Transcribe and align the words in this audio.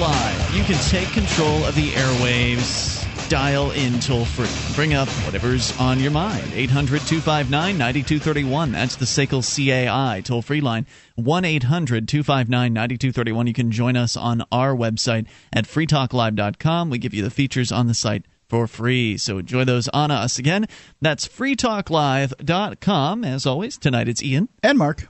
You 0.00 0.64
can 0.64 0.82
take 0.88 1.08
control 1.08 1.62
of 1.66 1.74
the 1.74 1.90
airwaves. 1.90 3.28
Dial 3.28 3.70
in 3.72 4.00
toll 4.00 4.24
free. 4.24 4.74
Bring 4.74 4.94
up 4.94 5.08
whatever's 5.26 5.78
on 5.78 6.00
your 6.00 6.10
mind. 6.10 6.54
800 6.54 7.02
259 7.02 7.76
9231. 7.76 8.72
That's 8.72 8.96
the 8.96 9.04
SACL 9.04 9.42
CAI 9.42 10.22
toll 10.22 10.40
free 10.40 10.62
line. 10.62 10.86
1 11.16 11.44
800 11.44 12.08
259 12.08 12.72
9231. 12.72 13.46
You 13.46 13.52
can 13.52 13.70
join 13.70 13.98
us 13.98 14.16
on 14.16 14.42
our 14.50 14.74
website 14.74 15.26
at 15.52 15.66
freetalklive.com. 15.66 16.88
We 16.88 16.96
give 16.96 17.12
you 17.12 17.22
the 17.22 17.30
features 17.30 17.70
on 17.70 17.86
the 17.86 17.92
site 17.92 18.24
for 18.48 18.66
free. 18.66 19.18
So 19.18 19.36
enjoy 19.36 19.64
those 19.64 19.88
on 19.88 20.10
us. 20.10 20.38
Again, 20.38 20.66
that's 21.02 21.28
freetalklive.com. 21.28 23.24
As 23.24 23.44
always, 23.44 23.76
tonight 23.76 24.08
it's 24.08 24.22
Ian. 24.22 24.48
And 24.62 24.78
Mark. 24.78 25.08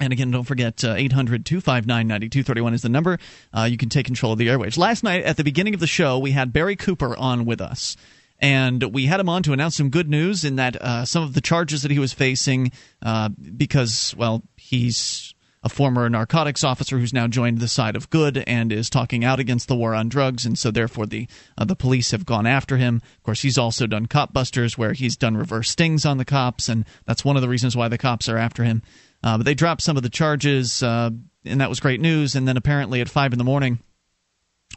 And 0.00 0.14
again, 0.14 0.30
don't 0.30 0.44
forget, 0.44 0.82
uh, 0.82 0.94
800 0.94 1.44
259 1.44 2.08
9231 2.08 2.74
is 2.74 2.82
the 2.82 2.88
number. 2.88 3.18
Uh, 3.52 3.68
you 3.70 3.76
can 3.76 3.90
take 3.90 4.06
control 4.06 4.32
of 4.32 4.38
the 4.38 4.48
airwaves. 4.48 4.78
Last 4.78 5.04
night, 5.04 5.24
at 5.24 5.36
the 5.36 5.44
beginning 5.44 5.74
of 5.74 5.80
the 5.80 5.86
show, 5.86 6.18
we 6.18 6.30
had 6.32 6.52
Barry 6.52 6.74
Cooper 6.74 7.14
on 7.16 7.44
with 7.44 7.60
us. 7.60 7.96
And 8.42 8.82
we 8.94 9.04
had 9.04 9.20
him 9.20 9.28
on 9.28 9.42
to 9.42 9.52
announce 9.52 9.76
some 9.76 9.90
good 9.90 10.08
news 10.08 10.44
in 10.44 10.56
that 10.56 10.76
uh, 10.76 11.04
some 11.04 11.22
of 11.22 11.34
the 11.34 11.42
charges 11.42 11.82
that 11.82 11.90
he 11.90 11.98
was 11.98 12.14
facing, 12.14 12.72
uh, 13.02 13.28
because, 13.28 14.14
well, 14.16 14.42
he's 14.56 15.34
a 15.62 15.68
former 15.68 16.08
narcotics 16.08 16.64
officer 16.64 16.98
who's 16.98 17.12
now 17.12 17.26
joined 17.26 17.58
the 17.58 17.68
side 17.68 17.96
of 17.96 18.08
good 18.08 18.38
and 18.46 18.72
is 18.72 18.88
talking 18.88 19.24
out 19.24 19.38
against 19.38 19.68
the 19.68 19.76
war 19.76 19.94
on 19.94 20.08
drugs, 20.08 20.46
and 20.46 20.58
so 20.58 20.70
therefore 20.70 21.04
the 21.04 21.28
uh, 21.58 21.64
the 21.64 21.76
police 21.76 22.12
have 22.12 22.24
gone 22.24 22.46
after 22.46 22.78
him. 22.78 23.02
Of 23.18 23.22
course, 23.22 23.42
he's 23.42 23.58
also 23.58 23.86
done 23.86 24.06
KopBusters 24.06 24.78
where 24.78 24.94
he's 24.94 25.16
done 25.16 25.36
reverse 25.36 25.68
stings 25.68 26.06
on 26.06 26.16
the 26.16 26.24
cops, 26.24 26.68
and 26.68 26.86
that's 27.04 27.24
one 27.24 27.36
of 27.36 27.42
the 27.42 27.48
reasons 27.48 27.76
why 27.76 27.88
the 27.88 27.98
cops 27.98 28.28
are 28.28 28.38
after 28.38 28.64
him. 28.64 28.82
Uh, 29.22 29.38
but 29.38 29.44
they 29.44 29.54
dropped 29.54 29.82
some 29.82 29.96
of 29.96 30.02
the 30.02 30.08
charges, 30.08 30.82
uh, 30.82 31.10
and 31.44 31.60
that 31.60 31.68
was 31.68 31.80
great 31.80 32.00
news. 32.00 32.34
And 32.34 32.48
then 32.48 32.56
apparently 32.56 33.00
at 33.00 33.08
five 33.08 33.32
in 33.32 33.38
the 33.38 33.44
morning, 33.44 33.80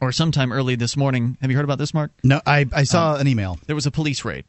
or 0.02 0.11
sometime 0.11 0.52
early 0.52 0.75
this 0.75 0.97
morning, 0.97 1.38
have 1.41 1.49
you 1.49 1.58
heard 1.58 1.66
about 1.66 1.77
this, 1.77 1.94
Mark? 1.94 2.11
No, 2.23 2.41
I, 2.45 2.66
I 2.73 2.83
saw 2.83 3.14
uh, 3.14 3.17
an 3.17 3.27
email. 3.27 3.59
There 3.67 3.75
was 3.75 3.86
a 3.86 3.91
police 3.91 4.25
raid. 4.25 4.45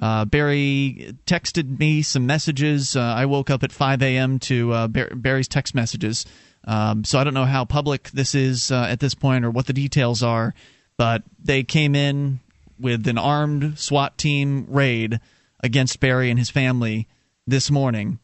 Uh, 0.00 0.24
Barry 0.24 1.16
texted 1.26 1.78
me 1.78 2.02
some 2.02 2.24
messages. 2.24 2.94
Uh, 2.94 3.00
I 3.00 3.26
woke 3.26 3.50
up 3.50 3.62
at 3.64 3.72
5 3.72 4.02
a.m. 4.02 4.38
to 4.40 4.72
uh, 4.72 4.86
Barry's 4.86 5.48
text 5.48 5.74
messages. 5.74 6.24
Um, 6.64 7.04
so 7.04 7.18
I 7.18 7.24
don't 7.24 7.34
know 7.34 7.44
how 7.44 7.64
public 7.64 8.10
this 8.10 8.34
is 8.34 8.70
at 8.70 9.00
this 9.00 9.14
point 9.14 9.44
or 9.44 9.50
what 9.50 9.66
the 9.66 9.72
details 9.72 10.22
are, 10.22 10.54
but 10.96 11.22
they 11.42 11.64
came 11.64 11.94
in 11.94 12.40
with 12.78 13.08
an 13.08 13.18
armed 13.18 13.78
SWAT 13.78 14.16
team 14.16 14.66
raid 14.68 15.20
against 15.60 15.98
Barry 15.98 16.30
and 16.30 16.38
his 16.38 16.50
family 16.50 17.08
this 17.46 17.70
morning 17.70 18.20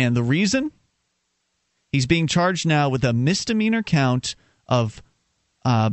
and 0.00 0.16
the 0.16 0.22
reason? 0.22 0.72
He's 1.92 2.06
being 2.06 2.26
charged 2.26 2.66
now 2.66 2.88
with 2.88 3.04
a 3.04 3.12
misdemeanor 3.12 3.82
count 3.82 4.34
of. 4.68 5.02
Uh, 5.64 5.90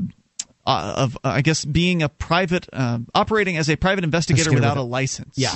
uh, 0.66 0.94
of 0.98 1.18
uh, 1.24 1.30
I 1.30 1.42
guess 1.42 1.64
being 1.64 2.04
a 2.04 2.10
private 2.10 2.68
uh, 2.74 3.00
operating 3.16 3.56
as 3.56 3.70
a 3.70 3.78
private 3.78 4.04
investigator 4.04 4.52
without 4.52 4.76
a 4.76 4.82
license. 4.82 5.38
Yeah. 5.38 5.56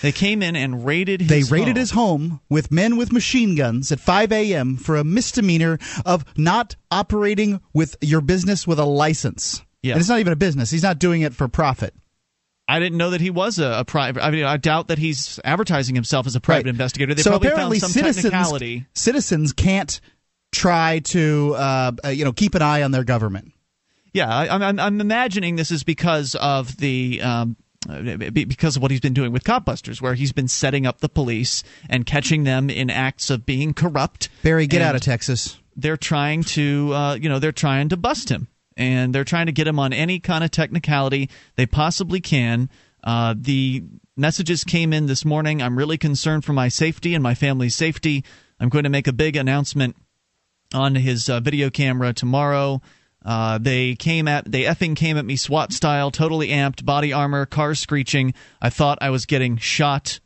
They 0.00 0.12
came 0.12 0.42
in 0.42 0.56
and 0.56 0.84
raided 0.84 1.20
his 1.22 1.28
They 1.28 1.42
raided 1.42 1.76
home. 1.76 1.80
his 1.80 1.90
home 1.90 2.40
with 2.48 2.70
men 2.70 2.96
with 2.96 3.12
machine 3.12 3.54
guns 3.54 3.92
at 3.92 4.00
5 4.00 4.32
a.m. 4.32 4.76
for 4.76 4.96
a 4.96 5.04
misdemeanor 5.04 5.78
of 6.04 6.24
not 6.36 6.76
operating 6.90 7.60
with 7.72 7.96
your 8.00 8.20
business 8.20 8.66
with 8.66 8.78
a 8.78 8.84
license. 8.84 9.62
Yeah. 9.82 9.92
And 9.92 10.00
it's 10.00 10.08
not 10.08 10.20
even 10.20 10.32
a 10.32 10.36
business. 10.36 10.70
He's 10.70 10.82
not 10.82 10.98
doing 10.98 11.22
it 11.22 11.34
for 11.34 11.48
profit. 11.48 11.94
I 12.68 12.80
didn't 12.80 12.98
know 12.98 13.10
that 13.10 13.20
he 13.20 13.30
was 13.30 13.58
a, 13.58 13.78
a 13.78 13.84
private. 13.84 14.22
I 14.22 14.30
mean, 14.30 14.44
I 14.44 14.56
doubt 14.56 14.88
that 14.88 14.98
he's 14.98 15.38
advertising 15.44 15.94
himself 15.94 16.26
as 16.26 16.34
a 16.34 16.40
private 16.40 16.64
right. 16.64 16.70
investigator. 16.70 17.14
They 17.14 17.22
so 17.22 17.30
probably 17.30 17.48
apparently 17.48 17.78
found 17.78 17.92
some 17.92 18.02
citizens, 18.02 18.24
technicality. 18.24 18.86
Citizens 18.94 19.52
can't 19.52 20.00
try 20.52 21.00
to, 21.00 21.54
uh, 21.56 21.92
uh, 22.04 22.08
you 22.08 22.24
know, 22.24 22.32
keep 22.32 22.54
an 22.54 22.62
eye 22.62 22.82
on 22.82 22.90
their 22.90 23.04
government. 23.04 23.52
Yeah, 24.12 24.28
I, 24.28 24.54
am 24.54 24.62
I'm, 24.62 24.80
I'm 24.80 25.00
imagining 25.00 25.56
this 25.56 25.70
is 25.70 25.84
because 25.84 26.34
of 26.34 26.76
the. 26.78 27.20
Um, 27.22 27.56
because 28.32 28.74
of 28.74 28.82
what 28.82 28.90
he's 28.90 28.98
been 28.98 29.14
doing 29.14 29.30
with 29.30 29.44
KopBusters, 29.44 30.02
where 30.02 30.14
he's 30.14 30.32
been 30.32 30.48
setting 30.48 30.86
up 30.86 30.98
the 30.98 31.08
police 31.08 31.62
and 31.88 32.04
catching 32.04 32.42
them 32.42 32.68
in 32.68 32.90
acts 32.90 33.30
of 33.30 33.46
being 33.46 33.74
corrupt. 33.74 34.28
Barry, 34.42 34.66
get 34.66 34.82
out 34.82 34.96
of 34.96 35.02
Texas. 35.02 35.60
They're 35.76 35.96
trying 35.96 36.42
to, 36.44 36.92
uh, 36.92 37.14
you 37.14 37.28
know, 37.28 37.38
they're 37.38 37.52
trying 37.52 37.90
to 37.90 37.96
bust 37.96 38.28
him 38.28 38.48
and 38.76 39.14
they're 39.14 39.24
trying 39.24 39.46
to 39.46 39.52
get 39.52 39.66
him 39.66 39.78
on 39.78 39.92
any 39.92 40.20
kind 40.20 40.44
of 40.44 40.50
technicality 40.50 41.30
they 41.56 41.66
possibly 41.66 42.20
can. 42.20 42.68
Uh, 43.02 43.34
the 43.36 43.84
messages 44.16 44.64
came 44.64 44.92
in 44.92 45.06
this 45.06 45.24
morning. 45.24 45.62
I'm 45.62 45.78
really 45.78 45.98
concerned 45.98 46.44
for 46.44 46.52
my 46.52 46.68
safety 46.68 47.14
and 47.14 47.22
my 47.22 47.34
family's 47.34 47.74
safety. 47.74 48.24
I'm 48.58 48.68
going 48.68 48.84
to 48.84 48.90
make 48.90 49.06
a 49.06 49.12
big 49.12 49.36
announcement 49.36 49.96
on 50.74 50.94
his 50.94 51.28
uh, 51.28 51.40
video 51.40 51.70
camera 51.70 52.12
tomorrow. 52.12 52.80
Uh, 53.24 53.58
they 53.58 53.94
came 53.96 54.28
at 54.28 54.50
they 54.50 54.62
effing 54.62 54.94
came 54.94 55.16
at 55.16 55.24
me 55.24 55.36
SWAT 55.36 55.72
style, 55.72 56.10
totally 56.10 56.48
amped, 56.48 56.84
body 56.84 57.12
armor, 57.12 57.44
cars 57.44 57.80
screeching. 57.80 58.34
I 58.60 58.70
thought 58.70 58.98
I 59.00 59.10
was 59.10 59.26
getting 59.26 59.56
shot. 59.56 60.20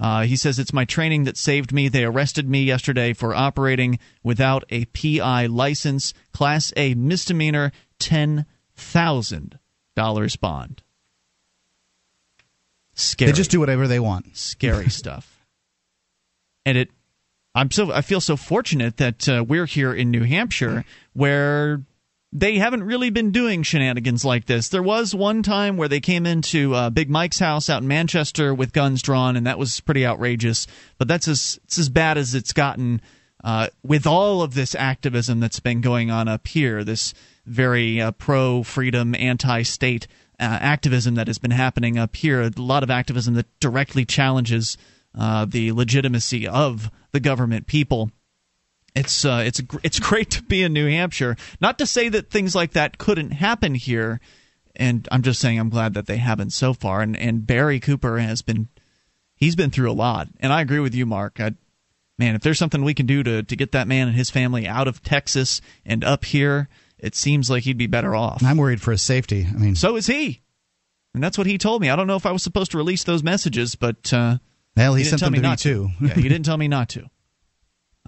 Uh, 0.00 0.24
he 0.24 0.36
says 0.36 0.58
it's 0.58 0.72
my 0.72 0.84
training 0.84 1.24
that 1.24 1.38
saved 1.38 1.72
me. 1.72 1.88
They 1.88 2.04
arrested 2.04 2.48
me 2.48 2.62
yesterday 2.64 3.14
for 3.14 3.34
operating 3.34 3.98
without 4.22 4.64
a 4.68 4.84
PI 4.86 5.46
license, 5.46 6.12
Class 6.32 6.72
A 6.76 6.94
misdemeanor, 6.94 7.72
ten 7.98 8.44
thousand 8.74 9.58
dollars 9.94 10.36
bond. 10.36 10.82
Scary. 12.94 13.30
They 13.30 13.36
just 13.36 13.50
do 13.50 13.60
whatever 13.60 13.88
they 13.88 14.00
want. 14.00 14.36
Scary 14.36 14.90
stuff. 14.90 15.44
And 16.66 16.76
it, 16.76 16.90
I'm 17.54 17.70
so 17.70 17.90
I 17.90 18.02
feel 18.02 18.20
so 18.20 18.36
fortunate 18.36 18.98
that 18.98 19.28
uh, 19.28 19.44
we're 19.46 19.66
here 19.66 19.94
in 19.94 20.10
New 20.10 20.24
Hampshire 20.24 20.84
where 21.14 21.80
they 22.38 22.58
haven't 22.58 22.82
really 22.82 23.08
been 23.08 23.30
doing 23.30 23.62
shenanigans 23.62 24.22
like 24.22 24.44
this. 24.44 24.68
There 24.68 24.82
was 24.82 25.14
one 25.14 25.42
time 25.42 25.78
where 25.78 25.88
they 25.88 26.00
came 26.00 26.26
into 26.26 26.74
uh, 26.74 26.90
Big 26.90 27.08
Mike's 27.08 27.38
house 27.38 27.70
out 27.70 27.80
in 27.80 27.88
Manchester 27.88 28.54
with 28.54 28.74
guns 28.74 29.00
drawn, 29.00 29.36
and 29.36 29.46
that 29.46 29.58
was 29.58 29.80
pretty 29.80 30.04
outrageous. 30.04 30.66
But 30.98 31.08
that's 31.08 31.28
as 31.28 31.58
it's 31.64 31.78
as 31.78 31.88
bad 31.88 32.18
as 32.18 32.34
it's 32.34 32.52
gotten 32.52 33.00
uh, 33.42 33.68
with 33.82 34.06
all 34.06 34.42
of 34.42 34.52
this 34.52 34.74
activism 34.74 35.40
that's 35.40 35.60
been 35.60 35.80
going 35.80 36.10
on 36.10 36.28
up 36.28 36.46
here. 36.46 36.84
This 36.84 37.14
very 37.46 38.02
uh, 38.02 38.10
pro 38.10 38.62
freedom, 38.62 39.14
anti 39.14 39.62
state 39.62 40.06
uh, 40.38 40.42
activism 40.60 41.14
that 41.14 41.28
has 41.28 41.38
been 41.38 41.52
happening 41.52 41.96
up 41.96 42.14
here. 42.16 42.42
A 42.42 42.50
lot 42.58 42.82
of 42.82 42.90
activism 42.90 43.32
that 43.34 43.46
directly 43.60 44.04
challenges 44.04 44.76
uh, 45.18 45.46
the 45.46 45.72
legitimacy 45.72 46.46
of 46.46 46.90
the 47.12 47.20
government 47.20 47.66
people 47.66 48.10
it's 48.96 49.24
uh, 49.24 49.42
it's 49.44 49.60
it's 49.82 50.00
great 50.00 50.30
to 50.30 50.42
be 50.42 50.62
in 50.62 50.72
New 50.72 50.88
Hampshire. 50.88 51.36
Not 51.60 51.78
to 51.78 51.86
say 51.86 52.08
that 52.08 52.30
things 52.30 52.54
like 52.54 52.72
that 52.72 52.96
couldn't 52.96 53.32
happen 53.32 53.74
here, 53.74 54.20
and 54.74 55.06
I'm 55.12 55.22
just 55.22 55.40
saying 55.40 55.58
I'm 55.58 55.68
glad 55.68 55.94
that 55.94 56.06
they 56.06 56.16
haven't 56.16 56.50
so 56.50 56.72
far. 56.72 57.02
And 57.02 57.16
and 57.16 57.46
Barry 57.46 57.78
Cooper 57.78 58.18
has 58.18 58.40
been 58.40 58.68
he's 59.36 59.54
been 59.54 59.70
through 59.70 59.90
a 59.90 59.92
lot, 59.92 60.28
and 60.40 60.52
I 60.52 60.62
agree 60.62 60.80
with 60.80 60.94
you, 60.94 61.04
Mark. 61.04 61.38
I, 61.38 61.54
man, 62.18 62.34
if 62.34 62.42
there's 62.42 62.58
something 62.58 62.82
we 62.82 62.94
can 62.94 63.04
do 63.04 63.22
to 63.22 63.42
to 63.42 63.56
get 63.56 63.72
that 63.72 63.86
man 63.86 64.08
and 64.08 64.16
his 64.16 64.30
family 64.30 64.66
out 64.66 64.88
of 64.88 65.02
Texas 65.02 65.60
and 65.84 66.02
up 66.02 66.24
here, 66.24 66.68
it 66.98 67.14
seems 67.14 67.50
like 67.50 67.64
he'd 67.64 67.78
be 67.78 67.86
better 67.86 68.16
off. 68.16 68.42
I'm 68.42 68.56
worried 68.56 68.80
for 68.80 68.92
his 68.92 69.02
safety. 69.02 69.46
I 69.46 69.58
mean, 69.58 69.74
so 69.74 69.96
is 69.96 70.06
he, 70.06 70.40
and 71.12 71.22
that's 71.22 71.36
what 71.36 71.46
he 71.46 71.58
told 71.58 71.82
me. 71.82 71.90
I 71.90 71.96
don't 71.96 72.06
know 72.06 72.16
if 72.16 72.24
I 72.24 72.32
was 72.32 72.42
supposed 72.42 72.70
to 72.70 72.78
release 72.78 73.04
those 73.04 73.22
messages, 73.22 73.74
but 73.74 74.10
uh, 74.10 74.38
well, 74.74 74.94
he, 74.94 75.02
he 75.02 75.08
sent 75.10 75.20
them 75.20 75.34
me 75.34 75.40
to 75.40 75.50
me 75.50 75.56
too. 75.56 75.90
yeah, 76.00 76.14
he 76.14 76.22
didn't 76.22 76.46
tell 76.46 76.56
me 76.56 76.68
not 76.68 76.88
to. 76.90 77.04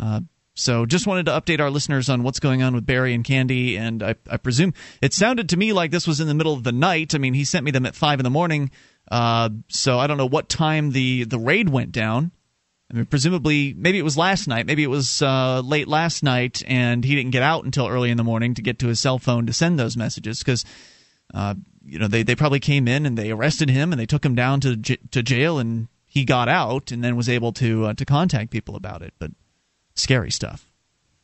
Uh, 0.01 0.21
so 0.59 0.87
just 0.87 1.07
wanted 1.07 1.27
to 1.27 1.33
update 1.33 1.61
our 1.61 1.71
listeners 1.71 2.09
on 2.09 2.23
what's 2.23 2.41
going 2.41 2.63
on 2.63 2.75
with 2.75 2.85
Barry 2.85 3.15
and 3.15 3.25
Candy, 3.25 3.77
and 3.77 4.03
I, 4.03 4.17
I, 4.29 4.37
presume 4.37 4.75
it 5.01 5.13
sounded 5.13 5.51
to 5.51 5.57
me 5.57 5.73
like 5.73 5.91
this 5.91 6.07
was 6.07 6.21
in 6.21 6.27
the 6.27 6.35
middle 6.35 6.53
of 6.53 6.65
the 6.65 6.73
night. 6.73 7.15
I 7.15 7.19
mean, 7.19 7.35
he 7.35 7.45
sent 7.45 7.65
me 7.65 7.71
them 7.71 7.87
at 7.87 7.95
five 7.95 8.19
in 8.19 8.25
the 8.25 8.31
morning, 8.31 8.71
uh, 9.11 9.51
so 9.69 9.99
I 9.99 10.07
don't 10.07 10.19
know 10.19 10.27
what 10.27 10.49
time 10.49 10.91
the 10.91 11.25
the 11.25 11.39
raid 11.39 11.69
went 11.69 11.93
down. 11.93 12.33
I 12.91 12.97
mean, 12.97 13.07
presumably, 13.07 13.75
maybe 13.77 13.99
it 13.99 14.03
was 14.03 14.17
last 14.17 14.49
night, 14.49 14.67
maybe 14.67 14.83
it 14.83 14.89
was 14.89 15.23
uh, 15.23 15.61
late 15.61 15.89
last 15.89 16.23
night, 16.23 16.63
and 16.67 17.05
he 17.05 17.15
didn't 17.15 17.33
get 17.33 17.43
out 17.43 17.65
until 17.65 17.87
early 17.87 18.11
in 18.11 18.17
the 18.17 18.25
morning 18.25 18.55
to 18.55 18.63
get 18.63 18.79
to 18.81 18.89
his 18.89 18.99
cell 18.99 19.19
phone 19.19 19.47
to 19.47 19.53
send 19.53 19.79
those 19.79 19.97
messages 19.97 20.39
because. 20.41 20.65
Uh, 21.35 21.55
you 21.85 21.99
know, 21.99 22.09
they, 22.09 22.23
they 22.23 22.35
probably 22.35 22.61
came 22.61 22.87
in 22.87 23.07
and 23.07 23.17
they 23.17 23.31
arrested 23.31 23.71
him 23.71 23.93
and 23.93 24.01
they 24.01 24.07
took 24.07 24.25
him 24.25 24.35
down 24.35 24.61
to 24.61 24.77
j- 24.77 24.99
to 25.11 25.23
jail 25.23 25.59
and 25.59 25.89
he 26.07 26.25
got 26.25 26.49
out 26.49 26.91
and 26.91 27.03
then 27.03 27.17
was 27.17 27.29
able 27.29 27.53
to 27.53 27.87
uh, 27.87 27.95
to 27.95 28.05
contact 28.05 28.51
people 28.51 28.77
about 28.77 29.03
it. 29.03 29.15
But 29.19 29.31
scary 29.99 30.31
stuff. 30.31 30.69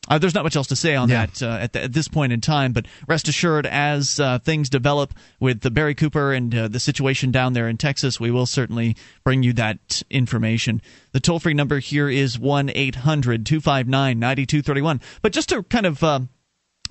Uh, 0.07 0.19
there's 0.19 0.35
not 0.35 0.43
much 0.43 0.55
else 0.55 0.67
to 0.67 0.75
say 0.75 0.95
on 0.95 1.09
yeah. 1.09 1.25
that 1.25 1.41
uh, 1.41 1.57
at, 1.59 1.73
the, 1.73 1.83
at, 1.83 1.93
this 1.93 2.07
point 2.07 2.31
in 2.31 2.41
time, 2.41 2.73
but 2.73 2.85
rest 3.07 3.27
assured, 3.27 3.65
as 3.65 4.19
uh, 4.19 4.37
things 4.39 4.69
develop 4.69 5.13
with 5.39 5.61
the 5.61 5.71
Barry 5.71 5.95
Cooper 5.95 6.31
and 6.31 6.53
uh, 6.53 6.67
the 6.67 6.79
situation 6.79 7.31
down 7.31 7.53
there 7.53 7.67
in 7.67 7.77
Texas, 7.77 8.19
we 8.19 8.29
will 8.29 8.45
certainly 8.45 8.95
bring 9.23 9.41
you 9.41 9.53
that 9.53 10.03
information. 10.09 10.81
The 11.11 11.19
toll 11.19 11.39
free 11.39 11.55
number 11.55 11.79
here 11.79 12.07
is 12.07 12.37
1 12.37 12.71
800 12.73 13.45
259 13.45 14.19
9231. 14.19 15.01
But 15.21 15.33
just 15.33 15.49
to 15.49 15.63
kind 15.63 15.87
of 15.87 16.03
uh, 16.03 16.19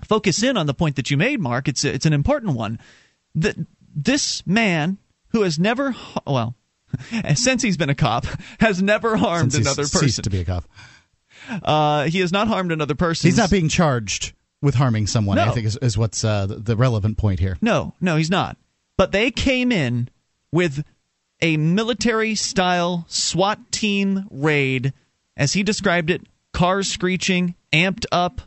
focus 0.04 0.42
in 0.42 0.56
on 0.56 0.66
the 0.66 0.74
point 0.74 0.96
that 0.96 1.10
you 1.10 1.16
made, 1.16 1.40
Mark, 1.40 1.68
it's, 1.68 1.84
it's 1.84 2.06
an 2.06 2.12
important 2.12 2.56
one. 2.56 2.80
The, 3.36 3.66
this 3.94 4.44
man 4.44 4.98
who 5.28 5.42
has 5.42 5.56
never, 5.56 5.94
well, 6.26 6.56
since 7.34 7.62
he's 7.62 7.76
been 7.76 7.90
a 7.90 7.94
cop, 7.94 8.26
has 8.58 8.82
never 8.82 9.16
harmed 9.16 9.54
another 9.54 9.84
person. 9.84 10.24
to 10.24 10.30
be 10.30 10.40
a 10.40 10.44
cop 10.44 10.64
Uh, 11.62 12.04
he 12.04 12.20
has 12.20 12.32
not 12.32 12.48
harmed 12.48 12.72
another 12.72 12.94
person. 12.94 13.28
He's 13.28 13.36
not 13.36 13.50
being 13.50 13.68
charged 13.68 14.32
with 14.62 14.74
harming 14.74 15.06
someone. 15.06 15.36
No. 15.36 15.44
I 15.44 15.50
think 15.50 15.66
is, 15.66 15.76
is 15.76 15.98
what's 15.98 16.24
uh, 16.24 16.46
the- 16.48 16.76
relevant 16.76 17.18
point 17.18 17.40
here. 17.40 17.58
No, 17.60 17.94
no, 18.00 18.16
he's 18.16 18.30
not. 18.30 18.56
But 18.96 19.12
they 19.12 19.30
came 19.30 19.70
in 19.72 20.08
with 20.52 20.84
a 21.40 21.56
military 21.56 22.34
style 22.34 23.04
SWAT 23.08 23.70
team 23.70 24.26
raid, 24.30 24.92
as 25.36 25.52
he 25.52 25.62
described 25.62 26.10
it 26.10 26.22
cars 26.52 26.88
screeching, 26.88 27.54
amped 27.72 28.06
up, 28.12 28.40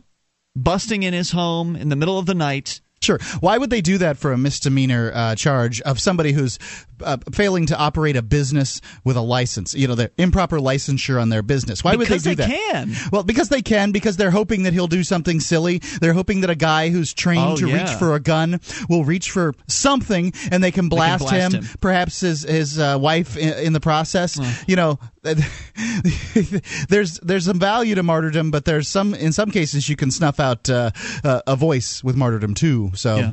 busting 0.56 1.02
in 1.04 1.14
his 1.14 1.30
home 1.30 1.76
in 1.76 1.90
the 1.90 1.96
middle 1.96 2.18
of 2.18 2.26
the 2.26 2.34
night. 2.34 2.80
Sure. 3.00 3.20
Why 3.40 3.58
would 3.58 3.70
they 3.70 3.80
do 3.80 3.98
that 3.98 4.16
for 4.18 4.32
a 4.32 4.38
misdemeanor 4.38 5.12
uh, 5.14 5.34
charge 5.36 5.80
of 5.82 6.00
somebody 6.00 6.32
who's 6.32 6.58
uh, 7.02 7.18
failing 7.32 7.66
to 7.66 7.76
operate 7.76 8.16
a 8.16 8.22
business 8.22 8.80
with 9.04 9.16
a 9.16 9.20
license? 9.20 9.74
You 9.74 9.88
know, 9.88 9.94
the 9.94 10.10
improper 10.18 10.58
licensure 10.58 11.20
on 11.20 11.28
their 11.28 11.42
business. 11.42 11.82
Why 11.84 11.96
Because 11.96 12.24
would 12.26 12.36
they 12.38 12.44
do 12.44 12.48
they 12.48 12.56
that? 12.56 12.72
can. 12.72 12.94
Well, 13.12 13.22
because 13.22 13.48
they 13.48 13.62
can. 13.62 13.92
Because 13.92 14.16
they're 14.16 14.30
hoping 14.30 14.64
that 14.64 14.72
he'll 14.72 14.86
do 14.88 15.02
something 15.04 15.40
silly. 15.40 15.78
They're 16.00 16.12
hoping 16.14 16.40
that 16.42 16.50
a 16.50 16.54
guy 16.54 16.90
who's 16.90 17.12
trained 17.14 17.38
Oh, 17.52 17.56
to 17.56 17.68
yeah. 17.68 17.82
reach 17.82 17.90
for 17.98 18.14
a 18.14 18.20
gun 18.20 18.60
will 18.88 19.04
reach 19.04 19.30
for 19.30 19.54
something, 19.68 20.32
and 20.50 20.62
they 20.62 20.70
can 20.70 20.88
blast, 20.88 21.24
blast 21.28 21.54
him, 21.54 21.62
him. 21.64 21.70
Perhaps 21.80 22.20
his 22.20 22.42
his 22.42 22.78
uh, 22.78 22.96
wife 23.00 23.36
in, 23.36 23.52
in 23.66 23.72
the 23.72 23.80
process. 23.80 24.38
You 24.66 24.76
know. 24.76 24.98
there's 26.88 27.18
there's 27.20 27.44
some 27.44 27.58
value 27.58 27.94
to 27.94 28.02
martyrdom, 28.02 28.50
but 28.50 28.64
there's 28.64 28.88
some 28.88 29.14
in 29.14 29.32
some 29.32 29.50
cases 29.50 29.88
you 29.88 29.96
can 29.96 30.10
snuff 30.10 30.40
out 30.40 30.68
uh, 30.70 30.90
uh, 31.24 31.42
a 31.46 31.56
voice 31.56 32.02
with 32.02 32.16
martyrdom 32.16 32.54
too. 32.54 32.90
So 32.94 33.16
Yeah. 33.16 33.32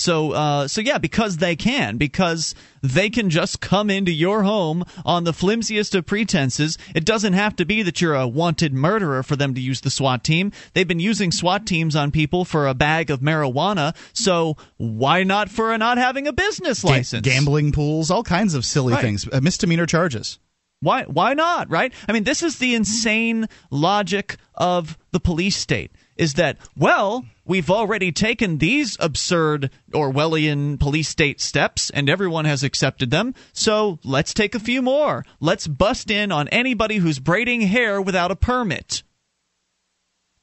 So, 0.00 0.32
uh, 0.32 0.66
so 0.66 0.80
yeah, 0.80 0.96
because 0.96 1.36
they 1.36 1.54
can, 1.56 1.98
because 1.98 2.54
they 2.82 3.10
can 3.10 3.28
just 3.28 3.60
come 3.60 3.90
into 3.90 4.10
your 4.10 4.44
home 4.44 4.82
on 5.04 5.24
the 5.24 5.34
flimsiest 5.34 5.94
of 5.94 6.06
pretenses. 6.06 6.78
It 6.94 7.04
doesn't 7.04 7.34
have 7.34 7.54
to 7.56 7.66
be 7.66 7.82
that 7.82 8.00
you're 8.00 8.14
a 8.14 8.26
wanted 8.26 8.72
murderer 8.72 9.22
for 9.22 9.36
them 9.36 9.54
to 9.54 9.60
use 9.60 9.82
the 9.82 9.90
SWAT 9.90 10.24
team. 10.24 10.52
They've 10.72 10.88
been 10.88 11.00
using 11.00 11.30
SWAT 11.30 11.66
teams 11.66 11.94
on 11.94 12.12
people 12.12 12.46
for 12.46 12.66
a 12.66 12.72
bag 12.72 13.10
of 13.10 13.20
marijuana. 13.20 13.94
So 14.14 14.56
why 14.78 15.22
not 15.22 15.50
for 15.50 15.70
a 15.70 15.76
not 15.76 15.98
having 15.98 16.26
a 16.26 16.32
business 16.32 16.82
license? 16.82 17.26
gambling 17.26 17.72
pools, 17.72 18.10
all 18.10 18.22
kinds 18.24 18.54
of 18.54 18.64
silly 18.64 18.94
Right. 18.94 19.02
things, 19.02 19.28
uh, 19.30 19.40
misdemeanor 19.42 19.84
charges. 19.84 20.38
Why 20.82 21.02
why 21.02 21.34
not, 21.34 21.68
right? 21.70 21.92
I 22.08 22.12
mean, 22.12 22.24
this 22.24 22.42
is 22.42 22.56
the 22.56 22.74
insane 22.74 23.48
logic 23.70 24.38
of 24.54 24.96
the 25.12 25.20
police 25.20 25.58
state 25.58 25.90
is 26.20 26.34
that 26.34 26.58
well, 26.76 27.24
we've 27.46 27.70
already 27.70 28.12
taken 28.12 28.58
these 28.58 28.96
absurd 29.00 29.70
Orwellian 29.92 30.78
police 30.78 31.08
state 31.08 31.40
steps 31.40 31.88
and 31.90 32.10
everyone 32.10 32.44
has 32.44 32.62
accepted 32.62 33.10
them. 33.10 33.34
So, 33.54 33.98
let's 34.04 34.34
take 34.34 34.54
a 34.54 34.60
few 34.60 34.82
more. 34.82 35.24
Let's 35.40 35.66
bust 35.66 36.10
in 36.10 36.30
on 36.30 36.46
anybody 36.48 36.96
who's 36.96 37.18
braiding 37.18 37.62
hair 37.62 38.02
without 38.02 38.30
a 38.30 38.36
permit. 38.36 39.02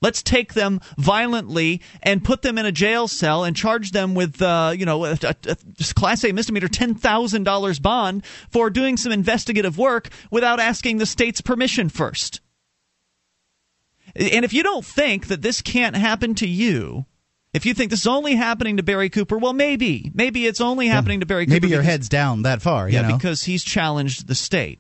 Let's 0.02 0.22
take 0.22 0.54
them 0.54 0.80
violently 0.98 1.82
and 2.04 2.24
put 2.24 2.42
them 2.42 2.58
in 2.58 2.66
a 2.66 2.72
jail 2.72 3.08
cell 3.08 3.44
and 3.44 3.56
charge 3.56 3.92
them 3.92 4.14
with, 4.16 4.42
uh, 4.42 4.74
you 4.76 4.86
know, 4.86 5.06
a, 5.06 5.18
a, 5.24 5.36
a 5.48 5.94
class 5.96 6.24
A 6.24 6.32
misdemeanor 6.32 6.68
ten 6.68 6.96
thousand 6.96 7.44
dollars 7.44 7.80
bond 7.80 8.26
for 8.50 8.70
doing 8.72 8.98
some 8.98 9.12
investigative 9.12 9.78
work 9.78 10.10
without 10.32 10.60
asking 10.60 10.98
the 10.98 11.06
state's 11.06 11.42
permission 11.42 11.90
first. 11.90 12.42
And 14.18 14.44
if 14.44 14.54
you 14.54 14.64
don't 14.64 14.84
think 14.86 15.28
that 15.28 15.42
this 15.42 15.62
can't 15.62 15.96
happen 15.96 16.34
to 16.36 16.48
you, 16.48 17.06
if 17.54 17.66
you 17.66 17.74
think 17.74 17.92
this 17.92 18.02
is 18.02 18.08
only 18.08 18.36
happening 18.36 18.78
to 18.78 18.84
Barry 18.84 19.10
Cooper, 19.10 19.38
well, 19.38 19.54
maybe, 19.54 20.12
maybe 20.14 20.46
it's 20.46 20.62
only 20.62 20.88
happening 20.88 21.20
to 21.22 21.26
Barry 21.26 21.46
Cooper. 21.46 21.54
Maybe 21.56 21.68
your 21.70 21.80
because- 21.82 21.92
head's 21.92 22.10
down 22.10 22.42
that 22.44 22.62
far. 22.62 22.90
yeah, 22.90 23.04
know? 23.04 23.16
because 23.16 23.44
he's 23.44 23.64
challenged 23.64 24.28
the 24.28 24.36
state. 24.36 24.80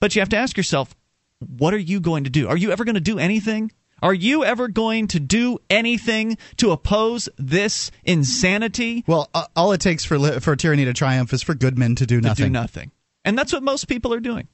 But 0.00 0.14
you 0.14 0.20
have 0.20 0.28
to 0.30 0.36
ask 0.36 0.56
yourself, 0.56 0.94
what 1.38 1.72
are 1.74 1.78
you 1.78 2.00
going 2.00 2.24
to 2.24 2.30
do? 2.30 2.48
Are 2.48 2.56
you 2.56 2.72
ever 2.72 2.84
going 2.84 2.94
to 2.96 3.00
do 3.00 3.18
anything? 3.18 3.72
Are 4.02 4.12
you 4.14 4.44
ever 4.44 4.68
going 4.68 5.06
to 5.08 5.20
do 5.20 5.58
anything 5.70 6.36
to 6.58 6.72
oppose 6.72 7.28
this 7.38 7.90
insanity? 8.04 9.04
well, 9.06 9.30
uh, 9.32 9.46
all 9.56 9.72
it 9.72 9.80
takes 9.80 10.04
for 10.04 10.18
li- 10.18 10.40
for 10.40 10.56
tyranny 10.56 10.84
to 10.84 10.92
triumph 10.92 11.32
is 11.32 11.42
for 11.42 11.54
good 11.54 11.78
men 11.78 11.94
to 11.96 12.06
do 12.06 12.20
To 12.20 12.28
nothing. 12.28 12.46
do 12.46 12.50
nothing. 12.50 12.90
And 13.24 13.38
that's 13.38 13.52
what 13.52 13.62
most 13.62 13.88
people 13.88 14.12
are 14.12 14.20
doing. 14.20 14.48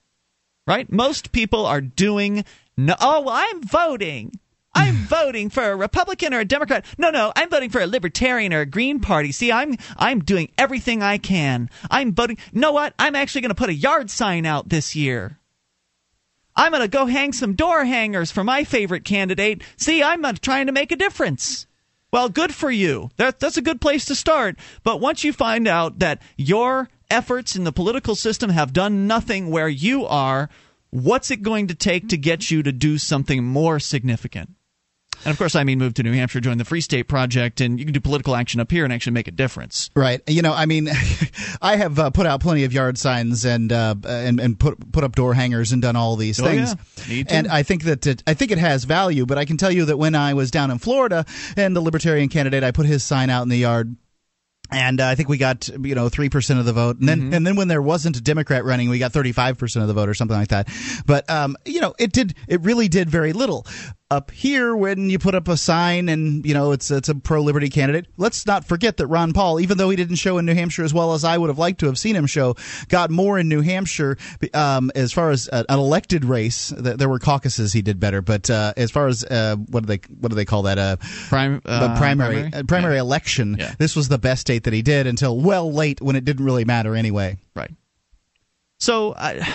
Right? 0.67 0.91
Most 0.93 1.33
people 1.33 1.67
are 1.67 1.81
doing 1.81 2.45
no 2.87 2.95
Oh, 3.01 3.21
well, 3.23 3.35
I'm 3.35 3.63
voting. 3.63 4.39
I'm 4.75 4.95
voting 5.09 5.51
for 5.51 5.65
a 5.65 5.77
Republican 5.77 6.35
or 6.35 6.41
a 6.41 6.45
Democrat. 6.45 6.85
No, 6.99 7.11
no, 7.11 7.33
I'm 7.37 7.51
voting 7.51 7.71
for 7.71 7.81
a 7.81 7.87
Libertarian 7.87 8.53
or 8.53 8.61
a 8.61 8.67
Green 8.67 9.01
Party. 9.01 9.33
See, 9.33 9.53
I'm 9.53 9.77
I'm 9.97 10.21
doing 10.21 10.51
everything 10.57 11.03
I 11.03 11.19
can. 11.19 11.71
I'm 11.91 12.15
voting. 12.15 12.39
Know 12.53 12.73
what? 12.73 12.95
I'm 12.99 13.17
actually 13.17 13.43
going 13.43 13.51
to 13.51 13.55
put 13.55 13.71
a 13.71 13.75
yard 13.75 14.11
sign 14.11 14.47
out 14.47 14.69
this 14.69 14.95
year. 14.95 15.39
I'm 16.57 16.73
going 16.73 16.83
to 16.83 16.89
go 16.89 17.07
hang 17.07 17.33
some 17.33 17.55
door 17.55 17.85
hangers 17.85 18.31
for 18.31 18.45
my 18.45 18.65
favorite 18.65 19.05
candidate. 19.05 19.63
See, 19.77 20.03
I'm 20.03 20.23
trying 20.37 20.67
to 20.67 20.73
make 20.73 20.93
a 20.93 20.97
difference. 20.97 21.67
Well, 22.13 22.29
good 22.29 22.55
for 22.55 22.71
you. 22.71 23.11
That, 23.17 23.39
that's 23.39 23.57
a 23.57 23.63
good 23.63 23.81
place 23.81 24.05
to 24.07 24.15
start. 24.15 24.57
But 24.83 25.01
once 25.01 25.23
you 25.23 25.33
find 25.33 25.69
out 25.69 26.01
that 26.01 26.21
your 26.37 26.89
efforts 27.09 27.55
in 27.55 27.65
the 27.65 27.73
political 27.73 28.17
system 28.17 28.51
have 28.51 28.73
done 28.73 29.07
nothing 29.07 29.51
where 29.51 29.69
you 29.69 30.05
are, 30.07 30.51
what's 30.91 31.31
it 31.31 31.43
going 31.43 31.67
to 31.69 31.75
take 31.75 32.09
to 32.09 32.17
get 32.17 32.51
you 32.51 32.63
to 32.63 32.73
do 32.73 32.99
something 32.99 33.45
more 33.45 33.79
significant? 33.81 34.51
And 35.23 35.33
of 35.33 35.37
course, 35.37 35.55
I 35.55 35.65
mean 35.65 35.79
move 35.79 35.93
to 35.95 36.03
New 36.03 36.15
Hampshire, 36.15 36.41
join 36.41 36.57
the 36.57 36.65
Free 36.65 36.81
State 36.81 37.03
Project, 37.03 37.61
and 37.61 37.79
you 37.79 37.85
can 37.85 37.93
do 37.93 38.01
political 38.01 38.35
action 38.35 38.59
up 38.59 38.71
here 38.71 38.85
and 38.85 38.93
actually 38.93 39.13
make 39.13 39.29
a 39.29 39.33
difference. 39.33 39.91
Right. 39.95 40.23
You 40.27 40.41
know, 40.41 40.55
I 40.55 40.65
mean, 40.65 40.89
I 41.63 41.77
have 41.77 41.99
uh, 41.99 42.09
put 42.09 42.25
out 42.25 42.41
plenty 42.41 42.65
of 42.65 42.73
yard 42.73 42.97
signs 42.97 43.45
and 43.45 43.71
uh, 43.71 43.97
and 44.07 44.41
and 44.41 44.59
put 44.59 44.93
put 44.93 45.05
up 45.05 45.15
door 45.17 45.35
hangers 45.35 45.73
and 45.73 45.83
done 45.83 45.95
all 45.95 46.17
these 46.17 46.41
Oh, 46.41 46.45
things. 46.45 46.75
yeah. 47.07 47.25
And 47.29 47.49
I 47.49 47.63
think 47.65 47.85
that 47.85 48.07
it, 48.07 48.23
I 48.27 48.33
think 48.33 48.51
it 48.51 48.57
has 48.57 48.85
value. 48.85 49.27
But 49.27 49.37
I 49.37 49.45
can 49.45 49.59
tell 49.59 49.71
you 49.71 49.85
that 49.87 49.99
when 49.99 50.15
I 50.15 50.33
was 50.33 50.51
down 50.51 50.71
in 50.71 50.79
Florida 50.79 51.27
and 51.55 51.77
the 51.77 51.83
Libertarian 51.83 52.31
candidate, 52.31 52.65
I 52.65 52.71
put 52.71 52.87
his 52.87 53.05
sign 53.05 53.29
out 53.29 53.43
in 53.43 53.51
the 53.51 53.59
yard. 53.59 53.95
And 54.71 55.01
uh, 55.01 55.07
I 55.09 55.15
think 55.15 55.29
we 55.29 55.37
got 55.39 55.69
you 55.69 55.95
know 55.95 56.09
three 56.09 56.29
percent 56.29 56.59
of 56.61 56.65
the 56.65 56.73
vote, 56.73 56.99
and 56.99 57.09
then 57.09 57.21
Mm-hmm. 57.21 57.35
and 57.35 57.47
then 57.47 57.57
when 57.57 57.69
there 57.69 57.83
wasn't 57.83 58.17
a 58.17 58.21
Democrat 58.21 58.65
running, 58.65 58.89
we 58.89 58.99
got 58.99 59.13
thirty 59.13 59.33
five 59.33 59.59
percent 59.59 59.83
of 59.83 59.89
the 59.89 59.95
vote 59.95 60.09
or 60.09 60.15
something 60.15 60.37
like 60.37 60.49
that. 60.49 60.69
But 61.07 61.29
um, 61.29 61.57
you 61.67 61.81
know, 61.81 61.95
it 61.99 62.13
did 62.13 62.35
it 62.49 62.61
really 62.63 62.89
did 62.89 63.11
very 63.11 63.33
little. 63.33 63.67
Up 64.13 64.33
here, 64.33 64.75
when 64.75 65.09
you 65.09 65.21
put 65.21 65.37
up 65.37 65.47
a 65.47 65.57
sign 65.57 66.09
and 66.09 66.45
you 66.45 66.53
know 66.53 66.73
it's 66.73 66.91
it's 66.91 67.09
a 67.09 67.15
pro 67.15 67.43
liberty 67.43 67.69
candidate, 67.69 68.07
let's 68.17 68.45
not 68.45 68.65
forget 68.65 68.97
that 68.97 69.07
Ron 69.07 69.33
Paul, 69.33 69.61
even 69.61 69.79
though 69.79 69.89
he 69.89 69.95
didn't 69.95 70.17
show 70.17 70.37
in 70.39 70.47
New 70.47 70.55
Hampshire 70.55 70.83
as 70.83 70.93
well 70.93 71.15
as 71.15 71.23
I 71.23 71.39
would 71.39 71.47
have 71.49 71.61
liked 71.61 71.79
to 71.81 71.87
have 71.87 71.97
seen 71.97 72.17
him 72.17 72.27
show, 72.27 72.57
got 72.89 73.11
more 73.11 73.39
in 73.39 73.49
New 73.49 73.61
Hampshire 73.61 74.19
um, 74.53 74.91
as 74.97 75.13
far 75.13 75.31
as 75.31 75.49
uh, 75.53 75.63
an 75.69 75.79
elected 75.79 76.25
race. 76.25 76.71
There 76.77 77.09
were 77.09 77.21
caucuses 77.21 77.73
he 77.73 77.83
did 77.83 78.01
better, 78.01 78.21
but 78.21 78.51
uh, 78.51 78.73
as 78.77 78.91
far 78.91 79.07
as 79.07 79.23
uh, 79.23 79.55
what 79.69 79.85
do 79.85 79.87
they 79.87 80.01
what 80.19 80.31
do 80.31 80.35
they 80.35 80.45
call 80.45 80.63
that? 80.63 80.77
Uh, 80.79 80.97
Prime, 81.29 81.63
uh, 81.65 81.97
primary 81.97 82.35
primary? 82.35 82.53
uh, 82.53 82.63
primary 82.65 82.95
Yeah. 82.97 83.01
election. 83.03 83.57
Yeah. 83.61 83.75
This 83.79 83.95
was 83.95 84.09
the 84.09 84.19
best 84.19 84.41
state 84.41 84.65
that 84.65 84.73
he 84.73 84.83
did 84.83 85.07
until 85.07 85.39
well 85.39 85.73
late 85.73 86.01
when 86.01 86.17
it 86.17 86.25
didn't 86.25 86.45
really 86.45 86.65
matter 86.65 86.97
anyway. 86.97 87.37
Right. 87.55 87.71
So 88.81 89.15
I, 89.17 89.47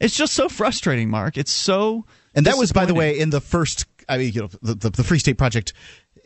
it's 0.00 0.14
just 0.14 0.34
so 0.34 0.50
frustrating, 0.50 1.08
Mark. 1.08 1.38
It's 1.38 1.50
so. 1.50 2.04
And 2.34 2.44
that 2.44 2.58
was, 2.58 2.70
by 2.70 2.84
the 2.84 2.92
way, 2.92 3.18
in 3.18 3.30
the 3.30 3.40
first. 3.40 3.86
I 4.08 4.18
mean, 4.18 4.32
you 4.32 4.42
know, 4.42 4.48
the, 4.62 4.74
the, 4.74 4.90
the 4.90 5.04
Free 5.04 5.18
State 5.18 5.38
Project 5.38 5.72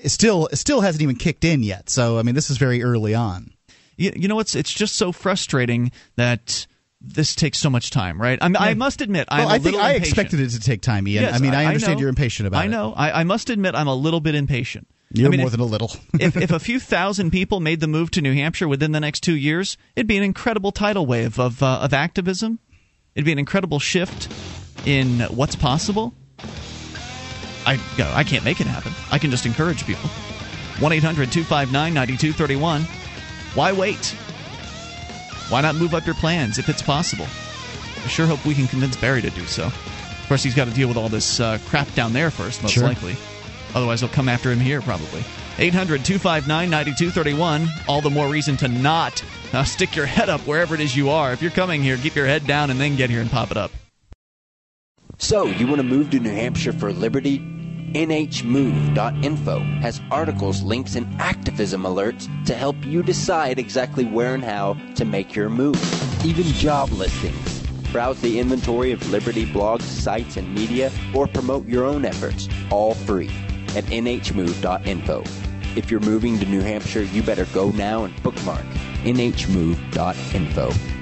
still 0.06 0.48
still 0.54 0.80
hasn't 0.80 1.02
even 1.02 1.16
kicked 1.16 1.44
in 1.44 1.62
yet. 1.62 1.90
So 1.90 2.18
I 2.18 2.22
mean, 2.22 2.34
this 2.34 2.50
is 2.50 2.58
very 2.58 2.82
early 2.82 3.14
on. 3.14 3.52
you, 3.96 4.12
you 4.16 4.28
know 4.28 4.36
what's 4.36 4.54
it's 4.54 4.72
just 4.72 4.96
so 4.96 5.12
frustrating 5.12 5.92
that 6.16 6.66
this 7.02 7.34
takes 7.34 7.58
so 7.58 7.70
much 7.70 7.90
time 7.90 8.20
right 8.20 8.38
I'm, 8.42 8.54
i 8.58 8.74
must 8.74 9.00
admit 9.00 9.26
i'm 9.30 9.38
well, 9.40 9.48
a 9.48 9.52
I 9.52 9.58
think 9.58 9.64
little 9.76 9.80
I 9.80 9.92
impatient. 9.92 10.06
expected 10.18 10.40
it 10.40 10.50
to 10.50 10.60
take 10.60 10.82
time, 10.82 11.08
Ian. 11.08 11.22
Yes, 11.24 11.34
I 11.34 11.38
mean, 11.38 11.54
I, 11.54 11.64
understand 11.64 11.94
know. 11.96 12.00
you're 12.00 12.08
impatient 12.10 12.46
about 12.46 12.58
it. 12.58 12.62
i 12.62 12.66
it. 12.66 12.70
know 12.70 12.92
I, 12.94 13.20
I 13.20 13.24
must 13.24 13.48
admit 13.48 13.74
i'm 13.74 13.88
a 13.88 13.94
little 13.94 14.20
bit 14.20 14.34
impatient 14.34 14.86
You're 15.12 15.28
I 15.28 15.30
mean, 15.30 15.40
more 15.40 15.46
if, 15.46 15.52
than 15.52 15.60
a 15.60 15.64
little. 15.64 15.90
if, 16.20 16.36
if 16.36 16.50
a 16.50 16.58
few 16.58 16.78
thousand 16.78 17.30
people 17.30 17.60
made 17.60 17.80
the 17.80 17.88
move 17.88 18.10
to 18.12 18.20
new 18.20 18.34
hampshire 18.34 18.68
within 18.68 18.92
the 18.92 19.00
next 19.00 19.20
two 19.20 19.34
years 19.34 19.78
it'd 19.96 20.06
be 20.06 20.18
an 20.18 20.22
incredible 20.22 20.72
tidal 20.72 21.06
wave 21.06 21.38
of, 21.40 21.62
uh, 21.62 21.80
of 21.80 21.94
activism 21.94 22.58
it'd 23.14 23.24
be 23.24 23.32
an 23.32 23.38
incredible 23.38 23.78
shift 23.78 24.28
in 24.86 25.20
what's 25.20 25.56
possible 25.56 26.12
I, 27.66 27.74
you 27.74 27.80
know, 27.98 28.10
I 28.14 28.24
can't 28.24 28.44
make 28.44 28.60
it 28.60 28.66
happen 28.66 28.92
i 29.10 29.18
can 29.18 29.30
just 29.30 29.46
encourage 29.46 29.86
people 29.86 30.08
1-800-259-9231 30.78 32.84
why 33.54 33.72
wait 33.72 34.14
why 35.50 35.60
not 35.60 35.74
move 35.74 35.94
up 35.94 36.06
your 36.06 36.14
plans 36.14 36.58
if 36.58 36.68
it's 36.68 36.80
possible? 36.80 37.26
I 37.26 38.06
sure 38.06 38.26
hope 38.26 38.46
we 38.46 38.54
can 38.54 38.68
convince 38.68 38.96
Barry 38.96 39.20
to 39.20 39.30
do 39.30 39.44
so. 39.46 39.66
Of 39.66 40.24
course, 40.28 40.44
he's 40.44 40.54
got 40.54 40.68
to 40.68 40.72
deal 40.72 40.86
with 40.86 40.96
all 40.96 41.08
this 41.08 41.40
uh, 41.40 41.58
crap 41.66 41.92
down 41.94 42.12
there 42.12 42.30
first, 42.30 42.62
most 42.62 42.74
Sure. 42.74 42.84
likely. 42.84 43.16
Otherwise, 43.74 44.00
they'll 44.00 44.10
come 44.10 44.28
after 44.28 44.52
him 44.52 44.60
here, 44.60 44.80
probably. 44.80 45.24
800 45.58 46.04
259 46.04 46.70
9231. 46.70 47.68
All 47.88 48.00
the 48.00 48.10
more 48.10 48.28
reason 48.28 48.56
to 48.58 48.68
not 48.68 49.24
uh, 49.52 49.64
stick 49.64 49.96
your 49.96 50.06
head 50.06 50.28
up 50.28 50.40
wherever 50.42 50.76
it 50.76 50.80
is 50.80 50.96
you 50.96 51.10
are. 51.10 51.32
If 51.32 51.42
you're 51.42 51.50
coming 51.50 51.82
here, 51.82 51.96
keep 51.96 52.14
your 52.14 52.26
head 52.26 52.46
down 52.46 52.70
and 52.70 52.80
then 52.80 52.94
get 52.94 53.10
here 53.10 53.20
and 53.20 53.30
pop 53.30 53.50
it 53.50 53.56
up. 53.56 53.72
So, 55.20 55.44
you 55.44 55.66
want 55.66 55.80
to 55.80 55.82
move 55.82 56.10
to 56.10 56.18
New 56.18 56.30
Hampshire 56.30 56.72
for 56.72 56.94
liberty? 56.94 57.40
NHMove.info 57.92 59.58
has 59.82 60.00
articles, 60.10 60.62
links, 60.62 60.94
and 60.96 61.20
activism 61.20 61.82
alerts 61.82 62.26
to 62.46 62.54
help 62.54 62.82
you 62.86 63.02
decide 63.02 63.58
exactly 63.58 64.06
where 64.06 64.34
and 64.34 64.42
how 64.42 64.78
to 64.94 65.04
make 65.04 65.36
your 65.36 65.50
move. 65.50 65.76
Even 66.24 66.44
job 66.44 66.90
listings. 66.92 67.60
Browse 67.92 68.18
the 68.22 68.38
inventory 68.38 68.92
of 68.92 69.10
Liberty 69.10 69.44
blogs, 69.44 69.82
sites, 69.82 70.38
and 70.38 70.54
media, 70.54 70.90
or 71.14 71.26
promote 71.26 71.68
your 71.68 71.84
own 71.84 72.06
efforts, 72.06 72.48
all 72.70 72.94
free, 72.94 73.28
at 73.76 73.84
nhmove.info. 73.84 75.22
If 75.76 75.90
you're 75.90 76.00
moving 76.00 76.38
to 76.38 76.46
New 76.46 76.62
Hampshire, 76.62 77.02
you 77.02 77.22
better 77.22 77.44
go 77.52 77.70
now 77.72 78.04
and 78.04 78.22
bookmark 78.22 78.64
nhmove.info. 79.04 80.99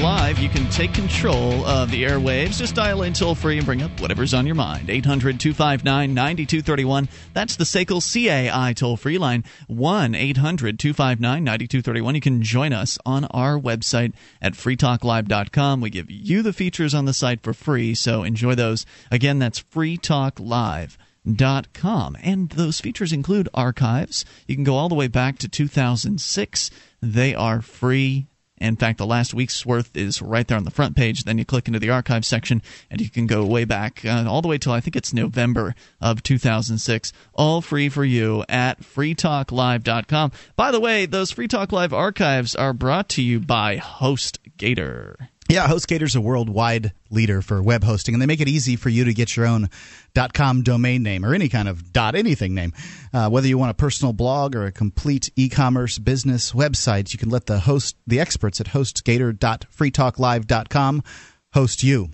Live. 0.00 0.38
You 0.38 0.48
can 0.50 0.68
take 0.68 0.92
control 0.92 1.64
of 1.64 1.90
the 1.90 2.04
airwaves. 2.04 2.58
Just 2.58 2.74
dial 2.74 3.00
in 3.02 3.14
toll 3.14 3.34
free 3.34 3.56
and 3.56 3.64
bring 3.64 3.82
up 3.82 3.98
whatever's 3.98 4.34
on 4.34 4.44
your 4.44 4.54
mind. 4.54 4.90
800 4.90 5.40
259 5.40 6.12
9231. 6.12 7.08
That's 7.32 7.56
the 7.56 7.64
SACL 7.64 8.02
CAI 8.02 8.74
toll 8.74 8.98
free 8.98 9.16
line. 9.16 9.44
1 9.68 10.14
800 10.14 10.78
259 10.78 11.42
9231. 11.42 12.14
You 12.14 12.20
can 12.20 12.42
join 12.42 12.74
us 12.74 12.98
on 13.06 13.24
our 13.26 13.58
website 13.58 14.12
at 14.42 14.52
freetalklive.com. 14.52 15.80
We 15.80 15.88
give 15.88 16.10
you 16.10 16.42
the 16.42 16.52
features 16.52 16.92
on 16.92 17.06
the 17.06 17.14
site 17.14 17.42
for 17.42 17.54
free, 17.54 17.94
so 17.94 18.22
enjoy 18.22 18.54
those. 18.54 18.84
Again, 19.10 19.38
that's 19.38 19.62
freetalklive.com. 19.62 22.16
And 22.22 22.50
those 22.50 22.80
features 22.80 23.14
include 23.14 23.48
archives. 23.54 24.26
You 24.46 24.56
can 24.56 24.64
go 24.64 24.76
all 24.76 24.90
the 24.90 24.94
way 24.94 25.08
back 25.08 25.38
to 25.38 25.48
2006. 25.48 26.70
They 27.00 27.34
are 27.34 27.62
free 27.62 28.26
in 28.58 28.76
fact, 28.76 28.98
the 28.98 29.06
last 29.06 29.34
week's 29.34 29.66
worth 29.66 29.96
is 29.96 30.22
right 30.22 30.46
there 30.46 30.56
on 30.56 30.64
the 30.64 30.70
front 30.70 30.96
page. 30.96 31.24
Then 31.24 31.38
you 31.38 31.44
click 31.44 31.66
into 31.66 31.78
the 31.78 31.90
archive 31.90 32.24
section, 32.24 32.62
and 32.90 33.00
you 33.00 33.10
can 33.10 33.26
go 33.26 33.44
way 33.44 33.64
back, 33.64 34.04
uh, 34.04 34.24
all 34.28 34.42
the 34.42 34.48
way 34.48 34.58
till 34.58 34.72
I 34.72 34.80
think 34.80 34.96
it's 34.96 35.12
November 35.12 35.74
of 36.00 36.22
2006. 36.22 37.12
All 37.34 37.60
free 37.60 37.88
for 37.88 38.04
you 38.04 38.44
at 38.48 38.80
freetalklive.com. 38.80 40.32
By 40.56 40.70
the 40.70 40.80
way, 40.80 41.06
those 41.06 41.30
Free 41.30 41.48
Talk 41.48 41.72
Live 41.72 41.92
archives 41.92 42.54
are 42.56 42.72
brought 42.72 43.08
to 43.10 43.22
you 43.22 43.40
by 43.40 43.76
HostGator. 43.76 45.28
Yeah, 45.48 45.68
HostGator's 45.68 46.16
a 46.16 46.20
worldwide 46.20 46.92
leader 47.08 47.40
for 47.40 47.62
web 47.62 47.84
hosting, 47.84 48.14
and 48.14 48.22
they 48.22 48.26
make 48.26 48.40
it 48.40 48.48
easy 48.48 48.74
for 48.74 48.88
you 48.88 49.04
to 49.04 49.14
get 49.14 49.36
your 49.36 49.46
own 49.46 49.70
.com 50.16 50.62
domain 50.62 51.02
name 51.02 51.24
or 51.24 51.34
any 51.34 51.48
kind 51.48 51.66
of 51.68 51.92
.dot 51.92 52.14
anything 52.14 52.54
name. 52.54 52.72
Uh, 53.12 53.28
whether 53.28 53.46
you 53.46 53.58
want 53.58 53.70
a 53.70 53.74
personal 53.74 54.12
blog 54.12 54.56
or 54.56 54.66
a 54.66 54.72
complete 54.72 55.30
e-commerce 55.36 55.98
business 55.98 56.52
website, 56.52 57.12
you 57.12 57.18
can 57.18 57.30
let 57.30 57.46
the 57.46 57.60
host, 57.60 57.96
the 58.06 58.20
experts 58.20 58.60
at 58.60 58.66
HostGator.freetalklive.com 58.68 61.02
host 61.52 61.82
you. 61.82 62.10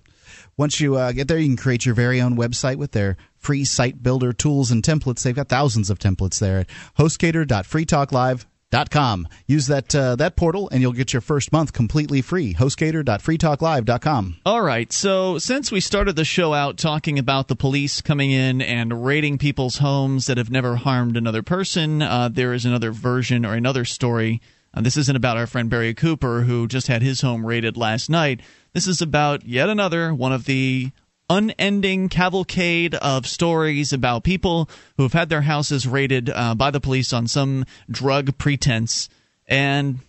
Once 0.56 0.80
you 0.80 0.96
uh, 0.96 1.12
get 1.12 1.28
there, 1.28 1.38
you 1.38 1.48
can 1.48 1.56
create 1.56 1.86
your 1.86 1.94
very 1.94 2.20
own 2.20 2.36
website 2.36 2.76
with 2.76 2.90
their 2.92 3.16
free 3.36 3.64
site 3.64 4.02
builder 4.02 4.32
tools 4.32 4.70
and 4.70 4.82
templates. 4.82 5.22
They've 5.22 5.34
got 5.34 5.48
thousands 5.48 5.90
of 5.90 5.98
templates 5.98 6.38
there 6.38 6.60
at 6.60 6.68
HostGator.freetalklive.com 6.98 8.51
Dot 8.72 8.88
com. 8.88 9.28
Use 9.46 9.66
that 9.66 9.94
uh, 9.94 10.16
that 10.16 10.34
portal 10.34 10.70
and 10.72 10.80
you'll 10.80 10.94
get 10.94 11.12
your 11.12 11.20
first 11.20 11.52
month 11.52 11.74
completely 11.74 12.22
free. 12.22 12.54
HostGator.freetalklive.com. 12.54 14.36
All 14.46 14.62
right. 14.62 14.90
So 14.90 15.36
since 15.36 15.70
we 15.70 15.80
started 15.80 16.16
the 16.16 16.24
show 16.24 16.54
out 16.54 16.78
talking 16.78 17.18
about 17.18 17.48
the 17.48 17.54
police 17.54 18.00
coming 18.00 18.30
in 18.30 18.62
and 18.62 19.04
raiding 19.04 19.36
people's 19.36 19.76
homes 19.76 20.24
that 20.24 20.38
have 20.38 20.50
never 20.50 20.76
harmed 20.76 21.18
another 21.18 21.42
person, 21.42 22.00
uh, 22.00 22.30
there 22.30 22.54
is 22.54 22.64
another 22.64 22.92
version 22.92 23.44
or 23.44 23.52
another 23.52 23.84
story. 23.84 24.40
Uh, 24.72 24.80
this 24.80 24.96
isn't 24.96 25.16
about 25.16 25.36
our 25.36 25.46
friend 25.46 25.68
Barry 25.68 25.92
Cooper 25.92 26.40
who 26.40 26.66
just 26.66 26.86
had 26.86 27.02
his 27.02 27.20
home 27.20 27.44
raided 27.44 27.76
last 27.76 28.08
night. 28.08 28.40
This 28.72 28.86
is 28.86 29.02
about 29.02 29.44
yet 29.44 29.68
another 29.68 30.14
one 30.14 30.32
of 30.32 30.46
the 30.46 30.92
unending 31.32 32.10
cavalcade 32.10 32.94
of 32.94 33.26
stories 33.26 33.92
about 33.92 34.22
people 34.22 34.68
who 34.98 35.02
have 35.02 35.14
had 35.14 35.30
their 35.30 35.40
houses 35.40 35.86
raided 35.86 36.28
uh, 36.28 36.54
by 36.54 36.70
the 36.70 36.80
police 36.80 37.10
on 37.12 37.26
some 37.26 37.64
drug 37.90 38.36
pretense, 38.36 39.08
and 39.46 40.00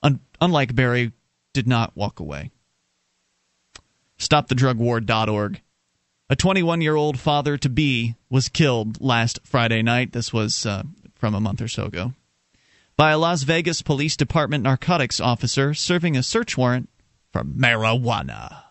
un- 0.00 0.20
unlike 0.40 0.76
Barry, 0.76 1.10
did 1.52 1.66
not 1.66 1.96
walk 1.96 2.20
away. 2.20 2.50
StopTheDrugWar.org. 4.18 5.60
A 6.30 6.36
21 6.36 6.80
year 6.80 6.94
old 6.94 7.18
father 7.18 7.58
to 7.58 7.68
be 7.68 8.14
was 8.30 8.48
killed 8.48 9.00
last 9.00 9.40
Friday 9.42 9.82
night. 9.82 10.12
This 10.12 10.32
was 10.32 10.64
uh, 10.64 10.84
from 11.16 11.34
a 11.34 11.40
month 11.40 11.60
or 11.60 11.68
so 11.68 11.86
ago. 11.86 12.12
By 12.96 13.10
a 13.10 13.18
Las 13.18 13.42
Vegas 13.42 13.82
Police 13.82 14.16
Department 14.16 14.62
narcotics 14.62 15.20
officer 15.20 15.74
serving 15.74 16.16
a 16.16 16.22
search 16.22 16.56
warrant 16.56 16.88
for 17.32 17.42
marijuana. 17.42 18.62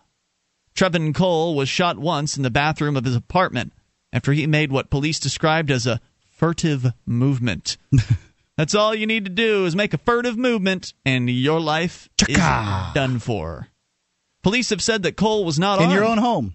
Trevon 0.74 1.14
Cole 1.14 1.54
was 1.54 1.68
shot 1.68 1.98
once 1.98 2.36
in 2.36 2.42
the 2.42 2.50
bathroom 2.50 2.96
of 2.96 3.04
his 3.04 3.16
apartment 3.16 3.72
after 4.12 4.32
he 4.32 4.46
made 4.46 4.72
what 4.72 4.90
police 4.90 5.18
described 5.18 5.70
as 5.70 5.86
a 5.86 6.00
furtive 6.30 6.92
movement. 7.06 7.76
That's 8.56 8.74
all 8.74 8.94
you 8.94 9.06
need 9.06 9.24
to 9.24 9.30
do 9.30 9.64
is 9.64 9.74
make 9.74 9.94
a 9.94 9.98
furtive 9.98 10.36
movement, 10.36 10.92
and 11.06 11.28
your 11.30 11.60
life 11.60 12.08
is 12.28 12.36
done 12.36 13.18
for. 13.18 13.68
Police 14.42 14.70
have 14.70 14.82
said 14.82 15.04
that 15.04 15.16
Cole 15.16 15.44
was 15.44 15.58
not 15.58 15.78
in 15.78 15.84
armed, 15.84 15.94
your 15.94 16.04
own 16.04 16.18
home, 16.18 16.54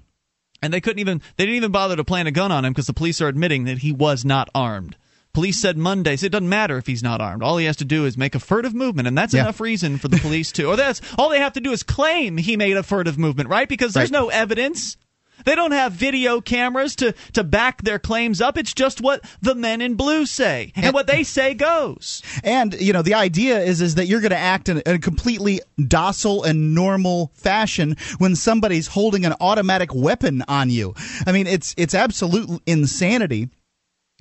and 0.62 0.74
they 0.74 0.82
couldn't 0.82 1.00
even 1.00 1.22
they 1.38 1.46
didn't 1.46 1.58
even 1.58 1.72
bother 1.72 1.96
to 1.96 2.04
plant 2.04 2.28
a 2.28 2.32
gun 2.32 2.52
on 2.52 2.66
him 2.66 2.74
because 2.74 2.86
the 2.86 2.94
police 2.94 3.22
are 3.22 3.28
admitting 3.28 3.64
that 3.64 3.80
he 3.80 3.92
was 3.92 4.24
not 4.24 4.50
armed. 4.54 4.96
Police 5.38 5.62
said 5.62 5.78
Monday, 5.78 6.16
so 6.16 6.26
it 6.26 6.32
doesn't 6.32 6.50
matter 6.50 6.80
if 6.80 6.88
he's 6.88 7.04
not 7.04 7.22
armed. 7.22 7.44
All 7.44 7.58
he 7.58 7.68
has 7.68 7.76
to 7.76 7.86
do 7.86 8.06
is 8.06 8.18
make 8.18 8.34
a 8.34 8.40
furtive 8.40 8.74
movement, 8.74 9.08
and 9.08 9.16
that's 9.16 9.36
Yeah. 9.36 9.42
enough 9.44 9.60
reason 9.60 10.00
for 10.00 10.08
the 10.08 10.18
police 10.18 10.52
to. 10.54 10.64
Or 10.64 10.76
that's 10.76 11.00
all 11.16 11.30
they 11.30 11.38
have 11.38 11.54
to 11.54 11.60
do 11.62 11.72
is 11.72 11.84
claim 11.84 12.38
he 12.38 12.58
made 12.58 12.76
a 12.76 12.82
furtive 12.82 13.20
movement, 13.20 13.48
right? 13.48 13.70
Because 13.70 13.94
there's 13.94 14.10
Right. 14.12 14.20
no 14.20 14.30
evidence. 14.30 14.98
They 15.46 15.54
don't 15.54 15.74
have 15.74 15.94
video 15.94 16.42
cameras 16.42 16.96
to 16.96 17.14
to 17.34 17.44
back 17.44 17.84
their 17.84 18.00
claims 18.00 18.42
up. 18.42 18.58
It's 18.58 18.74
just 18.74 19.00
what 19.00 19.24
the 19.40 19.54
men 19.54 19.80
in 19.80 19.94
blue 19.94 20.26
say, 20.26 20.74
and 20.76 20.92
what 20.92 21.06
they 21.06 21.24
say 21.24 21.54
goes. 21.54 22.24
and 22.44 22.74
you 22.82 22.92
know 22.92 23.04
the 23.04 23.14
idea 23.14 23.60
is 23.60 23.80
is 23.80 23.94
that 23.94 24.08
you're 24.08 24.22
going 24.22 24.32
to 24.32 24.38
act 24.38 24.70
in 24.70 24.82
a 24.88 24.98
completely 24.98 25.62
docile 25.88 26.44
and 26.46 26.74
normal 26.74 27.32
fashion 27.36 27.96
when 28.18 28.36
somebody's 28.36 28.88
holding 28.88 29.24
an 29.24 29.36
automatic 29.40 29.94
weapon 29.94 30.44
on 30.48 30.72
you. 30.72 30.96
I 31.28 31.32
mean, 31.32 31.46
it's 31.46 31.76
it's 31.78 31.94
absolute 31.94 32.60
insanity. 32.66 33.50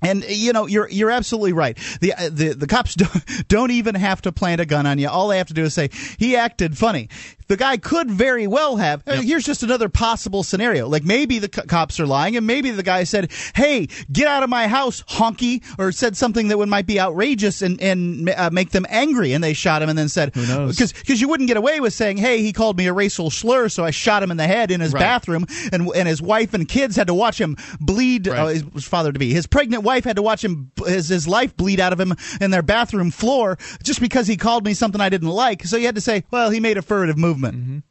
And 0.03 0.25
you 0.29 0.53
know 0.53 0.67
you're 0.67 0.89
you're 0.89 1.11
absolutely 1.11 1.55
right. 1.55 1.79
The 2.01 2.13
uh, 2.13 2.29
the 2.31 2.55
the 2.55 2.67
cops 2.67 2.95
don't, 2.97 3.49
don't 3.49 3.71
even 3.71 3.95
have 3.95 4.21
to 4.23 4.33
plant 4.33 4.61
a 4.61 4.67
gun 4.67 4.87
on 4.87 4.99
you. 4.99 5.09
All 5.09 5.29
they 5.29 5.39
have 5.39 5.49
to 5.49 5.55
do 5.55 5.65
is 5.65 5.75
say 5.75 5.89
he 6.19 6.37
acted 6.37 6.77
funny. 6.77 7.09
The 7.49 7.57
guy 7.57 7.77
could 7.77 8.11
very 8.11 8.47
well 8.47 8.77
have. 8.77 9.03
uh, 9.07 9.21
Here's 9.23 9.45
just 9.45 9.63
another 9.63 9.89
possible 9.89 10.43
scenario. 10.43 10.89
Like 10.89 11.05
maybe 11.05 11.39
the 11.39 11.49
co- 11.49 11.63
cops 11.63 12.01
are 12.01 12.07
lying, 12.07 12.37
and 12.37 12.47
maybe 12.47 12.71
the 12.71 12.83
guy 12.83 13.05
said, 13.05 13.31
"Hey, 13.55 13.87
get 14.11 14.27
out 14.27 14.43
of 14.43 14.51
my 14.51 14.67
house, 14.67 15.03
honky," 15.09 15.63
or 15.79 15.93
said 15.93 16.17
something 16.17 16.49
that 16.49 16.59
would 16.59 16.69
might 16.69 16.87
be 16.87 16.99
outrageous 17.01 17.63
and 17.63 17.81
and 17.81 18.29
uh, 18.31 18.51
make 18.53 18.71
them 18.71 18.85
angry, 18.89 19.33
and 19.33 19.45
they 19.45 19.53
shot 19.53 19.81
him, 19.83 19.89
and 19.89 19.97
then 19.99 20.09
said, 20.09 20.35
"Who 20.35 20.47
knows? 20.47 20.75
Because 20.77 20.93
because 20.93 21.21
you 21.21 21.29
wouldn't 21.29 21.47
get 21.47 21.57
away 21.57 21.79
with 21.81 21.93
saying, 21.95 22.17
"Hey, 22.17 22.43
he 22.43 22.53
called 22.53 22.77
me 22.77 22.87
a 22.89 22.93
racial 22.93 23.31
slur, 23.31 23.69
so 23.69 23.85
I 23.85 23.91
shot 23.93 24.23
him 24.23 24.31
in 24.31 24.37
the 24.37 24.47
head 24.47 24.71
in 24.71 24.81
his 24.81 24.93
Right. 24.93 25.01
bathroom," 25.01 25.47
and 25.73 25.89
and 25.95 26.09
his 26.09 26.21
wife 26.21 26.53
and 26.53 26.69
kids 26.69 26.97
had 26.97 27.07
to 27.07 27.15
watch 27.15 27.41
him 27.41 27.57
bleed. 27.81 28.27
Right. 28.27 28.39
Uh, 28.39 28.47
his 28.49 28.65
his 28.75 28.85
father 28.85 29.13
to 29.13 29.19
be. 29.19 29.33
His 29.33 29.47
pregnant 29.47 29.85
wife 29.85 30.05
had 30.05 30.17
to 30.17 30.23
watch 30.23 30.45
him 30.45 30.71
his 30.85 31.09
his 31.09 31.29
life 31.29 31.57
bleed 31.57 31.79
out 31.81 31.93
of 31.93 32.01
him 32.01 32.15
in 32.41 32.51
their 32.51 32.63
bathroom 32.63 33.11
floor 33.13 33.57
just 33.85 34.01
because 34.01 34.27
he 34.27 34.37
called 34.37 34.65
me 34.65 34.75
something 34.75 35.01
I 35.01 35.09
didn't 35.11 35.29
like. 35.29 35.65
So 35.65 35.77
you 35.77 35.87
had 35.87 35.95
to 35.95 36.01
say, 36.01 36.25
well, 36.31 36.51
he 36.51 36.59
made 36.61 36.77
a 36.77 36.83
furtive 36.83 37.17
movement. 37.37 37.85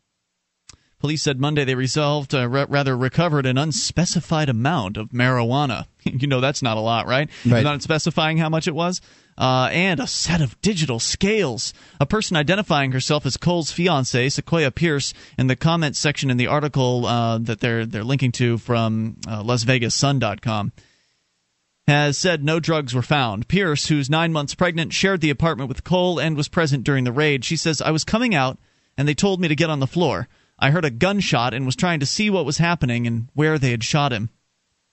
Police 1.00 1.22
said 1.22 1.40
Monday 1.40 1.66
they 1.66 1.76
resolved, 1.76 2.34
uh, 2.34 2.48
ra- 2.48 2.66
rather 2.68 2.98
recovered 2.98 3.46
an 3.46 3.58
unspecified 3.58 4.50
amount 4.50 4.98
of 4.98 5.10
marijuana. 5.10 5.86
you 6.04 6.28
know 6.28 6.42
that's 6.42 6.64
not 6.64 6.78
a 6.78 6.80
lot, 6.80 7.06
right? 7.06 7.30
Right. 7.46 7.64
Not 7.64 7.82
specifying 7.82 8.38
how 8.38 8.50
much 8.50 8.68
it 8.68 8.74
was. 8.74 9.02
Uh, 9.38 9.70
and 9.72 10.00
a 10.00 10.08
set 10.08 10.42
of 10.42 10.60
digital 10.62 11.00
scales. 11.00 11.74
A 12.00 12.06
person 12.06 12.38
identifying 12.38 12.94
herself 12.94 13.26
as 13.26 13.36
Cole's 13.36 13.70
fiance, 13.70 14.30
Sequoia 14.30 14.72
Pierce, 14.72 15.14
in 15.38 15.48
the 15.48 15.58
comments 15.58 16.00
section 16.00 16.32
in 16.32 16.38
the 16.38 16.48
article 16.48 17.06
uh, 17.06 17.38
that 17.40 17.60
they're 17.60 17.86
they're 17.86 18.04
linking 18.04 18.32
to 18.34 18.58
from 18.58 19.18
uh, 19.28 19.44
LasVegasSun.com 19.44 20.72
has 21.88 22.18
said 22.18 22.44
no 22.44 22.60
drugs 22.60 22.96
were 22.96 23.02
found. 23.02 23.48
Pierce, 23.48 23.88
who's 23.88 24.10
nine 24.10 24.34
months 24.34 24.56
pregnant, 24.56 24.92
shared 24.94 25.22
the 25.22 25.30
apartment 25.30 25.70
with 25.70 25.84
Cole 25.84 26.18
and 26.18 26.36
was 26.36 26.48
present 26.48 26.84
during 26.84 27.04
the 27.04 27.12
raid. 27.12 27.46
She 27.46 27.58
says, 27.58 27.82
I 27.82 27.92
was 27.92 28.04
coming 28.04 28.34
out 28.34 28.58
and 28.98 29.08
they 29.08 29.14
told 29.14 29.40
me 29.40 29.48
to 29.48 29.56
get 29.56 29.70
on 29.70 29.80
the 29.80 29.88
floor. 29.88 30.28
I 30.58 30.72
heard 30.72 30.86
a 30.86 30.90
gunshot 30.90 31.54
and 31.54 31.66
was 31.66 31.76
trying 31.76 32.00
to 32.00 32.06
see 32.06 32.30
what 32.30 32.46
was 32.46 32.58
happening 32.58 33.06
and 33.08 33.28
where 33.34 33.60
they 33.60 33.72
had 33.72 33.84
shot 33.84 34.14
him, 34.14 34.30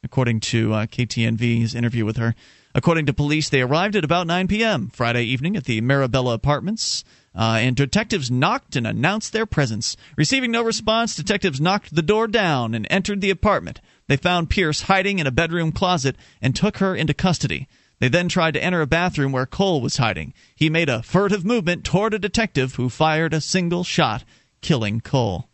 according 0.02 0.40
to 0.40 0.72
uh, 0.72 0.86
KTNV's 0.86 1.74
interview 1.74 2.04
with 2.04 2.16
her. 2.16 2.34
According 2.74 3.06
to 3.06 3.12
police, 3.12 3.48
they 3.48 3.60
arrived 3.60 3.96
at 3.96 4.04
about 4.04 4.26
9 4.26 4.48
p.m. 4.48 4.90
Friday 4.92 5.24
evening 5.24 5.56
at 5.56 5.64
the 5.64 5.80
Marabella 5.80 6.34
Apartments. 6.34 7.04
Uh, 7.34 7.58
and 7.60 7.76
detectives 7.76 8.30
knocked 8.30 8.76
and 8.76 8.86
announced 8.86 9.32
their 9.32 9.46
presence. 9.46 9.96
Receiving 10.16 10.50
no 10.50 10.62
response, 10.62 11.14
detectives 11.14 11.60
knocked 11.60 11.94
the 11.94 12.02
door 12.02 12.28
down 12.28 12.74
and 12.74 12.86
entered 12.90 13.22
the 13.22 13.30
apartment. 13.30 13.80
They 14.06 14.18
found 14.18 14.50
Pierce 14.50 14.82
hiding 14.82 15.18
in 15.18 15.26
a 15.26 15.30
bedroom 15.30 15.72
closet 15.72 16.16
and 16.42 16.54
took 16.54 16.78
her 16.78 16.94
into 16.94 17.14
custody. 17.14 17.68
They 18.02 18.08
then 18.08 18.28
tried 18.28 18.54
to 18.54 18.64
enter 18.64 18.80
a 18.80 18.86
bathroom 18.88 19.30
where 19.30 19.46
Cole 19.46 19.80
was 19.80 19.98
hiding. 19.98 20.34
He 20.56 20.68
made 20.68 20.88
a 20.88 21.04
furtive 21.04 21.44
movement 21.44 21.84
toward 21.84 22.12
a 22.12 22.18
detective 22.18 22.74
who 22.74 22.88
fired 22.88 23.32
a 23.32 23.40
single 23.40 23.84
shot, 23.84 24.24
killing 24.60 25.00
Cole. 25.00 25.48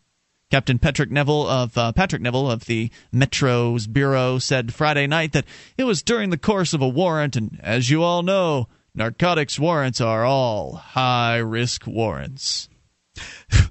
Captain 0.51 0.79
Patrick 0.79 1.11
Neville 1.11 1.47
of 1.47 1.77
uh, 1.77 1.93
Patrick 1.93 2.23
Neville 2.23 2.51
of 2.51 2.65
the 2.65 2.91
Metro's 3.13 3.87
bureau 3.87 4.39
said 4.39 4.73
Friday 4.73 5.07
night 5.07 5.33
that 5.33 5.45
it 5.77 5.85
was 5.85 6.03
during 6.03 6.31
the 6.31 6.39
course 6.39 6.73
of 6.73 6.81
a 6.81 6.89
warrant, 6.89 7.37
and 7.37 7.61
as 7.63 7.91
you 7.91 8.03
all 8.03 8.23
know, 8.23 8.67
narcotics 8.95 9.59
warrants 9.59 10.01
are 10.01 10.25
all 10.25 10.77
high 10.77 11.37
risk 11.37 11.87
warrants. 11.87 12.71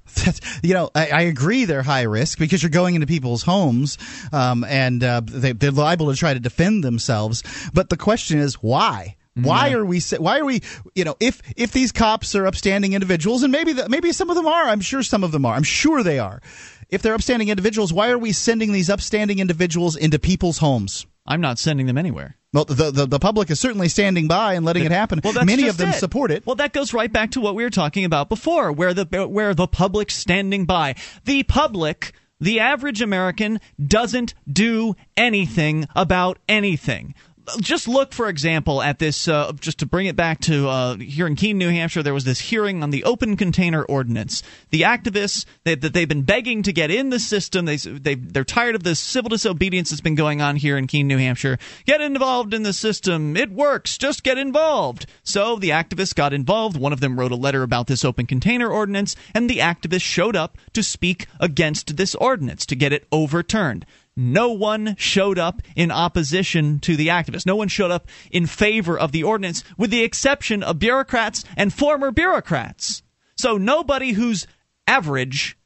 you 0.64 0.74
know, 0.74 0.90
I, 0.96 1.10
I, 1.10 1.22
agree 1.22 1.66
they're 1.66 1.84
high 1.84 2.04
risk 2.04 2.40
because 2.40 2.64
you're 2.64 2.70
going 2.70 2.96
into 2.96 3.08
people's 3.08 3.44
homes 3.44 3.98
um, 4.34 4.64
and 4.64 5.04
uh, 5.04 5.22
they, 5.24 5.54
they're 5.54 5.72
liable 5.72 6.12
to 6.12 6.18
try 6.18 6.34
to 6.34 6.40
defend 6.40 6.84
themselves. 6.84 7.44
But 7.74 7.90
the 7.90 7.98
question 7.98 8.40
is, 8.40 8.56
why? 8.56 9.18
Why 9.36 9.72
are 9.74 9.86
we? 9.86 10.02
Why 10.18 10.40
are 10.40 10.46
we? 10.46 10.62
You 10.96 11.06
know, 11.06 11.16
if 11.20 11.42
if 11.56 11.72
these 11.72 11.92
cops 11.92 12.34
are 12.36 12.48
upstanding 12.48 12.94
individuals, 12.94 13.44
and 13.44 13.52
maybe 13.52 13.74
the, 13.74 13.88
maybe 13.88 14.12
some 14.12 14.30
of 14.30 14.36
them 14.36 14.48
are. 14.48 14.64
I'm 14.64 14.82
sure 14.82 15.04
some 15.04 15.24
of 15.24 15.32
them 15.32 15.46
are. 15.46 15.54
I'm 15.54 15.64
sure 15.64 16.04
they 16.04 16.20
are. 16.20 16.42
If 16.90 17.02
they're 17.02 17.14
upstanding 17.14 17.50
individuals, 17.50 17.94
why 17.94 18.10
are 18.10 18.18
we 18.18 18.32
sending 18.32 18.72
these 18.72 18.90
upstanding 18.90 19.40
individuals 19.40 19.96
into 19.96 20.18
people's 20.18 20.58
homes? 20.58 21.06
I'm 21.26 21.42
not 21.42 21.60
sending 21.60 21.86
them 21.86 21.98
anywhere. 21.98 22.38
Well, 22.58 22.66
the, 22.66 22.90
the, 22.90 23.06
the 23.06 23.20
public 23.20 23.52
is 23.52 23.60
certainly 23.60 23.88
standing 23.88 24.28
by 24.28 24.56
and 24.56 24.66
letting 24.66 24.84
it 24.84 24.92
happen. 24.92 25.22
Well, 25.24 25.46
Many 25.46 25.68
of 25.68 25.78
them 25.78 25.90
it. 25.90 25.94
support 25.94 26.32
it. 26.32 26.44
Well, 26.44 26.56
that 26.56 26.74
goes 26.74 26.92
right 26.92 27.14
back 27.14 27.30
to 27.32 27.40
what 27.40 27.54
we 27.54 27.64
were 27.64 27.70
talking 27.70 28.04
about 28.04 28.30
before, 28.30 28.72
where 28.72 28.96
the 28.96 29.28
where 29.28 29.54
the 29.54 29.68
public 29.68 30.10
standing 30.10 30.66
by. 30.66 30.96
The 31.26 31.44
public, 31.44 32.14
the 32.40 32.60
average 32.60 33.00
American, 33.00 33.60
doesn't 33.86 34.34
do 34.52 34.96
anything 35.16 35.88
about 35.96 36.40
anything 36.50 37.14
just 37.60 37.88
look, 37.88 38.14
for 38.14 38.28
example, 38.30 38.82
at 38.82 39.00
this. 39.00 39.28
Uh, 39.28 39.54
just 39.60 39.80
to 39.80 39.86
bring 39.86 40.06
it 40.06 40.16
back 40.16 40.40
to 40.42 40.68
uh, 40.68 40.96
here 40.98 41.28
in 41.28 41.36
Keene, 41.36 41.58
New 41.58 41.70
Hampshire, 41.70 42.04
there 42.04 42.14
was 42.14 42.24
this 42.24 42.40
hearing 42.40 42.84
on 42.84 42.90
the 42.90 43.04
open 43.04 43.38
container 43.38 43.84
ordinance. 43.84 44.44
The 44.70 44.82
activists 44.82 45.46
that 45.64 45.82
they, 45.82 45.90
they've 45.90 46.08
been 46.08 46.24
begging 46.24 46.64
to 46.64 46.74
get 46.74 46.92
in 46.92 47.10
the 47.10 47.20
system. 47.20 47.66
They 47.66 47.78
they 47.78 48.16
they're 48.16 48.44
tired 48.44 48.76
of 48.76 48.84
this 48.84 49.00
civil 49.00 49.30
disobedience 49.30 49.90
that's 49.90 50.02
been 50.02 50.16
going 50.16 50.42
on 50.42 50.56
here 50.58 50.78
in 50.78 50.88
Keene, 50.88 51.08
New 51.08 51.18
Hampshire. 51.18 51.58
Get 51.86 52.02
involved 52.02 52.54
in 52.54 52.64
the 52.64 52.74
system. 52.74 53.38
It 53.38 53.52
works. 53.52 53.98
Just 53.98 54.24
get 54.24 54.38
involved. 54.38 55.06
So 55.24 55.56
the 55.56 55.70
activists 55.70 56.16
got 56.16 56.34
involved. 56.34 56.78
One 56.78 56.94
of 56.94 57.00
them 57.00 57.20
wrote 57.20 57.32
a 57.32 57.36
letter 57.36 57.64
about 57.64 57.88
this 57.88 58.04
open 58.04 58.26
container 58.26 58.70
ordinance, 58.70 59.16
and 59.34 59.50
the 59.50 59.60
activists 59.60 60.02
showed 60.02 60.36
up 60.36 60.58
to 60.74 60.84
speak 60.84 61.28
against 61.40 61.98
this 61.98 62.16
ordinance 62.16 62.66
to 62.66 62.76
get 62.76 62.94
it 62.94 63.08
overturned 63.12 63.86
no 64.18 64.50
one 64.50 64.96
showed 64.98 65.40
up 65.40 65.62
in 65.76 65.92
opposition 65.92 66.80
to 66.80 66.98
the 66.98 67.08
activists. 67.08 67.46
No 67.46 67.56
one 67.56 67.68
showed 67.68 67.92
up 67.92 68.08
in 68.32 68.48
favor 68.48 68.98
of 68.98 69.12
the 69.12 69.24
ordinance, 69.24 69.64
with 69.78 69.92
the 69.92 70.04
exception 70.04 70.64
of 70.64 70.80
bureaucrats 70.80 71.46
and 71.56 71.72
former 71.72 72.12
bureaucrats. 72.12 73.04
So 73.38 73.58
nobody 73.58 74.12
who's 74.14 74.48
average 74.88 75.57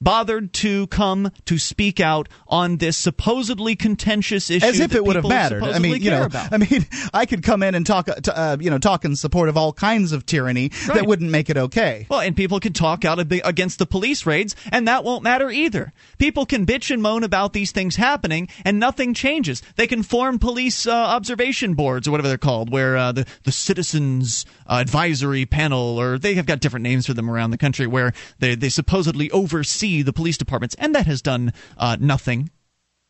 bothered 0.00 0.52
to 0.52 0.86
come 0.86 1.30
to 1.44 1.58
speak 1.58 2.00
out 2.00 2.28
on 2.48 2.78
this 2.78 2.96
supposedly 2.96 3.76
contentious 3.76 4.50
issue 4.50 4.64
as 4.64 4.80
if 4.80 4.94
it 4.94 5.04
would 5.04 5.16
have 5.16 5.28
mattered 5.28 5.62
i 5.62 5.78
mean 5.78 6.00
you 6.00 6.10
know 6.10 6.24
about. 6.24 6.52
i 6.52 6.56
mean 6.56 6.86
i 7.14 7.26
could 7.26 7.42
come 7.42 7.62
in 7.62 7.74
and 7.74 7.86
talk 7.86 8.08
uh, 8.28 8.56
you 8.58 8.70
know 8.70 8.78
talk 8.78 9.04
in 9.04 9.14
support 9.14 9.48
of 9.48 9.56
all 9.56 9.72
kinds 9.72 10.12
of 10.12 10.24
tyranny 10.24 10.70
right. 10.88 10.94
that 10.94 11.06
wouldn't 11.06 11.30
make 11.30 11.50
it 11.50 11.56
okay 11.56 12.06
well 12.08 12.20
and 12.20 12.34
people 12.34 12.58
can 12.60 12.72
talk 12.72 13.04
out 13.04 13.18
against 13.20 13.78
the 13.78 13.86
police 13.86 14.24
raids 14.24 14.56
and 14.72 14.88
that 14.88 15.04
won't 15.04 15.22
matter 15.22 15.50
either 15.50 15.92
people 16.18 16.46
can 16.46 16.64
bitch 16.64 16.90
and 16.90 17.02
moan 17.02 17.22
about 17.22 17.52
these 17.52 17.70
things 17.72 17.96
happening 17.96 18.48
and 18.64 18.78
nothing 18.80 19.12
changes 19.12 19.62
they 19.76 19.86
can 19.86 20.02
form 20.02 20.38
police 20.38 20.86
uh, 20.86 20.92
observation 20.92 21.74
boards 21.74 22.08
or 22.08 22.10
whatever 22.10 22.28
they're 22.28 22.38
called 22.38 22.70
where 22.70 22.96
uh, 22.96 23.12
the 23.12 23.26
the 23.44 23.52
citizens 23.52 24.46
uh, 24.66 24.78
advisory 24.80 25.44
panel 25.44 26.00
or 26.00 26.18
they 26.18 26.34
have 26.34 26.46
got 26.46 26.60
different 26.60 26.84
names 26.84 27.06
for 27.06 27.12
them 27.12 27.28
around 27.28 27.50
the 27.50 27.58
country 27.58 27.86
where 27.86 28.14
they 28.38 28.54
they 28.54 28.70
supposedly 28.70 29.30
oversee 29.30 29.89
the 30.02 30.12
police 30.12 30.38
departments, 30.38 30.74
and 30.78 30.94
that 30.94 31.06
has 31.06 31.22
done 31.22 31.52
uh, 31.76 31.96
nothing. 32.00 32.50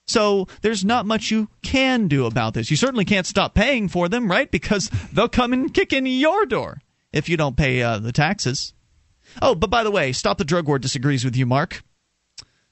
So 0.07 0.49
there's 0.62 0.85
not 0.85 1.07
much 1.07 1.31
you 1.31 1.49
can 1.62 2.09
do 2.09 2.27
about 2.27 2.55
this. 2.55 2.71
You 2.71 2.77
certainly 2.77 3.05
can't 3.05 3.27
stop 3.27 3.55
paying 3.55 3.88
for 3.88 4.09
them, 4.09 4.31
right? 4.31 4.51
Because 4.51 4.90
they'll 5.12 5.29
come 5.29 5.53
and 5.53 5.73
kick 5.73 5.93
in 5.93 6.05
your 6.07 6.47
door 6.47 6.81
if 7.12 7.29
you 7.29 7.37
don't 7.37 7.57
pay 7.57 7.83
uh, 7.83 7.99
the 7.99 8.12
taxes. 8.12 8.75
Oh, 9.40 9.55
but 9.55 9.71
by 9.71 9.85
the 9.85 9.90
way, 9.90 10.12
Stop 10.12 10.38
the 10.38 10.45
Drug 10.45 10.66
War 10.66 10.79
disagrees 10.79 11.25
with 11.25 11.37
you, 11.37 11.47
Mark. 11.47 11.85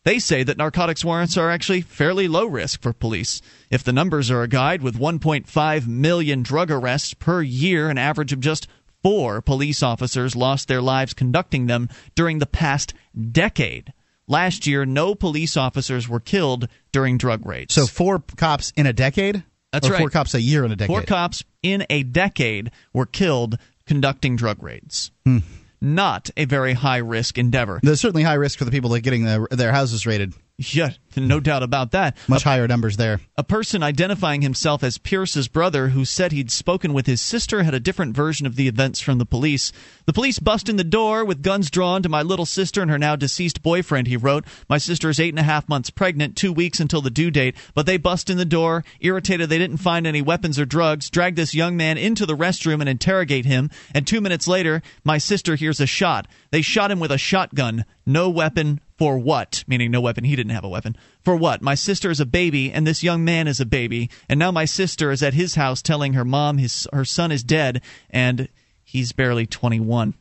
They 0.04 0.18
say 0.18 0.42
that 0.42 0.56
narcotics 0.56 1.04
warrants 1.04 1.36
are 1.36 1.50
actually 1.50 1.82
fairly 1.82 2.28
low 2.28 2.46
risk 2.46 2.80
for 2.80 2.92
police. 2.92 3.42
If 3.70 3.84
the 3.84 3.92
numbers 3.92 4.30
are 4.30 4.42
a 4.42 4.48
guide, 4.48 4.82
with 4.82 4.98
1.5 4.98 5.86
million 5.86 6.42
drug 6.42 6.70
arrests 6.70 7.14
per 7.14 7.42
year, 7.42 7.90
an 7.90 7.98
average 7.98 8.32
of 8.32 8.40
just 8.40 8.66
four 9.02 9.40
police 9.40 9.82
officers 9.82 10.34
lost 10.34 10.66
their 10.66 10.82
lives 10.82 11.14
conducting 11.14 11.66
them 11.66 11.88
during 12.14 12.38
the 12.38 12.46
past 12.46 12.94
decade. 13.30 13.92
Last 14.28 14.66
year, 14.66 14.84
no 14.84 15.14
police 15.14 15.56
officers 15.56 16.08
were 16.08 16.20
killed 16.20 16.68
during 16.92 17.16
drug 17.16 17.46
raids. 17.46 17.74
So 17.74 17.86
four 17.86 18.22
cops 18.36 18.72
in 18.76 18.86
a 18.86 18.92
decade? 18.92 19.42
That's 19.72 19.88
or 19.88 19.92
right. 19.92 20.00
Four 20.00 20.10
cops 20.10 20.34
a 20.34 20.40
year 20.40 20.64
in 20.64 20.72
a 20.72 20.76
decade. 20.76 20.94
Four 20.94 21.02
cops 21.02 21.42
in 21.62 21.86
a 21.90 22.02
decade 22.02 22.70
were 22.92 23.06
killed 23.06 23.58
conducting 23.86 24.36
drug 24.36 24.62
raids. 24.62 25.10
Hmm. 25.24 25.38
Not 25.80 26.30
a 26.36 26.44
very 26.44 26.74
high 26.74 26.98
risk 26.98 27.38
endeavor. 27.38 27.80
There's 27.82 28.00
certainly 28.00 28.22
high 28.22 28.34
risk 28.34 28.58
for 28.58 28.64
the 28.64 28.70
people 28.70 28.90
that 28.90 28.96
are 28.98 29.00
getting 29.00 29.24
their, 29.24 29.46
their 29.50 29.72
houses 29.72 30.06
raided. 30.06 30.34
Yeah, 30.60 30.90
no 31.16 31.38
doubt 31.38 31.62
about 31.62 31.92
that. 31.92 32.16
Much 32.26 32.44
a, 32.44 32.48
higher 32.48 32.66
numbers 32.66 32.96
there. 32.96 33.20
A 33.36 33.44
person 33.44 33.80
identifying 33.80 34.42
himself 34.42 34.82
as 34.82 34.98
Pierce's 34.98 35.46
brother 35.46 35.90
who 35.90 36.04
said 36.04 36.32
he'd 36.32 36.50
spoken 36.50 36.92
with 36.92 37.06
his 37.06 37.20
sister 37.20 37.62
had 37.62 37.74
a 37.74 37.80
different 37.80 38.16
version 38.16 38.44
of 38.44 38.56
the 38.56 38.66
events 38.66 38.98
from 39.00 39.18
the 39.18 39.24
police. 39.24 39.70
The 40.06 40.12
police 40.12 40.40
bust 40.40 40.68
in 40.68 40.74
the 40.74 40.82
door 40.82 41.24
with 41.24 41.44
guns 41.44 41.70
drawn 41.70 42.02
to 42.02 42.08
my 42.08 42.22
little 42.22 42.44
sister 42.44 42.82
and 42.82 42.90
her 42.90 42.98
now 42.98 43.14
deceased 43.14 43.62
boyfriend, 43.62 44.08
he 44.08 44.16
wrote. 44.16 44.44
My 44.68 44.78
sister 44.78 45.08
is 45.08 45.20
eight 45.20 45.28
and 45.28 45.38
a 45.38 45.44
half 45.44 45.68
months 45.68 45.90
pregnant, 45.90 46.34
two 46.34 46.52
weeks 46.52 46.80
until 46.80 47.02
the 47.02 47.10
due 47.10 47.30
date, 47.30 47.54
but 47.74 47.86
they 47.86 47.96
bust 47.96 48.28
in 48.28 48.36
the 48.36 48.44
door, 48.44 48.84
irritated 48.98 49.48
they 49.48 49.58
didn't 49.58 49.76
find 49.76 50.08
any 50.08 50.22
weapons 50.22 50.58
or 50.58 50.64
drugs, 50.64 51.08
drag 51.08 51.36
this 51.36 51.54
young 51.54 51.76
man 51.76 51.98
into 51.98 52.26
the 52.26 52.36
restroom 52.36 52.80
and 52.80 52.88
interrogate 52.88 53.46
him, 53.46 53.70
and 53.94 54.08
two 54.08 54.20
minutes 54.20 54.48
later, 54.48 54.82
my 55.04 55.18
sister 55.18 55.54
hears 55.54 55.78
a 55.78 55.86
shot. 55.86 56.26
They 56.50 56.62
shot 56.62 56.90
him 56.90 56.98
with 56.98 57.12
a 57.12 57.18
shotgun. 57.18 57.84
No 58.04 58.28
weapon, 58.28 58.80
for 58.98 59.16
what? 59.16 59.64
Meaning 59.68 59.92
no 59.92 60.00
weapon. 60.00 60.24
He 60.24 60.34
didn't 60.36 60.52
have 60.52 60.64
a 60.64 60.68
weapon. 60.68 60.96
For 61.24 61.36
what? 61.36 61.62
My 61.62 61.76
sister 61.76 62.10
is 62.10 62.18
a 62.18 62.26
baby, 62.26 62.72
and 62.72 62.86
this 62.86 63.04
young 63.04 63.24
man 63.24 63.46
is 63.46 63.60
a 63.60 63.66
baby, 63.66 64.10
and 64.28 64.38
now 64.38 64.50
my 64.50 64.64
sister 64.64 65.12
is 65.12 65.22
at 65.22 65.34
his 65.34 65.54
house 65.54 65.80
telling 65.80 66.14
her 66.14 66.24
mom 66.24 66.58
his 66.58 66.86
her 66.92 67.04
son 67.04 67.30
is 67.30 67.44
dead, 67.44 67.80
and 68.10 68.48
he's 68.82 69.12
barely 69.12 69.46
21. 69.46 70.14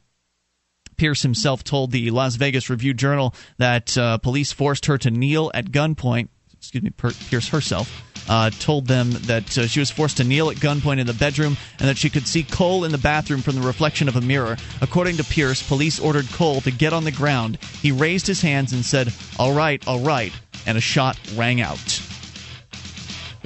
Pierce 0.96 1.24
himself 1.24 1.64
told 1.64 1.92
the 1.92 2.10
Las 2.12 2.36
Vegas 2.36 2.70
Review 2.70 2.94
Journal 2.94 3.34
that 3.58 3.98
uh, 3.98 4.18
police 4.20 4.52
forced 4.52 4.86
her 4.86 4.98
to 5.00 5.12
kneel 5.12 5.52
at 5.54 5.72
gunpoint. 5.72 6.30
Excuse 6.68 6.84
me, 6.84 6.90
Pierce 6.90 7.48
herself 7.48 8.04
uh, 8.28 8.50
told 8.50 8.88
them 8.88 9.12
that 9.12 9.58
uh, 9.58 9.68
she 9.68 9.80
was 9.80 9.90
forced 9.90 10.18
to 10.18 10.26
kneel 10.26 10.50
at 10.50 10.58
gunpoint 10.58 11.00
in 11.00 11.08
the 11.08 11.14
bedroom 11.14 11.56
and 11.80 11.88
that 11.88 11.98
she 11.98 12.10
could 12.10 12.28
see 12.28 12.44
Cole 12.44 12.84
in 12.84 12.92
the 12.92 12.98
bathroom 12.98 13.42
from 13.42 13.56
the 13.56 13.62
reflection 13.62 14.10
of 14.10 14.18
a 14.18 14.22
mirror. 14.22 14.58
According 14.82 15.16
to 15.16 15.24
Pierce, 15.24 15.66
police 15.66 15.98
ordered 15.98 16.30
Cole 16.34 16.60
to 16.62 16.72
get 16.72 16.92
on 16.92 17.06
the 17.06 17.12
ground. 17.12 17.58
He 17.82 17.94
raised 17.94 18.28
his 18.28 18.42
hands 18.42 18.74
and 18.74 18.84
said, 18.84 19.14
All 19.40 19.54
right, 19.54 19.86
all 19.88 20.02
right, 20.02 20.34
and 20.66 20.78
a 20.78 20.82
shot 20.82 21.18
rang 21.36 21.62
out. 21.62 22.02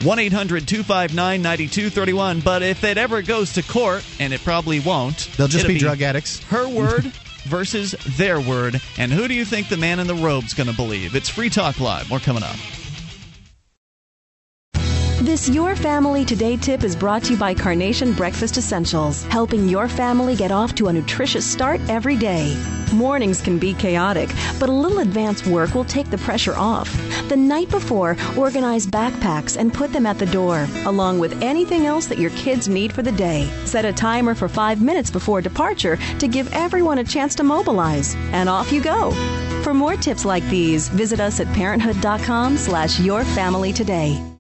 1 0.02 0.18
800 0.18 0.68
259 0.68 1.42
9231. 1.44 2.40
But 2.40 2.64
if 2.64 2.84
it 2.84 2.98
ever 2.98 3.22
goes 3.22 3.54
to 3.54 3.62
court, 3.62 4.04
and 4.20 4.34
it 4.34 4.42
probably 4.42 4.80
won't, 4.80 5.30
they'll 5.38 5.48
just 5.48 5.68
be, 5.68 5.76
be 5.76 5.80
drug 5.80 6.02
addicts. 6.02 6.42
Her 6.46 6.68
word 6.68 7.04
versus 7.44 7.92
their 8.18 8.42
word. 8.42 8.82
And 8.98 9.12
who 9.12 9.28
do 9.28 9.36
you 9.36 9.46
think 9.46 9.70
the 9.70 9.78
man 9.78 10.00
in 10.00 10.08
the 10.08 10.16
robe's 10.16 10.56
going 10.56 10.70
to 10.70 10.76
believe? 10.76 11.16
It's 11.16 11.30
Free 11.30 11.52
Talk 11.52 11.80
Live. 11.80 12.10
More 12.10 12.20
coming 12.20 12.42
up. 12.42 12.56
This 15.32 15.48
Your 15.48 15.78
Family 15.78 16.26
Today 16.26 16.58
tip 16.58 16.84
is 16.84 16.94
brought 16.94 17.24
to 17.24 17.32
you 17.32 17.40
by 17.40 17.54
Carnation 17.54 18.12
Breakfast 18.12 18.58
Essentials, 18.58 19.24
helping 19.24 19.70
your 19.70 19.88
family 19.88 20.36
get 20.36 20.52
off 20.52 20.76
to 20.76 20.90
a 20.90 20.94
nutritious 20.94 21.50
start 21.50 21.80
every 21.88 22.18
day. 22.18 22.62
Mornings 22.92 23.40
can 23.40 23.58
be 23.58 23.74
chaotic, 23.74 24.30
but 24.60 24.68
a 24.68 24.74
little 24.74 25.00
advance 25.00 25.46
work 25.46 25.74
will 25.74 25.86
take 25.86 26.10
the 26.10 26.18
pressure 26.18 26.54
off. 26.58 26.92
The 27.30 27.38
night 27.38 27.70
before, 27.70 28.18
organize 28.38 28.86
backpacks 28.86 29.56
and 29.56 29.74
put 29.74 29.94
them 29.94 30.06
at 30.06 30.20
the 30.20 30.26
door, 30.26 30.68
along 30.84 31.20
with 31.20 31.42
anything 31.42 31.86
else 31.86 32.08
that 32.08 32.20
your 32.20 32.32
kids 32.32 32.68
need 32.68 32.92
for 32.92 33.02
the 33.02 33.14
day. 33.14 33.50
Set 33.64 33.86
a 33.86 33.94
timer 33.94 34.36
for 34.36 34.50
five 34.50 34.82
minutes 34.82 35.10
before 35.10 35.40
departure 35.40 35.96
to 36.20 36.28
give 36.28 36.52
everyone 36.52 36.98
a 36.98 37.06
chance 37.06 37.36
to 37.36 37.44
mobilize, 37.44 38.16
and 38.34 38.50
off 38.50 38.70
you 38.70 38.82
go. 38.82 39.12
For 39.64 39.74
more 39.74 39.96
tips 39.96 40.26
like 40.26 40.44
these, 40.50 40.90
visit 40.90 41.22
us 41.22 41.40
at 41.40 41.48
parenthood.com 41.54 42.58
slash 42.58 43.00
your 43.00 43.24
family 43.24 43.72
today. 43.72 44.31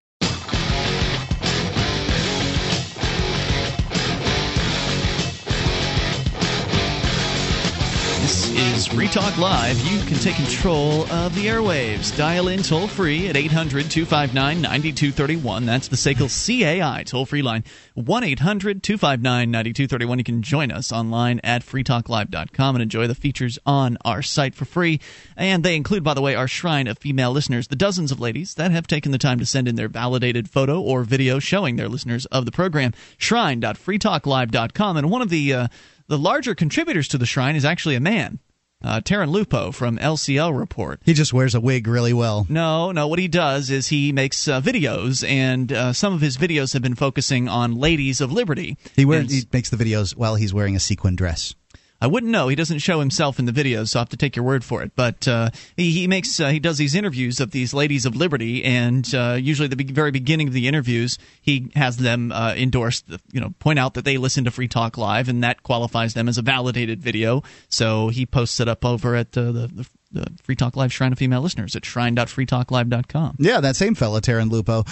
Is 8.81 8.87
Free 8.87 9.07
Talk 9.07 9.37
Live. 9.37 9.79
You 9.81 9.99
can 10.05 10.17
take 10.17 10.35
control 10.35 11.03
of 11.11 11.35
the 11.35 11.45
airwaves. 11.45 12.15
Dial 12.17 12.47
in 12.47 12.63
toll 12.63 12.87
free 12.87 13.27
at 13.27 13.35
800 13.35 13.91
259 13.91 14.61
9231. 14.61 15.65
That's 15.65 15.87
the 15.87 15.95
SACL 15.95 16.29
CAI 16.29 17.03
toll 17.03 17.27
free 17.27 17.43
line. 17.43 17.63
1 17.93 18.23
800 18.23 18.81
259 18.81 19.51
9231. 19.51 20.17
You 20.17 20.23
can 20.23 20.41
join 20.41 20.71
us 20.71 20.91
online 20.91 21.39
at 21.43 21.63
freetalklive.com 21.63 22.75
and 22.75 22.81
enjoy 22.81 23.05
the 23.05 23.13
features 23.13 23.59
on 23.65 23.97
our 24.03 24.23
site 24.23 24.55
for 24.55 24.65
free. 24.65 24.99
And 25.37 25.63
they 25.63 25.75
include, 25.75 26.03
by 26.03 26.15
the 26.15 26.21
way, 26.21 26.33
our 26.33 26.47
shrine 26.47 26.87
of 26.87 26.97
female 26.97 27.31
listeners, 27.31 27.67
the 27.67 27.75
dozens 27.75 28.11
of 28.11 28.19
ladies 28.19 28.55
that 28.55 28.71
have 28.71 28.87
taken 28.87 29.11
the 29.11 29.19
time 29.19 29.37
to 29.39 29.45
send 29.45 29.67
in 29.67 29.75
their 29.75 29.89
validated 29.89 30.49
photo 30.49 30.79
or 30.81 31.03
video 31.03 31.39
showing 31.39 31.75
their 31.75 31.89
listeners 31.89 32.25
of 32.27 32.45
the 32.45 32.51
program. 32.51 32.93
Shrine.freetalklive.com. 33.17 34.97
And 34.97 35.11
one 35.11 35.21
of 35.21 35.29
the 35.29 35.53
uh, 35.53 35.67
the 36.07 36.17
larger 36.17 36.55
contributors 36.55 37.07
to 37.09 37.17
the 37.17 37.25
shrine 37.25 37.55
is 37.55 37.63
actually 37.63 37.95
a 37.95 38.01
man. 38.01 38.39
Uh, 38.83 38.99
Taryn 39.01 39.29
Lupo 39.29 39.71
from 39.71 39.97
LCL 39.97 40.57
Report. 40.57 40.99
He 41.03 41.13
just 41.13 41.33
wears 41.33 41.53
a 41.55 41.61
wig 41.61 41.87
really 41.87 42.13
well. 42.13 42.45
No, 42.49 42.91
no. 42.91 43.07
What 43.07 43.19
he 43.19 43.27
does 43.27 43.69
is 43.69 43.87
he 43.87 44.11
makes 44.11 44.47
uh, 44.47 44.59
videos, 44.61 45.27
and 45.27 45.71
uh, 45.71 45.93
some 45.93 46.13
of 46.13 46.21
his 46.21 46.37
videos 46.37 46.73
have 46.73 46.81
been 46.81 46.95
focusing 46.95 47.47
on 47.47 47.75
ladies 47.75 48.21
of 48.21 48.31
liberty. 48.31 48.77
He 48.95 49.05
wears, 49.05 49.23
And 49.23 49.31
he 49.31 49.47
makes 49.53 49.69
the 49.69 49.77
videos 49.77 50.15
while 50.15 50.35
he's 50.35 50.53
wearing 50.53 50.75
a 50.75 50.79
sequin 50.79 51.15
dress. 51.15 51.53
I 52.01 52.07
wouldn't 52.07 52.31
know. 52.31 52.47
He 52.47 52.55
doesn't 52.55 52.79
show 52.79 52.99
himself 52.99 53.37
in 53.37 53.45
the 53.45 53.51
videos, 53.51 53.89
so 53.89 53.99
I 53.99 54.01
have 54.01 54.09
to 54.09 54.17
take 54.17 54.35
your 54.35 54.43
word 54.43 54.63
for 54.63 54.81
it. 54.81 54.91
But 54.95 55.27
uh, 55.27 55.51
he, 55.77 55.91
he 55.91 56.07
makes 56.07 56.39
uh, 56.39 56.49
he 56.49 56.59
does 56.59 56.79
these 56.79 56.95
interviews 56.95 57.39
of 57.39 57.51
these 57.51 57.73
ladies 57.73 58.05
of 58.05 58.15
liberty, 58.15 58.63
and 58.63 59.07
uh, 59.13 59.37
usually 59.39 59.67
the 59.67 59.83
very 59.93 60.09
beginning 60.09 60.47
of 60.47 60.53
the 60.53 60.67
interviews, 60.67 61.19
he 61.41 61.71
has 61.75 61.97
them 61.97 62.31
uh, 62.31 62.55
endorse, 62.57 63.01
the, 63.01 63.21
you 63.31 63.39
know, 63.39 63.53
point 63.59 63.77
out 63.77 63.93
that 63.93 64.03
they 64.03 64.17
listen 64.17 64.45
to 64.45 64.51
Free 64.51 64.67
Talk 64.67 64.97
Live, 64.97 65.29
and 65.29 65.43
that 65.43 65.61
qualifies 65.61 66.15
them 66.15 66.27
as 66.27 66.39
a 66.39 66.41
validated 66.41 67.01
video. 67.01 67.43
So 67.69 68.09
he 68.09 68.25
posts 68.25 68.59
it 68.59 68.67
up 68.67 68.83
over 68.83 69.15
at 69.15 69.37
uh, 69.37 69.51
the, 69.51 69.67
the 69.67 69.87
the 70.13 70.27
Free 70.43 70.55
Talk 70.55 70.75
Live 70.75 70.91
Shrine 70.91 71.13
of 71.13 71.17
Female 71.17 71.41
Listeners 71.41 71.75
at 71.75 71.85
shrine.freetalklive.com. 71.85 73.37
Yeah, 73.39 73.61
that 73.61 73.77
same 73.77 73.95
fella, 73.95 74.19
Taryn 74.21 74.51
Lupo. 74.51 74.83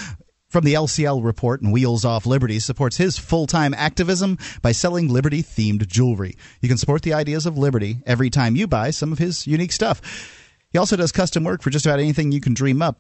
From 0.50 0.64
the 0.64 0.74
LCL 0.74 1.24
report 1.24 1.62
and 1.62 1.72
Wheels 1.72 2.04
Off 2.04 2.26
Liberty 2.26 2.58
supports 2.58 2.98
his 2.98 3.20
full 3.20 3.46
time 3.46 3.72
activism 3.76 4.40
by 4.64 4.72
selling 4.72 5.08
Liberty 5.08 5.44
themed 5.44 5.88
jewelry. 5.88 6.36
You 6.60 6.68
can 6.68 6.80
support 6.80 7.04
the 7.04 7.14
ideas 7.14 7.46
of 7.46 7.56
Liberty 7.56 8.00
every 8.08 8.32
time 8.32 8.56
you 8.56 8.66
buy 8.66 8.90
some 8.90 9.12
of 9.12 9.20
his 9.20 9.46
unique 9.46 9.72
stuff. 9.72 10.02
He 10.72 10.80
also 10.80 10.96
does 10.96 11.12
custom 11.12 11.44
work 11.44 11.62
for 11.62 11.70
just 11.70 11.86
about 11.86 12.00
anything 12.00 12.32
you 12.32 12.42
can 12.42 12.56
dream 12.56 12.82
up. 12.82 13.00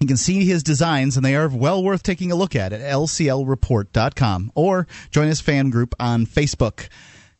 You 0.00 0.08
can 0.08 0.16
see 0.16 0.44
his 0.44 0.64
designs, 0.64 1.16
and 1.16 1.24
they 1.24 1.36
are 1.36 1.48
well 1.48 1.84
worth 1.84 2.02
taking 2.02 2.32
a 2.32 2.36
look 2.36 2.56
at 2.56 2.72
at 2.72 2.80
lclreport.com 2.80 4.50
or 4.56 4.88
join 5.12 5.28
his 5.28 5.40
fan 5.40 5.70
group 5.70 5.94
on 6.00 6.26
Facebook. 6.26 6.88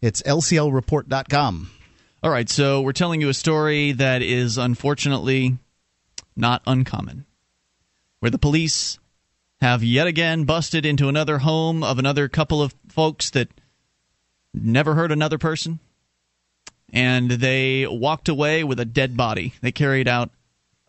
It's 0.01 0.23
lclreport.com. 0.23 1.71
All 2.23 2.31
right, 2.31 2.49
so 2.49 2.81
we're 2.81 2.93
telling 2.93 3.21
you 3.21 3.29
a 3.29 3.35
story 3.35 3.91
that 3.93 4.23
is 4.23 4.57
unfortunately 4.57 5.59
not 6.37 6.63
uncommon, 6.65 7.27
where 8.21 8.31
the 8.31 8.39
police 8.39 8.99
have 9.61 9.83
yet 9.83 10.07
again 10.07 10.45
busted 10.45 10.85
into 10.85 11.09
another 11.09 11.39
home 11.39 11.83
of 11.83 11.99
another 11.99 12.29
couple 12.29 12.63
of 12.63 12.75
folks 12.89 13.31
that 13.31 13.49
never 14.53 14.95
hurt 14.95 15.13
another 15.13 15.39
person, 15.39 15.79
and 16.93 17.31
they 17.31 17.87
walked 17.87 18.29
away 18.29 18.65
with 18.65 18.81
a 18.81 18.85
dead 18.85 19.17
body. 19.17 19.55
They 19.61 19.73
carried 19.73 20.09
out 20.09 20.31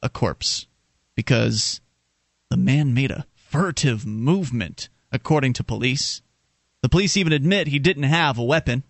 a 0.03 0.09
corpse 0.09 0.67
because 1.15 1.81
the 2.49 2.57
man 2.57 2.93
made 2.93 3.11
a 3.11 3.25
furtive 3.35 4.05
movement, 4.05 4.89
according 5.11 5.53
to 5.53 5.63
police. 5.63 6.21
The 6.81 6.89
police 6.89 7.17
even 7.17 7.33
admit 7.33 7.67
he 7.67 7.79
didn't 7.79 8.03
have 8.03 8.37
a 8.37 8.43
weapon 8.43 8.83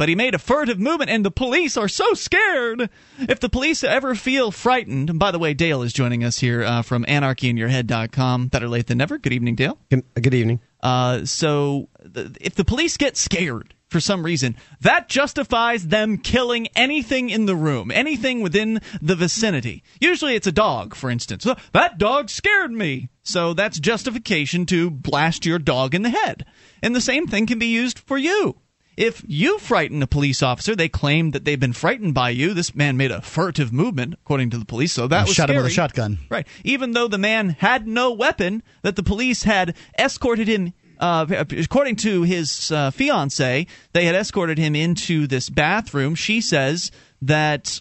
but 0.00 0.08
he 0.08 0.14
made 0.14 0.34
a 0.34 0.38
furtive 0.38 0.80
movement, 0.80 1.10
and 1.10 1.26
the 1.26 1.30
police 1.30 1.76
are 1.76 1.86
so 1.86 2.14
scared. 2.14 2.88
If 3.18 3.38
the 3.38 3.50
police 3.50 3.84
ever 3.84 4.14
feel 4.14 4.50
frightened, 4.50 5.10
and 5.10 5.18
by 5.18 5.30
the 5.30 5.38
way, 5.38 5.52
Dale 5.52 5.82
is 5.82 5.92
joining 5.92 6.24
us 6.24 6.38
here 6.38 6.64
uh, 6.64 6.80
from 6.80 7.04
anarchyinyourhead.com. 7.04 8.48
Better 8.48 8.66
late 8.66 8.86
than 8.86 8.96
never. 8.96 9.18
Good 9.18 9.34
evening, 9.34 9.56
Dale. 9.56 9.76
Good, 9.90 10.04
good 10.14 10.32
evening. 10.32 10.60
Uh, 10.82 11.26
so, 11.26 11.90
th- 12.14 12.28
if 12.40 12.54
the 12.54 12.64
police 12.64 12.96
get 12.96 13.18
scared 13.18 13.74
for 13.88 14.00
some 14.00 14.22
reason, 14.22 14.56
that 14.80 15.10
justifies 15.10 15.88
them 15.88 16.16
killing 16.16 16.68
anything 16.68 17.28
in 17.28 17.44
the 17.44 17.54
room, 17.54 17.90
anything 17.90 18.40
within 18.40 18.80
the 19.02 19.14
vicinity. 19.16 19.82
Usually 20.00 20.34
it's 20.34 20.46
a 20.46 20.52
dog, 20.52 20.94
for 20.94 21.10
instance. 21.10 21.44
"Oh, 21.46 21.56
That 21.74 21.98
dog 21.98 22.30
scared 22.30 22.72
me. 22.72 23.10
So 23.22 23.52
that's 23.52 23.78
justification 23.78 24.64
to 24.66 24.90
blast 24.90 25.44
your 25.44 25.58
dog 25.58 25.94
in 25.94 26.00
the 26.00 26.08
head. 26.08 26.46
And 26.82 26.96
the 26.96 27.02
same 27.02 27.26
thing 27.26 27.44
can 27.46 27.58
be 27.58 27.66
used 27.66 27.98
for 27.98 28.16
you. 28.16 28.56
If 29.00 29.24
you 29.26 29.58
frighten 29.58 30.02
a 30.02 30.06
police 30.06 30.42
officer, 30.42 30.76
they 30.76 30.90
claim 30.90 31.30
that 31.30 31.46
they've 31.46 31.58
been 31.58 31.72
frightened 31.72 32.12
by 32.12 32.30
you. 32.30 32.52
This 32.52 32.74
man 32.74 32.98
made 32.98 33.10
a 33.10 33.22
furtive 33.22 33.72
movement, 33.72 34.12
according 34.12 34.50
to 34.50 34.58
the 34.58 34.66
police, 34.66 34.92
so 34.92 35.08
that 35.08 35.26
was 35.26 35.34
shot 35.34 35.48
him 35.48 35.56
with 35.56 35.64
a 35.64 35.70
shotgun. 35.70 36.18
Right. 36.28 36.46
Even 36.64 36.92
though 36.92 37.08
the 37.08 37.16
man 37.16 37.56
had 37.60 37.86
no 37.86 38.12
weapon, 38.12 38.62
that 38.82 38.96
the 38.96 39.02
police 39.02 39.44
had 39.44 39.74
escorted 39.98 40.48
him. 40.48 40.74
Uh, 40.98 41.24
according 41.30 41.96
to 41.96 42.24
his 42.24 42.70
uh, 42.70 42.90
fiance, 42.90 43.66
they 43.94 44.04
had 44.04 44.14
escorted 44.14 44.58
him 44.58 44.76
into 44.76 45.26
this 45.26 45.48
bathroom. 45.48 46.14
She 46.14 46.42
says 46.42 46.90
that 47.22 47.80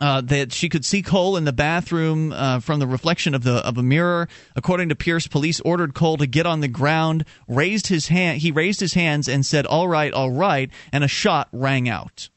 uh, 0.00 0.20
that 0.22 0.52
she 0.52 0.68
could 0.68 0.84
see 0.84 1.02
Cole 1.02 1.36
in 1.36 1.44
the 1.44 1.52
bathroom 1.52 2.32
uh, 2.32 2.60
from 2.60 2.80
the 2.80 2.86
reflection 2.86 3.34
of 3.34 3.42
the 3.44 3.66
of 3.66 3.78
a 3.78 3.82
mirror. 3.82 4.28
According 4.54 4.88
to 4.90 4.96
Pierce, 4.96 5.26
police 5.26 5.60
ordered 5.60 5.94
Cole 5.94 6.16
to 6.18 6.26
get 6.26 6.46
on 6.46 6.60
the 6.60 6.68
ground, 6.68 7.24
raised 7.48 7.86
his 7.86 8.08
hand. 8.08 8.38
He 8.38 8.50
raised 8.50 8.80
his 8.80 8.94
hands 8.94 9.28
and 9.28 9.44
said, 9.44 9.66
"All 9.66 9.88
right, 9.88 10.12
all 10.12 10.30
right," 10.30 10.70
and 10.92 11.04
a 11.04 11.08
shot 11.08 11.48
rang 11.52 11.88
out. 11.88 12.28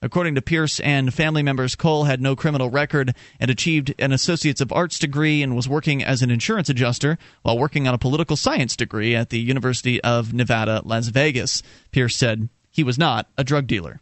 According 0.00 0.36
to 0.36 0.42
Pierce 0.42 0.78
and 0.78 1.12
family 1.12 1.42
members, 1.42 1.74
Cole 1.74 2.04
had 2.04 2.20
no 2.20 2.36
criminal 2.36 2.70
record 2.70 3.16
and 3.40 3.50
achieved 3.50 3.92
an 3.98 4.12
Associates 4.12 4.60
of 4.60 4.72
Arts 4.72 4.96
degree 4.96 5.42
and 5.42 5.56
was 5.56 5.68
working 5.68 6.04
as 6.04 6.22
an 6.22 6.30
insurance 6.30 6.68
adjuster 6.68 7.18
while 7.42 7.58
working 7.58 7.88
on 7.88 7.94
a 7.94 7.98
political 7.98 8.36
science 8.36 8.76
degree 8.76 9.16
at 9.16 9.30
the 9.30 9.40
University 9.40 10.00
of 10.02 10.32
Nevada, 10.32 10.82
Las 10.84 11.08
Vegas. 11.08 11.64
Pierce 11.90 12.14
said 12.14 12.48
he 12.70 12.84
was 12.84 12.96
not 12.96 13.26
a 13.36 13.42
drug 13.42 13.66
dealer. 13.66 14.00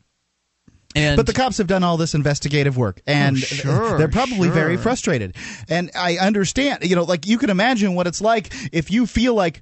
And 0.96 1.16
But 1.16 1.26
the 1.26 1.34
cops 1.34 1.58
have 1.58 1.66
done 1.66 1.84
all 1.84 1.98
this 1.98 2.14
investigative 2.14 2.78
work, 2.78 3.02
oh, 3.06 3.12
and 3.12 3.36
Oh, 3.36 3.40
sure, 3.40 3.98
they're 3.98 4.08
probably 4.08 4.48
very 4.48 4.78
frustrated. 4.78 5.36
And 5.68 5.90
I 5.94 6.16
understand, 6.16 6.84
you 6.84 6.96
know, 6.96 7.04
like 7.04 7.26
you 7.26 7.36
can 7.36 7.50
imagine 7.50 7.94
what 7.94 8.06
it's 8.06 8.22
like 8.22 8.52
if 8.72 8.90
you 8.90 9.06
feel 9.06 9.34
like. 9.34 9.60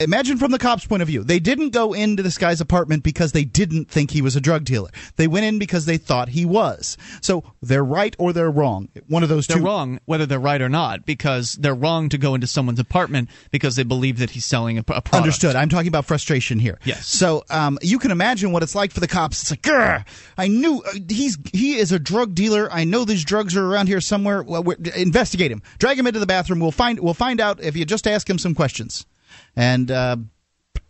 Imagine 0.00 0.38
from 0.38 0.50
the 0.50 0.58
cops' 0.58 0.84
point 0.84 1.02
of 1.02 1.06
view. 1.06 1.22
They 1.22 1.38
didn't 1.38 1.70
go 1.70 1.92
into 1.92 2.20
this 2.20 2.36
guy's 2.36 2.60
apartment 2.60 3.04
because 3.04 3.30
they 3.30 3.44
didn't 3.44 3.88
think 3.88 4.10
he 4.10 4.22
was 4.22 4.34
a 4.34 4.40
drug 4.40 4.64
dealer. 4.64 4.90
They 5.14 5.28
went 5.28 5.46
in 5.46 5.60
because 5.60 5.86
they 5.86 5.98
thought 5.98 6.30
he 6.30 6.44
was. 6.44 6.96
So 7.20 7.44
they're 7.62 7.84
right 7.84 8.12
or 8.18 8.32
they're 8.32 8.50
wrong. 8.50 8.88
One 9.06 9.22
of 9.22 9.28
those 9.28 9.46
they're 9.46 9.58
two. 9.58 9.64
wrong 9.64 10.00
whether 10.04 10.26
they're 10.26 10.40
right 10.40 10.60
or 10.60 10.68
not 10.68 11.06
because 11.06 11.52
they're 11.52 11.76
wrong 11.76 12.08
to 12.08 12.18
go 12.18 12.34
into 12.34 12.48
someone's 12.48 12.80
apartment 12.80 13.28
because 13.52 13.76
they 13.76 13.84
believe 13.84 14.18
that 14.18 14.30
he's 14.30 14.44
selling 14.44 14.78
a, 14.78 14.80
a 14.80 14.82
product. 14.82 15.14
Understood. 15.14 15.54
I'm 15.54 15.68
talking 15.68 15.86
about 15.86 16.06
frustration 16.06 16.58
here. 16.58 16.80
Yes. 16.82 17.06
So 17.06 17.44
um, 17.48 17.78
you 17.80 18.00
can 18.00 18.10
imagine 18.10 18.50
what 18.50 18.64
it's 18.64 18.74
like 18.74 18.90
for 18.90 18.98
the 18.98 19.06
cops. 19.06 19.42
It's 19.42 19.52
like, 19.52 19.62
Grr, 19.62 20.04
I 20.36 20.48
knew 20.48 20.82
uh, 20.84 20.94
he's 21.08 21.38
he 21.52 21.76
is 21.76 21.92
a 21.92 22.00
drug 22.00 22.34
dealer. 22.34 22.68
I 22.72 22.82
know 22.82 23.04
these 23.04 23.24
drugs 23.24 23.56
are 23.56 23.64
around 23.64 23.86
here 23.86 24.00
somewhere. 24.00 24.42
Well, 24.42 24.68
investigate 24.96 25.52
him. 25.52 25.62
Drag 25.78 25.96
him 25.96 26.08
into 26.08 26.18
the 26.18 26.26
bathroom. 26.26 26.58
We'll 26.58 26.72
find 26.72 26.98
we'll 26.98 27.14
find 27.14 27.40
out 27.40 27.62
if 27.62 27.76
you 27.76 27.84
just 27.84 28.08
ask 28.08 28.28
him 28.28 28.38
some 28.38 28.56
questions. 28.56 29.06
And 29.56 29.90
uh, 29.90 30.16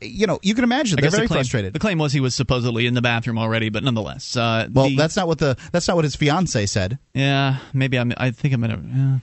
you 0.00 0.26
know, 0.26 0.38
you 0.42 0.54
can 0.54 0.64
imagine 0.64 0.98
they're 1.00 1.10
very 1.10 1.22
the 1.24 1.28
claim, 1.28 1.38
frustrated. 1.38 1.72
The 1.72 1.78
claim 1.78 1.98
was 1.98 2.12
he 2.12 2.20
was 2.20 2.34
supposedly 2.34 2.86
in 2.86 2.94
the 2.94 3.02
bathroom 3.02 3.38
already, 3.38 3.68
but 3.68 3.82
nonetheless, 3.84 4.36
uh, 4.36 4.68
well, 4.72 4.88
the- 4.88 4.96
that's 4.96 5.16
not 5.16 5.26
what 5.28 5.38
the 5.38 5.56
that's 5.72 5.86
not 5.88 5.96
what 5.96 6.04
his 6.04 6.16
fiance 6.16 6.66
said. 6.66 6.98
yeah. 7.14 7.58
Maybe 7.72 7.98
I'm. 7.98 8.12
I 8.16 8.30
think 8.30 8.54
I'm 8.54 8.60
gonna. 8.60 8.82
Yeah. 8.82 9.18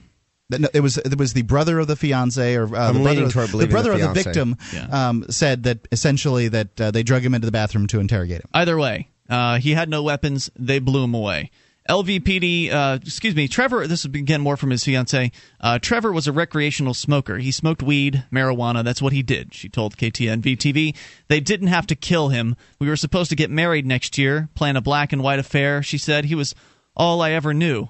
No, 0.58 0.68
It 0.74 0.80
was 0.80 0.98
it 0.98 1.16
was 1.18 1.32
the 1.32 1.42
brother 1.42 1.78
of 1.78 1.86
the 1.86 1.96
fiance 1.96 2.54
or 2.56 2.64
uh, 2.64 2.92
the 2.92 3.00
brother, 3.00 3.24
of- 3.24 3.32
the 3.32 3.68
brother 3.68 3.96
the 3.96 4.06
of 4.08 4.14
the 4.14 4.22
victim 4.22 4.56
Yeah. 4.74 5.08
um, 5.08 5.24
said 5.30 5.62
that 5.62 5.88
essentially 5.90 6.48
that 6.48 6.78
uh, 6.80 6.90
they 6.90 7.02
drug 7.02 7.24
him 7.24 7.34
into 7.34 7.46
the 7.46 7.52
bathroom 7.52 7.86
to 7.86 8.00
interrogate 8.00 8.42
him. 8.42 8.48
Either 8.52 8.76
way, 8.76 9.08
uh, 9.30 9.58
he 9.58 9.72
had 9.72 9.88
no 9.88 10.02
weapons. 10.02 10.50
They 10.58 10.78
blew 10.78 11.04
him 11.04 11.14
away. 11.14 11.50
LVPD, 11.88 12.72
uh, 12.72 12.98
excuse 13.02 13.34
me, 13.34 13.48
Trevor. 13.48 13.86
This 13.86 14.00
is 14.00 14.04
again 14.04 14.40
more 14.40 14.56
from 14.56 14.70
his 14.70 14.84
fiance. 14.84 15.32
Uh, 15.60 15.78
Trevor 15.80 16.12
was 16.12 16.28
a 16.28 16.32
recreational 16.32 16.94
smoker. 16.94 17.38
He 17.38 17.50
smoked 17.50 17.82
weed, 17.82 18.24
marijuana. 18.32 18.84
That's 18.84 19.02
what 19.02 19.12
he 19.12 19.22
did. 19.22 19.52
She 19.52 19.68
told 19.68 19.96
KTNV 19.96 20.56
TV. 20.56 20.96
They 21.28 21.40
didn't 21.40 21.68
have 21.68 21.86
to 21.88 21.96
kill 21.96 22.28
him. 22.28 22.56
We 22.78 22.88
were 22.88 22.96
supposed 22.96 23.30
to 23.30 23.36
get 23.36 23.50
married 23.50 23.84
next 23.84 24.16
year, 24.16 24.48
plan 24.54 24.76
a 24.76 24.80
black 24.80 25.12
and 25.12 25.22
white 25.22 25.40
affair. 25.40 25.82
She 25.82 25.98
said 25.98 26.24
he 26.24 26.36
was 26.36 26.54
all 26.96 27.20
I 27.20 27.32
ever 27.32 27.52
knew. 27.52 27.88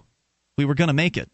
We 0.57 0.65
were 0.65 0.75
gonna 0.75 0.93
make 0.93 1.17
it. 1.17 1.31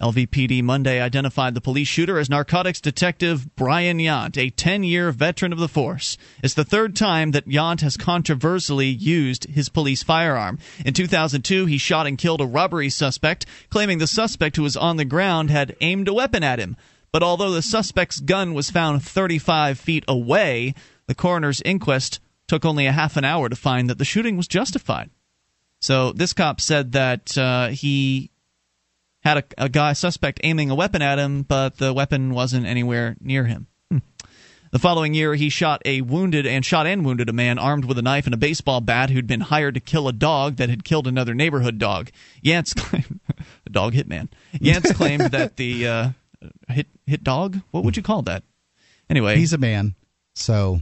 LVPD 0.00 0.62
Monday 0.62 1.00
identified 1.00 1.54
the 1.54 1.60
police 1.60 1.88
shooter 1.88 2.18
as 2.18 2.30
narcotics 2.30 2.80
detective 2.80 3.54
Bryan 3.54 3.98
Yant, 3.98 4.38
a 4.38 4.50
10 4.50 4.82
year 4.82 5.12
veteran 5.12 5.52
of 5.52 5.58
the 5.58 5.68
force. 5.68 6.16
It's 6.42 6.54
the 6.54 6.64
third 6.64 6.96
time 6.96 7.32
that 7.32 7.46
Yant 7.46 7.82
has 7.82 7.96
controversially 7.96 8.88
used 8.88 9.44
his 9.44 9.68
police 9.68 10.02
firearm. 10.02 10.58
In 10.84 10.94
2002, 10.94 11.66
he 11.66 11.78
shot 11.78 12.06
and 12.06 12.16
killed 12.16 12.40
a 12.40 12.46
robbery 12.46 12.88
suspect, 12.88 13.46
claiming 13.68 13.98
the 13.98 14.06
suspect 14.06 14.56
who 14.56 14.62
was 14.62 14.76
on 14.76 14.96
the 14.96 15.04
ground 15.04 15.50
had 15.50 15.76
aimed 15.80 16.08
a 16.08 16.14
weapon 16.14 16.42
at 16.42 16.58
him. 16.58 16.76
But 17.12 17.22
although 17.22 17.50
the 17.50 17.62
suspect's 17.62 18.20
gun 18.20 18.54
was 18.54 18.70
found 18.70 19.02
35 19.02 19.78
feet 19.78 20.04
away, 20.08 20.74
the 21.06 21.14
coroner's 21.14 21.60
inquest 21.62 22.20
took 22.46 22.64
only 22.64 22.86
a 22.86 22.92
half 22.92 23.16
an 23.16 23.24
hour 23.24 23.48
to 23.48 23.56
find 23.56 23.90
that 23.90 23.98
the 23.98 24.04
shooting 24.04 24.36
was 24.36 24.48
justified. 24.48 25.10
So 25.80 26.12
this 26.12 26.32
cop 26.32 26.60
said 26.60 26.92
that 26.92 27.36
uh, 27.36 27.68
he 27.68 28.30
had 29.20 29.38
a, 29.38 29.44
a 29.64 29.68
guy 29.68 29.92
suspect 29.92 30.40
aiming 30.42 30.70
a 30.70 30.74
weapon 30.74 31.02
at 31.02 31.18
him, 31.18 31.42
but 31.42 31.76
the 31.78 31.92
weapon 31.92 32.32
wasn't 32.34 32.66
anywhere 32.66 33.16
near 33.20 33.44
him. 33.44 33.66
Hmm. 33.90 33.98
The 34.72 34.78
following 34.78 35.14
year, 35.14 35.34
he 35.34 35.48
shot 35.48 35.82
a 35.84 36.00
wounded 36.00 36.46
and 36.46 36.64
shot 36.64 36.86
and 36.86 37.04
wounded 37.04 37.28
a 37.28 37.32
man 37.32 37.58
armed 37.58 37.84
with 37.84 37.98
a 37.98 38.02
knife 38.02 38.26
and 38.26 38.34
a 38.34 38.38
baseball 38.38 38.80
bat 38.80 39.10
who'd 39.10 39.26
been 39.26 39.40
hired 39.40 39.74
to 39.74 39.80
kill 39.80 40.08
a 40.08 40.12
dog 40.12 40.56
that 40.56 40.70
had 40.70 40.84
killed 40.84 41.06
another 41.06 41.34
neighborhood 41.34 41.78
dog. 41.78 42.10
Yance 42.44 42.74
claimed 42.74 43.20
a 43.66 43.70
dog 43.70 43.94
hitman. 43.94 44.28
Yance 44.54 44.94
claimed 44.96 45.32
that 45.32 45.56
the 45.56 45.86
uh, 45.86 46.08
hit 46.68 46.86
hit 47.06 47.24
dog. 47.24 47.60
What 47.72 47.84
would 47.84 47.96
you 47.96 48.02
call 48.02 48.22
that? 48.22 48.44
Anyway, 49.10 49.36
He's 49.36 49.52
a 49.52 49.58
man, 49.58 49.96
so 50.36 50.80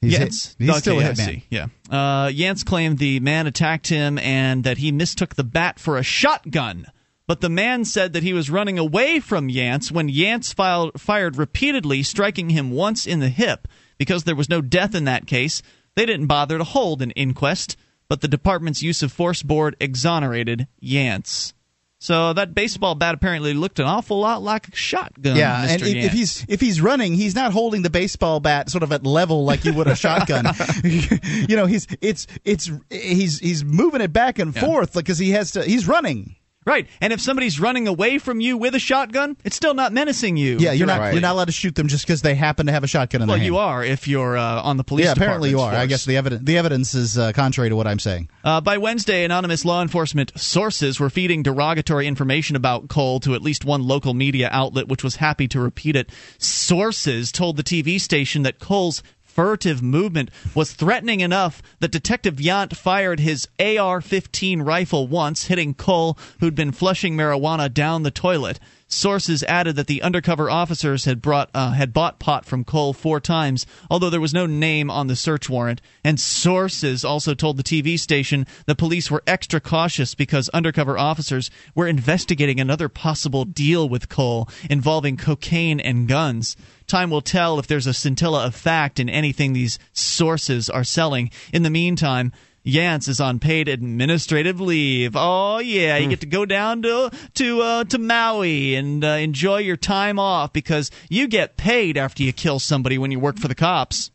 he's, 0.00 0.14
Yance. 0.14 0.18
hit, 0.18 0.56
he's 0.58 0.70
okay, 0.70 0.78
still 0.80 0.98
a 0.98 1.04
hitman. 1.04 1.42
Yeah. 1.50 1.66
Uh, 1.88 2.26
Yance 2.26 2.64
claimed 2.66 2.98
the 2.98 3.20
man 3.20 3.46
attacked 3.46 3.86
him 3.86 4.18
and 4.18 4.64
that 4.64 4.78
he 4.78 4.90
mistook 4.90 5.36
the 5.36 5.44
bat 5.44 5.78
for 5.78 5.96
a 5.96 6.02
shotgun. 6.02 6.86
But 7.26 7.40
the 7.40 7.48
man 7.48 7.84
said 7.84 8.12
that 8.12 8.22
he 8.22 8.34
was 8.34 8.50
running 8.50 8.78
away 8.78 9.18
from 9.18 9.48
Yance 9.48 9.90
when 9.90 10.10
Yance 10.10 10.54
filed, 10.54 11.00
fired 11.00 11.36
repeatedly, 11.36 12.02
striking 12.02 12.50
him 12.50 12.70
once 12.70 13.06
in 13.06 13.20
the 13.20 13.30
hip. 13.30 13.66
Because 13.96 14.24
there 14.24 14.36
was 14.36 14.50
no 14.50 14.60
death 14.60 14.94
in 14.94 15.04
that 15.04 15.26
case, 15.26 15.62
they 15.94 16.04
didn't 16.04 16.26
bother 16.26 16.58
to 16.58 16.64
hold 16.64 17.00
an 17.00 17.12
inquest, 17.12 17.76
but 18.08 18.20
the 18.20 18.28
department's 18.28 18.82
use 18.82 19.02
of 19.02 19.12
force 19.12 19.42
board 19.42 19.76
exonerated 19.80 20.66
Yance. 20.82 21.52
So 22.04 22.34
that 22.34 22.54
baseball 22.54 22.96
bat 22.96 23.14
apparently 23.14 23.54
looked 23.54 23.78
an 23.78 23.86
awful 23.86 24.20
lot 24.20 24.42
like 24.42 24.68
a 24.68 24.76
shotgun. 24.76 25.36
Yeah, 25.36 25.64
Mr. 25.64 25.70
and 25.72 25.82
if, 25.82 26.04
if 26.04 26.12
he's 26.12 26.44
if 26.48 26.60
he's 26.60 26.82
running, 26.82 27.14
he's 27.14 27.34
not 27.34 27.52
holding 27.52 27.80
the 27.80 27.88
baseball 27.88 28.40
bat 28.40 28.68
sort 28.68 28.82
of 28.82 28.92
at 28.92 29.06
level 29.06 29.46
like 29.46 29.64
you 29.64 29.72
would 29.72 29.86
a 29.86 29.96
shotgun. 29.96 30.44
you 30.84 31.56
know, 31.56 31.64
he's 31.64 31.86
it's 32.02 32.26
it's 32.44 32.70
he's 32.90 33.38
he's 33.38 33.64
moving 33.64 34.02
it 34.02 34.12
back 34.12 34.38
and 34.38 34.54
forth 34.54 34.92
because 34.92 35.16
he 35.16 35.30
has 35.30 35.52
to. 35.52 35.62
He's 35.62 35.88
running. 35.88 36.36
Right. 36.66 36.86
And 37.00 37.12
if 37.12 37.20
somebody's 37.20 37.60
running 37.60 37.86
away 37.88 38.18
from 38.18 38.40
you 38.40 38.56
with 38.56 38.74
a 38.74 38.78
shotgun, 38.78 39.36
it's 39.44 39.54
still 39.56 39.74
not 39.74 39.92
menacing 39.92 40.36
you. 40.36 40.56
Yeah, 40.58 40.72
you're 40.72 40.86
not 40.86 41.00
Right. 41.00 41.12
you're 41.12 41.20
not 41.20 41.32
allowed 41.32 41.44
to 41.46 41.52
shoot 41.52 41.74
them 41.74 41.88
just 41.88 42.06
because 42.06 42.22
they 42.22 42.34
happen 42.34 42.66
to 42.66 42.72
have 42.72 42.84
a 42.84 42.86
shotgun 42.86 43.20
in 43.22 43.28
Well, 43.28 43.34
their 43.36 43.42
hand. 43.42 43.46
you 43.54 43.58
are 43.58 43.84
if 43.84 44.08
you're 44.08 44.36
uh, 44.36 44.62
on 44.62 44.76
the 44.78 44.84
police. 44.84 45.04
Yeah, 45.06 45.12
apparently 45.12 45.50
you 45.50 45.60
are. 45.60 45.70
department's 45.70 45.84
I 45.84 45.86
guess 45.94 46.04
the 46.06 46.16
evidence 46.16 46.42
the 46.44 46.56
evidence 46.56 46.94
is 46.94 47.18
uh, 47.18 47.32
contrary 47.32 47.68
to 47.68 47.76
what 47.76 47.86
I'm 47.86 47.98
saying. 47.98 48.28
Uh, 48.42 48.60
by 48.60 48.78
Wednesday, 48.78 49.24
anonymous 49.24 49.64
law 49.64 49.82
enforcement 49.82 50.32
sources 50.36 50.98
were 50.98 51.10
feeding 51.10 51.42
derogatory 51.42 52.06
information 52.06 52.56
about 52.56 52.88
Cole 52.88 53.20
to 53.20 53.34
at 53.34 53.42
least 53.42 53.64
one 53.64 53.82
local 53.82 54.14
media 54.14 54.48
outlet, 54.50 54.88
which 54.88 55.04
was 55.04 55.16
happy 55.16 55.46
to 55.48 55.60
repeat 55.60 55.96
it. 55.96 56.10
Sources 56.38 57.32
told 57.32 57.56
the 57.56 57.62
TV 57.62 58.00
station 58.00 58.42
that 58.44 58.58
Cole's 58.58 59.02
furtive 59.34 59.82
movement 59.82 60.30
was 60.54 60.72
threatening 60.72 61.20
enough 61.20 61.60
that 61.80 61.90
Detective 61.90 62.36
Yant 62.36 62.76
fired 62.76 63.18
his 63.18 63.48
AR 63.58 64.00
15 64.00 64.62
rifle 64.62 65.08
once, 65.08 65.46
hitting 65.46 65.74
Cole, 65.74 66.16
who'd 66.38 66.54
been 66.54 66.70
flushing 66.70 67.16
marijuana 67.16 67.72
down 67.72 68.04
the 68.04 68.10
toilet. 68.12 68.60
Sources 68.86 69.42
added 69.44 69.74
that 69.74 69.88
the 69.88 70.02
undercover 70.02 70.48
officers 70.48 71.04
had 71.04 71.20
brought 71.20 71.50
uh, 71.52 71.72
had 71.72 71.92
bought 71.92 72.20
pot 72.20 72.44
from 72.44 72.62
Cole 72.62 72.92
four 72.92 73.18
times, 73.18 73.66
although 73.90 74.10
there 74.10 74.20
was 74.20 74.32
no 74.32 74.46
name 74.46 74.88
on 74.88 75.08
the 75.08 75.16
search 75.16 75.50
warrant. 75.50 75.80
And 76.04 76.20
sources 76.20 77.04
also 77.04 77.34
told 77.34 77.56
the 77.56 77.64
TV 77.64 77.98
station 77.98 78.46
the 78.66 78.76
police 78.76 79.10
were 79.10 79.24
extra 79.26 79.60
cautious 79.60 80.14
because 80.14 80.48
undercover 80.50 80.96
officers 80.96 81.50
were 81.74 81.88
investigating 81.88 82.60
another 82.60 82.88
possible 82.88 83.44
deal 83.44 83.88
with 83.88 84.08
Cole 84.08 84.48
involving 84.70 85.16
cocaine 85.16 85.80
and 85.80 86.06
guns. 86.06 86.56
Time 86.86 87.10
will 87.10 87.22
tell 87.22 87.58
if 87.58 87.66
there's 87.66 87.86
a 87.86 87.94
scintilla 87.94 88.46
of 88.46 88.54
fact 88.54 89.00
in 89.00 89.08
anything 89.08 89.52
these 89.52 89.78
sources 89.92 90.68
are 90.68 90.84
selling. 90.84 91.30
In 91.52 91.62
the 91.62 91.70
meantime, 91.70 92.32
Yance 92.64 93.08
is 93.08 93.20
on 93.20 93.38
paid 93.38 93.68
administrative 93.68 94.60
leave. 94.60 95.12
Oh 95.16 95.58
yeah, 95.58 95.98
you 95.98 96.08
get 96.08 96.20
to 96.20 96.26
go 96.26 96.46
down 96.46 96.82
to 96.82 97.10
to 97.34 97.60
uh, 97.60 97.84
to 97.84 97.98
Maui 97.98 98.74
and 98.74 99.04
uh, 99.04 99.08
enjoy 99.08 99.58
your 99.58 99.76
time 99.76 100.18
off 100.18 100.52
because 100.52 100.90
you 101.10 101.28
get 101.28 101.56
paid 101.56 101.98
after 101.98 102.22
you 102.22 102.32
kill 102.32 102.58
somebody 102.58 102.96
when 102.96 103.10
you 103.10 103.20
work 103.20 103.38
for 103.38 103.48
the 103.48 103.54
cops. 103.54 104.10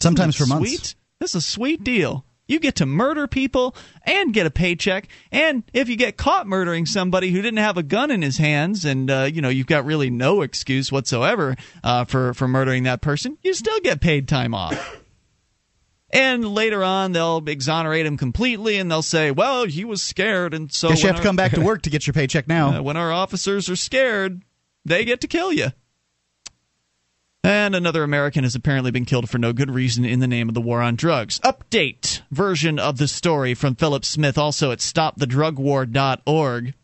Sometimes 0.00 0.36
for 0.36 0.46
months. 0.46 0.70
Sweet. 0.70 0.94
This 1.20 1.30
is 1.30 1.36
a 1.36 1.40
sweet 1.40 1.82
deal. 1.82 2.24
You 2.48 2.58
get 2.58 2.76
to 2.76 2.86
murder 2.86 3.26
people 3.28 3.76
and 4.04 4.32
get 4.32 4.46
a 4.46 4.50
paycheck. 4.50 5.08
And 5.30 5.62
if 5.72 5.88
you 5.88 5.96
get 5.96 6.16
caught 6.16 6.46
murdering 6.46 6.86
somebody 6.86 7.30
who 7.30 7.42
didn't 7.42 7.58
have 7.58 7.76
a 7.76 7.82
gun 7.82 8.10
in 8.10 8.22
his 8.22 8.38
hands, 8.38 8.84
and 8.84 9.10
uh, 9.10 9.28
you 9.30 9.40
know 9.42 9.50
you've 9.50 9.66
got 9.66 9.84
really 9.84 10.10
no 10.10 10.40
excuse 10.42 10.90
whatsoever 10.90 11.54
uh, 11.84 12.06
for 12.06 12.34
for 12.34 12.48
murdering 12.48 12.84
that 12.84 13.02
person, 13.02 13.38
you 13.42 13.54
still 13.54 13.78
get 13.80 14.00
paid 14.00 14.26
time 14.26 14.54
off. 14.54 14.96
And 16.10 16.42
later 16.54 16.82
on, 16.82 17.12
they'll 17.12 17.46
exonerate 17.46 18.06
him 18.06 18.16
completely, 18.16 18.78
and 18.78 18.90
they'll 18.90 19.02
say, 19.02 19.30
"Well, 19.30 19.66
he 19.66 19.84
was 19.84 20.02
scared, 20.02 20.54
and 20.54 20.72
so 20.72 20.88
Guess 20.88 21.02
you 21.02 21.08
have 21.08 21.16
to 21.16 21.22
come 21.22 21.36
back 21.36 21.52
to 21.52 21.60
work 21.64 21.82
to 21.82 21.90
get 21.90 22.06
your 22.06 22.14
paycheck 22.14 22.48
now. 22.48 22.78
uh, 22.78 22.82
when 22.82 22.96
our 22.96 23.12
officers 23.12 23.68
are 23.68 23.76
scared, 23.76 24.40
they 24.86 25.04
get 25.04 25.20
to 25.20 25.26
kill 25.26 25.52
you." 25.52 25.68
And 27.44 27.74
another 27.76 28.02
American 28.02 28.42
has 28.44 28.54
apparently 28.56 28.90
been 28.90 29.04
killed 29.04 29.30
for 29.30 29.38
no 29.38 29.52
good 29.52 29.70
reason 29.70 30.04
in 30.04 30.18
the 30.18 30.26
name 30.26 30.48
of 30.48 30.54
the 30.54 30.60
war 30.60 30.82
on 30.82 30.96
drugs. 30.96 31.38
Update 31.40 32.20
version 32.30 32.78
of 32.78 32.98
the 32.98 33.06
story 33.06 33.54
from 33.54 33.76
Phillip 33.76 34.04
Smith, 34.04 34.36
also 34.36 34.72
at 34.72 34.80
stopthedrugwar.org. 34.80 36.74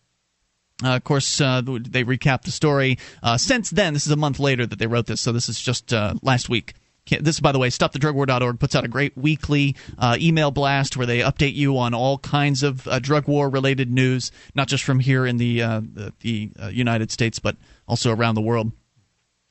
Uh, 0.82 0.96
of 0.96 1.04
course, 1.04 1.40
uh, 1.40 1.60
they 1.64 2.04
recap 2.04 2.42
the 2.42 2.50
story. 2.50 2.98
Uh, 3.22 3.36
since 3.36 3.70
then, 3.70 3.94
this 3.94 4.06
is 4.06 4.12
a 4.12 4.16
month 4.16 4.38
later 4.38 4.64
that 4.66 4.78
they 4.78 4.86
wrote 4.86 5.06
this, 5.06 5.20
so 5.20 5.32
this 5.32 5.48
is 5.48 5.60
just 5.60 5.92
uh, 5.92 6.14
last 6.22 6.48
week. 6.48 6.74
This, 7.20 7.38
by 7.38 7.52
the 7.52 7.58
way, 7.58 7.68
stopthedrugwar.org 7.68 8.58
puts 8.58 8.74
out 8.74 8.84
a 8.84 8.88
great 8.88 9.16
weekly 9.16 9.76
uh, 9.98 10.16
email 10.20 10.50
blast 10.50 10.96
where 10.96 11.06
they 11.06 11.18
update 11.18 11.54
you 11.54 11.76
on 11.78 11.94
all 11.94 12.16
kinds 12.18 12.62
of 12.62 12.88
uh, 12.88 12.98
drug 12.98 13.28
war 13.28 13.50
related 13.50 13.92
news, 13.92 14.32
not 14.54 14.68
just 14.68 14.84
from 14.84 15.00
here 15.00 15.26
in 15.26 15.36
the 15.36 15.58
the, 15.58 16.12
the 16.20 16.50
United 16.72 17.10
States, 17.10 17.38
but 17.38 17.56
also 17.86 18.14
around 18.14 18.36
the 18.36 18.40
world. 18.40 18.72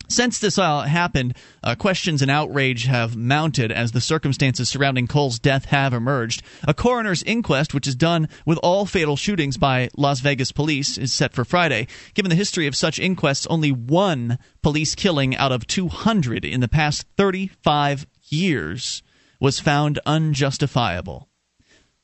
Since 0.09 0.39
this 0.39 0.57
uh, 0.57 0.81
happened, 0.81 1.35
uh, 1.63 1.75
questions 1.75 2.21
and 2.21 2.29
outrage 2.29 2.85
have 2.85 3.15
mounted 3.15 3.71
as 3.71 3.91
the 3.91 4.01
circumstances 4.01 4.69
surrounding 4.69 5.07
Cole's 5.07 5.39
death 5.39 5.65
have 5.65 5.93
emerged. 5.93 6.43
A 6.67 6.73
coroner's 6.73 7.23
inquest, 7.23 7.73
which 7.73 7.87
is 7.87 7.95
done 7.95 8.27
with 8.45 8.59
all 8.61 8.85
fatal 8.85 9.15
shootings 9.15 9.57
by 9.57 9.89
Las 9.95 10.19
Vegas 10.19 10.51
police, 10.51 10.97
is 10.97 11.13
set 11.13 11.33
for 11.33 11.45
Friday. 11.45 11.87
Given 12.13 12.29
the 12.29 12.35
history 12.35 12.67
of 12.67 12.75
such 12.75 12.99
inquests, 12.99 13.47
only 13.47 13.71
one 13.71 14.37
police 14.61 14.93
killing 14.95 15.35
out 15.35 15.51
of 15.51 15.65
200 15.67 16.45
in 16.45 16.59
the 16.59 16.67
past 16.67 17.05
35 17.17 18.05
years 18.29 19.01
was 19.39 19.59
found 19.59 19.99
unjustifiable 20.05 21.29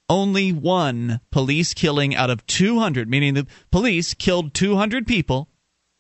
only 0.10 0.52
one 0.52 1.22
police 1.32 1.74
killing 1.74 2.16
out 2.16 2.30
of 2.32 2.46
200, 2.48 3.08
meaning 3.08 3.36
the 3.36 3.48
police 3.72 4.14
killed 4.16 4.54
200 4.54 5.06
people. 5.06 5.49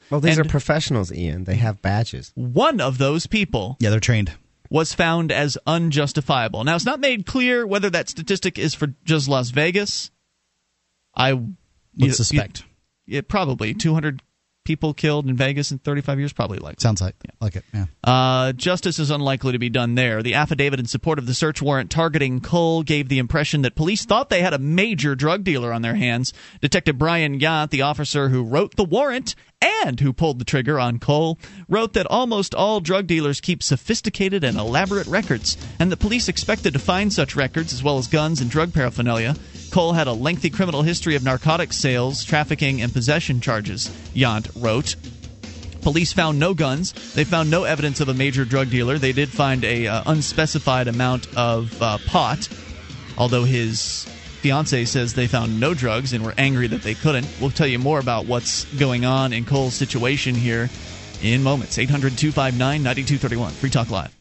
Well, 0.10 0.22
these 0.22 0.38
And- 0.38 0.46
are 0.46 0.50
professionals, 0.50 1.12
Ian. 1.12 1.44
They 1.44 1.56
have 1.56 1.82
badges. 1.82 2.32
One 2.36 2.82
of 2.82 2.98
those 2.98 3.28
people 3.28 3.78
Yeah, 3.80 3.90
they're 3.92 4.00
trained. 4.00 4.32
was 4.70 4.94
found 4.94 5.32
as 5.32 5.58
unjustifiable. 5.68 6.64
Now, 6.64 6.76
it's 6.76 6.86
not 6.86 7.00
made 7.00 7.26
clear 7.26 7.66
whether 7.66 7.90
that 7.90 8.10
statistic 8.10 8.58
is 8.58 8.74
for 8.74 8.88
just 9.06 9.28
Las 9.28 9.50
Vegas. 9.50 10.12
I 11.16 11.34
Would 11.34 11.56
you- 11.96 12.12
suspect. 12.14 12.64
you- 13.06 13.16
yeah, 13.16 13.22
probably 13.28 13.74
200 13.74 14.22
people 14.70 14.94
killed 14.94 15.28
in 15.28 15.36
Vegas 15.36 15.72
in 15.72 15.80
35 15.80 16.20
years, 16.20 16.32
probably 16.32 16.60
like. 16.60 16.80
Sounds 16.80 17.02
like 17.02 17.16
like 17.42 17.56
it. 17.56 17.66
Yeah. 17.74 17.88
Uh, 18.04 18.52
justice 18.54 19.00
is 19.00 19.10
unlikely 19.10 19.54
to 19.54 19.58
be 19.58 19.68
done 19.68 19.96
there. 19.96 20.22
The 20.22 20.36
affidavit 20.36 20.80
in 20.80 20.86
support 20.86 21.18
of 21.18 21.26
the 21.26 21.34
search 21.34 21.60
warrant 21.60 21.90
targeting 21.90 22.40
Cole 22.40 22.84
gave 22.84 23.10
the 23.10 23.18
impression 23.18 23.64
that 23.64 23.74
police 23.74 24.06
thought 24.06 24.30
they 24.30 24.44
had 24.44 24.54
a 24.54 24.60
major 24.60 25.16
drug 25.16 25.44
dealer 25.44 25.74
on 25.74 25.82
their 25.82 25.96
hands. 25.96 26.34
Detective 26.62 27.00
Bryan 27.00 27.40
Yant, 27.40 27.72
the 27.72 27.82
officer 27.82 28.30
who 28.30 28.44
wrote 28.44 28.76
the 28.76 28.84
warrant 28.84 29.34
and 29.60 30.00
who 30.00 30.14
pulled 30.14 30.38
the 30.38 30.46
trigger 30.46 30.80
on 30.80 31.00
Cole, 31.00 31.40
wrote 31.68 31.94
that 31.94 32.06
almost 32.06 32.54
all 32.54 32.80
drug 32.80 33.08
dealers 33.08 33.42
keep 33.42 33.64
sophisticated 33.64 34.44
and 34.44 34.60
elaborate 34.60 35.08
records, 35.08 35.58
and 35.80 35.92
the 35.92 35.98
police 35.98 36.30
expected 36.30 36.74
to 36.74 36.80
find 36.80 37.12
such 37.12 37.36
records 37.36 37.74
as 37.74 37.82
well 37.82 37.98
as 37.98 38.06
guns 38.06 38.40
and 38.40 38.52
drug 38.52 38.72
paraphernalia. 38.72 39.36
Cole 39.72 39.94
had 39.94 40.08
a 40.08 40.14
lengthy 40.14 40.50
criminal 40.50 40.82
history 40.82 41.16
of 41.16 41.24
narcotics 41.24 41.76
sales, 41.76 42.24
trafficking, 42.24 42.82
and 42.82 42.92
possession 42.92 43.42
charges, 43.42 43.90
Yant 44.14 44.50
wrote. 44.56 44.96
Police 45.82 46.12
found 46.12 46.40
no 46.40 46.54
guns. 46.54 46.94
They 47.14 47.24
found 47.24 47.50
no 47.50 47.64
evidence 47.64 48.02
of 48.02 48.10
a 48.10 48.14
major 48.14 48.46
drug 48.46 48.70
dealer. 48.70 48.98
They 48.98 49.14
did 49.14 49.30
find 49.30 49.64
a 49.64 49.88
uh, 49.88 50.04
unspecified 50.08 50.88
amount 50.88 51.34
of 51.38 51.82
uh, 51.82 51.98
pot, 52.06 52.50
although 53.18 53.44
his 53.44 54.06
fiance 54.42 54.86
says 54.86 55.14
they 55.14 55.28
found 55.28 55.60
no 55.60 55.74
drugs 55.74 56.14
and 56.14 56.26
were 56.26 56.34
angry 56.38 56.68
that 56.68 56.82
they 56.82 56.96
couldn't. 56.96 57.28
We'll 57.40 57.52
tell 57.52 57.68
you 57.68 57.80
more 57.80 58.00
about 58.00 58.26
what's 58.26 58.66
going 58.76 59.06
on 59.06 59.34
in 59.34 59.46
Cole's 59.46 59.74
situation 59.74 60.36
here 60.36 60.70
in 61.22 61.44
moments. 61.44 61.78
800 61.78 62.18
259 62.18 62.84
9231. 62.84 63.52
Free 63.54 63.70
Talk 63.70 63.90
Live. 63.90 64.19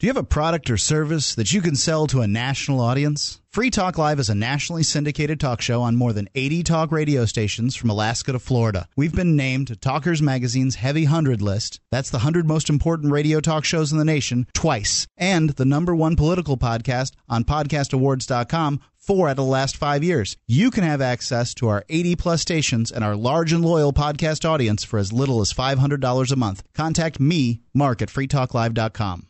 Do 0.00 0.06
you 0.06 0.10
have 0.10 0.16
a 0.16 0.22
product 0.22 0.70
or 0.70 0.76
service 0.76 1.34
that 1.34 1.52
you 1.52 1.60
can 1.60 1.74
sell 1.74 2.06
to 2.06 2.20
a 2.20 2.28
national 2.28 2.78
audience? 2.78 3.40
Free 3.50 3.68
Talk 3.68 3.98
Live 3.98 4.20
is 4.20 4.28
a 4.28 4.34
nationally 4.36 4.84
syndicated 4.84 5.40
talk 5.40 5.60
show 5.60 5.82
on 5.82 5.96
more 5.96 6.12
than 6.12 6.28
80 6.36 6.62
talk 6.62 6.92
radio 6.92 7.24
stations 7.24 7.74
from 7.74 7.90
Alaska 7.90 8.30
to 8.30 8.38
Florida. 8.38 8.86
We've 8.96 9.12
been 9.12 9.34
named 9.34 9.82
Talkers 9.82 10.22
Magazine's 10.22 10.76
Heavy 10.76 11.06
100 11.06 11.42
list. 11.42 11.80
That's 11.90 12.10
the 12.10 12.18
100 12.18 12.46
most 12.46 12.70
important 12.70 13.10
radio 13.12 13.40
talk 13.40 13.64
shows 13.64 13.90
in 13.90 13.98
the 13.98 14.04
nation 14.04 14.46
twice. 14.52 15.08
And 15.16 15.50
the 15.50 15.64
number 15.64 15.96
one 15.96 16.14
political 16.14 16.56
podcast 16.56 17.14
on 17.28 17.42
podcastawards.com 17.42 18.80
four 18.98 19.26
out 19.26 19.32
of 19.32 19.36
the 19.38 19.42
last 19.42 19.76
five 19.76 20.04
years. 20.04 20.36
You 20.46 20.70
can 20.70 20.84
have 20.84 21.00
access 21.00 21.54
to 21.54 21.66
our 21.66 21.84
80 21.88 22.14
plus 22.14 22.40
stations 22.40 22.92
and 22.92 23.02
our 23.02 23.16
large 23.16 23.52
and 23.52 23.64
loyal 23.64 23.92
podcast 23.92 24.48
audience 24.48 24.84
for 24.84 25.00
as 25.00 25.12
little 25.12 25.40
as 25.40 25.52
$500 25.52 26.30
a 26.30 26.36
month. 26.36 26.62
Contact 26.72 27.18
me, 27.18 27.62
Mark, 27.74 28.00
at 28.00 28.10
freetalklive.com. 28.10 29.27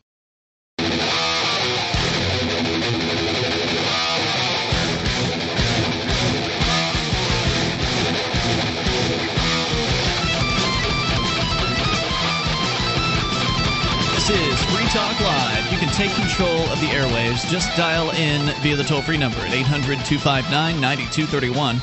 Talk 14.89 15.19
Live. 15.21 15.71
You 15.71 15.77
can 15.77 15.93
take 15.93 16.11
control 16.13 16.61
of 16.71 16.79
the 16.81 16.87
airwaves. 16.87 17.47
Just 17.51 17.69
dial 17.77 18.09
in 18.09 18.47
via 18.63 18.75
the 18.75 18.83
toll 18.83 19.03
free 19.03 19.17
number 19.17 19.37
at 19.37 19.53
800 19.53 19.99
259 20.03 20.81
9231. 20.81 21.75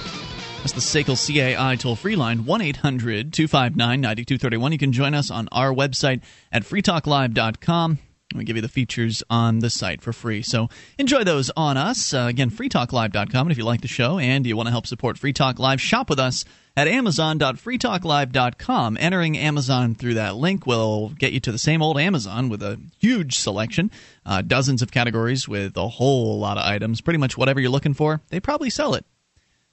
That's 0.59 0.73
the 0.73 0.81
SACL 0.81 1.17
CAI 1.57 1.77
toll 1.77 1.95
free 1.95 2.17
line, 2.17 2.45
1 2.45 2.61
800 2.61 3.33
259 3.33 4.01
9231. 4.01 4.73
You 4.73 4.79
can 4.79 4.91
join 4.91 5.15
us 5.15 5.31
on 5.31 5.49
our 5.53 5.73
website 5.73 6.23
at 6.51 6.65
freetalklive.com. 6.65 7.99
We 8.37 8.45
give 8.45 8.57
you 8.57 8.63
the 8.63 8.69
features 8.69 9.23
on 9.31 9.61
the 9.61 9.71
site 9.71 10.03
for 10.03 10.13
free. 10.13 10.43
So 10.43 10.69
enjoy 10.99 11.25
those 11.25 11.51
on 11.57 11.77
us. 11.77 12.15
Uh, 12.15 12.27
again, 12.29 12.51
freetalklive.com. 12.51 13.47
And 13.47 13.53
if 13.53 13.59
you 13.59 13.65
like 13.65 13.81
the 13.81 13.89
show 13.89 14.19
and 14.19 14.47
you 14.47 14.57
want 14.57 14.67
to 14.67 14.73
help 14.73 14.87
support 14.87 15.19
Free 15.19 15.33
Talk 15.33 15.59
Live, 15.59 15.81
shop 15.81 16.11
with 16.11 16.19
us 16.19 16.45
at 16.77 16.89
amazon.freetalklive.com. 16.89 18.97
Entering 19.01 19.39
Amazon 19.39 19.95
through 19.95 20.15
that 20.15 20.37
link 20.37 20.67
will 20.67 21.11
get 21.11 21.33
you 21.33 21.41
to 21.41 21.53
the 21.53 21.59
same 21.59 21.83
old 21.83 21.99
Amazon 21.99 22.49
with 22.49 22.63
a 22.63 22.81
huge 22.99 23.39
selection, 23.39 23.91
uh, 24.27 24.43
dozens 24.43 24.83
of 24.83 24.91
categories 24.91 25.49
with 25.49 25.77
a 25.77 25.89
whole 25.89 26.39
lot 26.39 26.59
of 26.59 26.65
items. 26.65 27.01
Pretty 27.01 27.19
much 27.19 27.39
whatever 27.39 27.61
you're 27.61 27.71
looking 27.71 27.95
for, 27.95 28.21
they 28.29 28.41
probably 28.41 28.71
sell 28.71 28.95
it. 28.95 29.05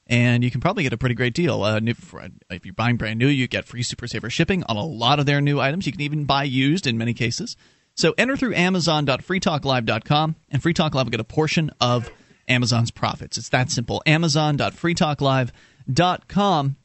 And 0.08 0.44
you 0.44 0.52
can 0.52 0.60
probably 0.60 0.84
get 0.84 0.94
a 0.94 0.98
pretty 0.98 1.16
great 1.16 1.34
deal. 1.34 1.64
Uh, 1.64 1.80
for, 1.96 2.28
if 2.50 2.66
you're 2.66 2.74
buying 2.74 2.98
brand 2.98 3.20
new, 3.20 3.28
you 3.28 3.48
get 3.48 3.66
free 3.66 3.84
Super 3.84 4.08
Saver 4.08 4.30
shipping 4.30 4.64
on 4.64 4.76
a 4.76 4.84
lot 4.84 5.20
of 5.20 5.26
their 5.26 5.40
new 5.40 5.62
items. 5.62 5.86
You 5.86 5.94
can 5.94 6.02
even 6.02 6.26
buy 6.26 6.44
used 6.44 6.88
in 6.88 6.98
many 6.98 7.14
cases. 7.14 7.56
So 7.96 8.16
enter 8.18 8.36
through 8.36 8.56
amazon.freetalklive.com, 8.56 10.36
and 10.50 10.64
Free 10.64 10.74
Talk 10.74 10.96
Live 10.96 11.06
will 11.06 11.12
get 11.12 11.20
a 11.20 11.26
portion 11.26 11.70
of 11.80 12.10
Amazon's 12.48 12.90
profits. 12.92 13.38
It's 13.38 13.50
that 13.50 13.70
simple. 13.72 14.02
Amazon.freetalklive.com. 14.06 16.76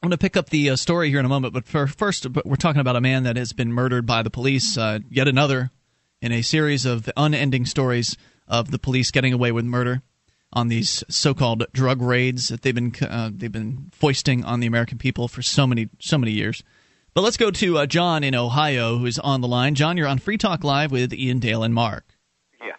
I'm 0.00 0.08
going 0.08 0.12
to 0.12 0.18
pick 0.18 0.36
up 0.36 0.50
the 0.50 0.70
uh, 0.70 0.76
story 0.76 1.10
here 1.10 1.18
in 1.18 1.24
a 1.24 1.28
moment, 1.28 1.52
but 1.52 1.66
for, 1.66 1.88
first, 1.88 2.26
we're 2.44 2.56
talking 2.56 2.80
about 2.80 2.94
a 2.94 3.00
man 3.00 3.24
that 3.24 3.36
has 3.36 3.52
been 3.52 3.72
murdered 3.72 4.06
by 4.06 4.22
the 4.22 4.30
police. 4.30 4.78
Uh, 4.78 5.00
yet 5.10 5.26
another 5.26 5.72
in 6.22 6.30
a 6.32 6.42
series 6.42 6.86
of 6.86 7.10
unending 7.16 7.66
stories 7.66 8.16
of 8.46 8.70
the 8.70 8.78
police 8.78 9.10
getting 9.10 9.32
away 9.32 9.50
with 9.50 9.64
murder 9.64 10.02
on 10.52 10.68
these 10.68 11.02
so-called 11.08 11.66
drug 11.72 12.00
raids 12.00 12.48
that 12.48 12.62
they've 12.62 12.74
been 12.74 12.94
uh, 13.02 13.30
they've 13.32 13.52
been 13.52 13.90
foisting 13.92 14.44
on 14.44 14.60
the 14.60 14.66
American 14.66 14.98
people 14.98 15.28
for 15.28 15.42
so 15.42 15.66
many 15.66 15.88
so 15.98 16.16
many 16.16 16.32
years. 16.32 16.62
But 17.18 17.22
let's 17.24 17.36
go 17.36 17.50
to 17.50 17.78
uh, 17.78 17.86
John 17.86 18.22
in 18.22 18.36
Ohio, 18.36 18.96
who's 18.98 19.18
on 19.18 19.40
the 19.40 19.48
line. 19.48 19.74
John, 19.74 19.96
you're 19.96 20.06
on 20.06 20.18
Free 20.18 20.38
Talk 20.38 20.62
Live 20.62 20.92
with 20.92 21.12
Ian 21.12 21.40
Dale 21.40 21.64
and 21.64 21.74
Mark. 21.74 22.04
Yeah. 22.64 22.74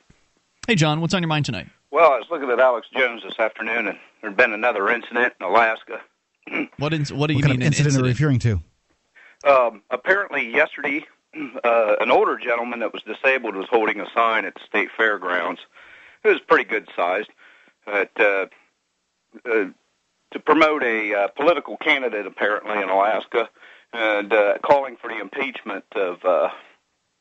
Hey, 0.65 0.75
John, 0.75 1.01
what's 1.01 1.13
on 1.13 1.21
your 1.21 1.27
mind 1.27 1.43
tonight? 1.43 1.67
Well, 1.91 2.13
I 2.13 2.19
was 2.19 2.27
looking 2.31 2.49
at 2.49 2.57
Alex 2.57 2.87
Jones 2.95 3.21
this 3.23 3.37
afternoon, 3.37 3.89
and 3.89 3.97
there'd 4.21 4.37
been 4.37 4.53
another 4.53 4.87
incident 4.91 5.33
in 5.41 5.45
Alaska. 5.45 5.99
What 6.77 6.93
in, 6.93 7.03
what 7.07 7.27
do 7.27 7.33
you 7.33 7.39
What 7.39 7.47
kind 7.47 7.59
mean 7.59 7.63
of 7.63 7.67
incident 7.67 7.97
are 7.97 7.99
you 7.99 8.05
referring 8.05 8.39
to? 8.39 8.61
Um, 9.45 9.81
apparently, 9.91 10.49
yesterday, 10.49 11.03
uh, 11.65 11.95
an 11.99 12.09
older 12.09 12.37
gentleman 12.37 12.79
that 12.79 12.93
was 12.93 13.03
disabled 13.03 13.57
was 13.57 13.67
holding 13.69 13.99
a 13.99 14.09
sign 14.15 14.45
at 14.45 14.55
the 14.55 14.61
state 14.65 14.87
fairgrounds. 14.95 15.59
It 16.23 16.29
was 16.29 16.39
pretty 16.47 16.63
good 16.63 16.87
sized, 16.95 17.29
but 17.85 18.11
uh, 18.17 18.45
uh, 19.43 19.65
to 20.31 20.39
promote 20.45 20.81
a 20.83 21.13
uh, 21.13 21.27
political 21.27 21.75
candidate 21.75 22.25
apparently 22.25 22.81
in 22.81 22.87
Alaska, 22.87 23.49
and 23.93 24.31
uh, 24.33 24.57
calling 24.63 24.97
for 25.01 25.09
the 25.09 25.19
impeachment 25.19 25.85
of 25.95 26.23
uh, 26.23 26.49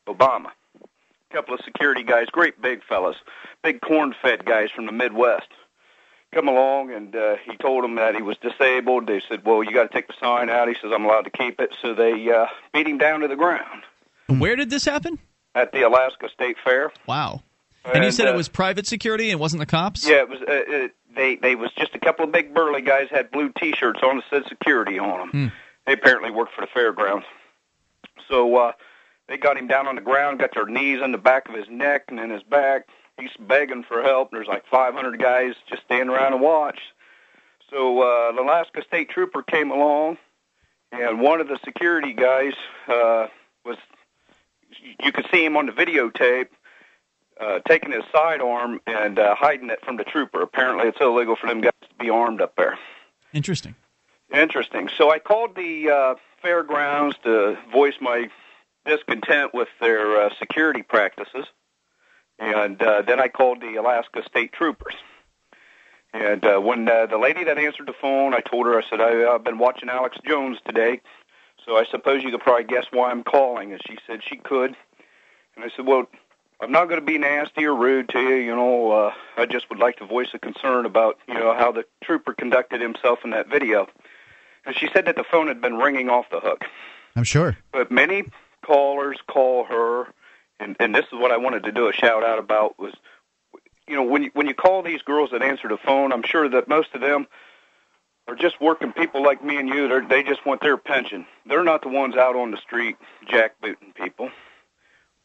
Obama. 0.07 0.51
A 0.81 1.33
couple 1.33 1.53
of 1.53 1.61
security 1.63 2.03
guys, 2.03 2.27
great 2.31 2.61
big 2.61 2.83
fellas, 2.83 3.17
big 3.63 3.81
corn-fed 3.81 4.45
guys 4.45 4.69
from 4.75 4.85
the 4.85 4.91
Midwest. 4.91 5.47
come 6.33 6.47
along 6.47 6.91
and 6.91 7.15
uh, 7.15 7.35
he 7.45 7.55
told 7.57 7.83
them 7.83 7.95
that 7.95 8.15
he 8.15 8.21
was 8.21 8.37
disabled. 8.37 9.07
They 9.07 9.21
said, 9.27 9.45
"Well, 9.45 9.63
you 9.63 9.71
got 9.71 9.91
to 9.91 9.93
take 9.93 10.07
the 10.07 10.15
sign 10.19 10.49
out." 10.49 10.67
He 10.67 10.75
says, 10.75 10.91
"I'm 10.93 11.05
allowed 11.05 11.25
to 11.25 11.31
keep 11.31 11.59
it." 11.59 11.75
So 11.81 11.93
they 11.93 12.31
uh, 12.31 12.47
beat 12.73 12.87
him 12.87 12.97
down 12.97 13.21
to 13.21 13.27
the 13.27 13.35
ground 13.35 13.83
Where 14.27 14.55
did 14.55 14.69
this 14.69 14.85
happen? 14.85 15.19
at 15.55 15.71
the 15.71 15.81
Alaska 15.81 16.29
State 16.29 16.57
Fair. 16.63 16.91
Wow. 17.07 17.43
And, 17.85 18.03
you 18.03 18.11
said 18.11 18.27
uh, 18.27 18.33
it 18.33 18.35
was 18.35 18.47
private 18.49 18.85
security 18.85 19.31
and 19.31 19.39
wasn't 19.39 19.61
the 19.61 19.65
cops? 19.65 20.07
Yeah, 20.07 20.17
it 20.17 20.29
was. 20.29 20.39
Uh, 20.41 20.45
it, 20.47 20.91
they 21.15 21.35
they 21.37 21.55
was 21.55 21.71
just 21.77 21.95
a 21.95 21.99
couple 21.99 22.25
of 22.25 22.31
big 22.31 22.53
burly 22.53 22.81
guys 22.81 23.07
had 23.09 23.31
blue 23.31 23.51
T-shirts 23.57 23.99
on 24.03 24.17
that 24.17 24.25
said 24.29 24.43
security 24.47 24.99
on 24.99 25.19
them. 25.19 25.29
Hmm. 25.31 25.47
They 25.89 25.93
apparently 25.93 26.29
worked 26.29 26.53
for 26.53 26.61
the 26.61 26.67
fairgrounds. 26.71 27.25
So 28.27 28.55
uh, 28.57 28.73
they 29.27 29.37
got 29.37 29.57
him 29.57 29.65
down 29.65 29.87
on 29.87 29.95
the 29.95 30.01
ground, 30.01 30.37
got 30.37 30.53
their 30.53 30.67
knees 30.67 31.01
in 31.03 31.11
the 31.11 31.17
back 31.17 31.49
of 31.49 31.55
his 31.55 31.65
neck 31.67 32.03
and 32.09 32.19
in 32.19 32.29
his 32.29 32.43
back. 32.43 32.87
He's 33.19 33.31
begging 33.39 33.83
for 33.83 34.03
help. 34.03 34.29
There's 34.29 34.45
like 34.45 34.67
500 34.69 35.19
guys 35.19 35.55
just 35.67 35.81
standing 35.85 36.09
around 36.09 36.33
and 36.33 36.43
watch. 36.43 36.77
So 37.71 38.01
uh, 38.01 38.33
the 38.33 38.43
Alaska 38.43 38.83
State 38.87 39.09
Trooper 39.09 39.41
came 39.41 39.71
along, 39.71 40.19
and 40.91 41.19
one 41.19 41.41
of 41.41 41.47
the 41.47 41.57
security 41.65 42.13
guys 42.13 42.53
uh, 42.87 43.25
was. 43.65 43.77
You 45.03 45.11
could 45.11 45.25
see 45.31 45.43
him 45.43 45.57
on 45.57 45.65
the 45.65 45.71
videotape 45.71 46.49
uh, 47.41 47.61
taking 47.67 47.93
his 47.93 48.03
sidearm 48.13 48.79
and 48.85 49.17
uh, 49.17 49.33
hiding 49.33 49.71
it 49.71 49.83
from 49.83 49.97
the 49.97 50.03
trooper. 50.03 50.43
Apparently, 50.43 50.87
it's 50.87 51.01
illegal 51.01 51.35
for 51.35 51.47
them 51.47 51.61
guys 51.61 51.71
to 51.81 51.95
be 51.99 52.11
armed 52.11 52.41
up 52.41 52.55
there. 52.57 52.77
Interesting. 53.33 53.73
Interesting. 54.33 54.89
So 54.95 55.11
I 55.11 55.19
called 55.19 55.55
the 55.55 55.89
uh, 55.89 56.15
fairgrounds 56.41 57.15
to 57.23 57.57
voice 57.71 57.95
my 57.99 58.29
discontent 58.85 59.53
with 59.53 59.67
their 59.81 60.21
uh, 60.21 60.29
security 60.37 60.83
practices, 60.83 61.45
and 62.37 62.81
uh, 62.81 63.01
then 63.01 63.19
I 63.19 63.27
called 63.27 63.61
the 63.61 63.75
Alaska 63.75 64.23
State 64.27 64.53
Troopers. 64.53 64.95
And 66.13 66.43
uh, 66.43 66.59
when 66.59 66.87
uh, 66.87 67.05
the 67.05 67.17
lady 67.17 67.43
that 67.43 67.57
answered 67.57 67.87
the 67.87 67.93
phone, 67.93 68.33
I 68.33 68.41
told 68.41 68.65
her, 68.65 68.79
I 68.79 68.83
said, 68.89 69.01
I, 69.01 69.31
I've 69.31 69.43
been 69.43 69.59
watching 69.59 69.89
Alex 69.89 70.17
Jones 70.25 70.57
today, 70.65 71.01
so 71.65 71.77
I 71.77 71.85
suppose 71.85 72.23
you 72.23 72.31
could 72.31 72.41
probably 72.41 72.63
guess 72.63 72.85
why 72.91 73.11
I'm 73.11 73.23
calling. 73.23 73.71
And 73.71 73.81
she 73.87 73.97
said 74.07 74.21
she 74.23 74.37
could. 74.37 74.75
And 75.55 75.65
I 75.65 75.69
said, 75.75 75.85
well, 75.85 76.07
I'm 76.61 76.71
not 76.71 76.85
going 76.85 76.99
to 76.99 77.05
be 77.05 77.17
nasty 77.17 77.65
or 77.65 77.75
rude 77.75 78.09
to 78.09 78.19
you. 78.19 78.35
You 78.35 78.55
know, 78.55 78.91
uh, 78.91 79.13
I 79.37 79.45
just 79.45 79.69
would 79.69 79.79
like 79.79 79.97
to 79.97 80.05
voice 80.05 80.29
a 80.33 80.39
concern 80.39 80.85
about, 80.85 81.17
you 81.27 81.35
know, 81.35 81.53
how 81.53 81.71
the 81.71 81.85
trooper 82.03 82.33
conducted 82.33 82.81
himself 82.81 83.19
in 83.23 83.29
that 83.31 83.47
video. 83.49 83.87
And 84.69 84.77
she 84.77 84.87
said 84.93 85.05
that 85.05 85.15
the 85.15 85.23
phone 85.23 85.47
had 85.47 85.61
been 85.61 85.77
ringing 85.77 86.11
off 86.11 86.29
the 86.29 86.39
hook. 86.39 86.63
I'm 87.15 87.23
sure. 87.23 87.57
But 87.71 87.89
many 87.89 88.25
callers 88.63 89.17
call 89.27 89.63
her, 89.63 90.09
and, 90.59 90.75
and 90.79 90.93
this 90.93 91.05
is 91.05 91.13
what 91.13 91.31
I 91.31 91.37
wanted 91.37 91.63
to 91.63 91.71
do 91.71 91.89
a 91.89 91.91
shout 91.91 92.23
out 92.23 92.37
about 92.37 92.77
was, 92.77 92.93
you 93.87 93.95
know, 93.95 94.03
when 94.03 94.25
you, 94.25 94.29
when 94.35 94.45
you 94.45 94.53
call 94.53 94.83
these 94.83 95.01
girls 95.01 95.31
that 95.31 95.41
answer 95.41 95.67
the 95.67 95.79
phone, 95.83 96.13
I'm 96.13 96.21
sure 96.21 96.47
that 96.49 96.67
most 96.67 96.89
of 96.93 97.01
them 97.01 97.25
are 98.27 98.35
just 98.35 98.61
working 98.61 98.93
people 98.93 99.23
like 99.23 99.43
me 99.43 99.57
and 99.57 99.67
you. 99.67 99.87
They're, 99.87 100.07
they 100.07 100.21
just 100.21 100.45
want 100.45 100.61
their 100.61 100.77
pension. 100.77 101.25
They're 101.47 101.63
not 101.63 101.81
the 101.81 101.89
ones 101.89 102.15
out 102.15 102.35
on 102.35 102.51
the 102.51 102.57
street 102.57 102.95
jackbooting 103.27 103.95
people 103.95 104.29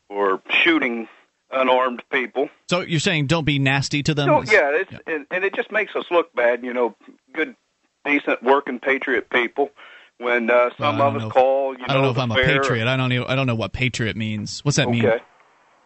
or 0.08 0.40
shooting 0.48 1.06
unarmed 1.50 2.02
people. 2.10 2.48
So 2.70 2.80
you're 2.80 2.98
saying 2.98 3.26
don't 3.26 3.44
be 3.44 3.58
nasty 3.58 4.02
to 4.04 4.14
them? 4.14 4.26
No, 4.26 4.42
yeah, 4.42 4.70
it's, 4.72 4.92
And, 5.06 5.26
and 5.30 5.44
it 5.44 5.54
just 5.54 5.70
makes 5.70 5.94
us 5.94 6.06
look 6.10 6.34
bad. 6.34 6.64
You 6.64 6.72
know, 6.72 6.96
good, 7.34 7.54
decent, 8.04 8.42
working 8.42 8.78
patriot 8.80 9.30
people. 9.30 9.70
When 10.18 10.48
uh, 10.48 10.70
some 10.78 10.98
Well, 10.98 11.08
of 11.08 11.16
us 11.16 11.22
if- 11.24 11.32
call, 11.32 11.72
you 11.72 11.78
know, 11.80 11.86
I 11.88 11.92
don't 11.94 12.02
know 12.02 12.10
if 12.10 12.18
I'm 12.18 12.30
a 12.30 12.36
patriot. 12.36 12.86
I 12.86 12.96
don't 12.96 13.08
know. 13.08 13.26
I 13.26 13.34
don't 13.34 13.48
know 13.48 13.56
what 13.56 13.72
patriot 13.72 14.16
means. 14.16 14.64
What's 14.64 14.76
that 14.76 14.88
mean? 14.88 15.04
Okay. 15.04 15.20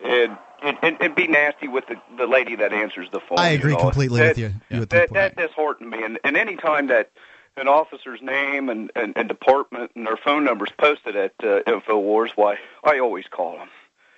And, 0.05 0.37
and, 0.63 0.77
and, 0.83 0.97
and 1.01 1.15
be 1.15 1.27
nasty 1.27 1.67
with 1.67 1.87
the, 1.87 1.97
the 2.19 2.27
lady 2.27 2.55
that 2.57 2.73
answers 2.75 3.09
the 3.11 3.21
phone. 3.21 3.39
I 3.39 3.49
agree 3.51 3.73
you 3.73 3.79
know. 3.79 3.85
completely 3.85 4.21
that, 4.21 4.29
with 4.37 4.39
you. 4.39 4.55
you 4.69 4.85
That, 4.85 5.09
the 5.09 5.15
that 5.15 5.37
disheartened 5.37 5.91
me. 5.91 6.03
And, 6.05 6.19
and 6.25 6.37
any 6.37 6.57
time 6.57 6.89
that 6.89 7.11
an 7.57 7.69
officer's 7.69 8.21
name 8.23 8.69
and, 8.69 8.93
and, 8.95 9.17
and 9.17 9.29
department 9.29 9.93
and 9.97 10.07
their 10.07 10.19
phone 10.19 10.45
numbers 10.45 10.69
posted 10.79 11.17
at 11.17 11.33
uh, 11.43 11.63
InfoWars, 11.67 12.33
why, 12.37 12.59
I 12.85 12.99
always 12.99 13.25
call 13.31 13.57
them. 13.57 13.69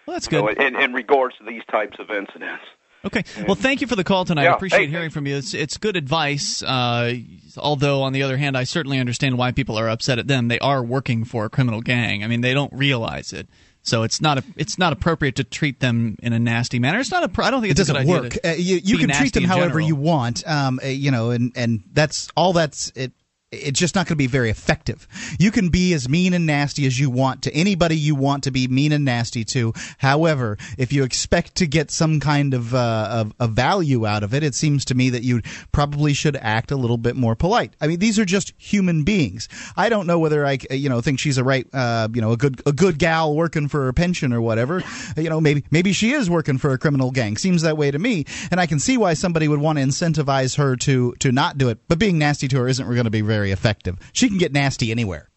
Well, 0.06 0.16
that's 0.16 0.30
You 0.30 0.38
know, 0.40 0.48
good. 0.48 0.60
in, 0.60 0.74
in 0.76 0.92
regards 0.92 1.36
to 1.38 1.44
these 1.44 1.62
types 1.70 1.98
of 2.00 2.10
incidents. 2.10 2.64
Okay. 3.04 3.24
Well, 3.46 3.54
thank 3.54 3.80
you 3.80 3.86
for 3.86 3.96
the 3.96 4.04
call 4.04 4.24
tonight. 4.26 4.46
I 4.46 4.54
appreciate 4.54 4.80
Hey, 4.80 4.86
hearing 4.88 5.04
thank- 5.04 5.12
from 5.14 5.26
you. 5.26 5.36
It's 5.36 5.54
it's 5.54 5.78
good 5.78 5.96
advice. 5.96 6.62
Uh, 6.62 7.14
although 7.56 8.02
on 8.02 8.12
the 8.12 8.22
other 8.22 8.36
hand, 8.36 8.56
I 8.58 8.64
certainly 8.64 8.98
understand 8.98 9.38
why 9.38 9.52
people 9.52 9.78
are 9.78 9.88
upset 9.88 10.18
at 10.18 10.26
them. 10.26 10.48
They 10.48 10.58
are 10.58 10.82
working 10.82 11.24
for 11.24 11.44
a 11.46 11.50
criminal 11.50 11.80
gang. 11.80 12.22
I 12.22 12.26
mean, 12.26 12.42
they 12.42 12.52
don't 12.52 12.72
realize 12.72 13.32
it. 13.32 13.48
So 13.82 14.02
it's 14.02 14.20
not 14.20 14.36
a, 14.36 14.44
it's 14.56 14.76
not 14.76 14.92
appropriate 14.92 15.36
to 15.36 15.44
treat 15.44 15.80
them 15.80 16.16
in 16.22 16.34
a 16.34 16.38
nasty 16.38 16.78
manner. 16.78 17.00
It's 17.00 17.10
not 17.10 17.24
a. 17.24 17.28
pr- 17.28 17.42
I 17.44 17.50
don't 17.50 17.62
think 17.62 17.70
it 17.70 17.80
it's 17.80 17.88
a 17.88 17.92
doesn't 17.94 18.06
good 18.06 18.12
idea 18.16 18.22
work. 18.22 18.32
to 18.34 18.50
Uh, 18.50 18.54
you 18.56 18.76
you 18.84 18.98
be 18.98 19.06
can 19.06 19.16
treat 19.16 19.32
them 19.32 19.44
however 19.44 19.80
general. 19.80 19.86
you 19.86 19.96
want, 19.96 20.46
um, 20.46 20.78
uh, 20.84 20.88
you 20.88 21.10
know, 21.10 21.30
and 21.30 21.52
and 21.56 21.82
that's 21.94 22.28
all. 22.36 22.52
That's 22.52 22.92
it. 22.94 23.12
It's 23.52 23.80
just 23.80 23.96
not 23.96 24.06
going 24.06 24.14
to 24.14 24.16
be 24.16 24.28
very 24.28 24.48
effective. 24.48 25.08
You 25.40 25.50
can 25.50 25.70
be 25.70 25.92
as 25.92 26.08
mean 26.08 26.34
and 26.34 26.46
nasty 26.46 26.86
as 26.86 27.00
you 27.00 27.10
want 27.10 27.42
to 27.42 27.52
anybody 27.52 27.96
you 27.96 28.14
want 28.14 28.44
to 28.44 28.52
be 28.52 28.68
mean 28.68 28.92
and 28.92 29.04
nasty 29.04 29.44
to. 29.46 29.72
However, 29.98 30.56
if 30.78 30.92
you 30.92 31.02
expect 31.02 31.56
to 31.56 31.66
get 31.66 31.90
some 31.90 32.20
kind 32.20 32.54
of, 32.54 32.72
uh, 32.74 33.08
of, 33.10 33.34
of 33.40 33.50
value 33.50 34.06
out 34.06 34.22
of 34.22 34.34
it, 34.34 34.44
it 34.44 34.54
seems 34.54 34.84
to 34.86 34.94
me 34.94 35.10
that 35.10 35.24
you 35.24 35.42
probably 35.72 36.12
should 36.12 36.36
act 36.36 36.70
a 36.70 36.76
little 36.76 36.96
bit 36.96 37.16
more 37.16 37.34
polite. 37.34 37.74
I 37.80 37.88
mean, 37.88 37.98
these 37.98 38.20
are 38.20 38.24
just 38.24 38.52
human 38.56 39.02
beings. 39.02 39.48
I 39.76 39.88
don't 39.88 40.06
know 40.06 40.20
whether 40.20 40.46
I, 40.46 40.58
you 40.70 40.88
know, 40.88 41.00
think 41.00 41.18
she's 41.18 41.36
a 41.36 41.42
right, 41.42 41.66
uh, 41.72 42.08
you 42.12 42.20
know, 42.20 42.30
a 42.30 42.36
good 42.36 42.62
a 42.66 42.72
good 42.72 42.98
gal 43.00 43.34
working 43.34 43.66
for 43.66 43.84
her 43.86 43.92
pension 43.92 44.32
or 44.32 44.40
whatever. 44.40 44.82
You 45.16 45.28
know, 45.28 45.40
maybe 45.40 45.64
maybe 45.70 45.92
she 45.92 46.12
is 46.12 46.30
working 46.30 46.58
for 46.58 46.72
a 46.72 46.78
criminal 46.78 47.10
gang. 47.10 47.36
Seems 47.36 47.62
that 47.62 47.76
way 47.76 47.90
to 47.90 47.98
me, 47.98 48.26
and 48.50 48.60
I 48.60 48.66
can 48.66 48.78
see 48.78 48.96
why 48.96 49.14
somebody 49.14 49.48
would 49.48 49.60
want 49.60 49.78
to 49.78 49.84
incentivize 49.84 50.56
her 50.56 50.76
to 50.76 51.14
to 51.18 51.32
not 51.32 51.58
do 51.58 51.68
it. 51.68 51.78
But 51.88 51.98
being 51.98 52.18
nasty 52.18 52.46
to 52.48 52.58
her 52.58 52.68
isn't 52.68 52.86
going 52.86 53.04
to 53.04 53.10
be 53.10 53.22
very 53.22 53.39
effective. 53.48 53.96
She 54.12 54.28
can 54.28 54.36
get 54.36 54.52
nasty 54.52 54.90
anywhere. 54.90 55.30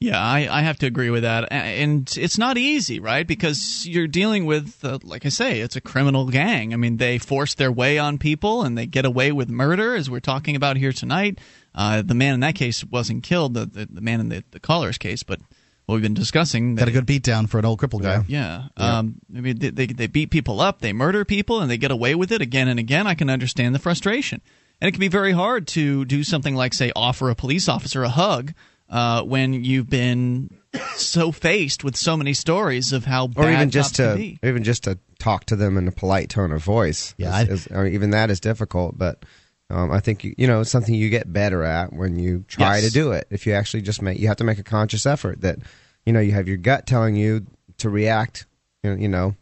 Yeah, 0.00 0.20
I, 0.20 0.46
I 0.48 0.62
have 0.62 0.78
to 0.78 0.86
agree 0.86 1.10
with 1.10 1.22
that. 1.24 1.48
And 1.50 2.08
it's 2.16 2.38
not 2.38 2.56
easy, 2.56 3.00
right? 3.00 3.26
Because 3.26 3.84
you're 3.84 4.06
dealing 4.06 4.46
with, 4.46 4.84
uh, 4.84 5.00
like 5.02 5.26
I 5.26 5.28
say, 5.28 5.58
it's 5.58 5.74
a 5.74 5.80
criminal 5.80 6.26
gang. 6.26 6.72
I 6.72 6.76
mean, 6.76 6.98
they 6.98 7.18
force 7.18 7.54
their 7.54 7.72
way 7.72 7.98
on 7.98 8.16
people 8.16 8.62
and 8.62 8.78
they 8.78 8.86
get 8.86 9.04
away 9.04 9.32
with 9.32 9.48
murder, 9.48 9.96
as 9.96 10.08
we're 10.08 10.20
talking 10.20 10.54
about 10.54 10.76
here 10.76 10.92
tonight. 10.92 11.40
Uh, 11.74 12.02
the 12.02 12.14
man 12.14 12.34
in 12.34 12.40
that 12.40 12.54
case 12.54 12.84
wasn't 12.84 13.24
killed, 13.24 13.54
the, 13.54 13.66
the, 13.66 13.88
the 13.90 14.00
man 14.00 14.20
in 14.20 14.28
the, 14.28 14.44
the 14.52 14.60
caller's 14.60 14.98
case, 14.98 15.24
but 15.24 15.40
what 15.86 15.94
we've 15.96 16.02
been 16.02 16.14
discussing. 16.14 16.76
Got 16.76 16.86
a 16.86 16.92
good 16.92 17.06
beat 17.06 17.24
down 17.24 17.48
for 17.48 17.58
an 17.58 17.64
old 17.64 17.80
cripple 17.80 18.00
guy. 18.00 18.22
Yeah. 18.28 18.68
yeah. 18.76 18.98
Um, 18.98 19.16
I 19.36 19.40
mean, 19.40 19.58
they, 19.58 19.70
they, 19.70 19.86
they 19.86 20.06
beat 20.06 20.30
people 20.30 20.60
up, 20.60 20.80
they 20.80 20.92
murder 20.92 21.24
people, 21.24 21.60
and 21.60 21.68
they 21.68 21.78
get 21.78 21.90
away 21.90 22.14
with 22.14 22.30
it 22.30 22.40
again 22.40 22.68
and 22.68 22.78
again. 22.78 23.08
I 23.08 23.14
can 23.14 23.30
understand 23.30 23.74
the 23.74 23.80
frustration. 23.80 24.42
And 24.80 24.88
it 24.88 24.92
can 24.92 25.00
be 25.00 25.08
very 25.08 25.32
hard 25.32 25.66
to 25.68 26.04
do 26.04 26.22
something 26.22 26.54
like, 26.54 26.72
say, 26.72 26.92
offer 26.94 27.30
a 27.30 27.34
police 27.34 27.68
officer 27.68 28.04
a 28.04 28.08
hug 28.08 28.54
uh, 28.88 29.22
when 29.22 29.52
you've 29.52 29.90
been 29.90 30.50
so 30.94 31.32
faced 31.32 31.82
with 31.82 31.96
so 31.96 32.16
many 32.16 32.34
stories 32.34 32.92
of 32.92 33.04
how 33.04 33.26
bad 33.26 33.44
or 33.44 33.50
even 33.50 33.70
just 33.70 33.96
to 33.96 34.14
be. 34.16 34.38
even 34.42 34.62
just 34.62 34.84
to 34.84 34.98
talk 35.18 35.46
to 35.46 35.56
them 35.56 35.76
in 35.76 35.88
a 35.88 35.92
polite 35.92 36.28
tone 36.28 36.52
of 36.52 36.62
voice. 36.62 37.14
Yeah, 37.18 37.42
is, 37.42 37.66
is, 37.66 37.68
I 37.72 37.84
mean, 37.84 37.94
even 37.94 38.10
that 38.10 38.30
is 38.30 38.40
difficult, 38.40 38.96
but. 38.96 39.24
Um, 39.70 39.92
I 39.92 40.00
think 40.00 40.24
you, 40.24 40.34
you 40.38 40.46
know 40.46 40.62
it's 40.62 40.70
something 40.70 40.94
you 40.94 41.10
get 41.10 41.30
better 41.30 41.62
at 41.62 41.92
when 41.92 42.18
you 42.18 42.42
try 42.48 42.78
yes. 42.78 42.86
to 42.86 42.90
do 42.90 43.12
it. 43.12 43.26
If 43.28 43.46
you 43.46 43.52
actually 43.52 43.82
just 43.82 44.00
make, 44.00 44.18
you 44.18 44.26
have 44.28 44.38
to 44.38 44.44
make 44.44 44.58
a 44.58 44.62
conscious 44.62 45.04
effort 45.04 45.42
that, 45.42 45.58
you 46.06 46.14
know, 46.14 46.20
you 46.20 46.32
have 46.32 46.48
your 46.48 46.56
gut 46.56 46.86
telling 46.86 47.16
you 47.16 47.44
to 47.76 47.90
react, 47.90 48.46
you 48.82 49.08
know, 49.08 49.34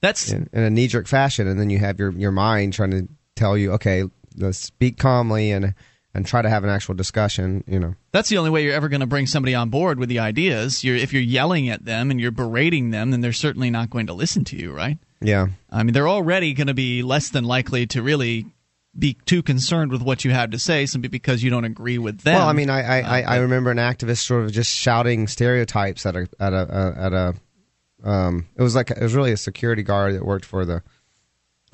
that's 0.00 0.32
in, 0.32 0.48
in 0.54 0.62
a 0.62 0.70
knee 0.70 0.86
jerk 0.86 1.06
fashion, 1.06 1.46
and 1.46 1.60
then 1.60 1.68
you 1.68 1.78
have 1.78 1.98
your 1.98 2.10
your 2.12 2.32
mind 2.32 2.72
trying 2.72 2.92
to 2.92 3.06
tell 3.34 3.56
you, 3.56 3.72
okay, 3.72 4.04
speak 4.52 4.98
calmly 4.98 5.50
and 5.50 5.74
and 6.16 6.24
try 6.24 6.40
to 6.40 6.48
have 6.48 6.64
an 6.64 6.70
actual 6.70 6.94
discussion. 6.94 7.62
You 7.66 7.78
know, 7.78 7.94
that's 8.12 8.30
the 8.30 8.38
only 8.38 8.50
way 8.50 8.64
you're 8.64 8.74
ever 8.74 8.88
going 8.88 9.00
to 9.00 9.06
bring 9.06 9.26
somebody 9.26 9.54
on 9.54 9.68
board 9.68 9.98
with 9.98 10.08
the 10.08 10.18
ideas. 10.18 10.82
You're, 10.82 10.96
if 10.96 11.12
you're 11.12 11.22
yelling 11.22 11.68
at 11.68 11.84
them 11.84 12.10
and 12.10 12.18
you're 12.18 12.30
berating 12.30 12.90
them, 12.90 13.10
then 13.10 13.20
they're 13.20 13.32
certainly 13.34 13.70
not 13.70 13.90
going 13.90 14.06
to 14.06 14.14
listen 14.14 14.44
to 14.44 14.56
you, 14.56 14.72
right? 14.72 14.98
Yeah. 15.20 15.48
I 15.70 15.82
mean, 15.82 15.92
they're 15.92 16.08
already 16.08 16.54
going 16.54 16.68
to 16.68 16.74
be 16.74 17.02
less 17.02 17.28
than 17.28 17.44
likely 17.44 17.86
to 17.88 18.02
really 18.02 18.46
be 18.98 19.18
too 19.26 19.42
concerned 19.42 19.92
with 19.92 20.00
what 20.00 20.24
you 20.24 20.30
have 20.30 20.50
to 20.50 20.58
say 20.58 20.86
simply 20.86 21.08
because 21.08 21.42
you 21.42 21.50
don't 21.50 21.64
agree 21.64 21.98
with 21.98 22.20
them. 22.20 22.34
Well, 22.34 22.48
I 22.48 22.52
mean, 22.54 22.70
I 22.70 23.00
I, 23.00 23.22
uh, 23.22 23.30
I 23.32 23.36
remember 23.38 23.70
an 23.70 23.76
activist 23.76 24.24
sort 24.24 24.44
of 24.44 24.52
just 24.52 24.74
shouting 24.74 25.26
stereotypes 25.26 26.06
at 26.06 26.16
a 26.16 26.28
at 26.40 26.52
a 26.54 26.94
at 26.96 27.12
a. 27.12 27.34
Um, 28.04 28.46
it 28.56 28.62
was 28.62 28.74
like 28.74 28.90
it 28.90 29.02
was 29.02 29.14
really 29.14 29.32
a 29.32 29.36
security 29.36 29.82
guard 29.82 30.14
that 30.14 30.24
worked 30.24 30.44
for 30.44 30.64
the 30.64 30.82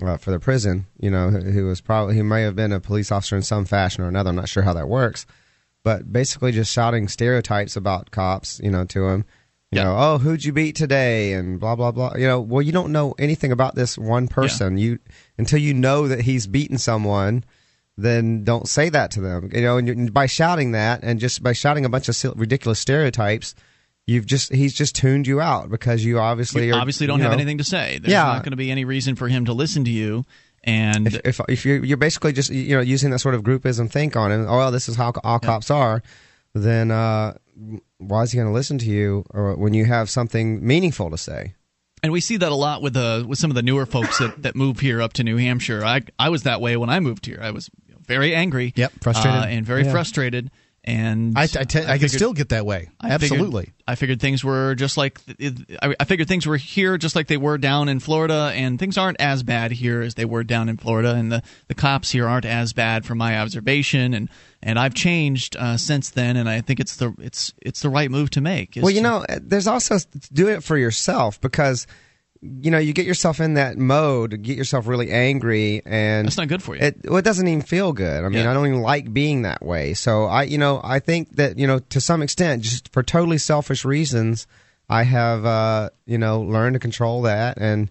uh, 0.02 0.16
for 0.16 0.30
the 0.30 0.40
prison. 0.40 0.86
You 0.98 1.10
know, 1.10 1.30
who 1.30 1.66
was 1.66 1.80
probably 1.80 2.14
he 2.14 2.22
may 2.22 2.42
have 2.42 2.56
been 2.56 2.72
a 2.72 2.80
police 2.80 3.12
officer 3.12 3.36
in 3.36 3.42
some 3.42 3.64
fashion 3.64 4.04
or 4.04 4.08
another. 4.08 4.30
I'm 4.30 4.36
not 4.36 4.48
sure 4.48 4.62
how 4.62 4.74
that 4.74 4.88
works, 4.88 5.26
but 5.82 6.12
basically 6.12 6.52
just 6.52 6.72
shouting 6.72 7.08
stereotypes 7.08 7.76
about 7.76 8.10
cops. 8.10 8.60
You 8.62 8.70
know, 8.70 8.84
to 8.86 9.08
him. 9.08 9.24
You 9.70 9.78
yeah. 9.78 9.84
know, 9.84 9.96
oh, 9.98 10.18
who'd 10.18 10.44
you 10.44 10.52
beat 10.52 10.76
today, 10.76 11.32
and 11.32 11.58
blah 11.58 11.76
blah 11.76 11.92
blah. 11.92 12.14
You 12.16 12.26
know, 12.26 12.40
well, 12.40 12.60
you 12.60 12.72
don't 12.72 12.92
know 12.92 13.14
anything 13.18 13.52
about 13.52 13.74
this 13.74 13.96
one 13.96 14.28
person. 14.28 14.76
Yeah. 14.76 14.84
You 14.84 14.98
until 15.38 15.60
you 15.60 15.72
know 15.72 16.08
that 16.08 16.20
he's 16.20 16.46
beaten 16.46 16.76
someone, 16.76 17.44
then 17.96 18.44
don't 18.44 18.68
say 18.68 18.90
that 18.90 19.10
to 19.12 19.20
them. 19.20 19.50
You 19.52 19.62
know, 19.62 19.78
and 19.78 20.12
by 20.12 20.26
shouting 20.26 20.72
that, 20.72 21.02
and 21.02 21.18
just 21.18 21.42
by 21.42 21.54
shouting 21.54 21.84
a 21.84 21.88
bunch 21.88 22.08
of 22.08 22.38
ridiculous 22.38 22.80
stereotypes, 22.80 23.54
you've 24.06 24.26
just 24.26 24.52
he's 24.52 24.74
just 24.74 24.94
tuned 24.94 25.26
you 25.26 25.40
out 25.40 25.70
because 25.70 26.04
you 26.04 26.18
obviously 26.18 26.66
you 26.66 26.74
are, 26.74 26.80
obviously 26.80 27.06
don't 27.06 27.18
you 27.18 27.24
have 27.24 27.32
know, 27.32 27.38
anything 27.38 27.58
to 27.58 27.64
say. 27.64 27.98
There's 27.98 28.12
yeah. 28.12 28.24
not 28.24 28.42
going 28.42 28.52
to 28.52 28.56
be 28.56 28.70
any 28.70 28.84
reason 28.84 29.16
for 29.16 29.28
him 29.28 29.44
to 29.46 29.52
listen 29.52 29.84
to 29.84 29.90
you. 29.90 30.24
And 30.64 31.08
if 31.08 31.20
if, 31.24 31.40
if 31.48 31.66
you're, 31.66 31.84
you're 31.84 31.96
basically 31.96 32.32
just 32.32 32.50
you 32.50 32.76
know 32.76 32.82
using 32.82 33.10
that 33.10 33.18
sort 33.18 33.34
of 33.34 33.42
groupism 33.42 33.90
think 33.90 34.16
on 34.16 34.30
him, 34.30 34.46
oh 34.48 34.58
well, 34.58 34.70
this 34.70 34.88
is 34.88 34.96
how 34.96 35.12
all 35.24 35.38
cops 35.38 35.70
are, 35.70 36.02
then 36.54 36.90
uh, 36.90 37.34
why 37.98 38.22
is 38.22 38.32
he 38.32 38.36
going 38.36 38.48
to 38.48 38.54
listen 38.54 38.78
to 38.78 38.86
you 38.86 39.24
or 39.30 39.56
when 39.56 39.74
you 39.74 39.84
have 39.84 40.08
something 40.08 40.64
meaningful 40.64 41.10
to 41.10 41.18
say? 41.18 41.54
And 42.04 42.12
we 42.12 42.20
see 42.20 42.36
that 42.36 42.50
a 42.50 42.54
lot 42.54 42.82
with 42.82 42.94
the 42.94 43.24
with 43.26 43.38
some 43.38 43.50
of 43.50 43.54
the 43.54 43.62
newer 43.62 43.86
folks 43.86 44.18
that, 44.18 44.42
that 44.42 44.56
move 44.56 44.80
here 44.80 45.00
up 45.00 45.12
to 45.14 45.24
New 45.24 45.36
Hampshire. 45.36 45.84
I 45.84 46.02
I 46.18 46.30
was 46.30 46.42
that 46.42 46.60
way 46.60 46.76
when 46.76 46.90
I 46.90 47.00
moved 47.00 47.26
here. 47.26 47.38
I 47.40 47.52
was 47.52 47.70
very 48.06 48.34
angry. 48.34 48.72
Yep, 48.74 48.92
frustrated, 49.00 49.40
uh, 49.40 49.46
and 49.46 49.64
very 49.64 49.84
yeah. 49.84 49.92
frustrated. 49.92 50.50
And 50.84 51.38
I, 51.38 51.42
I, 51.42 51.46
te- 51.46 51.84
I, 51.84 51.92
I 51.92 51.98
can 51.98 52.08
still 52.08 52.32
get 52.32 52.48
that 52.48 52.66
way. 52.66 52.90
I 53.00 53.10
Absolutely. 53.10 53.66
Figured, 53.66 53.82
I 53.86 53.94
figured 53.94 54.20
things 54.20 54.42
were 54.42 54.74
just 54.74 54.96
like 54.96 55.20
I 55.80 56.04
figured 56.04 56.26
things 56.26 56.44
were 56.44 56.56
here 56.56 56.98
just 56.98 57.14
like 57.14 57.28
they 57.28 57.36
were 57.36 57.56
down 57.56 57.88
in 57.88 58.00
Florida, 58.00 58.50
and 58.52 58.80
things 58.80 58.98
aren't 58.98 59.20
as 59.20 59.44
bad 59.44 59.70
here 59.70 60.02
as 60.02 60.14
they 60.14 60.24
were 60.24 60.42
down 60.42 60.68
in 60.68 60.76
Florida, 60.76 61.14
and 61.14 61.30
the, 61.30 61.42
the 61.68 61.74
cops 61.74 62.10
here 62.10 62.26
aren't 62.26 62.46
as 62.46 62.72
bad 62.72 63.06
from 63.06 63.18
my 63.18 63.38
observation, 63.38 64.12
and 64.12 64.28
and 64.60 64.76
I've 64.76 64.94
changed 64.94 65.56
uh, 65.56 65.76
since 65.76 66.10
then, 66.10 66.36
and 66.36 66.48
I 66.48 66.60
think 66.62 66.80
it's 66.80 66.96
the 66.96 67.14
it's 67.18 67.54
it's 67.62 67.80
the 67.80 67.88
right 67.88 68.10
move 68.10 68.30
to 68.30 68.40
make. 68.40 68.76
Well, 68.76 68.90
you 68.90 69.02
to, 69.02 69.02
know, 69.02 69.24
there's 69.40 69.68
also 69.68 69.98
do 70.32 70.48
it 70.48 70.64
for 70.64 70.76
yourself 70.76 71.40
because 71.40 71.86
you 72.42 72.72
know, 72.72 72.78
you 72.78 72.92
get 72.92 73.06
yourself 73.06 73.40
in 73.40 73.54
that 73.54 73.78
mode, 73.78 74.42
get 74.42 74.58
yourself 74.58 74.88
really 74.88 75.10
angry, 75.12 75.80
and 75.86 76.26
that's 76.26 76.36
not 76.36 76.48
good 76.48 76.62
for 76.62 76.74
you. 76.74 76.82
It, 76.82 76.96
well, 77.04 77.18
it 77.18 77.24
doesn't 77.24 77.46
even 77.46 77.62
feel 77.62 77.92
good. 77.92 78.24
I 78.24 78.28
mean, 78.28 78.44
Yeah. 78.44 78.50
I 78.50 78.54
don't 78.54 78.66
even 78.66 78.82
like 78.82 79.12
being 79.12 79.42
that 79.42 79.64
way. 79.64 79.94
So 79.94 80.24
I, 80.24 80.42
you 80.42 80.58
know, 80.58 80.80
I 80.82 80.98
think 80.98 81.36
that 81.36 81.56
you 81.56 81.68
know, 81.68 81.78
to 81.78 82.00
some 82.00 82.20
extent, 82.20 82.62
just 82.64 82.92
for 82.92 83.02
totally 83.02 83.38
selfish 83.38 83.84
reasons, 83.84 84.48
I 84.88 85.04
have, 85.04 85.46
uh, 85.46 85.90
you 86.04 86.18
know, 86.18 86.40
learned 86.40 86.74
to 86.74 86.80
control 86.80 87.22
that 87.22 87.58
and 87.58 87.90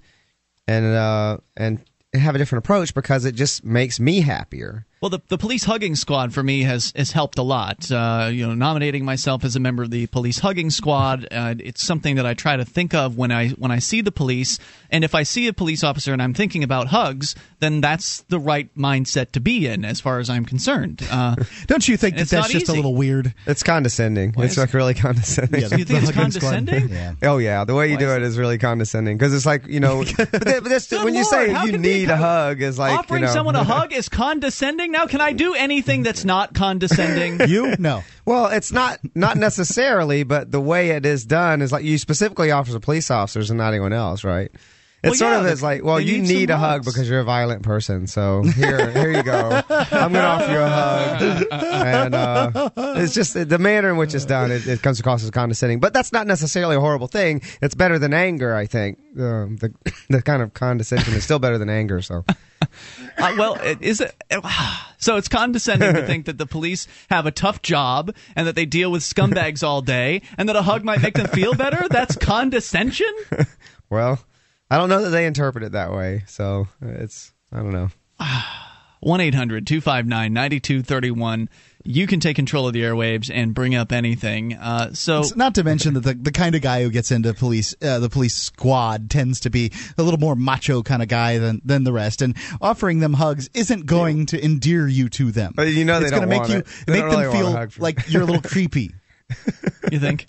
and 0.68 0.86
uh, 0.86 1.38
and 1.56 1.80
have 2.14 2.36
a 2.36 2.38
different 2.38 2.66
approach 2.66 2.93
because 2.93 3.24
it 3.24 3.36
just 3.36 3.64
makes 3.64 3.99
me 3.99 4.20
happier. 4.20 4.86
Well, 5.02 5.10
the, 5.10 5.20
the 5.30 5.38
police 5.39 5.64
hugging 5.64 5.95
squad 5.95 6.32
for 6.32 6.43
me 6.43 6.62
has, 6.62 6.93
has 6.95 7.12
helped 7.12 7.39
a 7.39 7.41
lot. 7.41 7.91
Uh, 7.91 8.30
you 8.32 8.45
know, 8.45 8.54
nominating 8.54 9.04
myself 9.04 9.43
as 9.43 9.56
a 9.56 9.60
member 9.60 9.82
of 9.82 9.89
the 9.89 10.06
police 10.06 10.38
hugging 10.38 10.70
squad, 10.70 11.28
uh, 11.32 11.56
it's 11.58 11.84
something 11.84 12.18
that 12.18 12.28
I 12.28 12.36
try 12.36 12.56
to 12.56 12.66
think 12.66 12.93
of 12.93 13.18
when 13.18 13.32
I 13.32 13.49
when 13.49 13.72
I 13.72 13.80
see 13.80 14.02
the 14.02 14.12
police. 14.12 14.60
And 14.91 15.04
if 15.04 15.16
I 15.16 15.24
see 15.24 15.47
a 15.47 15.54
police 15.54 15.84
officer 15.84 16.14
and 16.14 16.22
I'm 16.22 16.36
thinking 16.36 16.64
about 16.64 16.88
hugs, 16.88 17.34
then 17.62 17.82
that's 17.82 18.22
the 18.24 18.38
right 18.38 18.70
mindset 18.76 19.32
to 19.32 19.39
be 19.39 19.66
in, 19.66 19.86
as 19.86 19.99
far 19.99 20.20
as 20.20 20.30
I'm 20.30 20.45
concerned. 20.45 21.02
Uh, 21.10 21.36
Don't 21.66 21.88
you 21.88 21.97
think 21.97 22.18
that 22.18 22.28
that's 22.28 22.34
not 22.34 22.49
just 22.52 22.70
a 22.70 22.74
little 22.74 22.93
weird? 22.93 23.34
It's 23.47 23.64
condescending. 23.64 24.34
What 24.34 24.45
it's 24.45 24.58
like 24.58 24.72
really 24.72 24.93
condescending. 24.95 25.62
Yeah, 25.62 25.78
you 25.78 25.86
think 25.86 26.04
it's 26.04 26.12
condescending? 26.12 26.89
Yeah. 26.89 27.16
Oh 27.24 27.39
yeah, 27.39 27.66
the 27.66 27.74
way 27.74 27.88
you 27.88 27.95
Why 27.95 28.02
do 28.02 28.10
is 28.10 28.16
it 28.18 28.22
is 28.22 28.38
really 28.38 28.60
condescending 28.60 29.18
because 29.18 29.34
it's 29.34 29.47
like 29.47 29.66
you 29.66 29.80
know, 29.80 30.04
but, 30.18 30.32
that, 30.32 30.43
but 30.62 30.70
that's, 30.70 30.89
Good 30.89 31.04
when 31.04 31.16
you 31.16 31.24
say 31.24 31.66
you 31.66 31.80
need 31.80 32.10
a 32.10 32.18
hug 32.18 32.62
is 32.62 32.78
like 32.78 32.99
offering 32.99 33.22
you 33.22 33.28
know, 33.28 33.34
someone 33.34 33.56
a 33.56 33.64
hug 33.64 33.93
is 33.93 34.08
condescending. 34.08 34.91
Now, 34.92 35.08
can 35.08 35.22
I 35.22 35.34
do 35.34 35.54
anything 35.54 36.04
that's 36.04 36.26
not 36.26 36.54
condescending? 36.54 37.39
You 37.52 37.76
no. 37.80 38.04
Well, 38.26 38.48
it's 38.48 38.72
not 38.72 39.00
not 39.16 39.36
necessarily, 39.38 40.24
but 40.24 40.52
the 40.52 40.62
way 40.62 40.92
it 40.92 41.06
is 41.06 41.26
done 41.26 41.62
is 41.62 41.72
like 41.72 41.84
you 41.84 41.98
specifically 41.98 42.52
offer 42.52 42.72
the 42.72 42.80
police 42.80 43.10
officers 43.10 43.50
and 43.50 43.58
not 43.58 43.70
anyone 43.70 43.94
else, 43.94 44.24
right? 44.24 44.52
It's 45.04 45.10
Well, 45.12 45.14
sort 45.16 45.32
yeah, 45.32 45.38
of 45.39 45.43
they- 45.45 45.52
it's 45.52 45.62
like, 45.64 45.84
well, 45.84 45.99
you 45.99 46.20
need 46.22 46.28
need, 46.28 46.49
some 46.49 46.58
a 46.58 46.64
hug 46.64 46.86
because 46.86 47.10
you're 47.10 47.22
a 47.22 47.24
violent 47.24 47.64
person. 47.64 48.06
So 48.06 48.43
here, 48.43 48.91
here 48.91 49.12
you 49.12 49.24
go. 49.24 49.62
I'm 49.70 50.14
going 50.14 50.14
to 50.14 50.22
offer 50.22 50.52
you 50.52 50.60
a 50.60 50.70
hug, 50.70 51.45
and 51.52 52.14
uh, 52.16 52.70
it's 52.97 53.14
just 53.16 53.34
the 53.34 53.58
manner 53.58 53.89
in 53.89 53.97
which 53.97 54.14
it's 54.14 54.26
done. 54.26 54.52
It, 54.52 54.68
it 54.68 54.84
comes 54.84 54.99
across 54.99 55.24
as 55.24 55.32
condescending, 55.32 55.80
but 55.80 55.91
that's 55.93 56.12
not 56.12 56.28
necessarily 56.28 56.76
a 56.76 56.80
horrible 56.80 57.08
thing. 57.08 57.41
It's 57.64 57.74
better 57.74 57.97
than 57.97 58.14
anger, 58.14 58.54
I 58.56 58.68
think. 58.68 58.99
Um, 59.18 59.58
the 59.58 59.74
the 60.10 60.22
kind 60.22 60.41
of 60.43 60.54
condescension 60.54 61.16
is 61.16 61.24
still 61.24 61.39
better 61.39 61.58
than 61.58 61.70
anger. 61.70 62.02
So 62.04 62.24
Uh, 63.18 63.34
well, 63.38 63.56
it- 63.56 63.82
is 63.82 64.02
it? 64.02 64.16
So 64.99 65.18
it's 65.18 65.28
condescending 65.30 65.95
to 65.95 66.06
think 66.06 66.28
that 66.28 66.38
the 66.38 66.45
police 66.45 66.88
have 67.10 67.26
a 67.26 67.32
tough 67.32 67.64
job 67.64 68.14
and 68.36 68.45
that 68.45 68.54
they 68.54 68.68
deal 68.68 68.91
with 68.91 69.02
scumbags 69.02 69.64
all 69.64 69.82
day, 69.82 70.22
and 70.38 70.47
that 70.47 70.56
a 70.56 70.62
hug 70.62 70.84
might 70.84 71.02
make 71.02 71.16
them 71.16 71.26
feel 71.26 71.56
better. 71.56 71.88
That's 71.89 72.16
condescension. 72.18 73.12
well, 73.89 74.20
I 74.72 74.78
don't 74.78 74.88
know 74.88 75.03
that 75.03 75.09
they 75.09 75.26
interpret 75.26 75.65
it 75.65 75.74
that 75.74 75.91
way. 75.91 76.24
So 76.28 76.69
it's 76.82 77.34
I 77.51 77.57
don't 77.57 77.74
know. 77.74 77.89
1 79.01 79.19
800 79.19 79.65
259 79.67 80.32
9231 80.32 81.49
you 81.84 82.05
can 82.05 82.19
take 82.19 82.36
control 82.36 82.67
of 82.67 82.74
the 82.74 82.84
airwaves 82.84 83.32
and 83.34 83.55
bring 83.55 83.74
up 83.74 83.91
anything. 83.91 84.53
Uh, 84.53 84.93
so, 84.93 85.19
It's 85.22 85.36
not 85.36 85.55
to 85.55 85.63
mention 85.63 85.95
that 85.95 86.01
the, 86.01 86.13
the 86.13 86.32
kind 86.32 86.53
of 86.53 86.61
guy 86.61 86.84
who 86.84 86.91
gets 86.91 87.09
into 87.09 87.34
police 87.34 87.76
uh, 87.82 87.97
the 87.99 88.09
police 88.09 88.36
squad 88.36 89.09
tends 89.09 89.41
to 89.41 89.49
be 89.49 89.72
a 89.97 90.03
little 90.03 90.19
more 90.19 90.36
macho 90.36 90.84
kind 90.84 91.01
of 91.01 91.07
guy 91.07 91.39
than 91.39 91.61
than 91.65 91.84
the 91.84 91.91
rest, 91.91 92.22
and 92.22 92.38
offering 92.61 92.99
them 92.99 93.13
hugs 93.13 93.49
isn't 93.53 93.88
going 93.88 94.28
to 94.28 94.43
endear 94.43 94.88
you 94.88 95.09
to 95.09 95.32
them. 95.32 95.53
But 95.55 95.69
you 95.69 95.84
know 95.84 95.99
they 95.99 96.05
it's 96.05 96.13
gonna 96.13 96.28
make 96.28 96.47
you 96.47 96.57
it. 96.59 96.67
Make 96.88 97.01
don't 97.01 97.09
them 97.09 97.19
really 97.19 97.32
feel 97.32 97.67
like 97.80 98.09
you're 98.09 98.22
a 98.22 98.26
little 98.26 98.41
creepy. 98.49 98.91
you 99.91 99.99
think? 99.99 100.28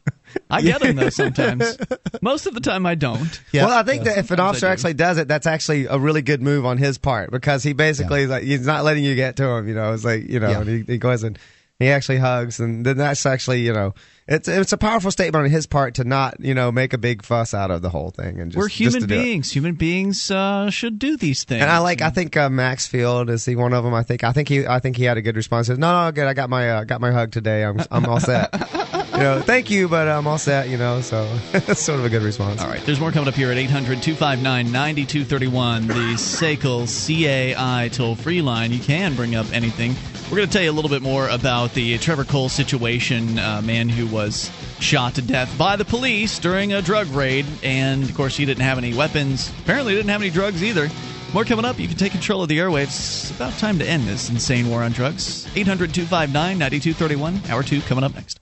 I 0.51 0.63
get 0.63 0.81
them 0.81 0.97
though 0.97 1.09
sometimes. 1.11 1.77
Most 2.23 2.47
of 2.47 2.55
the 2.55 2.61
time, 2.61 2.87
I 2.87 2.95
don't. 2.95 3.41
Yeah. 3.53 3.67
well, 3.67 3.79
I 3.79 3.83
think 3.83 4.05
that 4.05 4.19
if 4.19 4.31
an 4.31 4.41
officer 4.41 4.67
do. 4.67 4.73
actually 4.73 4.95
does 4.95 5.19
it, 5.19 5.29
that's 5.29 5.47
actually 5.47 5.87
a 5.87 5.99
really 5.99 6.23
good 6.23 6.43
move 6.43 6.67
on 6.67 6.79
his 6.79 6.99
part 6.99 7.31
because 7.31 7.63
he 7.63 7.73
basically 7.73 8.23
is 8.23 8.31
like 8.31 8.45
he's 8.45 8.67
not 8.67 8.85
letting 8.85 9.05
you 9.05 9.15
get 9.15 9.37
to 9.37 9.45
him. 9.45 9.69
You 9.69 9.75
know, 9.75 9.93
it's 9.93 10.05
like 10.05 10.29
you 10.29 10.41
know, 10.41 10.51
Yeah. 10.51 10.61
and 10.61 10.69
he, 10.69 10.83
he 10.93 10.99
goes 10.99 11.23
and 11.23 11.39
he 11.79 11.89
actually 11.89 12.19
hugs, 12.19 12.61
and 12.61 12.87
then 12.87 12.97
that's 12.97 13.27
actually 13.27 13.63
you 13.63 13.73
know, 13.73 13.95
it's 14.29 14.47
it's 14.47 14.73
a 14.73 14.79
powerful 14.79 15.11
statement 15.11 15.45
on 15.45 15.51
his 15.51 15.67
part 15.67 15.97
to 15.97 16.05
not 16.05 16.39
you 16.39 16.55
know 16.55 16.71
make 16.71 16.93
a 16.93 16.99
big 16.99 17.23
fuss 17.25 17.55
out 17.55 17.73
of 17.73 17.83
the 17.83 17.91
whole 17.91 18.11
thing 18.11 18.39
and 18.39 18.53
just 18.53 18.59
We're 18.59 18.69
human 18.69 19.01
to 19.01 19.07
beings. 19.09 19.51
Human 19.51 19.75
beings 19.75 20.31
uh, 20.31 20.71
should 20.71 21.01
do 21.01 21.17
these 21.17 21.43
things. 21.43 21.61
And 21.61 21.71
I 21.71 21.79
like. 21.79 22.01
I 22.01 22.11
think 22.11 22.37
uh, 22.37 22.49
Max 22.49 22.87
Field 22.87 23.31
is 23.31 23.45
he 23.45 23.57
one 23.57 23.73
of 23.73 23.83
them. 23.83 23.95
I 23.95 24.05
think. 24.05 24.23
I 24.23 24.31
think 24.33 24.49
he. 24.49 24.65
I 24.65 24.79
think 24.79 24.97
he 24.97 25.03
had 25.05 25.17
a 25.17 25.23
good 25.23 25.35
response. 25.35 25.67
He 25.67 25.73
says, 25.73 25.79
no, 25.79 26.05
no, 26.05 26.13
good. 26.13 26.27
I 26.27 26.35
got 26.35 26.51
my. 26.51 26.71
Uh, 26.71 26.85
got 26.85 27.01
my 27.01 27.11
hug 27.11 27.33
today. 27.33 27.65
I'm. 27.65 27.81
I'm 27.91 28.07
all 28.07 28.21
set. 28.21 28.51
know, 29.23 29.41
thank 29.41 29.71
you, 29.71 29.89
but 29.89 30.09
I'm 30.09 30.27
all 30.27 30.39
set. 30.39 30.69
You 30.69 30.77
know, 30.77 31.01
so 31.01 31.25
that's 31.53 31.81
sort 31.81 31.99
of 31.99 32.05
a 32.05 32.09
good 32.09 32.23
response. 32.23 32.61
All 32.61 32.69
right, 32.69 32.81
there's 32.83 33.01
more 33.01 33.13
coming 33.13 33.29
up 33.29 33.35
here 33.35 33.51
at 33.51 33.59
800 33.59 34.03
259 34.03 34.73
9231, 34.73 35.87
the 35.87 35.95
SACL 35.95 36.87
CAI 36.87 37.89
toll 37.89 38.15
free 38.15 38.43
line. 38.43 38.73
You 38.73 38.81
can 38.81 39.15
bring 39.15 39.35
up 39.35 39.47
anything. 39.53 39.95
We're 40.31 40.39
going 40.39 40.49
to 40.49 40.53
tell 40.53 40.63
you 40.63 40.71
a 40.71 40.73
little 40.73 40.89
bit 40.89 41.03
more 41.03 41.29
about 41.29 41.75
the 41.75 41.99
Trevon 41.99 42.27
Cole 42.27 42.49
situation, 42.49 43.39
uh, 43.39 43.61
man 43.63 43.89
who 43.91 44.07
was 44.07 44.51
shot 44.81 45.17
to 45.17 45.23
death 45.23 45.57
by 45.59 45.77
the 45.77 45.85
police 45.85 46.39
during 46.39 46.73
a 46.73 46.81
drug 46.81 47.07
raid. 47.09 47.45
And 47.63 48.03
of 48.03 48.15
course, 48.15 48.35
he 48.35 48.47
didn't 48.47 48.63
have 48.63 48.79
any 48.79 48.95
weapons. 48.95 49.53
Apparently, 49.63 49.95
didn't 49.95 50.09
have 50.09 50.23
any 50.23 50.31
drugs 50.31 50.63
either. 50.63 50.89
More 51.35 51.45
coming 51.45 51.65
up. 51.65 51.79
You 51.79 51.89
can 51.89 51.97
take 51.97 52.13
control 52.13 52.43
of 52.43 52.49
the 52.49 52.59
airwaves. 52.59 52.87
It's 52.89 53.31
about 53.31 53.53
time 53.59 53.79
to 53.79 53.87
end 53.87 54.05
this 54.05 54.31
insane 54.31 54.69
war 54.69 54.83
on 54.83 54.93
drugs. 54.93 55.47
800 55.57 55.95
259 55.95 56.59
9231. 56.59 57.51
Hour 57.51 57.63
two 57.63 57.81
coming 57.83 58.05
up 58.05 58.15
next. 58.15 58.42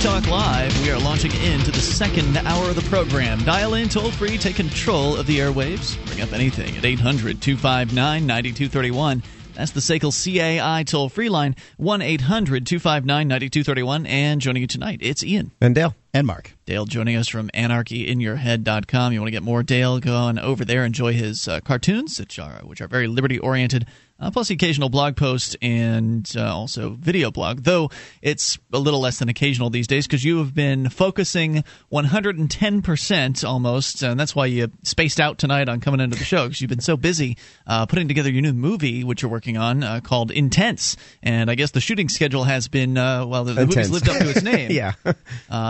Talk 0.00 0.26
Live. 0.28 0.82
We 0.82 0.90
are 0.90 0.98
launching 0.98 1.30
into 1.42 1.70
the 1.70 1.78
second 1.78 2.34
hour 2.38 2.70
of 2.70 2.74
the 2.74 2.88
program. 2.88 3.38
Dial 3.44 3.74
in 3.74 3.86
toll 3.86 4.10
free, 4.10 4.38
take 4.38 4.56
control 4.56 5.14
of 5.14 5.26
the 5.26 5.40
airwaves. 5.40 6.02
Bring 6.06 6.22
up 6.22 6.32
anything 6.32 6.74
at 6.74 6.86
800 6.86 7.42
259 7.42 8.26
9231. 8.26 9.22
That's 9.52 9.72
the 9.72 9.80
SACL 9.80 10.10
CAI 10.10 10.84
toll 10.84 11.10
free 11.10 11.28
line, 11.28 11.54
1 11.76 12.00
800 12.00 12.66
259 12.66 13.28
9231. 13.28 14.06
And 14.06 14.40
joining 14.40 14.62
you 14.62 14.66
tonight, 14.66 15.00
it's 15.02 15.22
Ian. 15.22 15.50
And 15.60 15.74
Dale. 15.74 15.94
And 16.14 16.26
Mark. 16.26 16.56
Dale 16.64 16.86
joining 16.86 17.16
us 17.16 17.28
from 17.28 17.50
anarchyinyourhead.com. 17.50 19.12
You 19.12 19.20
want 19.20 19.26
to 19.28 19.32
get 19.32 19.42
more 19.42 19.62
Dale, 19.62 20.00
go 20.00 20.16
on 20.16 20.38
over 20.38 20.64
there, 20.64 20.86
enjoy 20.86 21.12
his 21.12 21.46
uh, 21.46 21.60
cartoons, 21.60 22.18
which 22.18 22.38
are, 22.38 22.60
which 22.64 22.80
are 22.80 22.88
very 22.88 23.06
liberty 23.06 23.38
oriented, 23.38 23.86
uh, 24.20 24.30
plus 24.30 24.48
the 24.48 24.54
occasional 24.54 24.88
blog 24.88 25.16
post 25.16 25.56
and 25.62 26.30
uh, 26.36 26.54
also 26.54 26.90
video 26.90 27.30
blog, 27.30 27.62
though 27.62 27.90
it's 28.22 28.58
a 28.72 28.78
little 28.78 29.00
less 29.00 29.18
than 29.18 29.28
occasional 29.28 29.70
these 29.70 29.86
days 29.86 30.06
because 30.06 30.24
you 30.24 30.38
have 30.38 30.54
been 30.54 30.88
focusing 30.88 31.64
110% 31.92 33.48
almost, 33.48 34.02
and 34.02 34.18
that's 34.18 34.34
why 34.34 34.46
you 34.46 34.70
spaced 34.82 35.20
out 35.20 35.38
tonight 35.38 35.68
on 35.68 35.80
coming 35.80 36.00
into 36.00 36.18
the 36.18 36.24
show 36.24 36.44
because 36.44 36.60
you've 36.60 36.68
been 36.68 36.80
so 36.80 36.96
busy 36.96 37.36
uh, 37.66 37.86
putting 37.86 38.08
together 38.08 38.30
your 38.30 38.42
new 38.42 38.52
movie, 38.52 39.04
which 39.04 39.22
you're 39.22 39.30
working 39.30 39.56
on, 39.56 39.82
uh, 39.82 40.00
called 40.00 40.30
Intense. 40.30 40.96
And 41.22 41.50
I 41.50 41.54
guess 41.54 41.70
the 41.70 41.80
shooting 41.80 42.08
schedule 42.08 42.44
has 42.44 42.68
been, 42.68 42.96
uh, 42.96 43.26
well, 43.26 43.44
the, 43.44 43.54
the 43.54 43.66
movie's 43.66 43.90
lived 43.90 44.08
up 44.08 44.18
to 44.18 44.30
its 44.30 44.42
name. 44.44 44.70
Yeah. 44.70 44.92
Uh, 45.04 45.14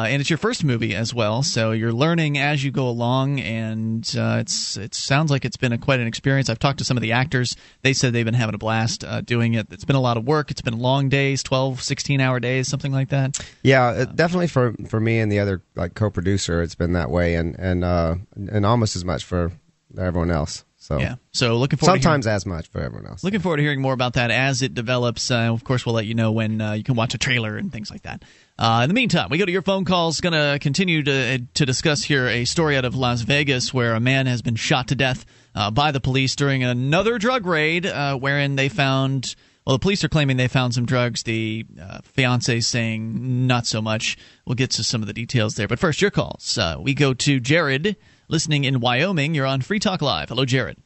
and 0.08 0.20
it's 0.20 0.30
your 0.30 0.38
first 0.38 0.64
movie 0.64 0.94
as 0.94 1.14
well, 1.14 1.42
so 1.42 1.72
you're 1.72 1.92
learning 1.92 2.38
as 2.38 2.62
you 2.64 2.70
go 2.70 2.88
along, 2.88 3.40
and 3.40 4.14
uh, 4.16 4.38
it's 4.40 4.76
it 4.76 4.94
sounds 4.94 5.30
like 5.30 5.44
it's 5.44 5.56
been 5.56 5.72
a, 5.72 5.78
quite 5.78 6.00
an 6.00 6.06
experience. 6.06 6.48
I've 6.48 6.58
talked 6.58 6.78
to 6.78 6.84
some 6.84 6.96
of 6.96 7.02
the 7.02 7.12
actors; 7.12 7.56
they 7.82 7.92
said 7.92 8.12
they've 8.12 8.24
been 8.24 8.34
having 8.40 8.54
a 8.54 8.58
blast 8.58 9.04
uh, 9.04 9.20
doing 9.20 9.54
it. 9.54 9.68
It's 9.70 9.84
been 9.84 9.96
a 9.96 10.00
lot 10.00 10.16
of 10.16 10.26
work. 10.26 10.50
It's 10.50 10.62
been 10.62 10.78
long 10.78 11.08
days, 11.08 11.42
12, 11.42 11.82
16 11.82 12.20
hour 12.20 12.40
days, 12.40 12.68
something 12.68 12.92
like 12.92 13.10
that. 13.10 13.38
Yeah, 13.62 13.92
it, 13.92 14.16
definitely 14.16 14.48
for 14.48 14.74
for 14.88 15.00
me 15.00 15.20
and 15.20 15.30
the 15.30 15.38
other 15.38 15.62
like 15.76 15.94
co-producer, 15.94 16.62
it's 16.62 16.74
been 16.74 16.92
that 16.94 17.10
way, 17.10 17.34
and 17.36 17.56
and 17.58 17.84
uh, 17.84 18.16
and 18.34 18.66
almost 18.66 18.96
as 18.96 19.04
much 19.04 19.24
for 19.24 19.52
everyone 19.98 20.30
else. 20.30 20.64
So 20.82 20.98
Yeah. 20.98 21.16
So 21.32 21.58
looking 21.58 21.78
forward. 21.78 21.92
to 21.92 21.98
hearing- 22.00 22.02
sometimes 22.02 22.26
as 22.26 22.46
much 22.46 22.66
for 22.68 22.80
everyone 22.80 23.06
else. 23.06 23.22
Looking 23.22 23.40
forward 23.40 23.58
to 23.58 23.62
hearing 23.62 23.82
more 23.82 23.92
about 23.92 24.14
that 24.14 24.30
as 24.30 24.62
it 24.62 24.74
develops. 24.74 25.30
Uh, 25.30 25.52
of 25.52 25.62
course, 25.62 25.84
we'll 25.84 25.94
let 25.94 26.06
you 26.06 26.14
know 26.14 26.32
when 26.32 26.60
uh, 26.60 26.72
you 26.72 26.82
can 26.82 26.94
watch 26.96 27.14
a 27.14 27.18
trailer 27.18 27.56
and 27.58 27.70
things 27.70 27.90
like 27.90 28.02
that. 28.02 28.24
Uh, 28.58 28.80
in 28.82 28.88
the 28.88 28.94
meantime, 28.94 29.28
we 29.30 29.36
go 29.38 29.44
to 29.44 29.52
your 29.52 29.62
phone 29.62 29.84
calls. 29.84 30.20
Going 30.20 30.32
to 30.32 30.58
continue 30.58 31.02
to 31.02 31.38
to 31.38 31.66
discuss 31.66 32.02
here 32.02 32.26
a 32.26 32.44
story 32.46 32.76
out 32.76 32.84
of 32.84 32.94
Las 32.94 33.20
Vegas 33.22 33.72
where 33.74 33.94
a 33.94 34.00
man 34.00 34.26
has 34.26 34.42
been 34.42 34.56
shot 34.56 34.88
to 34.88 34.94
death 34.94 35.24
uh, 35.54 35.70
by 35.70 35.92
the 35.92 36.00
police 36.00 36.34
during 36.34 36.64
another 36.64 37.18
drug 37.18 37.46
raid, 37.46 37.86
uh, 37.86 38.16
wherein 38.16 38.56
they 38.56 38.68
found. 38.68 39.34
Well, 39.66 39.76
the 39.76 39.82
police 39.82 40.02
are 40.02 40.08
claiming 40.08 40.38
they 40.38 40.48
found 40.48 40.74
some 40.74 40.86
drugs. 40.86 41.22
The 41.22 41.66
uh, 41.80 41.98
fiance 42.02 42.60
saying 42.60 43.46
not 43.46 43.66
so 43.66 43.82
much. 43.82 44.16
We'll 44.46 44.54
get 44.54 44.70
to 44.72 44.82
some 44.82 45.02
of 45.02 45.06
the 45.06 45.12
details 45.12 45.54
there. 45.54 45.68
But 45.68 45.78
first, 45.78 46.00
your 46.00 46.10
calls. 46.10 46.56
Uh, 46.56 46.76
we 46.80 46.94
go 46.94 47.12
to 47.12 47.38
Jared, 47.40 47.96
listening 48.30 48.64
in 48.64 48.80
Wyoming. 48.80 49.34
You're 49.34 49.46
on 49.46 49.60
Free 49.60 49.80
Talk 49.80 50.00
Live. 50.00 50.28
Hello, 50.28 50.44
Jared. 50.44 50.78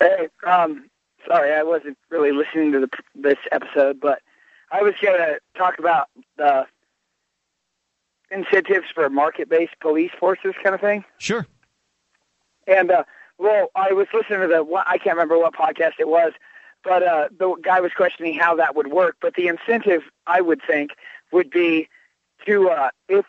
Hey, 0.00 0.28
um, 0.46 0.88
sorry, 1.26 1.52
I 1.52 1.64
wasn't 1.64 1.98
really 2.10 2.30
listening 2.30 2.72
to 2.72 2.80
the, 2.80 2.88
this 3.14 3.38
episode, 3.50 4.00
but 4.00 4.20
I 4.70 4.82
was 4.82 4.94
going 5.02 5.18
to 5.18 5.40
talk 5.56 5.78
about 5.78 6.08
the 6.36 6.66
incentives 8.30 8.86
for 8.94 9.08
market-based 9.10 9.74
police 9.80 10.12
forces 10.18 10.54
kind 10.62 10.74
of 10.74 10.80
thing. 10.80 11.04
Sure. 11.18 11.46
And 12.66 12.90
uh, 12.90 13.04
well, 13.38 13.68
I 13.74 13.92
was 13.92 14.06
listening 14.12 14.40
to 14.40 14.46
the 14.46 14.82
I 14.86 14.98
can't 14.98 15.16
remember 15.16 15.38
what 15.38 15.54
podcast 15.54 15.94
it 15.98 16.08
was, 16.08 16.32
but 16.84 17.02
uh, 17.02 17.28
the 17.36 17.56
guy 17.62 17.80
was 17.80 17.92
questioning 17.96 18.38
how 18.38 18.54
that 18.56 18.76
would 18.76 18.88
work. 18.88 19.16
But 19.20 19.34
the 19.34 19.48
incentive, 19.48 20.02
I 20.26 20.40
would 20.40 20.60
think, 20.66 20.90
would 21.32 21.50
be 21.50 21.88
to 22.46 22.68
uh, 22.68 22.90
if, 23.08 23.24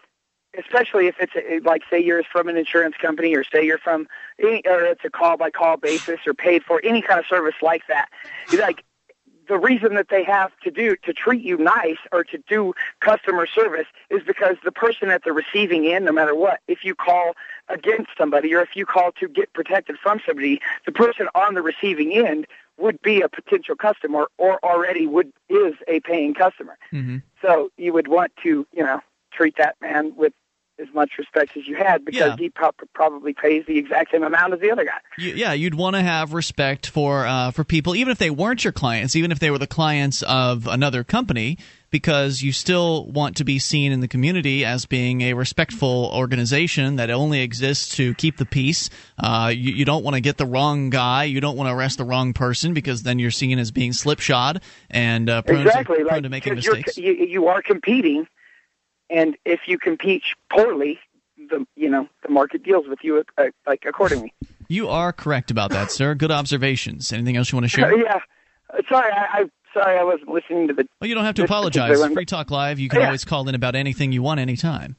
especially 0.57 1.07
if 1.07 1.15
it's 1.19 1.33
a, 1.35 1.59
like 1.67 1.83
say 1.89 1.99
you're 1.99 2.23
from 2.23 2.47
an 2.47 2.57
insurance 2.57 2.95
company 3.01 3.35
or 3.35 3.43
say 3.43 3.65
you're 3.65 3.77
from 3.77 4.07
any, 4.39 4.61
or 4.65 4.83
it's 4.83 5.05
a 5.05 5.09
call 5.09 5.37
by 5.37 5.49
call 5.49 5.77
basis 5.77 6.19
or 6.25 6.33
paid 6.33 6.63
for 6.63 6.81
any 6.83 7.01
kind 7.01 7.19
of 7.19 7.25
service 7.25 7.55
like 7.61 7.83
that. 7.87 8.07
Like 8.57 8.83
the 9.47 9.57
reason 9.57 9.95
that 9.95 10.07
they 10.09 10.23
have 10.23 10.51
to 10.63 10.71
do 10.71 10.95
to 11.03 11.11
treat 11.11 11.43
you 11.43 11.57
nice 11.57 11.97
or 12.11 12.23
to 12.23 12.37
do 12.47 12.73
customer 13.01 13.47
service 13.47 13.87
is 14.09 14.21
because 14.23 14.55
the 14.63 14.71
person 14.71 15.09
at 15.09 15.23
the 15.23 15.33
receiving 15.33 15.87
end, 15.87 16.05
no 16.05 16.11
matter 16.11 16.35
what, 16.35 16.61
if 16.67 16.85
you 16.85 16.95
call 16.95 17.33
against 17.67 18.11
somebody 18.17 18.53
or 18.53 18.61
if 18.61 18.75
you 18.75 18.85
call 18.85 19.11
to 19.13 19.27
get 19.27 19.51
protected 19.53 19.97
from 20.01 20.21
somebody, 20.25 20.61
the 20.85 20.91
person 20.91 21.27
on 21.35 21.55
the 21.55 21.61
receiving 21.61 22.13
end 22.13 22.47
would 22.77 23.01
be 23.01 23.21
a 23.21 23.27
potential 23.27 23.75
customer 23.75 24.27
or 24.37 24.63
already 24.63 25.05
would 25.05 25.33
is 25.49 25.73
a 25.87 25.99
paying 26.01 26.33
customer. 26.33 26.77
Mm-hmm. 26.93 27.17
So 27.41 27.71
you 27.77 27.91
would 27.91 28.07
want 28.07 28.31
to, 28.43 28.65
you 28.71 28.83
know, 28.83 29.01
treat 29.31 29.57
that 29.57 29.75
man 29.81 30.15
with 30.15 30.33
as 30.79 30.87
much 30.93 31.11
respect 31.17 31.55
as 31.57 31.67
you 31.67 31.75
had 31.75 32.05
because 32.05 32.19
Yeah. 32.19 32.35
he 32.37 32.49
pro- 32.49 32.71
probably 32.93 33.33
pays 33.33 33.65
the 33.65 33.77
exact 33.77 34.11
same 34.11 34.23
amount 34.23 34.53
as 34.53 34.59
the 34.59 34.71
other 34.71 34.85
guy. 34.85 34.99
You, 35.17 35.31
yeah, 35.31 35.53
you'd 35.53 35.75
want 35.75 35.95
to 35.95 36.01
have 36.01 36.33
respect 36.33 36.87
for 36.87 37.25
uh, 37.25 37.51
for 37.51 37.63
people, 37.63 37.95
even 37.95 38.11
if 38.11 38.17
they 38.17 38.29
weren't 38.29 38.63
your 38.63 38.73
clients, 38.73 39.15
even 39.15 39.31
if 39.31 39.39
they 39.39 39.51
were 39.51 39.57
the 39.57 39.67
clients 39.67 40.21
of 40.23 40.67
another 40.67 41.03
company, 41.03 41.57
because 41.91 42.41
you 42.41 42.51
still 42.51 43.05
want 43.07 43.35
to 43.37 43.43
be 43.43 43.59
seen 43.59 43.91
in 43.91 43.99
the 43.99 44.07
community 44.07 44.63
as 44.63 44.85
being 44.85 45.21
a 45.21 45.33
respectful 45.33 46.11
organization 46.13 46.97
that 46.97 47.09
only 47.09 47.41
exists 47.41 47.95
to 47.95 48.13
keep 48.15 48.37
the 48.37 48.45
peace. 48.45 48.89
Uh, 49.17 49.51
you, 49.53 49.73
you 49.73 49.85
don't 49.85 50.03
want 50.03 50.15
to 50.15 50.21
get 50.21 50.37
the 50.37 50.45
wrong 50.45 50.89
guy. 50.89 51.23
You 51.23 51.41
don't 51.41 51.57
want 51.57 51.67
to 51.69 51.73
arrest 51.73 51.97
the 51.97 52.03
wrong 52.05 52.33
person 52.33 52.73
because 52.73 53.03
then 53.03 53.19
you're 53.19 53.31
seen 53.31 53.59
as 53.59 53.71
being 53.71 53.91
slipshod 53.93 54.61
and 54.89 55.29
uh, 55.29 55.41
prone, 55.41 55.65
exactly, 55.65 55.97
to, 55.97 56.03
prone 56.03 56.13
like 56.13 56.23
to 56.23 56.29
making 56.29 56.55
mistakes. 56.55 56.97
You, 56.97 57.13
you 57.13 57.47
are 57.47 57.61
competing, 57.61 58.27
and 59.09 59.37
if 59.45 59.61
you 59.67 59.77
compete 59.77 60.23
poorly, 60.51 60.99
the 61.49 61.65
you 61.75 61.89
know 61.89 62.07
the 62.23 62.29
market 62.29 62.63
deals 62.63 62.85
with 62.87 62.99
you 63.03 63.23
uh, 63.37 63.45
like 63.67 63.83
accordingly. 63.87 64.33
You 64.67 64.87
are 64.89 65.11
correct 65.11 65.49
about 65.51 65.71
that, 65.71 65.89
sir. 65.91 66.13
Good 66.15 66.31
observations. 66.31 67.11
Anything 67.11 67.37
else 67.37 67.51
you 67.51 67.55
want 67.57 67.65
to 67.65 67.69
share? 67.69 67.97
yeah, 68.03 68.19
Uh, 68.71 68.81
sorry, 68.87 69.11
I, 69.11 69.39
I 69.41 69.45
sorry 69.73 69.97
I 69.97 70.03
wasn't 70.03 70.29
listening 70.29 70.67
to 70.67 70.73
the. 70.73 70.87
Well, 71.01 71.07
you 71.07 71.15
don't 71.15 71.25
have 71.25 71.35
to 71.35 71.43
apologize. 71.43 71.87
particular 71.87 72.05
one. 72.07 72.13
Free 72.13 72.25
Talk 72.25 72.51
Live. 72.51 72.77
You 72.79 72.89
can 72.89 72.99
Yeah. 72.99 73.07
always 73.07 73.25
call 73.25 73.47
in 73.49 73.55
about 73.55 73.75
anything 73.75 74.11
you 74.11 74.21
want 74.21 74.39
anytime. 74.39 74.95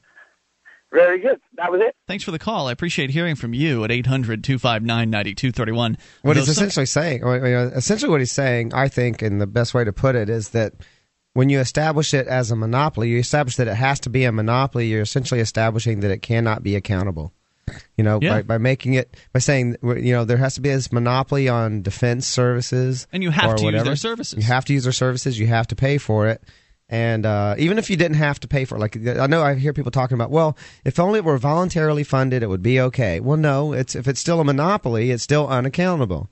Very 0.93 1.19
good. 1.21 1.39
That 1.55 1.71
was 1.71 1.79
it. 1.81 1.95
Thanks 2.05 2.25
for 2.25 2.31
the 2.31 2.39
call. 2.39 2.67
I 2.67 2.73
appreciate 2.73 3.11
hearing 3.11 3.35
from 3.35 3.53
you 3.53 3.85
at 3.85 3.91
800 3.91 4.43
259 4.43 5.09
9231. 5.09 5.97
What 6.23 6.35
he's 6.35 6.49
essentially 6.49 6.85
saying, 6.85 7.23
or, 7.23 7.35
you 7.37 7.53
know, 7.53 7.67
essentially 7.73 8.09
what 8.11 8.19
he's 8.19 8.33
saying, 8.33 8.73
I 8.73 8.89
think, 8.89 9.21
and 9.21 9.39
the 9.39 9.47
best 9.47 9.73
way 9.73 9.85
to 9.85 9.93
put 9.93 10.15
it 10.17 10.29
is 10.29 10.49
that 10.49 10.73
when 11.33 11.49
you 11.49 11.59
establish 11.59 12.13
it 12.13 12.27
as 12.27 12.51
a 12.51 12.55
monopoly, 12.55 13.09
you 13.09 13.17
establish 13.19 13.55
that 13.55 13.67
it 13.67 13.75
has 13.75 13.99
to 14.01 14.09
be 14.09 14.25
a 14.25 14.31
monopoly. 14.31 14.87
You're 14.87 15.01
essentially 15.01 15.39
establishing 15.39 16.01
that 16.01 16.11
it 16.11 16.21
cannot 16.21 16.63
be 16.63 16.75
accountable. 16.75 17.33
You 17.95 18.03
know, 18.03 18.19
Yeah. 18.21 18.37
by, 18.37 18.41
by 18.41 18.57
making 18.57 18.95
it 18.95 19.15
by 19.31 19.39
saying 19.39 19.77
you 19.81 20.11
know 20.11 20.25
there 20.25 20.37
has 20.37 20.55
to 20.55 20.61
be 20.61 20.69
this 20.69 20.91
monopoly 20.91 21.47
on 21.47 21.83
defense 21.83 22.27
services, 22.27 23.07
And 23.13 23.23
you 23.23 23.29
have 23.31 23.55
to 23.55 23.63
use 23.71 23.83
their 23.83 23.95
services. 23.95 24.37
You 24.37 24.43
have 24.43 24.65
to 24.65 24.73
use 24.73 24.83
their 24.83 24.91
services. 24.91 25.39
You 25.39 25.47
have 25.47 25.67
to 25.67 25.75
pay 25.75 25.97
for 25.97 26.27
it. 26.27 26.43
And 26.89 27.25
uh, 27.25 27.55
even 27.57 27.77
if 27.77 27.89
you 27.89 27.95
didn't 27.95 28.17
have 28.17 28.41
to 28.41 28.49
pay 28.49 28.65
for 28.65 28.75
it, 28.75 28.79
like 28.79 28.97
I 29.07 29.25
know 29.27 29.41
I 29.41 29.55
hear 29.55 29.71
people 29.71 29.91
talking 29.91 30.15
about, 30.15 30.29
well, 30.29 30.57
if 30.83 30.99
only 30.99 31.19
it 31.19 31.23
were 31.23 31.37
voluntarily 31.37 32.03
funded, 32.03 32.43
it 32.43 32.47
would 32.47 32.61
be 32.61 32.81
okay. 32.81 33.21
Well, 33.21 33.37
no, 33.37 33.71
it's 33.71 33.95
if 33.95 34.09
it's 34.09 34.19
still 34.19 34.41
a 34.41 34.43
monopoly, 34.43 35.11
it's 35.11 35.23
still 35.23 35.47
unaccountable. 35.47 36.29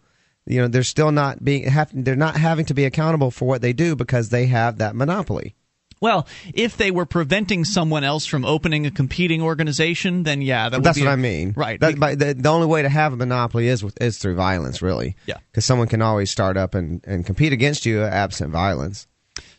You 0.49 0.61
know, 0.61 0.67
they're 0.67 0.83
still 0.83 1.11
not 1.11 1.43
being 1.43 1.63
have, 1.63 1.91
they're 1.93 2.15
not 2.15 2.35
having 2.35 2.65
to 2.65 2.73
be 2.73 2.83
accountable 2.85 3.31
for 3.31 3.47
what 3.47 3.61
they 3.61 3.71
do 3.71 3.95
because 3.95 4.29
they 4.29 4.47
have 4.47 4.79
that 4.79 4.95
monopoly. 4.95 5.55
Well, 6.01 6.27
if 6.53 6.77
they 6.77 6.91
were 6.91 7.05
preventing 7.05 7.65
someone 7.65 8.05
else 8.05 8.25
from 8.25 8.45
opening 8.45 8.85
a 8.85 8.91
competing 8.91 9.41
organization, 9.41 10.23
then 10.23 10.41
yeah, 10.41 10.69
that 10.69 10.77
would 10.77 10.83
That's 10.85 10.97
what 10.97 11.07
a- 11.07 11.11
I 11.11 11.15
mean. 11.17 11.53
Right. 11.55 11.79
That, 11.79 11.99
the, 12.17 12.33
the 12.33 12.49
only 12.49 12.67
way 12.67 12.81
to 12.81 12.89
have 12.89 13.11
a 13.13 13.17
monopoly 13.17 13.67
is 13.67 13.83
with, 13.83 14.01
is 14.01 14.17
through 14.17 14.35
violence, 14.35 14.81
really. 14.81 15.15
Yeah. 15.25 15.37
Because 15.51 15.65
someone 15.65 15.87
can 15.87 16.01
always 16.01 16.31
start 16.31 16.55
up 16.55 16.73
and, 16.73 17.01
and 17.05 17.25
compete 17.25 17.51
against 17.51 17.85
you 17.85 18.01
absent 18.01 18.51
violence. 18.51 19.07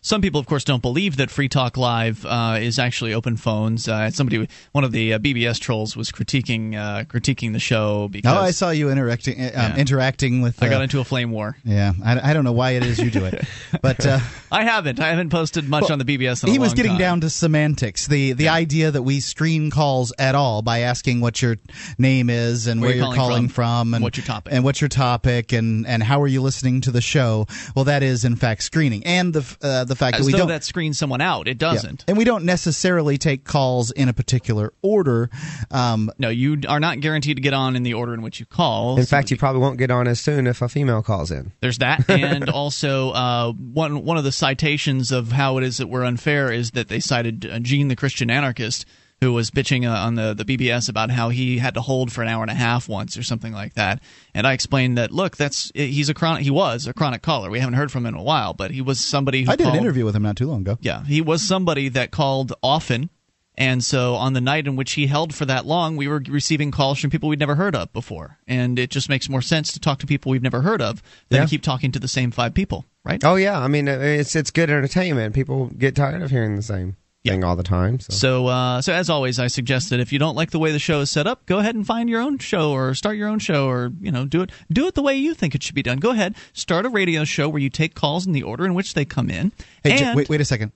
Some 0.03 0.23
people, 0.23 0.41
of 0.41 0.47
course, 0.47 0.65
don't 0.65 0.81
believe 0.81 1.19
that 1.19 1.31
Free 1.31 1.49
Talk 1.51 1.77
Live 1.77 2.25
uh, 2.25 2.57
is 2.59 2.79
actually 2.79 3.13
open 3.13 3.37
phones. 3.37 3.87
Uh, 3.87 4.11
somebody, 4.11 4.49
one 4.73 4.83
of 4.83 4.93
the 4.93 5.13
uh, 5.13 5.19
BBS 5.19 5.59
trolls, 5.61 5.95
was 5.95 6.11
critiquing 6.11 6.75
uh, 6.75 7.05
critiquing 7.05 7.53
the 7.53 7.59
show 7.59 8.09
because 8.09 8.35
Oh, 8.35 8.41
I 8.41 8.51
saw 8.53 8.71
you 8.71 8.89
interacting 8.91 9.39
uh, 9.39 9.45
um, 9.49 9.51
Yeah. 9.53 9.77
interacting 9.77 10.41
with. 10.41 10.63
Uh, 10.63 10.67
I 10.67 10.69
got 10.71 10.81
into 10.81 11.01
a 11.01 11.05
flame 11.05 11.33
war. 11.33 11.55
yeah, 11.65 11.93
I, 12.03 12.31
I 12.31 12.33
don't 12.33 12.45
know 12.45 12.53
why 12.53 12.71
it 12.73 12.83
is 12.83 12.99
you 12.99 13.11
do 13.11 13.27
it, 13.27 13.45
but 13.83 14.07
uh, 14.07 14.21
I 14.51 14.65
haven't. 14.65 15.01
I 15.01 15.09
haven't 15.11 15.29
posted 15.29 15.69
much 15.69 15.83
Well, 15.83 15.93
on 15.93 15.99
the 15.99 16.07
BBS. 16.07 16.45
In 16.45 16.49
a 16.49 16.53
he 16.53 16.59
was 16.59 16.73
getting 16.73 16.93
time. 16.93 16.99
down 16.99 17.21
to 17.21 17.29
semantics. 17.29 18.07
The 18.07 18.33
the 18.33 18.49
idea 18.49 18.91
that 18.91 19.03
we 19.03 19.21
screen 19.21 19.71
calls 19.71 20.15
at 20.19 20.35
all 20.35 20.63
by 20.63 20.79
asking 20.79 21.21
what 21.21 21.43
your 21.43 21.57
name 21.99 22.31
is 22.31 22.67
and 22.69 22.81
Where 22.81 22.89
where, 22.89 22.97
you're 22.97 23.05
you're 23.05 23.15
calling 23.15 23.31
calling 23.31 23.49
from, 23.49 23.89
from, 23.91 23.95
and 23.95 24.03
what's 24.03 24.17
your 24.17 24.25
topic. 24.25 24.53
and 24.55 24.65
what's 24.65 24.81
your 24.81 24.89
topic 24.89 25.53
and 25.53 25.87
and 25.87 26.03
how 26.03 26.23
are 26.23 26.27
you 26.27 26.41
listening 26.41 26.81
to 26.83 26.91
the 26.91 27.03
show. 27.03 27.47
Well, 27.77 27.85
that 27.85 28.03
is 28.03 28.25
in 28.25 28.37
fact 28.37 28.63
screening, 28.63 29.05
and 29.05 29.35
the 29.35 29.57
uh, 29.61 29.85
the 29.91 29.97
fact 29.97 30.17
As 30.17 30.21
that 30.21 30.27
we 30.27 30.33
though 30.33 30.39
don't. 30.39 30.49
that 30.49 30.65
screens 30.65 30.97
someone 30.97 31.21
out. 31.21 31.47
It 31.49 31.59
doesn't. 31.59 32.05
and 32.09 32.17
we 32.17 32.25
don't 32.25 32.45
necessarily 32.47 33.19
take 33.19 33.45
calls 33.45 33.91
in 33.91 34.09
a 34.09 34.15
particular 34.15 34.73
order. 34.81 35.29
Um, 35.71 36.11
No, 36.19 36.31
you 36.31 36.63
are 36.67 36.81
not 36.81 37.01
guaranteed 37.01 37.37
to 37.37 37.43
get 37.43 37.53
on 37.53 37.77
in 37.77 37.83
the 37.83 37.93
order 37.95 38.15
in 38.15 38.23
which 38.23 38.41
you 38.41 38.47
call. 38.47 38.97
In 38.97 39.03
So 39.05 39.11
fact, 39.11 39.31
you 39.31 39.37
probably 39.37 39.61
won't 39.61 39.77
get 39.77 39.91
on 39.91 40.09
as 40.09 40.19
soon 40.21 40.47
if 40.47 40.63
a 40.63 40.69
female 40.69 41.03
calls 41.03 41.31
in. 41.31 41.53
There's 41.61 41.79
that, 41.79 42.05
and 42.09 42.49
also 42.49 43.11
uh, 43.11 43.53
one 43.53 44.05
one 44.05 44.17
of 44.17 44.25
the 44.25 44.33
citations 44.33 45.13
of 45.13 45.33
how 45.33 45.59
it 45.59 45.65
is 45.65 45.77
that 45.79 45.89
we're 45.89 46.05
unfair 46.05 46.51
is 46.51 46.71
that 46.73 46.89
they 46.89 47.01
cited 47.01 47.45
uh, 47.45 47.59
Gene 47.59 47.89
the 47.89 47.97
Christian 47.97 48.31
anarchist, 48.31 48.87
who 49.21 49.33
was 49.33 49.51
bitching 49.51 49.87
uh, 49.87 49.95
on 49.95 50.15
the 50.15 50.33
the 50.35 50.45
BBS 50.45 50.89
about 50.89 51.11
how 51.11 51.29
he 51.29 51.59
had 51.59 51.75
to 51.75 51.81
hold 51.81 52.11
for 52.11 52.23
an 52.23 52.29
hour 52.29 52.43
and 52.43 52.51
a 52.51 52.55
half 52.55 52.89
once 52.89 53.17
or 53.17 53.23
something 53.23 53.53
like 53.53 53.75
that. 53.75 54.01
And 54.35 54.47
I 54.47 54.53
explained 54.55 54.97
that 54.99 55.11
look, 55.11 55.37
that's 55.37 55.71
he's 55.75 56.09
a 56.09 56.15
chronic 56.15 56.43
he 56.43 56.51
was 56.51 56.87
a 56.87 56.93
chronic 56.95 57.23
caller. 57.23 57.51
We 57.51 57.61
haven't 57.61 57.75
heard 57.75 57.93
from 57.93 58.07
him 58.07 58.15
in 58.15 58.21
a 58.21 58.25
while, 58.25 58.55
but 58.55 58.71
he 58.71 58.81
was 58.81 58.99
somebody 59.01 59.43
who 59.45 59.51
I 59.53 59.57
did 59.57 59.65
called, 59.65 59.77
an 59.77 59.83
interview 59.83 60.05
with 60.05 60.17
him 60.17 60.23
not 60.23 60.37
too 60.37 60.47
long 60.47 60.63
ago. 60.63 60.79
Yeah, 60.81 61.05
he 61.05 61.21
was 61.21 61.47
somebody 61.47 61.89
that 61.91 62.11
called 62.11 62.53
often. 62.63 63.11
And 63.59 63.85
so 63.85 64.15
on 64.15 64.33
the 64.33 64.41
night 64.41 64.67
in 64.67 64.75
which 64.75 64.93
he 64.93 65.07
held 65.07 65.35
for 65.35 65.45
that 65.45 65.67
long, 65.67 65.97
we 65.97 66.09
were 66.09 66.23
receiving 66.29 66.71
calls 66.71 66.99
from 66.99 67.11
people 67.11 67.29
we'd 67.29 67.39
never 67.41 67.57
heard 67.57 67.75
of 67.77 67.93
before. 67.93 68.39
And 68.49 68.79
it 68.79 68.89
just 68.89 69.11
makes 69.11 69.29
more 69.29 69.43
sense 69.43 69.73
to 69.75 69.81
talk 69.81 69.99
to 69.99 70.07
people 70.07 70.31
we've 70.31 70.41
never 70.43 70.63
heard 70.63 70.81
of 70.81 71.03
than 71.29 71.41
Yeah. 71.41 71.45
to 71.45 71.51
keep 71.51 71.63
talking 71.63 71.93
to 71.93 71.99
the 71.99 72.09
same 72.09 72.31
five 72.31 72.55
people, 72.55 72.87
right? 73.05 73.23
Oh 73.23 73.35
yeah, 73.35 73.61
I 73.61 73.69
mean 73.69 73.87
it's 73.87 74.35
it's 74.35 74.51
good 74.51 74.71
entertainment. 74.71 75.35
People 75.35 75.67
get 75.67 75.95
tired 75.95 76.23
of 76.23 76.31
hearing 76.31 76.57
the 76.57 76.63
same 76.63 76.97
thing 77.25 77.45
all 77.45 77.57
the 77.57 77.63
time. 77.63 78.01
So. 78.01 78.13
So, 78.13 78.47
uh, 78.47 78.81
so 78.83 78.93
as 78.93 79.11
always, 79.11 79.39
I 79.39 79.47
suggest 79.49 79.91
that 79.91 80.01
if 80.01 80.13
you 80.13 80.19
don't 80.19 80.35
like 80.37 80.51
the 80.51 80.59
way 80.59 80.73
the 80.73 80.79
show 80.79 81.01
is 81.01 81.11
set 81.11 81.27
up, 81.27 81.45
go 81.47 81.59
ahead 81.59 81.75
and 81.75 81.87
find 81.87 82.09
your 82.09 82.21
own 82.21 82.39
show 82.39 82.73
or 82.73 82.95
start 82.95 83.17
your 83.17 83.29
own 83.29 83.39
show, 83.39 83.69
or 83.69 83.93
you 84.01 84.11
know, 84.11 84.25
do 84.25 84.43
it 84.43 84.51
do 84.73 84.87
it 84.87 84.95
the 84.95 85.03
way 85.03 85.15
you 85.17 85.35
think 85.35 85.55
it 85.55 85.63
should 85.63 85.75
be 85.75 85.83
done. 85.83 85.99
Go 85.99 86.11
ahead, 86.11 86.35
start 86.53 86.87
a 86.87 86.89
radio 86.89 87.25
show 87.25 87.49
where 87.49 87.61
you 87.61 87.71
take 87.71 87.95
calls 87.95 88.27
in 88.27 88.33
the 88.33 88.43
order 88.43 88.65
in 88.65 88.75
which 88.75 88.95
they 88.95 89.05
come 89.05 89.31
in. 89.31 89.53
Hey, 89.85 89.97
J- 89.99 90.15
wait, 90.15 90.29
wait 90.29 90.41
a 90.41 90.45
second. 90.45 90.73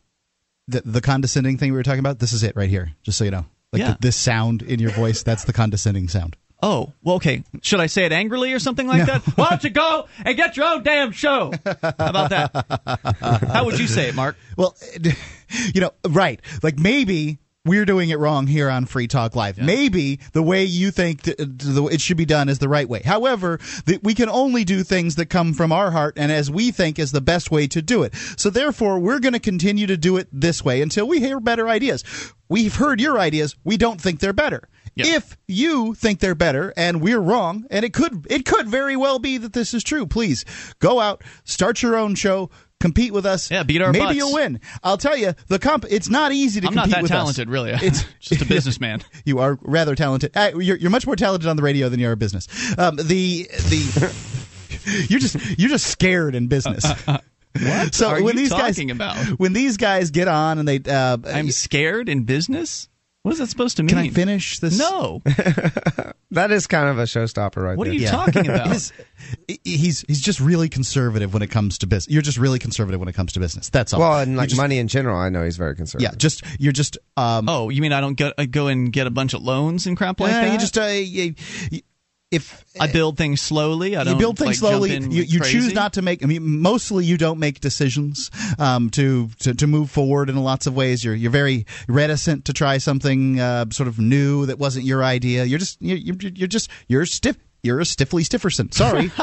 The, 0.69 0.83
the 0.85 1.01
condescending 1.01 1.59
thing 1.59 1.73
we 1.73 1.77
were 1.77 1.83
talking 1.83 2.01
about. 2.01 2.19
This 2.21 2.33
is 2.33 2.43
it 2.43 2.57
right 2.57 2.71
here. 2.71 2.93
Just 3.03 3.19
so 3.19 3.25
you 3.25 3.31
know, 3.31 3.45
like 3.73 3.81
Yeah. 3.81 3.93
the, 3.93 3.99
this 4.01 4.17
sound 4.17 4.63
in 4.63 4.81
your 4.81 4.91
voice. 4.93 5.23
That's 5.23 5.45
the 5.45 5.53
condescending 5.53 6.09
sound. 6.09 6.37
Oh, 6.65 6.93
well, 7.03 7.17
okay. 7.17 7.45
Should 7.63 7.81
I 7.81 7.87
say 7.87 8.05
it 8.07 8.13
angrily 8.13 8.53
or 8.53 8.59
something 8.59 8.87
like 8.87 9.07
that? 9.07 9.23
Why 9.37 9.51
don't 9.51 9.63
you 9.65 9.71
go 9.71 10.09
and 10.25 10.37
get 10.37 10.57
your 10.57 10.67
own 10.67 10.83
damn 10.83 11.13
show? 11.13 11.53
How 11.65 11.93
about 11.99 12.31
that? 12.31 13.49
How 13.53 13.65
would 13.67 13.79
you 13.79 13.87
say 13.87 14.09
it, 14.09 14.15
Mark? 14.15 14.37
Well, 14.57 14.75
you 15.75 15.81
know, 15.81 15.91
right. 16.09 16.41
Like 16.63 16.79
maybe 16.79 17.39
we're 17.67 17.85
doing 17.87 18.11
it 18.11 18.19
wrong 18.19 18.47
here 18.47 18.69
on 18.69 18.85
Free 18.87 19.07
Talk 19.07 19.35
Live. 19.37 19.57
Maybe 19.59 20.21
the 20.33 20.43
way 20.43 20.65
you 20.65 20.91
think 20.91 21.23
th- 21.23 21.37
the- 21.39 21.89
it 21.91 22.01
should 22.01 22.17
be 22.19 22.27
done 22.27 22.49
is 22.49 22.59
the 22.59 22.69
right 22.69 22.89
way. 22.89 23.01
However, 23.03 23.59
th- 23.87 24.01
we 24.03 24.15
can 24.15 24.29
only 24.29 24.65
do 24.65 24.83
things 24.83 25.15
that 25.17 25.27
come 25.27 25.55
from 25.55 25.73
our 25.73 25.91
heart 25.91 26.15
and 26.19 26.31
as 26.31 26.51
we 26.51 26.71
think 26.73 26.99
is 26.99 27.13
the 27.13 27.23
best 27.23 27.51
way 27.51 27.67
to 27.69 27.81
do 27.83 28.03
it. 28.03 28.15
So 28.37 28.51
therefore, 28.51 28.99
we're 28.99 29.21
going 29.21 29.33
to 29.33 29.41
continue 29.41 29.87
to 29.87 29.97
do 29.97 30.17
it 30.19 30.29
this 30.33 30.65
way 30.65 30.83
until 30.83 31.07
we 31.09 31.21
hear 31.21 31.41
better 31.41 31.69
ideas. 31.69 32.05
We've 32.49 32.75
heard 32.75 33.01
your 33.01 33.19
ideas. 33.19 33.57
We 33.65 33.77
don't 33.79 34.01
think 34.01 34.21
they're 34.21 34.33
better. 34.35 34.69
Yeah. 34.97 35.17
If 35.17 35.37
you 35.49 35.95
think 35.95 36.21
they're 36.21 36.35
better 36.35 36.73
and 36.77 37.01
we're 37.01 37.19
wrong, 37.21 37.67
and 37.71 37.85
it 37.85 37.93
could 37.93 38.27
it 38.31 38.45
could 38.47 38.69
very 38.69 38.97
well 38.97 39.19
be 39.19 39.39
that 39.39 39.53
this 39.53 39.75
is 39.75 39.83
true, 39.83 40.07
please 40.07 40.45
go 40.79 41.01
out, 41.01 41.23
start 41.45 41.83
your 41.83 41.97
own 41.97 42.15
show, 42.15 42.51
compete 42.81 43.13
with 43.13 43.27
us. 43.27 43.51
Yeah, 43.51 43.65
beat 43.65 43.83
our 43.83 43.91
Maybe 43.93 44.05
butts. 44.05 44.17
you'll 44.17 44.33
win. 44.35 44.61
I'll 44.85 44.97
tell 44.99 45.17
you, 45.17 45.35
the 45.49 45.59
comp. 45.59 45.85
It's 45.91 46.09
not 46.09 46.31
easy 46.33 46.61
to 46.61 46.69
I'm 46.69 46.75
not 46.75 46.83
compete 46.85 46.95
that 46.95 47.03
with 47.03 47.11
talented, 47.11 47.49
us. 47.49 47.53
really. 47.53 47.71
It's 47.73 48.05
just 48.21 48.43
a 48.43 48.47
businessman. 48.47 49.03
You 49.25 49.39
are 49.41 49.59
rather 49.63 49.95
talented. 49.95 50.37
Uh, 50.37 50.53
you're, 50.59 50.77
you're 50.77 50.91
much 50.91 51.07
more 51.07 51.17
talented 51.17 51.49
on 51.49 51.57
the 51.57 51.63
radio 51.63 51.89
than 51.89 51.99
you 51.99 52.09
are 52.09 52.13
in 52.13 52.19
business. 52.19 52.47
Um, 52.79 52.97
the 52.97 53.49
the 53.51 54.15
you're 55.09 55.19
just 55.21 55.37
you're 55.59 55.71
just 55.71 55.87
scared 55.87 56.35
in 56.35 56.47
business. 56.49 56.85
What 57.59 57.95
So 57.95 58.09
are 58.11 58.23
when 58.23 58.35
you 58.37 58.43
these 58.43 58.51
talking 58.51 58.89
guys 58.89 58.97
about? 58.97 59.39
when 59.41 59.53
these 59.53 59.77
guys 59.77 60.11
get 60.11 60.29
on 60.29 60.59
and 60.59 60.69
they 60.69 60.81
uh, 60.87 61.19
I'm 61.27 61.51
scared 61.51 62.09
in 62.09 62.25
business. 62.25 62.89
What 63.25 63.33
is 63.33 63.39
that 63.39 63.47
supposed 63.49 63.79
to 63.79 63.83
mean? 63.83 63.89
can 63.89 63.99
I 63.99 64.11
finish 64.11 64.59
this? 64.59 64.79
No. 64.79 65.23
that 66.31 66.51
is 66.51 66.67
kind 66.67 66.91
of 66.91 66.99
a 66.99 67.05
showstopper 67.05 67.57
right 67.57 67.69
there. 67.71 67.77
What 67.77 67.87
are 67.89 67.91
there. 67.91 68.01
you 68.01 68.07
talking 68.07 68.49
about? 68.49 68.67
His- 68.73 68.93
he's 69.65 70.03
he's 70.07 70.21
just 70.21 70.41
really 70.41 70.69
conservative 70.69 71.33
when 71.33 71.43
it 71.43 71.47
comes 71.51 71.79
to 71.79 71.87
business. 71.87 72.13
You're 72.13 72.21
just 72.23 72.37
really 72.37 72.59
conservative 72.59 73.01
when 73.01 73.09
it 73.09 73.15
comes 73.15 73.33
to 73.33 73.41
business. 73.41 73.71
That's 73.71 73.95
all. 73.95 74.01
well, 74.01 74.19
and 74.21 74.37
like 74.37 74.51
just- 74.51 74.61
money 74.61 74.77
in 74.79 74.89
general, 74.89 75.17
I 75.17 75.31
know 75.31 75.43
he's 75.43 75.57
very 75.57 75.75
conservative. 75.75 76.13
Yeah, 76.13 76.17
just 76.19 76.43
you're 76.59 76.73
just 76.75 76.99
um, 77.17 77.49
Oh, 77.49 77.71
you 77.71 77.81
mean 77.81 77.93
I 77.95 78.03
don't 78.03 78.15
get, 78.15 78.35
I 78.37 78.45
go 78.45 78.67
and 78.67 78.93
get 78.93 79.07
a 79.07 79.11
bunch 79.11 79.33
of 79.33 79.43
loans 79.43 79.87
and 79.87 79.97
crap 79.97 80.21
like 80.21 80.31
uh, 80.33 80.41
that? 80.43 80.53
you 80.53 80.59
just 80.59 80.77
uh, 80.77 80.85
you, 80.85 81.35
you- 81.71 81.81
if 82.35 82.65
I 82.81 82.91
build 82.91 83.17
things 83.17 83.41
slowly. 83.41 83.97
I 83.97 84.05
don't 84.05 84.15
you 84.15 84.19
build 84.19 84.39
things 84.39 84.63
like, 84.63 84.73
slowly. 84.73 84.99
You, 84.99 85.23
you 85.23 85.41
choose 85.41 85.73
not 85.73 85.95
to 85.95 86.03
make. 86.03 86.23
I 86.23 86.27
mean, 86.27 86.61
mostly 86.61 87.05
you 87.05 87.17
don't 87.17 87.39
make 87.39 87.61
decisions 87.61 88.31
um, 88.59 88.91
to, 88.91 89.29
to 89.41 89.55
to 89.55 89.67
move 89.67 89.91
forward 89.91 90.29
in 90.29 90.37
lots 90.37 90.67
of 90.67 90.75
ways. 90.75 91.05
You're 91.05 91.15
you're 91.15 91.31
very 91.31 91.67
reticent 91.89 92.47
to 92.47 92.53
try 92.53 92.79
something 92.79 93.41
uh, 93.41 93.67
sort 93.71 93.89
of 93.89 93.99
new 93.99 94.47
that 94.47 94.59
wasn't 94.59 94.85
your 94.85 95.05
idea. 95.05 95.45
You're 95.45 95.59
just 95.59 95.81
you're, 95.81 95.99
you're 95.99 96.17
you're 96.17 96.49
just 96.49 96.71
you're 96.89 97.07
stiff. 97.07 97.37
You're 97.63 97.81
a 97.81 97.87
stiffly 97.87 98.25
stifferson. 98.25 98.73
Sorry. 98.73 99.11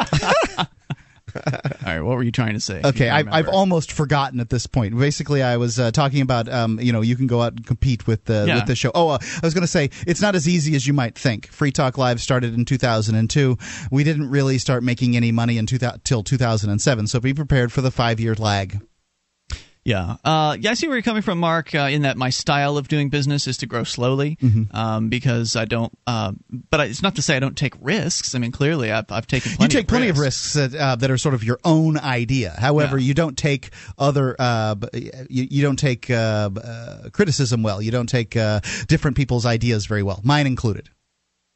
All 1.35 1.61
right, 1.85 2.01
what 2.01 2.15
were 2.15 2.23
you 2.23 2.31
trying 2.31 2.53
to 2.53 2.59
say? 2.59 2.81
Okay, 2.83 3.09
I 3.09 3.19
I've, 3.19 3.47
almost 3.47 3.91
forgotten 3.91 4.39
at 4.39 4.49
this 4.49 4.67
point. 4.67 4.97
Basically, 4.97 5.43
I 5.43 5.57
was 5.57 5.79
uh, 5.79 5.91
talking 5.91 6.21
about 6.21 6.49
um, 6.49 6.79
you 6.79 6.91
know 6.93 7.01
you 7.01 7.15
can 7.15 7.27
go 7.27 7.41
out 7.41 7.53
and 7.53 7.65
compete 7.65 8.07
with 8.07 8.25
the 8.25 8.45
Yeah. 8.47 8.55
with 8.55 8.65
the 8.67 8.75
show. 8.75 8.91
Oh, 8.93 9.09
uh, 9.09 9.19
I 9.21 9.45
was 9.45 9.53
going 9.53 9.63
to 9.63 9.67
say 9.67 9.89
it's 10.07 10.21
not 10.21 10.35
as 10.35 10.47
easy 10.47 10.75
as 10.75 10.85
you 10.85 10.93
might 10.93 11.17
think. 11.17 11.47
Free 11.47 11.71
Talk 11.71 11.97
Live 11.97 12.21
started 12.21 12.53
in 12.53 12.65
2002. 12.65 13.57
We 13.91 14.03
didn't 14.03 14.29
really 14.29 14.57
start 14.57 14.83
making 14.83 15.15
any 15.15 15.31
money 15.31 15.57
until 15.57 16.23
2007. 16.23 17.07
So 17.07 17.19
be 17.19 17.33
prepared 17.33 17.71
for 17.71 17.81
the 17.81 17.91
five 17.91 18.19
year 18.19 18.35
lag. 18.35 18.79
Yeah, 19.83 20.17
uh, 20.23 20.57
yeah. 20.59 20.69
I 20.71 20.73
see 20.75 20.87
where 20.87 20.95
you're 20.95 21.01
coming 21.01 21.23
from, 21.23 21.39
Mark. 21.39 21.73
Uh, 21.73 21.89
in 21.91 22.03
that 22.03 22.15
my 22.15 22.29
style 22.29 22.77
of 22.77 22.87
doing 22.87 23.09
business 23.09 23.47
is 23.47 23.57
to 23.57 23.65
grow 23.65 23.83
slowly, 23.83 24.37
Mm-hmm. 24.39 24.75
um, 24.75 25.09
because 25.09 25.55
I 25.55 25.65
don't. 25.65 25.91
Uh, 26.05 26.33
but 26.69 26.81
I, 26.81 26.85
it's 26.85 27.01
not 27.01 27.15
to 27.15 27.23
say 27.23 27.35
I 27.35 27.39
don't 27.39 27.57
take 27.57 27.73
risks. 27.81 28.35
I 28.35 28.39
mean, 28.39 28.51
clearly, 28.51 28.91
I've, 28.91 29.11
I've 29.11 29.25
taken 29.25 29.53
You 29.59 29.67
take 29.67 29.85
of 29.85 29.87
plenty 29.87 30.07
risks. 30.11 30.19
of 30.19 30.23
risks 30.23 30.53
that, 30.73 30.75
uh, 30.79 30.95
that 30.97 31.09
are 31.09 31.17
sort 31.17 31.33
of 31.33 31.43
your 31.43 31.57
own 31.63 31.97
idea. 31.97 32.51
However, 32.59 32.99
Yeah. 32.99 33.05
you 33.07 33.13
don't 33.15 33.35
take 33.35 33.71
other 33.97 34.35
uh, 34.37 34.75
you, 34.93 35.47
you 35.49 35.61
don't 35.63 35.77
take 35.79 36.11
uh, 36.11 36.51
uh, 36.63 37.09
criticism 37.09 37.63
well. 37.63 37.81
You 37.81 37.89
don't 37.89 38.07
take 38.07 38.37
uh, 38.37 38.59
different 38.87 39.17
people's 39.17 39.47
ideas 39.47 39.87
very 39.87 40.03
well, 40.03 40.19
mine 40.23 40.45
included. 40.45 40.89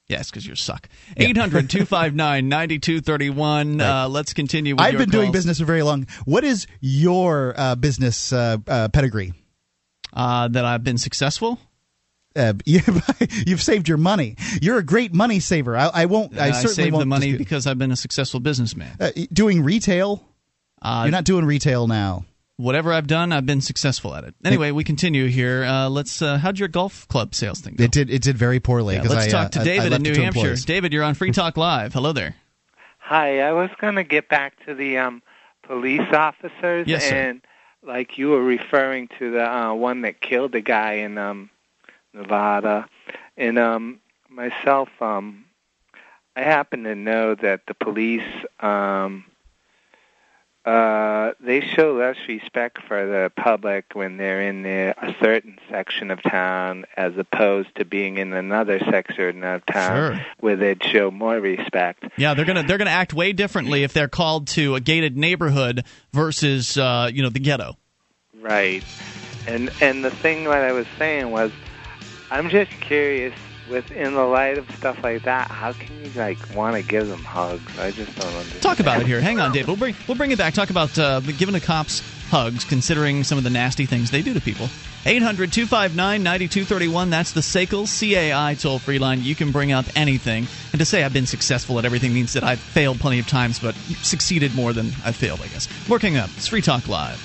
Yes, 0.08 0.30
because 0.30 0.46
you 0.46 0.56
suck. 0.56 0.88
800 1.18 1.70
259 1.70 2.48
9231. 2.48 3.82
Uh, 3.82 4.08
Let's 4.08 4.34
continue 4.34 4.76
with 4.76 4.82
I've 4.86 4.98
been 4.98 5.10
doing 5.10 5.32
business 5.32 5.60
for 5.60 5.66
very 5.66 5.82
long. 5.84 6.08
What 6.26 6.44
is 6.44 6.68
your 6.80 7.54
uh, 7.58 7.76
business 7.76 8.32
uh, 8.32 8.58
uh, 8.68 8.90
pedigree? 8.90 9.34
Uh, 10.14 10.48
that 10.50 10.64
I've 10.64 10.84
been 10.84 10.98
successful. 10.98 11.60
Uh, 12.36 12.54
you, 12.66 12.82
you've 13.46 13.62
saved 13.62 13.88
your 13.88 13.98
money. 13.98 14.36
You're 14.62 14.78
a 14.78 14.84
great 14.84 15.14
money 15.14 15.40
saver. 15.40 15.76
I, 15.76 15.90
I 15.94 16.06
won't. 16.06 16.38
I 16.38 16.50
I 16.50 16.52
certainly 16.52 16.92
won't 16.92 17.00
save 17.00 17.00
the 17.00 17.06
money 17.06 17.26
dispute- 17.28 17.38
because 17.40 17.68
I've 17.68 17.78
been 17.80 17.92
a 17.92 17.96
successful 17.96 18.40
businessman. 18.40 18.96
uh, 19.00 19.12
doing 19.34 19.64
retail. 19.64 20.24
Uh, 20.82 21.02
You're 21.06 21.12
not 21.12 21.24
doing 21.24 21.46
retail 21.46 21.88
now. 21.88 22.26
Whatever 22.58 22.94
I've 22.94 23.08
done, 23.08 23.32
I've 23.32 23.46
been 23.46 23.62
successful 23.62 24.16
at 24.16 24.24
it. 24.24 24.36
Anyway, 24.44 24.72
we 24.72 24.84
continue 24.84 25.28
here. 25.28 25.64
Uh, 25.64 25.90
let's. 25.90 26.22
Uh, 26.22 26.38
how'd 26.38 26.60
your 26.60 26.68
golf 26.68 27.08
club 27.08 27.36
sales 27.36 27.60
thing 27.62 27.76
go? 27.76 27.84
It 27.84 27.92
did. 27.92 28.10
It 28.10 28.22
did 28.22 28.38
very 28.38 28.60
poorly. 28.60 28.96
Yeah, 28.96 29.02
'cause 29.02 29.10
let's 29.16 29.28
I, 29.28 29.30
talk 29.30 29.46
uh, 29.48 29.50
to 29.50 29.60
I- 29.60 29.62
I 29.62 29.66
David 29.66 29.94
in 29.94 30.02
New 30.04 30.10
Hampshire. 30.14 30.40
employees. 30.40 30.66
David, 30.66 30.94
you're 30.94 31.04
on 31.04 31.14
Free 31.16 31.32
Talk 31.34 31.58
Live. 31.58 31.94
Hello 31.94 32.12
there. 32.14 32.36
Hi, 33.00 33.42
I 33.42 33.52
was 33.52 33.70
going 33.80 33.96
to 33.96 34.04
get 34.04 34.30
back 34.30 34.54
to 34.66 34.74
the 34.74 34.98
um, 34.98 35.22
police 35.64 36.12
officers, 36.12 36.88
Yes, 36.88 37.08
sir. 37.08 37.16
and 37.16 37.42
like 37.84 38.18
you 38.18 38.30
were 38.30 38.44
referring 38.44 39.10
to 39.20 39.30
the 39.32 39.46
uh, 39.48 39.74
one 39.76 40.02
that 40.02 40.22
killed 40.22 40.54
the 40.54 40.62
guy 40.62 40.94
in 40.94 41.18
um, 41.20 41.52
Nevada, 42.16 42.88
and 43.38 43.60
um, 43.60 44.00
myself, 44.28 44.90
um, 45.02 45.46
I 46.36 46.42
happen 46.42 46.84
to 46.86 46.96
know 46.96 47.36
that 47.36 47.62
the 47.68 47.76
police 47.76 48.24
um, 48.60 49.26
uh, 50.66 51.34
they 51.40 51.62
show 51.62 51.94
less 51.94 52.16
respect 52.28 52.80
for 52.88 53.06
the 53.06 53.32
public 53.36 53.86
when 53.94 54.18
they're 54.18 54.42
in 54.42 54.64
the, 54.64 54.96
a 54.98 55.16
certain 55.24 55.60
section 55.70 56.10
of 56.10 56.22
town 56.24 56.86
as 56.98 57.16
opposed 57.18 57.74
to 57.76 57.86
being 57.86 58.18
in 58.18 58.34
another 58.34 58.80
section 58.80 59.44
of 59.44 59.66
town 59.66 60.14
Sure. 60.16 60.26
where 60.40 60.56
they'd 60.56 60.84
show 60.84 61.12
more 61.12 61.40
respect. 61.40 62.04
Yeah, 62.18 62.34
they're 62.34 62.46
gonna 62.46 62.64
they're 62.64 62.80
gonna 62.80 62.90
act 62.90 63.14
way 63.14 63.32
differently 63.32 63.84
if 63.84 63.94
they're 63.94 64.08
called 64.08 64.48
to 64.50 64.74
a 64.76 64.80
gated 64.80 65.16
neighborhood 65.16 65.86
versus 66.14 66.78
uh, 66.78 67.10
you 67.14 67.22
know 67.22 67.30
the 67.30 67.40
ghetto. 67.40 67.78
Right. 68.42 68.84
And 69.48 69.72
and 69.82 70.04
the 70.04 70.12
thing 70.12 70.46
that 70.46 70.64
I 70.64 70.72
was 70.72 70.88
saying 70.98 71.30
was 71.30 71.52
I'm 72.32 72.50
just 72.50 72.72
curious 72.82 73.34
within 73.70 74.14
the 74.14 74.24
light 74.24 74.58
of 74.58 74.70
stuff 74.78 75.04
like 75.04 75.24
that, 75.24 75.50
how 75.50 75.74
can 75.74 76.04
you 76.04 76.12
like 76.16 76.38
want 76.56 76.76
to 76.76 76.84
give 76.84 77.08
them 77.08 77.24
hugs? 77.24 77.78
I 77.80 77.92
just 77.92 78.16
don't 78.20 78.34
understand. 78.34 78.62
Talk 78.62 78.80
about 78.80 79.02
it 79.02 79.08
here. 79.08 79.22
Hang 79.22 79.40
on, 79.40 79.52
Dave. 79.52 79.68
We'll 79.68 79.78
bring 79.78 79.96
we'll 80.08 80.18
bring 80.18 80.32
it 80.32 80.38
back. 80.38 80.54
Talk 80.54 80.70
about 80.70 80.98
uh, 80.98 81.20
giving 81.22 81.54
the 81.54 81.60
cops 81.60 82.02
hugs, 82.30 82.64
considering 82.64 83.24
some 83.24 83.38
of 83.38 83.44
the 83.44 83.50
nasty 83.50 83.86
things 83.86 84.12
they 84.12 84.22
do 84.22 84.34
to 84.34 84.42
people. 84.42 84.70
800 85.08 85.54
259 85.54 86.24
9231. 86.24 87.10
That's 87.12 87.32
the 87.34 87.42
SACL 87.42 87.86
CAI 87.86 88.56
toll 88.56 88.80
free 88.80 88.98
line. 88.98 89.22
You 89.22 89.36
can 89.36 89.52
bring 89.52 89.72
up 89.72 89.86
anything. 89.96 90.48
And 90.72 90.80
to 90.80 90.86
say 90.86 91.04
I've 91.04 91.14
been 91.14 91.28
successful 91.28 91.78
at 91.78 91.86
everything 91.86 92.14
means 92.14 92.34
that 92.34 92.44
I've 92.44 92.60
failed 92.60 93.00
plenty 93.00 93.20
of 93.20 93.28
times, 93.28 93.60
but 93.60 93.76
succeeded 94.02 94.56
more 94.56 94.74
than 94.74 94.88
I've 95.06 95.16
failed, 95.16 95.42
I 95.42 95.48
guess. 95.48 95.68
Working 95.88 96.18
up. 96.18 96.30
It's 96.38 96.48
Free 96.48 96.62
Talk 96.62 96.88
Live. 96.88 97.22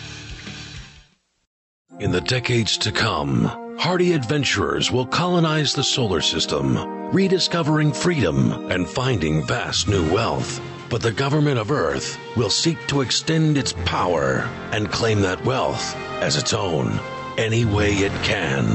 In 2.01 2.13
the 2.13 2.21
decades 2.21 2.79
to 2.79 2.93
come, 2.93 3.70
hardy 3.81 4.13
adventurers 4.13 4.93
will 4.93 5.07
colonize 5.07 5.73
the 5.73 5.83
solar 5.83 6.21
system, 6.21 6.77
rediscovering 7.13 7.91
freedom 7.91 8.53
and 8.71 8.87
finding 8.87 9.43
vast 9.43 9.89
new 9.89 10.07
wealth. 10.13 10.61
But 10.91 11.01
the 11.01 11.13
government 11.13 11.59
of 11.59 11.71
Earth 11.71 12.19
will 12.37 12.51
seek 12.51 12.77
to 12.89 13.01
extend 13.01 13.57
its 13.57 13.73
power 13.87 14.47
and 14.73 14.93
claim 14.93 15.23
that 15.23 15.43
wealth 15.47 15.97
as 16.21 16.37
its 16.37 16.53
own 16.53 17.01
any 17.39 17.65
way 17.65 17.95
it 17.95 18.13
can. 18.23 18.67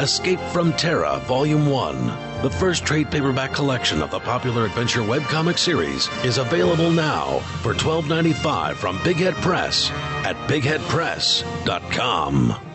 Escape 0.00 0.38
from 0.52 0.72
Terra 0.74 1.18
Volume 1.26 1.66
1, 1.66 2.06
the 2.42 2.50
first 2.50 2.86
trade 2.86 3.10
paperback 3.10 3.52
collection 3.52 4.00
of 4.02 4.12
the 4.12 4.20
popular 4.20 4.66
adventure 4.66 5.00
webcomic 5.00 5.58
series, 5.58 6.06
is 6.22 6.38
available 6.38 6.92
now 6.92 7.40
for 7.62 7.74
$12.95 7.74 8.76
from 8.76 9.02
Big 9.02 9.16
Head 9.16 9.34
Press 9.34 9.90
at 10.22 10.36
bigheadpress.com. 10.48 12.73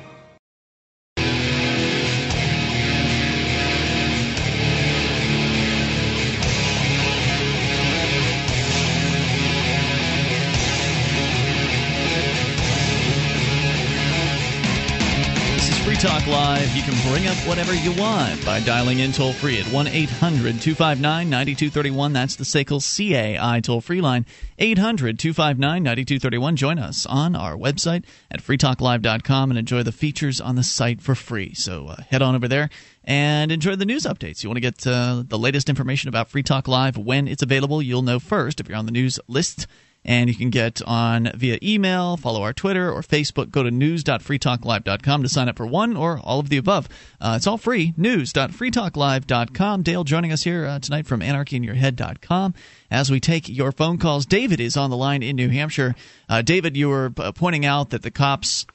Talk 15.99 16.25
Live. 16.27 16.73
You 16.77 16.81
can 16.81 17.11
bring 17.11 17.27
up 17.27 17.35
whatever 17.45 17.73
you 17.73 17.91
want 17.91 18.45
by 18.45 18.61
dialing 18.61 18.99
in 18.99 19.11
toll 19.11 19.33
free 19.33 19.59
at 19.59 19.65
1 19.65 19.87
800 19.87 20.61
259 20.61 21.29
9231. 21.29 22.13
That's 22.13 22.37
the 22.37 22.45
SACL 22.45 22.79
CAI 22.79 23.59
toll 23.59 23.81
free 23.81 23.99
line. 23.99 24.25
800 24.59 25.19
259 25.19 25.83
9231. 25.83 26.55
Join 26.55 26.79
us 26.79 27.05
on 27.05 27.35
our 27.35 27.57
website 27.57 28.05
at 28.31 28.41
freetalklive.com 28.41 29.51
and 29.51 29.59
enjoy 29.59 29.83
the 29.83 29.91
features 29.91 30.39
on 30.39 30.55
the 30.55 30.63
site 30.63 31.01
for 31.01 31.15
free. 31.15 31.53
So 31.53 31.87
uh, 31.87 31.97
head 32.09 32.21
on 32.21 32.33
over 32.33 32.47
there 32.47 32.69
and 33.03 33.51
enjoy 33.51 33.75
the 33.75 33.85
news 33.85 34.03
updates. 34.03 34.41
You 34.41 34.47
want 34.47 34.55
to 34.55 34.61
get 34.61 34.87
uh, 34.87 35.23
the 35.27 35.37
latest 35.37 35.67
information 35.67 36.07
about 36.07 36.29
Free 36.29 36.43
Talk 36.43 36.69
Live 36.69 36.97
when 36.97 37.27
it's 37.27 37.43
available, 37.43 37.81
you'll 37.81 38.03
know 38.03 38.19
first 38.19 38.61
if 38.61 38.69
you're 38.69 38.77
on 38.77 38.85
the 38.85 38.93
news 38.93 39.19
list 39.27 39.67
and 40.05 40.29
you 40.29 40.35
can 40.35 40.49
get 40.49 40.81
on 40.83 41.31
via 41.35 41.59
email, 41.61 42.17
follow 42.17 42.41
our 42.41 42.53
Twitter 42.53 42.91
or 42.91 43.01
Facebook. 43.01 43.51
Go 43.51 43.63
to 43.63 43.71
news.freetalklive.com 43.71 45.23
to 45.23 45.29
sign 45.29 45.49
up 45.49 45.57
for 45.57 45.65
one 45.65 45.97
or 45.97 46.19
all 46.19 46.39
of 46.39 46.49
the 46.49 46.57
above. 46.57 46.87
Uh, 47.19 47.33
it's 47.35 47.47
all 47.47 47.57
free. 47.57 47.93
News.freetalklive.com. 47.97 49.83
Dale 49.83 50.03
joining 50.03 50.31
us 50.31 50.43
here 50.43 50.65
uh, 50.65 50.79
tonight 50.79 51.05
from 51.05 51.19
anarchyinyourhead.com 51.19 52.53
as 52.89 53.11
we 53.11 53.19
take 53.19 53.49
your 53.49 53.71
phone 53.71 53.97
calls. 53.97 54.25
David 54.25 54.59
is 54.59 54.77
on 54.77 54.89
the 54.89 54.97
line 54.97 55.21
in 55.21 55.35
New 55.35 55.49
Hampshire. 55.49 55.95
Uh, 56.27 56.41
David, 56.41 56.77
you 56.77 56.89
were 56.89 57.11
uh, 57.17 57.31
pointing 57.31 57.65
out 57.65 57.89
that 57.89 58.01
the 58.01 58.11
cops 58.11 58.65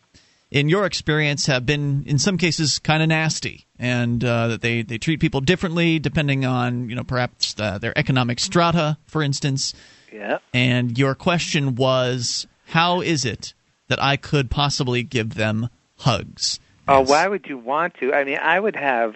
in 0.50 0.68
your 0.68 0.86
experience 0.86 1.46
have 1.46 1.66
been 1.66 2.04
in 2.06 2.18
some 2.18 2.38
cases 2.38 2.78
kind 2.78 3.02
of 3.02 3.08
nasty 3.08 3.66
and 3.76 4.24
uh, 4.24 4.48
that 4.48 4.60
they, 4.60 4.82
they 4.82 4.98
treat 4.98 5.18
people 5.18 5.40
differently 5.40 5.98
depending 5.98 6.44
on 6.44 6.88
you 6.88 6.94
know 6.94 7.02
perhaps 7.02 7.56
uh, 7.58 7.76
their 7.78 7.96
economic 7.98 8.38
strata 8.38 8.96
for 9.06 9.20
instance 9.20 9.74
Yeah. 10.14 10.38
and 10.54 10.96
your 10.96 11.14
question 11.16 11.74
was 11.74 12.46
how 12.68 13.00
is 13.00 13.24
it 13.24 13.52
that 13.88 14.00
I 14.02 14.16
could 14.16 14.50
possibly 14.50 15.02
give 15.02 15.34
them 15.34 15.68
hugs 15.98 16.60
Oh, 16.86 17.00
Yes. 17.00 17.08
why 17.08 17.26
would 17.28 17.46
you 17.48 17.56
want 17.56 17.94
to? 18.00 18.12
I 18.12 18.24
mean, 18.24 18.38
I 18.38 18.60
would 18.60 18.76
have. 18.76 19.14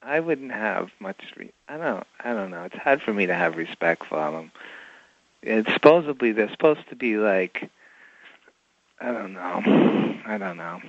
I 0.00 0.20
wouldn't 0.20 0.52
have 0.52 0.90
much. 1.00 1.20
Re- 1.36 1.50
I 1.68 1.76
don't. 1.76 2.06
I 2.24 2.32
don't 2.32 2.50
know. 2.52 2.62
It's 2.64 2.76
hard 2.76 3.02
for 3.02 3.12
me 3.12 3.26
to 3.26 3.34
have 3.34 3.56
respect 3.56 4.06
for 4.06 4.30
them. 4.30 4.52
And 5.42 5.66
supposedly 5.72 6.30
they're 6.30 6.50
supposed 6.50 6.88
to 6.90 6.94
be 6.96 7.16
like. 7.16 7.68
I 9.00 9.10
don't 9.10 9.32
know. 9.32 9.60
I 10.24 10.38
don't 10.38 10.56
know. 10.56 10.80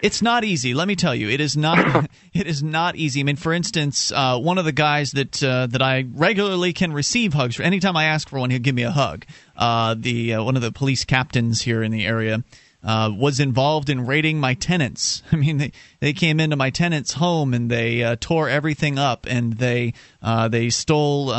It's 0.00 0.20
not 0.20 0.44
easy. 0.44 0.74
Let 0.74 0.88
me 0.88 0.96
tell 0.96 1.14
you, 1.14 1.28
it 1.30 1.40
is 1.40 1.56
not. 1.56 2.08
it 2.34 2.46
is 2.46 2.62
not 2.62 2.96
easy. 2.96 3.20
I 3.20 3.22
mean, 3.22 3.36
for 3.36 3.52
instance, 3.52 4.12
uh, 4.12 4.38
one 4.38 4.58
of 4.58 4.64
the 4.64 4.72
guys 4.72 5.12
that 5.12 5.42
uh, 5.42 5.66
that 5.68 5.82
I 5.82 6.04
regularly 6.12 6.72
can 6.72 6.92
receive 6.92 7.32
hugs 7.32 7.56
for. 7.56 7.62
Anytime 7.62 7.96
I 7.96 8.04
ask 8.04 8.28
for 8.28 8.38
one, 8.38 8.50
he'll 8.50 8.60
give 8.60 8.74
me 8.74 8.82
a 8.82 8.90
hug. 8.90 9.24
Uh, 9.56 9.94
the 9.98 10.34
uh, 10.34 10.42
one 10.42 10.56
of 10.56 10.62
the 10.62 10.72
police 10.72 11.04
captains 11.04 11.62
here 11.62 11.82
in 11.82 11.92
the 11.92 12.04
area 12.04 12.44
uh, 12.84 13.10
was 13.16 13.40
involved 13.40 13.88
in 13.88 14.06
raiding 14.06 14.38
my 14.38 14.54
tenants. 14.54 15.22
I 15.32 15.36
mean, 15.36 15.58
they 15.58 15.72
they 16.00 16.12
came 16.12 16.40
into 16.40 16.56
my 16.56 16.70
tenant's 16.70 17.14
home 17.14 17.54
and 17.54 17.70
they 17.70 18.02
uh, 18.02 18.16
tore 18.20 18.48
everything 18.48 18.98
up 18.98 19.26
and 19.28 19.54
they 19.54 19.94
uh, 20.22 20.48
they 20.48 20.70
stole. 20.70 21.32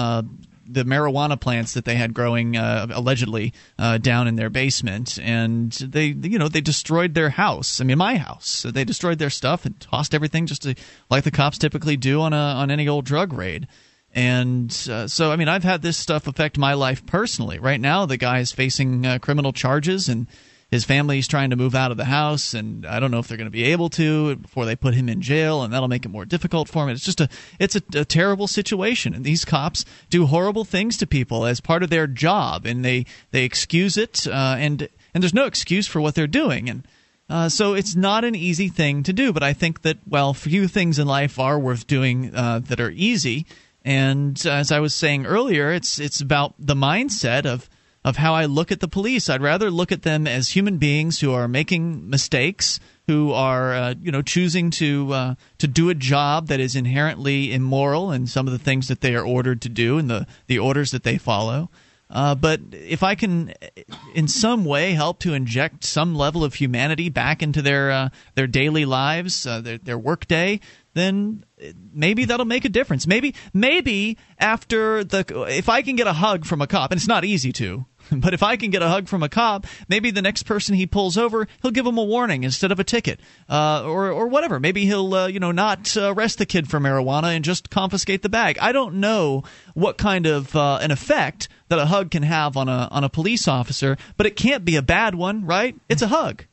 The 0.69 0.83
marijuana 0.83 1.39
plants 1.39 1.73
that 1.73 1.85
they 1.85 1.95
had 1.95 2.13
growing 2.13 2.57
uh, 2.57 2.87
allegedly 2.89 3.53
uh, 3.79 3.97
down 3.97 4.27
in 4.27 4.35
their 4.35 4.49
basement, 4.49 5.17
and 5.21 5.71
they, 5.71 6.07
you 6.07 6.37
know, 6.37 6.49
they 6.49 6.61
destroyed 6.61 7.13
their 7.13 7.29
house. 7.29 7.79
I 7.79 7.83
mean, 7.83 7.97
my 7.97 8.17
house. 8.17 8.47
So 8.47 8.71
they 8.71 8.83
destroyed 8.83 9.19
their 9.19 9.29
stuff 9.29 9.65
and 9.65 9.79
tossed 9.79 10.13
everything 10.13 10.45
just 10.45 10.63
to, 10.63 10.75
like 11.09 11.23
the 11.23 11.31
cops 11.31 11.57
typically 11.57 11.97
do 11.97 12.21
on 12.21 12.33
a 12.33 12.37
on 12.37 12.71
any 12.71 12.87
old 12.87 13.05
drug 13.05 13.33
raid. 13.33 13.67
And 14.13 14.71
uh, 14.89 15.07
so, 15.07 15.31
I 15.31 15.35
mean, 15.35 15.47
I've 15.47 15.63
had 15.63 15.81
this 15.81 15.97
stuff 15.97 16.27
affect 16.27 16.57
my 16.57 16.73
life 16.73 17.05
personally. 17.05 17.59
Right 17.59 17.79
now, 17.79 18.05
the 18.05 18.17
guy 18.17 18.39
is 18.39 18.51
facing 18.51 19.05
uh, 19.05 19.19
criminal 19.19 19.53
charges 19.53 20.09
and 20.09 20.27
his 20.69 20.83
family's 20.83 21.27
trying 21.27 21.51
to 21.51 21.55
move 21.55 21.75
out 21.75 21.91
of 21.91 21.97
the 21.97 22.05
house 22.05 22.53
and 22.53 22.85
i 22.85 22.99
don't 22.99 23.11
know 23.11 23.19
if 23.19 23.27
they're 23.27 23.37
going 23.37 23.45
to 23.45 23.51
be 23.51 23.63
able 23.63 23.89
to 23.89 24.35
before 24.37 24.65
they 24.65 24.75
put 24.75 24.93
him 24.93 25.09
in 25.09 25.21
jail 25.21 25.63
and 25.63 25.73
that'll 25.73 25.87
make 25.87 26.05
it 26.05 26.09
more 26.09 26.25
difficult 26.25 26.69
for 26.69 26.83
him. 26.83 26.89
It's 26.89 27.03
just 27.03 27.21
a 27.21 27.29
it's 27.59 27.75
a, 27.75 27.81
a, 27.93 28.05
terrible 28.05 28.47
situation 28.47 29.13
and 29.13 29.23
these 29.23 29.45
cops 29.45 29.85
do 30.09 30.25
horrible 30.25 30.65
things 30.65 30.97
to 30.97 31.07
people 31.07 31.45
as 31.45 31.59
part 31.59 31.83
of 31.83 31.89
their 31.89 32.07
job 32.07 32.65
and 32.65 32.83
they 32.83 33.05
they 33.31 33.43
excuse 33.43 33.97
it 33.97 34.27
uh, 34.27 34.55
and 34.57 34.87
and 35.13 35.23
there's 35.23 35.33
no 35.33 35.45
excuse 35.45 35.87
for 35.87 36.01
what 36.01 36.15
they're 36.15 36.27
doing 36.27 36.69
and 36.69 36.87
uh, 37.29 37.49
so 37.49 37.73
it's 37.73 37.95
not 37.95 38.23
an 38.23 38.35
easy 38.35 38.69
thing 38.69 39.03
to 39.03 39.13
do 39.13 39.33
but 39.33 39.43
i 39.43 39.53
think 39.53 39.81
that 39.81 39.97
well 40.07 40.33
few 40.33 40.67
things 40.67 40.99
in 40.99 41.07
life 41.07 41.39
are 41.39 41.59
worth 41.59 41.85
doing 41.85 42.33
uh, 42.33 42.59
that 42.59 42.79
are 42.79 42.91
easy 42.91 43.45
and 43.83 44.45
as 44.45 44.71
i 44.71 44.79
was 44.79 44.93
saying 44.93 45.25
earlier 45.25 45.71
it's 45.71 45.99
it's 45.99 46.21
about 46.21 46.53
the 46.57 46.75
mindset 46.75 47.45
of 47.45 47.69
of 48.07 48.15
how 48.15 48.33
I 48.33 48.45
look 48.45 48.71
at 48.71 48.79
the 48.79 48.87
police. 48.87 49.29
I'd 49.29 49.41
rather 49.41 49.69
look 49.69 49.91
at 49.91 50.03
them 50.03 50.27
as 50.27 50.47
human 50.47 50.77
beings 50.77 51.19
who 51.19 51.33
are 51.33 51.49
making 51.49 52.09
mistakes, 52.09 52.79
who 53.05 53.33
are 53.33 53.73
uh, 53.73 53.95
you 54.01 54.13
know 54.13 54.21
choosing 54.21 54.71
to 54.71 55.11
uh, 55.11 55.35
to 55.57 55.67
do 55.67 55.89
a 55.89 55.93
job 55.93 56.47
that 56.47 56.61
is 56.61 56.73
inherently 56.73 57.53
immoral 57.53 58.13
in 58.13 58.25
some 58.25 58.47
of 58.47 58.53
the 58.53 58.59
things 58.59 58.87
that 58.87 59.01
they 59.01 59.13
are 59.13 59.25
ordered 59.25 59.61
to 59.63 59.69
do 59.69 59.97
and 59.97 60.09
the 60.09 60.25
the 60.47 60.57
orders 60.57 60.91
that 60.91 61.03
they 61.03 61.17
follow. 61.17 61.69
Uh, 62.09 62.33
but 62.33 62.61
if 62.71 63.03
I 63.03 63.15
can, 63.15 63.53
in 64.15 64.29
some 64.29 64.63
way, 64.63 64.93
help 64.93 65.19
to 65.19 65.33
inject 65.33 65.83
some 65.83 66.15
level 66.15 66.45
of 66.45 66.53
humanity 66.53 67.09
back 67.09 67.43
into 67.43 67.61
their 67.61 67.91
uh, 67.91 68.09
their 68.35 68.47
daily 68.47 68.85
lives, 68.85 69.45
uh, 69.45 69.59
their 69.59 69.77
their 69.77 69.97
workday, 69.97 70.61
then 70.93 71.43
maybe 71.93 72.23
that'll 72.23 72.45
make 72.45 72.63
a 72.63 72.69
difference. 72.69 73.05
Maybe 73.05 73.35
maybe 73.53 74.17
after 74.39 75.03
the 75.03 75.25
if 75.49 75.67
I 75.67 75.81
can 75.81 75.97
get 75.97 76.07
a 76.07 76.13
hug 76.13 76.45
from 76.45 76.61
a 76.61 76.67
cop, 76.67 76.91
and 76.91 76.97
it's 76.97 77.07
not 77.07 77.25
easy 77.25 77.51
to, 77.53 77.85
But 78.27 78.33
if 78.33 78.43
I 78.43 78.57
can 78.57 78.71
get 78.71 78.81
a 78.81 78.89
hug 78.89 79.07
from 79.07 79.23
a 79.23 79.29
cop, 79.29 79.65
maybe 79.87 80.11
the 80.11 80.21
next 80.21 80.43
person 80.43 80.75
he 80.75 80.85
pulls 80.85 81.17
over, 81.17 81.47
he'll 81.61 81.71
give 81.71 81.85
him 81.85 81.97
a 81.97 82.03
warning 82.03 82.43
instead 82.43 82.71
of 82.71 82.79
a 82.79 82.83
ticket, 82.83 83.19
uh, 83.49 83.83
or 83.85 84.11
or 84.11 84.27
whatever. 84.27 84.59
Maybe 84.59 84.85
he'll 84.85 85.13
uh, 85.13 85.27
you 85.27 85.39
know 85.39 85.51
not 85.51 85.95
uh, 85.95 86.13
arrest 86.13 86.37
the 86.37 86.45
kid 86.45 86.69
for 86.69 86.79
marijuana 86.79 87.35
and 87.35 87.43
just 87.45 87.69
confiscate 87.69 88.21
the 88.21 88.29
bag. 88.29 88.57
I 88.59 88.71
don't 88.71 88.95
know 88.95 89.43
what 89.73 89.97
kind 89.97 90.25
of 90.25 90.55
uh, 90.55 90.79
an 90.81 90.91
effect 90.91 91.49
that 91.69 91.79
a 91.79 91.85
hug 91.85 92.11
can 92.11 92.23
have 92.23 92.57
on 92.57 92.69
a 92.69 92.87
on 92.91 93.03
a 93.03 93.09
police 93.09 93.47
officer, 93.47 93.97
but 94.15 94.25
it 94.25 94.35
can't 94.35 94.65
be 94.65 94.75
a 94.75 94.81
bad 94.81 95.15
one, 95.15 95.45
right? 95.45 95.75
It's 95.89 96.01
a 96.01 96.07
hug. 96.07 96.45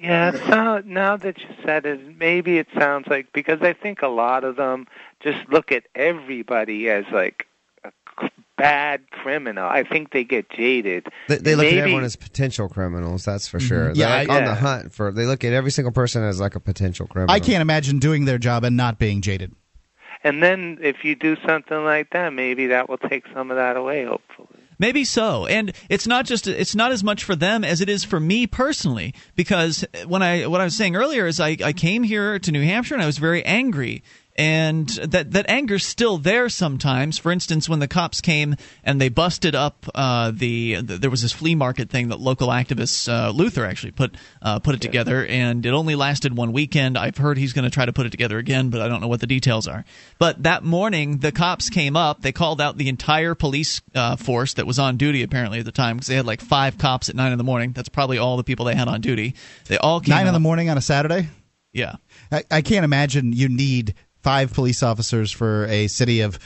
Yeah, 0.00 0.32
so 0.32 0.82
now 0.86 1.18
that 1.18 1.38
you 1.38 1.48
said 1.64 1.84
it, 1.84 2.16
maybe 2.18 2.56
it 2.56 2.68
sounds 2.78 3.06
like 3.06 3.34
because 3.34 3.60
I 3.60 3.74
think 3.74 4.00
a 4.00 4.08
lot 4.08 4.44
of 4.44 4.56
them 4.56 4.86
just 5.22 5.46
look 5.50 5.72
at 5.72 5.84
everybody 5.94 6.88
as 6.88 7.04
like 7.12 7.46
bad 8.60 9.10
criminal. 9.10 9.68
I 9.68 9.84
think 9.84 10.12
they 10.12 10.24
get 10.24 10.50
jaded. 10.50 11.06
They, 11.28 11.36
they 11.36 11.54
look 11.54 11.64
Maybe, 11.66 11.78
at 11.78 11.82
everyone 11.82 12.04
as 12.04 12.16
potential 12.16 12.68
criminals. 12.68 13.24
That's 13.24 13.48
for 13.48 13.60
sure. 13.60 13.88
Mm-hmm. 13.88 13.96
Yeah, 13.96 14.08
They're 14.08 14.18
like 14.18 14.30
I- 14.30 14.38
on 14.38 14.44
the 14.44 14.54
hunt 14.54 14.92
for. 14.92 15.12
They 15.12 15.26
look 15.26 15.44
at 15.44 15.52
every 15.52 15.70
single 15.70 15.92
person 15.92 16.22
as 16.22 16.40
like 16.40 16.54
a 16.54 16.60
potential 16.60 17.06
criminal. 17.06 17.34
I 17.34 17.40
can't 17.40 17.62
imagine 17.62 17.98
doing 17.98 18.24
their 18.24 18.38
job 18.38 18.64
and 18.64 18.76
not 18.76 18.98
being 18.98 19.20
jaded. 19.20 19.54
And 20.22 20.42
then 20.42 20.78
if 20.82 21.04
you 21.04 21.14
do 21.14 21.36
something 21.46 21.82
like 21.82 22.10
that, 22.10 22.32
maybe 22.32 22.66
that 22.66 22.88
will 22.88 22.98
take 22.98 23.24
some 23.32 23.50
of 23.50 23.56
that 23.56 23.76
away. 23.76 24.04
Hopefully. 24.04 24.48
Maybe 24.78 25.04
so. 25.04 25.46
And 25.46 25.74
it's 25.90 26.06
not 26.06 26.24
just 26.24 26.46
it's 26.46 26.74
not 26.74 26.90
as 26.90 27.04
much 27.04 27.22
for 27.22 27.36
them 27.36 27.64
as 27.64 27.82
it 27.82 27.90
is 27.90 28.02
for 28.02 28.18
me 28.18 28.46
personally 28.46 29.14
because 29.36 29.84
when 30.06 30.22
I 30.22 30.46
what 30.46 30.62
I 30.62 30.64
was 30.64 30.74
saying 30.74 30.96
earlier 30.96 31.26
is 31.26 31.38
I, 31.38 31.56
I 31.62 31.74
came 31.74 32.02
here 32.02 32.38
to 32.38 32.50
New 32.50 32.62
Hampshire 32.62 32.94
and 32.94 33.02
I 33.02 33.06
was 33.06 33.18
very 33.18 33.44
angry 33.44 34.02
and 34.40 34.88
that 34.88 35.32
that 35.32 35.50
anger's 35.50 35.84
still 35.84 36.16
there 36.16 36.48
sometimes. 36.48 37.18
For 37.18 37.30
instance, 37.30 37.68
when 37.68 37.78
the 37.78 37.86
cops 37.86 38.22
came 38.22 38.56
and 38.82 38.98
they 38.98 39.10
busted 39.10 39.54
up 39.54 39.84
uh, 39.94 40.30
the, 40.34 40.80
the 40.80 40.96
there 40.96 41.10
was 41.10 41.20
this 41.20 41.32
flea 41.32 41.54
market 41.54 41.90
thing 41.90 42.08
that 42.08 42.18
local 42.18 42.48
activists 42.48 43.06
uh, 43.06 43.32
Luther 43.32 43.66
actually 43.66 43.92
put 43.92 44.16
uh, 44.40 44.58
put 44.58 44.74
it 44.74 44.80
together, 44.80 45.26
and 45.26 45.66
it 45.66 45.74
only 45.74 45.94
lasted 45.94 46.34
one 46.34 46.52
weekend. 46.52 46.96
I've 46.96 47.18
heard 47.18 47.36
he's 47.36 47.52
going 47.52 47.64
to 47.66 47.70
try 47.70 47.84
to 47.84 47.92
put 47.92 48.06
it 48.06 48.10
together 48.10 48.38
again, 48.38 48.70
but 48.70 48.80
I 48.80 48.88
don't 48.88 49.02
know 49.02 49.08
what 49.08 49.20
the 49.20 49.26
details 49.26 49.68
are. 49.68 49.84
But 50.18 50.44
that 50.44 50.64
morning, 50.64 51.18
the 51.18 51.32
cops 51.32 51.68
came 51.68 51.94
up. 51.94 52.22
They 52.22 52.32
called 52.32 52.62
out 52.62 52.78
the 52.78 52.88
entire 52.88 53.34
police 53.34 53.82
uh, 53.94 54.16
force 54.16 54.54
that 54.54 54.66
was 54.66 54.78
on 54.78 54.96
duty 54.96 55.22
apparently 55.22 55.58
at 55.58 55.66
the 55.66 55.72
time 55.72 55.96
because 55.96 56.08
they 56.08 56.16
had 56.16 56.24
like 56.24 56.40
five 56.40 56.78
cops 56.78 57.10
at 57.10 57.14
nine 57.14 57.32
in 57.32 57.38
the 57.38 57.44
morning. 57.44 57.72
That's 57.72 57.90
probably 57.90 58.16
all 58.16 58.38
the 58.38 58.44
people 58.44 58.64
they 58.64 58.74
had 58.74 58.88
on 58.88 59.02
duty. 59.02 59.34
They 59.66 59.76
all 59.76 60.00
came 60.00 60.14
Nine 60.14 60.28
in 60.28 60.32
the 60.32 60.40
morning 60.40 60.70
on 60.70 60.78
a 60.78 60.82
Saturday. 60.82 61.28
Yeah. 61.72 61.96
I, 62.32 62.44
I 62.50 62.62
can't 62.62 62.84
imagine 62.84 63.32
you 63.32 63.48
need 63.48 63.94
five 64.22 64.52
police 64.52 64.82
officers 64.82 65.30
for 65.32 65.66
a 65.66 65.86
city 65.88 66.20
of 66.20 66.38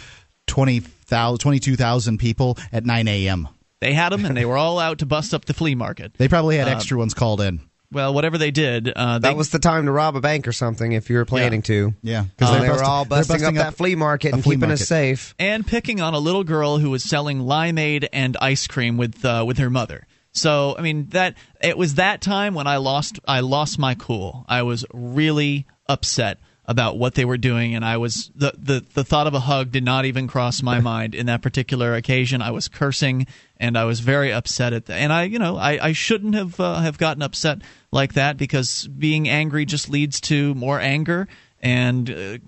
20,000 0.46 1.38
22,000 1.38 2.18
people 2.18 2.56
at 2.72 2.84
9 2.84 3.08
a.m. 3.08 3.48
They 3.80 3.92
had 3.92 4.10
them, 4.12 4.24
and 4.24 4.36
they 4.36 4.44
were 4.46 4.56
all 4.56 4.78
out 4.78 4.98
to 4.98 5.06
bust 5.06 5.34
up 5.34 5.44
the 5.44 5.52
flea 5.54 5.74
market. 5.74 6.14
They 6.16 6.28
probably 6.28 6.56
had 6.56 6.68
Uh, 6.68 6.72
extra 6.72 6.96
ones 6.98 7.12
called 7.14 7.40
in. 7.40 7.60
Well, 7.92 8.12
whatever 8.14 8.38
they 8.38 8.50
did, 8.50 8.88
uh, 8.88 9.18
they, 9.18 9.28
That 9.28 9.36
was 9.36 9.50
the 9.50 9.58
time 9.58 9.84
to 9.86 9.92
rob 9.92 10.16
a 10.16 10.20
bank 10.20 10.48
or 10.48 10.52
something 10.52 10.92
if 10.92 11.10
you 11.10 11.16
were 11.16 11.24
planning 11.26 11.62
to. 11.62 11.94
Yeah, 12.02 12.24
Because 12.24 12.50
they're 12.52 12.60
they 12.62 12.66
were 12.68 12.72
busting- 12.74 12.88
all 12.88 13.04
they're 13.04 13.18
busting, 13.20 13.34
busting 13.40 13.58
up, 13.58 13.66
up 13.66 13.72
that 13.72 13.76
flea 13.76 13.94
market 13.94 14.32
and 14.32 14.42
flea 14.42 14.56
keeping 14.56 14.70
us 14.70 14.86
safe. 14.88 15.34
and 15.38 15.64
picking 15.66 16.00
on 16.00 16.14
a 16.14 16.18
little 16.18 16.42
girl 16.44 16.78
who 16.78 16.90
was 16.90 17.04
selling 17.04 17.40
limeade 17.40 18.08
and 18.12 18.36
ice 18.40 18.66
cream 18.66 18.96
with 18.96 19.24
uh, 19.24 19.44
with 19.46 19.58
her 19.58 19.70
mother. 19.70 20.06
So 20.32 20.74
I 20.76 20.82
mean 20.82 21.06
that 21.10 21.36
it 21.62 21.78
was 21.78 21.94
that 21.96 22.20
time 22.20 22.54
when 22.54 22.66
I 22.66 22.78
lost 22.78 23.20
I 23.28 23.40
lost 23.40 23.78
my 23.78 23.94
cool. 23.94 24.44
I 24.48 24.62
was 24.62 24.84
really 24.92 25.66
upset 25.88 26.38
about 26.66 26.96
what 26.98 27.14
they 27.14 27.24
were 27.24 27.36
doing 27.36 27.74
and 27.74 27.84
I 27.84 27.98
was 27.98 28.30
the, 28.34 28.52
the 28.56 28.84
the 28.94 29.04
thought 29.04 29.26
of 29.26 29.34
a 29.34 29.40
hug 29.40 29.70
did 29.70 29.84
not 29.84 30.06
even 30.06 30.26
cross 30.26 30.62
my 30.62 30.80
mind 30.92 31.14
in 31.14 31.26
that 31.26 31.42
particular 31.42 31.94
occasion. 31.94 32.40
I 32.40 32.52
was 32.52 32.68
cursing 32.68 33.26
and 33.58 33.76
I 33.76 33.84
was 33.84 34.00
very 34.00 34.32
upset 34.32 34.72
at 34.72 34.86
that. 34.86 34.94
And 34.94 35.12
I 35.12 35.24
you 35.24 35.38
know 35.38 35.56
I, 35.56 35.88
I 35.88 35.92
shouldn't 35.92 36.34
have 36.34 36.58
uh, 36.58 36.80
have 36.80 36.96
gotten 36.96 37.22
upset 37.22 37.58
like 37.90 38.14
that 38.14 38.36
because 38.36 38.86
being 38.88 39.28
angry 39.28 39.66
just 39.66 39.90
leads 39.90 40.20
to 40.22 40.54
more 40.54 40.80
anger 40.80 41.28
and 41.60 42.10
uh, 42.10 42.38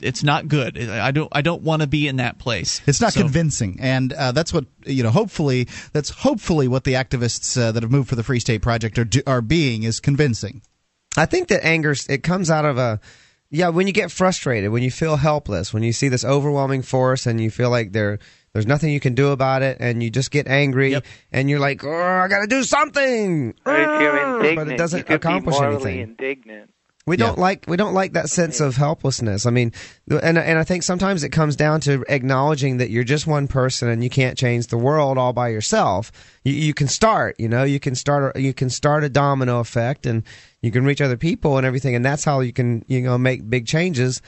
it's 0.00 0.22
not 0.22 0.48
good. 0.48 0.78
I 0.78 1.10
don't 1.10 1.28
I 1.32 1.42
don't 1.42 1.62
want 1.62 1.82
to 1.82 1.88
be 1.88 2.08
in 2.08 2.16
that 2.16 2.38
place. 2.38 2.80
It's 2.86 3.00
not 3.00 3.12
So- 3.12 3.20
convincing, 3.20 3.78
and 3.80 4.12
uh, 4.12 4.32
that's 4.32 4.52
what 4.52 4.64
you 4.86 5.02
know. 5.02 5.10
Hopefully, 5.10 5.68
that's 5.92 6.08
hopefully 6.08 6.66
what 6.66 6.84
the 6.84 6.94
activists 6.94 7.60
uh, 7.60 7.72
that 7.72 7.82
have 7.82 7.92
moved 7.92 8.08
for 8.08 8.16
the 8.16 8.22
Free 8.22 8.40
State 8.40 8.62
Project 8.62 8.98
are 8.98 9.06
are 9.26 9.42
being 9.42 9.82
is 9.82 10.00
convincing. 10.00 10.62
I 11.16 11.26
think 11.26 11.48
that 11.48 11.64
anger 11.64 11.94
it 12.08 12.22
comes 12.22 12.50
out 12.50 12.64
of 12.64 12.78
a 12.78 13.00
yeah 13.50 13.68
when 13.68 13.86
you 13.86 13.92
get 13.92 14.10
frustrated, 14.10 14.70
when 14.70 14.82
you 14.82 14.90
feel 14.90 15.16
helpless, 15.16 15.72
when 15.74 15.82
you 15.82 15.92
see 15.92 16.08
this 16.08 16.24
overwhelming 16.24 16.82
force 16.82 17.26
and 17.26 17.40
you 17.40 17.50
feel 17.50 17.70
like 17.70 17.92
there 17.92 18.18
there's 18.52 18.66
nothing 18.66 18.90
you 18.90 19.00
can 19.00 19.14
do 19.14 19.28
about 19.28 19.62
it, 19.62 19.78
and 19.80 20.02
you 20.02 20.10
just 20.10 20.30
get 20.30 20.46
angry 20.46 20.90
Yep. 20.92 21.06
and 21.32 21.48
you're 21.48 21.58
like, 21.58 21.82
oh, 21.84 21.90
I 21.90 22.28
got 22.28 22.40
to 22.42 22.46
do 22.46 22.62
something, 22.64 23.54
Or 23.64 23.74
if 23.74 24.00
you're 24.00 24.36
indignant, 24.36 24.56
but 24.56 24.68
it 24.68 24.76
doesn't 24.76 25.06
could 25.06 25.16
accomplish 25.16 25.58
be 25.58 25.64
anything. 25.64 26.00
indignant. 26.00 26.70
We 27.04 27.16
don't 27.16 27.36
like 27.36 27.64
we 27.66 27.76
don't 27.76 27.94
like 27.94 28.12
that 28.12 28.28
sense 28.28 28.60
of 28.60 28.76
helplessness. 28.76 29.44
I 29.44 29.50
mean, 29.50 29.72
and 30.08 30.38
and 30.38 30.56
I 30.58 30.62
think 30.64 30.82
sometimes 30.84 31.24
it 31.24 31.30
comes 31.30 31.56
down 31.56 31.80
to 31.80 32.04
acknowledging 32.08 32.76
that 32.76 32.90
you're 32.90 33.02
just 33.04 33.26
one 33.26 33.48
person 33.48 33.88
and 33.88 34.04
you 34.04 34.10
can't 34.10 34.38
change 34.38 34.68
the 34.68 34.78
world 34.78 35.18
all 35.18 35.32
by 35.32 35.48
yourself. 35.48 36.12
You, 36.44 36.52
you 36.52 36.74
can 36.74 36.86
start, 36.86 37.34
you 37.40 37.48
know, 37.48 37.64
you 37.64 37.80
can 37.80 37.96
start 37.96 38.36
you 38.38 38.54
can 38.54 38.70
start 38.70 39.02
a 39.02 39.08
domino 39.08 39.58
effect 39.58 40.06
and 40.06 40.22
you 40.62 40.70
can 40.70 40.84
reach 40.84 41.00
other 41.00 41.16
people 41.16 41.58
and 41.58 41.66
everything, 41.66 41.94
and 41.94 42.04
that's 42.04 42.24
how 42.24 42.40
you 42.40 42.52
can 42.52 42.84
you 42.88 43.02
know 43.02 43.18
make 43.18 43.48
big 43.48 43.66
changes 43.66 44.22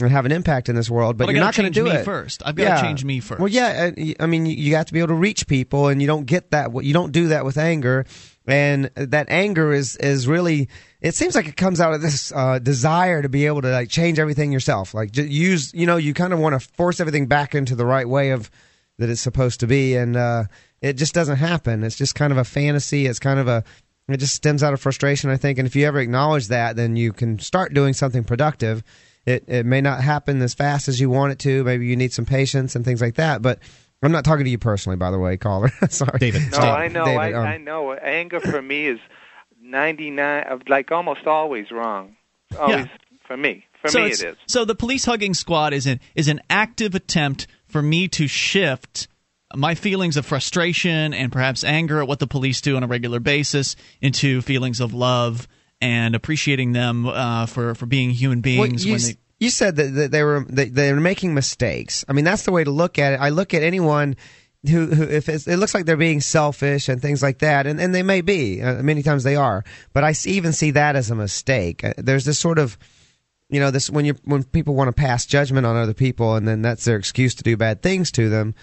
and 0.00 0.10
have 0.12 0.24
an 0.26 0.30
impact 0.30 0.68
in 0.68 0.76
this 0.76 0.88
world. 0.88 1.16
But, 1.16 1.26
But 1.26 1.34
you're 1.34 1.42
not 1.42 1.56
going 1.56 1.72
to 1.72 1.80
do 1.80 1.84
me 1.84 1.90
it 1.90 2.04
first. 2.04 2.40
I've 2.46 2.54
gotta 2.54 2.68
change 2.82 3.04
me 3.04 3.18
first. 3.18 3.40
Well, 3.40 3.48
yeah, 3.48 3.90
I 4.20 4.26
mean, 4.26 4.46
you- 4.46 4.54
you 4.54 4.76
have 4.76 4.86
to 4.86 4.92
be 4.92 5.00
able 5.00 5.08
to 5.08 5.14
reach 5.14 5.48
people, 5.48 5.88
and 5.88 6.00
you 6.00 6.06
don't 6.06 6.24
get 6.24 6.52
that. 6.52 6.70
You 6.84 6.92
don't 6.92 7.10
do 7.10 7.28
that 7.28 7.44
with 7.44 7.58
anger, 7.58 8.06
and 8.46 8.90
that 8.94 9.26
anger 9.28 9.72
is 9.72 9.96
is 9.96 10.28
really. 10.28 10.68
It 11.00 11.14
seems 11.14 11.34
like 11.34 11.46
it 11.48 11.56
comes 11.56 11.80
out 11.80 11.94
of 11.94 12.02
this 12.02 12.32
uh, 12.34 12.58
desire 12.60 13.22
to 13.22 13.28
be 13.28 13.46
able 13.46 13.62
to 13.62 13.70
like 13.70 13.88
change 13.88 14.18
everything 14.18 14.52
yourself. 14.52 14.94
Like 14.94 15.10
just 15.12 15.28
use, 15.28 15.72
you 15.74 15.86
know, 15.86 15.96
you 15.96 16.12
kind 16.14 16.32
of 16.32 16.38
want 16.40 16.60
to 16.60 16.68
force 16.76 17.00
everything 17.00 17.26
back 17.26 17.54
into 17.54 17.74
the 17.76 17.86
right 17.86 18.08
way 18.08 18.30
of 18.30 18.50
that 18.98 19.08
it's 19.08 19.20
supposed 19.20 19.60
to 19.60 19.66
be, 19.68 19.94
and 19.96 20.16
uh, 20.16 20.44
it 20.80 20.92
just 20.94 21.14
doesn't 21.14 21.36
happen. 21.36 21.82
It's 21.84 21.96
just 21.96 22.14
kind 22.14 22.32
of 22.32 22.36
a 22.38 22.44
fantasy. 22.44 23.06
It's 23.06 23.18
kind 23.18 23.38
of 23.40 23.48
a. 23.48 23.64
It 24.08 24.16
just 24.18 24.34
stems 24.34 24.62
out 24.62 24.72
of 24.72 24.80
frustration, 24.80 25.28
I 25.30 25.36
think. 25.36 25.58
And 25.58 25.66
if 25.66 25.76
you 25.76 25.86
ever 25.86 25.98
acknowledge 26.00 26.48
that, 26.48 26.76
then 26.76 26.96
you 26.96 27.12
can 27.12 27.38
start 27.38 27.74
doing 27.74 27.92
something 27.92 28.24
productive. 28.24 28.82
It 29.26 29.44
it 29.46 29.66
may 29.66 29.80
not 29.82 30.00
happen 30.02 30.40
as 30.40 30.54
fast 30.54 30.88
as 30.88 30.98
you 31.00 31.10
want 31.10 31.32
it 31.32 31.38
to. 31.40 31.62
Maybe 31.64 31.86
you 31.86 31.96
need 31.96 32.12
some 32.12 32.24
patience 32.24 32.74
and 32.74 32.84
things 32.84 33.02
like 33.02 33.16
that. 33.16 33.42
But 33.42 33.58
I'm 34.02 34.12
not 34.12 34.24
talking 34.24 34.44
to 34.44 34.50
you 34.50 34.58
personally, 34.58 34.96
by 34.96 35.10
the 35.10 35.18
way, 35.18 35.36
caller. 35.36 35.70
Sorry, 35.90 36.18
David. 36.18 36.42
No, 36.52 36.58
David. 36.58 36.62
I 36.62 36.88
know. 36.88 37.04
David, 37.04 37.18
I, 37.20 37.32
um, 37.34 37.46
I 37.46 37.56
know. 37.58 37.92
Anger 37.92 38.40
for 38.40 38.62
me 38.62 38.86
is 38.86 38.98
ninety 39.60 40.10
nine, 40.10 40.62
like 40.68 40.90
almost 40.90 41.26
always 41.26 41.70
wrong. 41.70 42.16
Always 42.58 42.86
for 43.26 43.36
me. 43.36 43.66
For 43.82 43.88
so 43.90 43.98
me, 43.98 44.04
it's- 44.06 44.22
it 44.22 44.28
is. 44.30 44.36
So 44.46 44.64
the 44.64 44.74
police 44.74 45.04
hugging 45.04 45.34
squad 45.34 45.74
is 45.74 45.86
an 45.86 46.00
is 46.14 46.28
an 46.28 46.40
active 46.48 46.94
attempt 46.94 47.46
for 47.66 47.82
me 47.82 48.08
to 48.08 48.26
shift 48.26 49.08
my 49.54 49.74
feelings 49.74 50.16
of 50.16 50.26
frustration 50.26 51.14
and 51.14 51.32
perhaps 51.32 51.64
anger 51.64 52.00
at 52.00 52.08
what 52.08 52.18
the 52.18 52.26
police 52.26 52.60
do 52.60 52.76
on 52.76 52.82
a 52.82 52.86
regular 52.86 53.20
basis 53.20 53.76
into 54.00 54.42
feelings 54.42 54.80
of 54.80 54.92
love 54.92 55.48
and 55.80 56.14
appreciating 56.14 56.72
them 56.72 57.06
uh, 57.06 57.46
for 57.46 57.74
for 57.74 57.86
being 57.86 58.10
human 58.10 58.40
beings 58.40 58.84
you 58.84 58.92
when 58.92 59.00
they 59.00 59.16
you 59.38 59.50
said 59.50 59.76
that, 59.76 59.94
that 59.94 60.10
they 60.10 60.22
were 60.22 60.44
that 60.48 60.74
they 60.74 60.92
were 60.92 61.00
making 61.00 61.34
mistakes. 61.34 62.04
I 62.08 62.12
mean, 62.12 62.24
that's 62.24 62.44
the 62.44 62.52
way 62.52 62.64
to 62.64 62.70
look 62.70 62.98
at 62.98 63.12
it. 63.12 63.20
I 63.20 63.28
look 63.28 63.54
at 63.54 63.62
anyone 63.62 64.16
who, 64.68 64.86
who 64.86 65.04
if 65.04 65.28
it's, 65.28 65.46
it 65.46 65.56
looks 65.56 65.74
like 65.74 65.86
they're 65.86 65.96
being 65.96 66.20
selfish 66.20 66.88
and 66.88 67.00
things 67.00 67.22
like 67.22 67.38
that, 67.38 67.66
and, 67.66 67.80
and 67.80 67.94
they 67.94 68.02
may 68.02 68.20
be. 68.20 68.60
Uh, 68.60 68.82
many 68.82 69.02
times 69.02 69.22
they 69.22 69.36
are, 69.36 69.64
but 69.92 70.02
I 70.02 70.12
see, 70.12 70.32
even 70.32 70.52
see 70.52 70.72
that 70.72 70.96
as 70.96 71.10
a 71.10 71.14
mistake. 71.14 71.84
Uh, 71.84 71.94
there's 71.96 72.24
this 72.24 72.38
sort 72.38 72.58
of 72.58 72.76
you 73.48 73.60
know 73.60 73.70
this 73.70 73.88
when 73.88 74.04
you 74.04 74.16
when 74.24 74.42
people 74.42 74.74
want 74.74 74.88
to 74.88 74.92
pass 74.92 75.24
judgment 75.24 75.66
on 75.66 75.76
other 75.76 75.94
people, 75.94 76.34
and 76.34 76.46
then 76.46 76.62
that's 76.62 76.84
their 76.84 76.96
excuse 76.96 77.34
to 77.36 77.44
do 77.44 77.56
bad 77.56 77.82
things 77.82 78.10
to 78.12 78.28
them. 78.28 78.54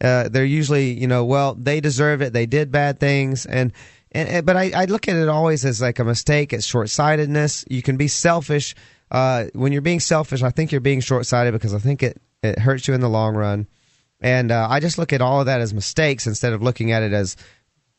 Uh, 0.00 0.28
they're 0.28 0.44
usually 0.44 0.92
you 0.92 1.06
know 1.06 1.24
well 1.24 1.54
they 1.54 1.80
deserve 1.80 2.20
it, 2.22 2.32
they 2.32 2.46
did 2.46 2.70
bad 2.70 2.98
things, 3.00 3.46
and 3.46 3.72
and, 4.12 4.44
but 4.46 4.56
I, 4.56 4.70
I 4.74 4.84
look 4.84 5.08
at 5.08 5.16
it 5.16 5.28
always 5.28 5.64
as 5.64 5.80
like 5.80 5.98
a 5.98 6.04
mistake. 6.04 6.52
It's 6.52 6.66
short 6.66 6.88
sightedness. 6.90 7.64
You 7.68 7.82
can 7.82 7.96
be 7.96 8.08
selfish 8.08 8.74
uh, 9.10 9.44
when 9.54 9.72
you're 9.72 9.82
being 9.82 10.00
selfish, 10.00 10.42
I 10.42 10.50
think 10.50 10.72
you're 10.72 10.80
being 10.80 11.00
short 11.00 11.24
sighted 11.26 11.52
because 11.52 11.72
I 11.72 11.78
think 11.78 12.02
it, 12.02 12.20
it 12.42 12.58
hurts 12.58 12.88
you 12.88 12.94
in 12.94 13.00
the 13.00 13.08
long 13.08 13.36
run. 13.36 13.68
And 14.20 14.50
uh, 14.50 14.66
I 14.68 14.80
just 14.80 14.98
look 14.98 15.12
at 15.12 15.20
all 15.20 15.38
of 15.40 15.46
that 15.46 15.60
as 15.60 15.72
mistakes 15.74 16.26
instead 16.26 16.52
of 16.52 16.62
looking 16.62 16.90
at 16.90 17.02
it 17.04 17.12
as 17.12 17.36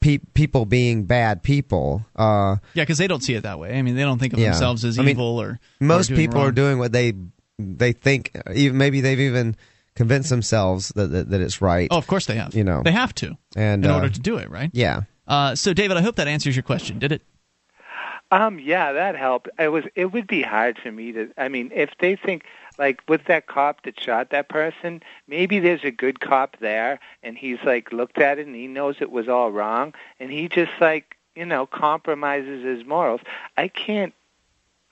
pe- 0.01 0.17
people 0.33 0.65
being 0.65 1.03
bad 1.05 1.43
people. 1.43 2.05
Uh, 2.15 2.57
yeah, 2.73 2.83
because 2.83 2.97
they 2.97 3.07
don't 3.07 3.21
see 3.21 3.33
it 3.35 3.43
that 3.43 3.59
way. 3.59 3.77
I 3.77 3.81
mean, 3.81 3.95
they 3.95 4.01
don't 4.01 4.19
think 4.19 4.33
of 4.33 4.39
Yeah. 4.39 4.49
themselves 4.51 4.83
as 4.83 4.99
I 4.99 5.03
mean, 5.03 5.11
evil 5.11 5.39
or 5.39 5.59
most 5.79 6.11
or 6.11 6.15
people 6.15 6.39
wrong. 6.39 6.49
are 6.49 6.51
doing 6.51 6.79
what 6.79 6.91
they 6.91 7.13
they 7.59 7.93
think. 7.93 8.31
Even 8.53 8.77
maybe 8.77 8.99
they've 9.01 9.19
even 9.19 9.55
convinced 9.95 10.29
themselves 10.29 10.89
that 10.89 11.07
that, 11.07 11.29
that 11.29 11.41
it's 11.41 11.61
right. 11.61 11.87
Oh, 11.91 11.97
of 11.97 12.07
course 12.07 12.25
they 12.25 12.35
have. 12.35 12.53
You 12.53 12.63
know. 12.63 12.83
they 12.83 12.91
have 12.91 13.13
to 13.15 13.37
and 13.55 13.83
in 13.85 13.91
uh, 13.91 13.95
order 13.95 14.09
to 14.09 14.19
do 14.19 14.37
it, 14.37 14.49
right? 14.49 14.69
yeah. 14.73 15.01
Uh, 15.27 15.55
so, 15.55 15.73
David, 15.73 15.97
I 15.97 16.01
hope 16.01 16.17
that 16.17 16.27
answers 16.27 16.55
your 16.55 16.63
question. 16.63 16.99
Did 16.99 17.11
it? 17.11 17.21
Um, 18.31 18.59
yeah, 18.59 18.91
that 18.93 19.15
helped. 19.15 19.49
It 19.59 19.69
was. 19.69 19.85
It 19.95 20.11
would 20.11 20.27
be 20.27 20.41
hard 20.41 20.77
for 20.77 20.91
me 20.91 21.11
to. 21.11 21.31
I 21.37 21.47
mean, 21.47 21.71
if 21.73 21.91
they 21.99 22.15
think 22.15 22.43
like 22.77 23.01
with 23.07 23.25
that 23.25 23.47
cop 23.47 23.83
that 23.83 23.99
shot 23.99 24.31
that 24.31 24.49
person, 24.49 25.03
maybe 25.27 25.59
there's 25.59 25.83
a 25.83 25.91
good 25.91 26.19
cop 26.19 26.57
there, 26.59 26.99
and 27.23 27.37
he's 27.37 27.59
like 27.63 27.91
looked 27.91 28.17
at 28.17 28.39
it 28.39 28.47
and 28.47 28.55
he 28.55 28.67
knows 28.67 28.95
it 28.99 29.11
was 29.11 29.29
all 29.29 29.51
wrong, 29.51 29.93
and 30.19 30.31
he 30.31 30.47
just 30.47 30.71
like 30.81 31.15
you 31.35 31.45
know 31.45 31.65
compromises 31.65 32.63
his 32.63 32.85
morals. 32.85 33.21
I 33.57 33.67
can't. 33.67 34.13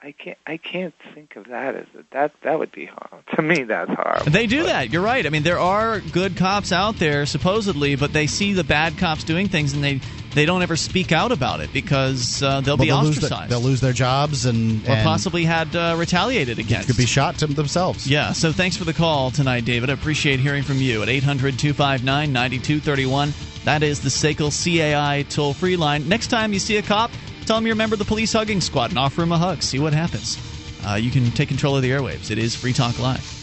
I 0.06 0.12
can't. 0.12 0.38
I 0.45 0.58
can't 0.58 0.93
think 1.14 1.38
of 1.38 1.45
that 1.47 1.76
as 1.76 1.86
a, 1.97 2.04
that. 2.12 2.34
That 2.41 2.60
would 2.60 2.72
be 2.74 2.86
hard 2.88 3.24
to 3.36 3.41
me. 3.41 3.64
That's 3.64 3.89
horrible. 3.89 4.30
They 4.32 4.47
do 4.47 4.64
that. 4.64 4.91
You're 4.91 5.01
right. 5.01 5.26
I 5.26 5.30
mean, 5.30 5.43
there 5.43 5.60
are 5.60 6.01
good 6.01 6.36
cops 6.36 6.74
out 6.74 6.97
there 6.97 7.26
supposedly, 7.26 7.95
but 7.95 8.12
they 8.12 8.28
see 8.28 8.51
the 8.51 8.66
bad 8.66 8.97
cops 8.97 9.24
doing 9.24 9.47
things 9.47 9.72
and 9.74 9.82
they 9.84 10.01
they 10.34 10.45
don't 10.45 10.62
ever 10.62 10.76
speak 10.76 11.12
out 11.12 11.32
about 11.32 11.62
it 11.62 11.72
because 11.72 12.41
uh, 12.43 12.60
they'll 12.62 12.76
Well, 12.76 12.86
be 12.86 12.88
they'll, 12.88 13.04
lose 13.04 13.16
their, 13.18 13.26
ostracized 13.28 13.51
they'll 13.51 13.62
lose 13.62 13.82
their 13.82 13.93
jobs 13.93 14.45
and, 14.45 14.82
or 14.89 14.95
possibly 15.04 15.45
had 15.45 15.74
uh, 15.76 15.95
retaliated 15.97 16.58
against. 16.60 16.88
could 16.88 16.97
be 16.97 17.06
shot 17.06 17.38
to 17.38 17.47
themselves. 17.47 18.10
Yeah, 18.10 18.34
so 18.34 18.51
thanks 18.51 18.76
for 18.76 18.84
the 18.84 18.93
call 18.93 19.32
tonight, 19.32 19.64
David. 19.64 19.89
I 19.89 19.93
appreciate 19.93 20.39
hearing 20.39 20.64
from 20.64 20.78
you 20.78 21.01
at 21.04 21.08
800 21.10 21.58
259 21.60 22.34
9231. 22.34 23.32
That 23.66 23.84
is 23.84 24.01
the 24.01 24.10
SACL 24.10 24.51
CAI 24.51 25.24
toll 25.30 25.54
free 25.54 25.78
line. 25.78 26.10
Next 26.10 26.28
time 26.28 26.51
you 26.51 26.60
see 26.60 26.78
a 26.78 26.82
cop, 26.82 27.12
tell 27.44 27.58
him 27.58 27.66
you're 27.66 27.74
a 27.74 27.78
member 27.78 27.96
of 27.96 28.00
the 28.00 28.06
police 28.06 28.34
hugging 28.34 28.62
squad 28.62 28.91
and 28.91 29.00
offer 29.00 29.22
him 29.22 29.32
a 29.32 29.38
hug. 29.38 29.62
See 29.62 29.80
what 29.80 29.94
happens. 29.94 30.38
Uh, 30.86 30.96
you 30.96 31.12
can 31.12 31.32
take 31.32 31.48
control 31.48 31.76
of 31.76 31.82
the 31.82 31.91
airwaves. 31.91 32.32
It 32.32 32.38
is 32.38 32.56
Free 32.56 32.74
Talk 32.74 33.00
Live. 33.00 33.43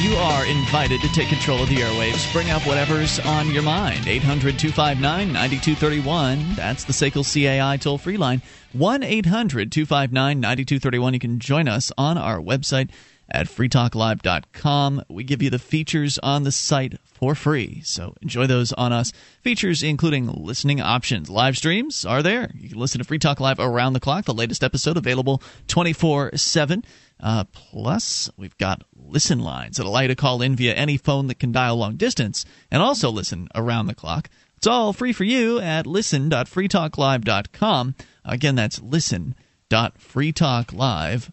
you 0.00 0.14
are 0.16 0.46
invited 0.46 1.00
to 1.02 1.12
take 1.12 1.28
control 1.28 1.62
of 1.62 1.68
the 1.68 1.76
airwaves. 1.76 2.32
Bring 2.32 2.50
up 2.50 2.66
whatever's 2.66 3.18
on 3.20 3.50
your 3.50 3.62
mind. 3.62 4.06
800 4.06 4.58
259 4.58 5.32
9231. 5.32 6.54
That's 6.54 6.84
the 6.84 6.92
SACL 6.92 7.24
CAI 7.24 7.76
toll 7.76 7.98
free 7.98 8.16
line. 8.16 8.40
1 8.72 9.02
800 9.02 9.70
259 9.70 10.40
9231. 10.40 11.14
You 11.14 11.20
can 11.20 11.38
join 11.38 11.68
us 11.68 11.92
on 11.98 12.16
our 12.16 12.38
website 12.38 12.90
at 13.30 13.46
freetalklive.com. 13.46 15.04
We 15.08 15.24
give 15.24 15.42
you 15.42 15.50
the 15.50 15.58
features 15.58 16.18
on 16.18 16.44
the 16.44 16.52
site 16.52 16.98
for 17.04 17.34
free, 17.34 17.82
so 17.84 18.14
enjoy 18.22 18.46
those 18.46 18.72
on 18.72 18.92
us. 18.92 19.12
Features 19.42 19.82
including 19.82 20.26
listening 20.26 20.80
options. 20.80 21.28
Live 21.28 21.56
streams 21.56 22.04
are 22.06 22.22
there. 22.22 22.50
You 22.54 22.70
can 22.70 22.78
listen 22.78 22.98
to 22.98 23.04
Free 23.04 23.18
Talk 23.18 23.38
Live 23.38 23.60
around 23.60 23.92
the 23.92 24.00
clock. 24.00 24.24
The 24.24 24.34
latest 24.34 24.64
episode 24.64 24.96
available 24.96 25.42
24 25.68 26.36
7. 26.36 26.84
Uh, 27.22 27.44
plus, 27.52 28.30
we've 28.38 28.56
got 28.56 28.82
listen 29.10 29.40
lines 29.40 29.76
that 29.76 29.86
allow 29.86 30.00
you 30.00 30.08
to 30.08 30.14
call 30.14 30.42
in 30.42 30.56
via 30.56 30.74
any 30.74 30.96
phone 30.96 31.26
that 31.26 31.38
can 31.38 31.52
dial 31.52 31.76
long 31.76 31.96
distance 31.96 32.44
and 32.70 32.82
also 32.82 33.10
listen 33.10 33.48
around 33.54 33.86
the 33.86 33.94
clock. 33.94 34.28
It's 34.56 34.66
all 34.66 34.92
free 34.92 35.12
for 35.12 35.24
you 35.24 35.58
at 35.58 35.86
listen.freetalklive.com. 35.86 37.94
Again, 38.24 38.54
that's 38.54 38.82
listen.freetalklive.com. 38.82 41.30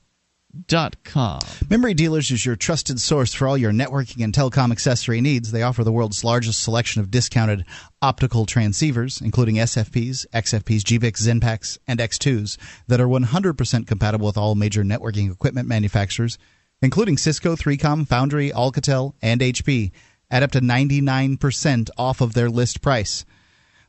Memory 1.70 1.94
Dealers 1.94 2.32
is 2.32 2.46
your 2.46 2.56
trusted 2.56 3.02
source 3.02 3.34
for 3.34 3.46
all 3.48 3.58
your 3.58 3.74
networking 3.74 4.24
and 4.24 4.34
telecom 4.34 4.72
accessory 4.72 5.22
needs. 5.22 5.52
They 5.52 5.62
offer 5.62 5.84
the 5.84 5.92
world's 5.92 6.24
largest 6.24 6.64
selection 6.64 7.02
of 7.02 7.12
discounted 7.12 7.66
optical 8.02 8.46
transceivers, 8.46 9.22
including 9.22 9.56
SFPs, 9.56 10.26
XFPs, 10.34 10.82
GBICs, 10.82 11.28
XENPAKs, 11.28 11.78
and 11.88 12.00
X2s 12.00 12.58
that 12.88 13.02
are 13.02 13.08
100% 13.08 13.88
compatible 13.88 14.26
with 14.26 14.38
all 14.38 14.56
major 14.56 14.84
networking 14.84 15.32
equipment 15.32 15.68
manufacturers, 15.68 16.38
including 16.82 17.18
Cisco, 17.18 17.56
3Com, 17.56 18.08
Foundry, 18.08 18.52
Alcatel, 18.52 19.14
and 19.22 19.42
HP, 19.42 19.92
at 20.30 20.44
up 20.44 20.52
to 20.52 20.62
99% 20.62 21.90
off 21.98 22.22
of 22.22 22.34
their 22.34 22.50
list 22.50 22.82
price. 22.82 23.26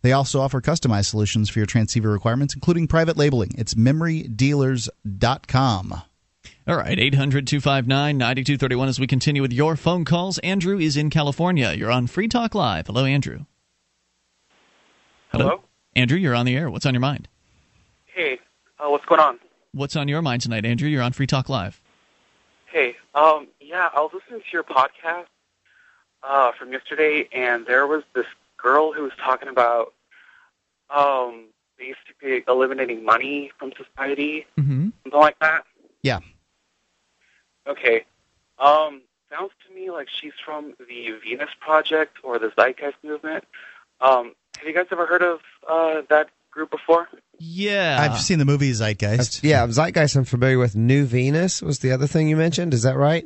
They 0.03 0.13
also 0.13 0.41
offer 0.41 0.61
customized 0.61 1.07
solutions 1.07 1.51
for 1.51 1.59
your 1.59 1.67
transceiver 1.67 2.11
requirements, 2.11 2.55
including 2.55 2.87
private 2.87 3.17
labeling. 3.17 3.51
It's 3.59 3.75
memorydealers.com. 3.75 6.03
All 6.69 6.77
right, 6.77 6.99
800 6.99 7.47
259 7.47 8.19
9231 8.19 8.89
as 8.89 9.01
we 9.01 9.07
continue 9.07 9.43
with 9.43 9.53
your 9.53 9.75
phone 9.75 10.05
calls. 10.05 10.39
Andrew 10.39 10.79
is 10.79 10.97
in 10.97 11.11
California. 11.11 11.73
You're 11.73 11.91
on 11.91 12.07
Free 12.07 12.29
Talk 12.29 12.55
Live. 12.55 12.87
Hello, 12.89 13.07
Andrew. 13.07 13.47
Hello? 15.31 15.63
Andrew, 15.97 16.19
you're 16.19 16.35
on 16.35 16.45
the 16.47 16.57
air. 16.57 16.71
What's 16.71 16.87
on 16.87 16.95
your 16.95 17.01
mind? 17.01 17.29
Hey, 18.07 18.39
uh, 18.79 18.89
what's 18.91 19.05
going 19.07 19.21
on? 19.21 19.39
What's 19.73 19.97
on 19.97 20.09
your 20.09 20.23
mind 20.23 20.43
tonight, 20.43 20.65
Andrew? 20.65 20.89
You're 20.89 21.03
on 21.03 21.13
Free 21.13 21.27
Talk 21.27 21.49
Live. 21.49 21.81
Hey, 22.71 22.97
um, 23.15 23.49
yeah, 23.61 23.89
I 23.95 24.01
was 24.01 24.11
listening 24.13 24.41
to 24.41 24.47
your 24.53 24.63
podcast 24.63 25.27
uh, 26.23 26.53
from 26.59 26.73
yesterday, 26.73 27.29
and 27.33 27.67
there 27.67 27.87
was 27.87 28.03
this 28.15 28.27
girl 28.57 28.93
who 28.93 29.03
was 29.05 29.13
talking 29.19 29.49
about 29.49 29.95
um, 30.91 31.47
basically 31.79 32.45
eliminating 32.49 33.05
money 33.05 33.51
from 33.59 33.73
society, 33.73 34.47
Mm-hmm. 34.59 34.89
something 35.05 35.21
like 35.21 35.39
that. 35.41 35.65
Yeah. 36.03 36.21
Okay. 37.67 38.05
Um, 38.59 39.03
sounds 39.31 39.53
to 39.67 39.75
me 39.75 39.91
like 39.91 40.09
she's 40.09 40.33
from 40.45 40.75
the 40.79 41.15
Venus 41.25 41.51
Project 41.61 42.19
or 42.23 42.39
the 42.39 42.51
Zeitgeist 42.59 42.97
movement. 43.03 43.45
Um, 44.01 44.35
have 44.59 44.67
you 44.67 44.75
guys 44.75 44.87
ever 44.91 45.07
heard 45.07 45.23
of 45.23 45.41
uh, 45.69 46.03
that 46.11 46.29
group 46.51 46.71
before? 46.71 47.09
Yeah. 47.39 47.99
I've 48.01 48.21
seen 48.21 48.39
the 48.39 48.45
movie 48.45 48.71
Zeitgeist. 48.73 49.43
Yeah, 49.43 49.67
Zeitgeist. 49.67 50.17
I'm 50.17 50.25
familiar 50.25 50.59
with. 50.59 50.75
New 50.77 51.05
Venus 51.05 51.63
was 51.63 51.79
the 51.81 51.93
other 51.93 52.07
thing 52.07 52.29
you 52.29 52.37
mentioned. 52.37 52.75
Is 52.75 52.83
that 52.83 52.97
right? 52.97 53.25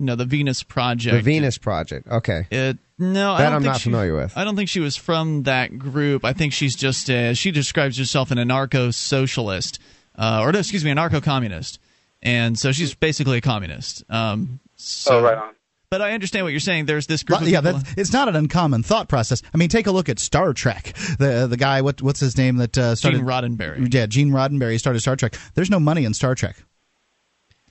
No, 0.00 0.16
the 0.16 0.24
Venus 0.24 0.62
Project. 0.62 1.14
The 1.14 1.22
Venus 1.22 1.56
Project. 1.58 2.08
Okay. 2.08 2.46
It, 2.50 2.78
no, 2.98 3.32
I 3.32 3.38
That 3.38 3.44
don't 3.44 3.52
I'm 3.56 3.62
think 3.62 3.72
not 3.72 3.80
she- 3.80 3.90
familiar 3.90 4.14
with. 4.16 4.36
I 4.36 4.44
don't 4.44 4.56
think 4.56 4.68
she 4.68 4.80
was 4.80 4.96
from 4.96 5.44
that 5.44 5.78
group. 5.78 6.24
I 6.24 6.32
think 6.32 6.52
she's 6.52 6.74
just 6.76 7.08
uh, 7.10 7.34
she 7.34 7.50
describes 7.50 7.96
herself 7.98 8.30
an 8.30 8.38
anarcho-socialist, 8.38 9.78
uh, 10.16 10.40
or 10.42 10.50
excuse 10.50 10.84
me, 10.84 10.90
anarcho-communist, 10.92 11.78
and 12.22 12.58
so 12.58 12.72
she's 12.72 12.94
basically 12.94 13.38
a 13.38 13.40
communist. 13.40 14.04
Um, 14.10 14.60
so, 14.76 15.18
oh, 15.18 15.22
right 15.22 15.38
on. 15.38 15.53
But 15.94 16.02
I 16.02 16.12
understand 16.12 16.44
what 16.44 16.50
you're 16.50 16.60
saying. 16.60 16.86
There's 16.86 17.06
this 17.06 17.22
group. 17.22 17.40
Well, 17.40 17.48
yeah, 17.48 17.60
people- 17.60 17.78
that's, 17.78 17.94
it's 17.96 18.12
not 18.12 18.28
an 18.28 18.36
uncommon 18.36 18.82
thought 18.82 19.08
process. 19.08 19.42
I 19.52 19.56
mean, 19.58 19.68
take 19.68 19.86
a 19.86 19.92
look 19.92 20.08
at 20.08 20.18
Star 20.18 20.52
Trek. 20.52 20.92
The 21.18 21.46
the 21.48 21.56
guy, 21.56 21.80
what 21.82 22.02
what's 22.02 22.18
his 22.20 22.36
name 22.36 22.56
that 22.56 22.76
uh, 22.76 22.94
started 22.96 23.18
Gene 23.18 23.26
Roddenberry. 23.26 23.92
Yeah, 23.94 24.06
Gene 24.06 24.30
Roddenberry 24.30 24.78
started 24.78 24.98
Star 25.00 25.14
Trek. 25.16 25.36
There's 25.54 25.70
no 25.70 25.78
money 25.78 26.04
in 26.04 26.12
Star 26.14 26.34
Trek. 26.34 26.56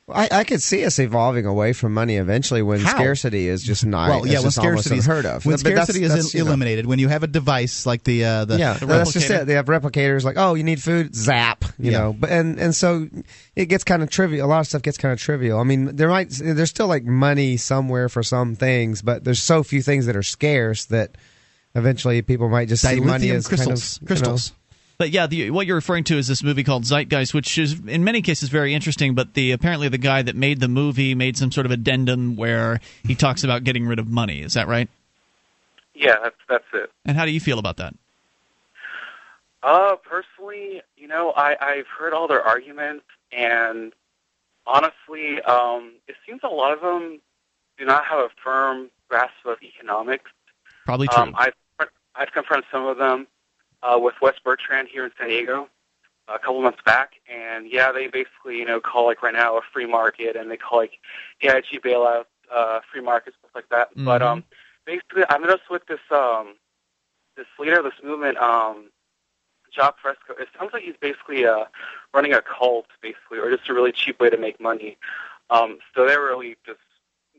I, 0.09 0.27
I 0.31 0.43
could 0.43 0.61
see 0.61 0.83
us 0.83 0.99
evolving 0.99 1.45
away 1.45 1.71
from 1.71 1.93
money 1.93 2.17
eventually 2.17 2.61
when 2.61 2.81
How? 2.81 2.89
scarcity 2.89 3.47
is 3.47 3.63
just 3.63 3.85
not. 3.85 4.09
well, 4.09 4.27
yeah, 4.27 4.41
when 4.41 4.51
scarcity 4.51 4.97
is 4.97 5.07
unheard 5.07 5.25
of. 5.25 5.45
When 5.45 5.55
But 5.55 5.63
that's- 5.63 5.85
scarcity 5.87 6.03
is 6.03 6.13
that's, 6.13 6.35
el- 6.35 6.39
you 6.39 6.43
know, 6.43 6.49
eliminated, 6.49 6.85
when 6.85 6.99
you 6.99 7.07
have 7.07 7.23
a 7.23 7.27
device 7.27 7.85
like 7.85 8.03
the 8.03 8.25
uh, 8.25 8.43
the 8.45 8.57
yeah, 8.59 8.73
The 8.73 8.85
that's 8.85 9.13
just 9.13 9.29
it. 9.29 9.47
They 9.47 9.53
have 9.53 9.67
replicators 9.67 10.25
like, 10.25 10.35
oh, 10.37 10.55
you 10.55 10.63
need 10.65 10.81
food, 10.83 11.15
zap, 11.15 11.63
you 11.79 11.91
Yeah. 11.91 11.99
know. 11.99 12.13
But 12.19 12.31
and 12.31 12.59
and 12.59 12.75
so 12.75 13.07
it 13.55 13.67
gets 13.67 13.85
kind 13.85 14.03
of 14.03 14.09
trivial. 14.09 14.45
A 14.45 14.49
lot 14.49 14.59
of 14.59 14.67
stuff 14.67 14.81
gets 14.81 14.97
kind 14.97 15.13
of 15.13 15.19
trivial. 15.19 15.57
I 15.59 15.63
mean, 15.63 15.95
there 15.95 16.09
might 16.09 16.31
there's 16.31 16.69
still 16.69 16.87
like 16.87 17.05
money 17.05 17.55
somewhere 17.55 18.09
for 18.09 18.23
some 18.23 18.55
things, 18.55 19.01
but 19.01 19.23
there's 19.23 19.41
so 19.41 19.63
few 19.63 19.81
things 19.81 20.05
that 20.07 20.17
are 20.17 20.23
scarce 20.23 20.83
that 20.87 21.15
eventually 21.75 22.21
people 22.21 22.49
might 22.49 22.67
just 22.67 22.83
see 22.85 22.99
money 22.99 23.27
dilithium 23.27 23.35
as 23.35 23.47
crystals. 23.47 23.97
kind 23.99 24.01
of 24.01 24.07
crystals. 24.07 24.51
But 24.97 25.09
yeah, 25.11 25.27
the, 25.27 25.51
what 25.51 25.65
you're 25.65 25.75
referring 25.75 26.03
to 26.05 26.17
is 26.17 26.27
this 26.27 26.43
movie 26.43 26.63
called 26.63 26.83
Zeitgeist, 26.83 27.33
which 27.33 27.57
is 27.57 27.79
in 27.87 28.03
many 28.03 28.21
cases 28.21 28.49
very 28.49 28.73
interesting. 28.73 29.15
But 29.15 29.33
the 29.33 29.51
apparently 29.51 29.89
the 29.89 29.97
guy 29.97 30.21
that 30.21 30.35
made 30.35 30.59
the 30.59 30.67
movie 30.67 31.15
made 31.15 31.37
some 31.37 31.51
sort 31.51 31.65
of 31.65 31.71
addendum 31.71 32.35
where 32.35 32.79
he 33.05 33.15
talks 33.15 33.43
about 33.43 33.63
getting 33.63 33.85
rid 33.85 33.99
of 33.99 34.07
money. 34.07 34.41
Is 34.41 34.53
that 34.53 34.67
right? 34.67 34.89
Yeah, 35.95 36.17
that's 36.21 36.35
that's 36.47 36.65
it. 36.73 36.91
And 37.05 37.17
how 37.17 37.25
do 37.25 37.31
you 37.31 37.39
feel 37.39 37.59
about 37.59 37.77
that? 37.77 37.95
Uh, 39.61 39.95
personally, 39.95 40.81
you 40.97 41.07
know, 41.07 41.31
I, 41.37 41.55
I've 41.61 41.87
heard 41.87 42.13
all 42.13 42.27
their 42.27 42.41
arguments, 42.41 43.05
and 43.31 43.93
honestly, 44.67 45.41
um, 45.47 45.93
it 46.07 46.15
seems 46.27 46.41
a 46.43 46.49
lot 46.49 46.73
of 46.73 46.81
them 46.81 47.21
do 47.77 47.85
not 47.85 48.03
have 48.05 48.19
a 48.19 48.29
firm 48.43 48.89
grasp 49.07 49.33
of 49.45 49.57
economics. 49.63 50.29
Probably 50.85 51.07
true. 51.07 51.23
Um, 51.23 51.35
I've 51.37 51.53
I've 52.15 52.31
confronted 52.31 52.65
some 52.71 52.85
of 52.85 52.97
them 52.97 53.27
uh, 53.83 53.99
with 53.99 54.15
Wes 54.21 54.35
Bertrand 54.43 54.87
here 54.87 55.05
in 55.05 55.11
San 55.19 55.29
Diego 55.29 55.69
a 56.27 56.39
couple 56.39 56.61
months 56.61 56.79
back, 56.85 57.13
and 57.27 57.69
yeah, 57.69 57.91
they 57.91 58.07
basically 58.07 58.57
you 58.57 58.65
know 58.65 58.79
call 58.79 59.05
like 59.05 59.21
right 59.21 59.33
now 59.33 59.57
a 59.57 59.61
free 59.73 59.85
market, 59.85 60.35
and 60.35 60.49
they 60.49 60.57
call 60.57 60.79
like 60.79 60.99
AIG 61.41 61.81
bailout 61.83 62.25
uh, 62.53 62.79
free 62.91 63.01
market 63.01 63.33
stuff 63.39 63.51
like 63.53 63.69
that. 63.69 63.89
But 63.95 64.21
Mhm. 64.21 64.25
um, 64.25 64.43
basically, 64.85 65.23
I 65.29 65.37
noticed 65.37 65.69
with 65.69 65.85
this 65.87 65.99
um, 66.11 66.55
this 67.35 67.47
leader 67.59 67.79
of 67.79 67.83
this 67.85 68.01
movement, 68.03 68.37
um, 68.37 68.89
Jacque 69.71 69.97
Fresco, 69.99 70.33
it 70.39 70.47
sounds 70.57 70.71
like 70.71 70.83
he's 70.83 70.97
basically 70.99 71.45
uh, 71.45 71.65
running 72.13 72.33
a 72.33 72.41
cult, 72.41 72.87
basically, 73.01 73.39
or 73.39 73.49
just 73.55 73.67
a 73.69 73.73
really 73.73 73.91
cheap 73.91 74.19
way 74.19 74.29
to 74.29 74.37
make 74.37 74.59
money. 74.59 74.97
Um, 75.49 75.79
so 75.93 76.05
they're 76.05 76.23
really 76.23 76.55
just 76.65 76.79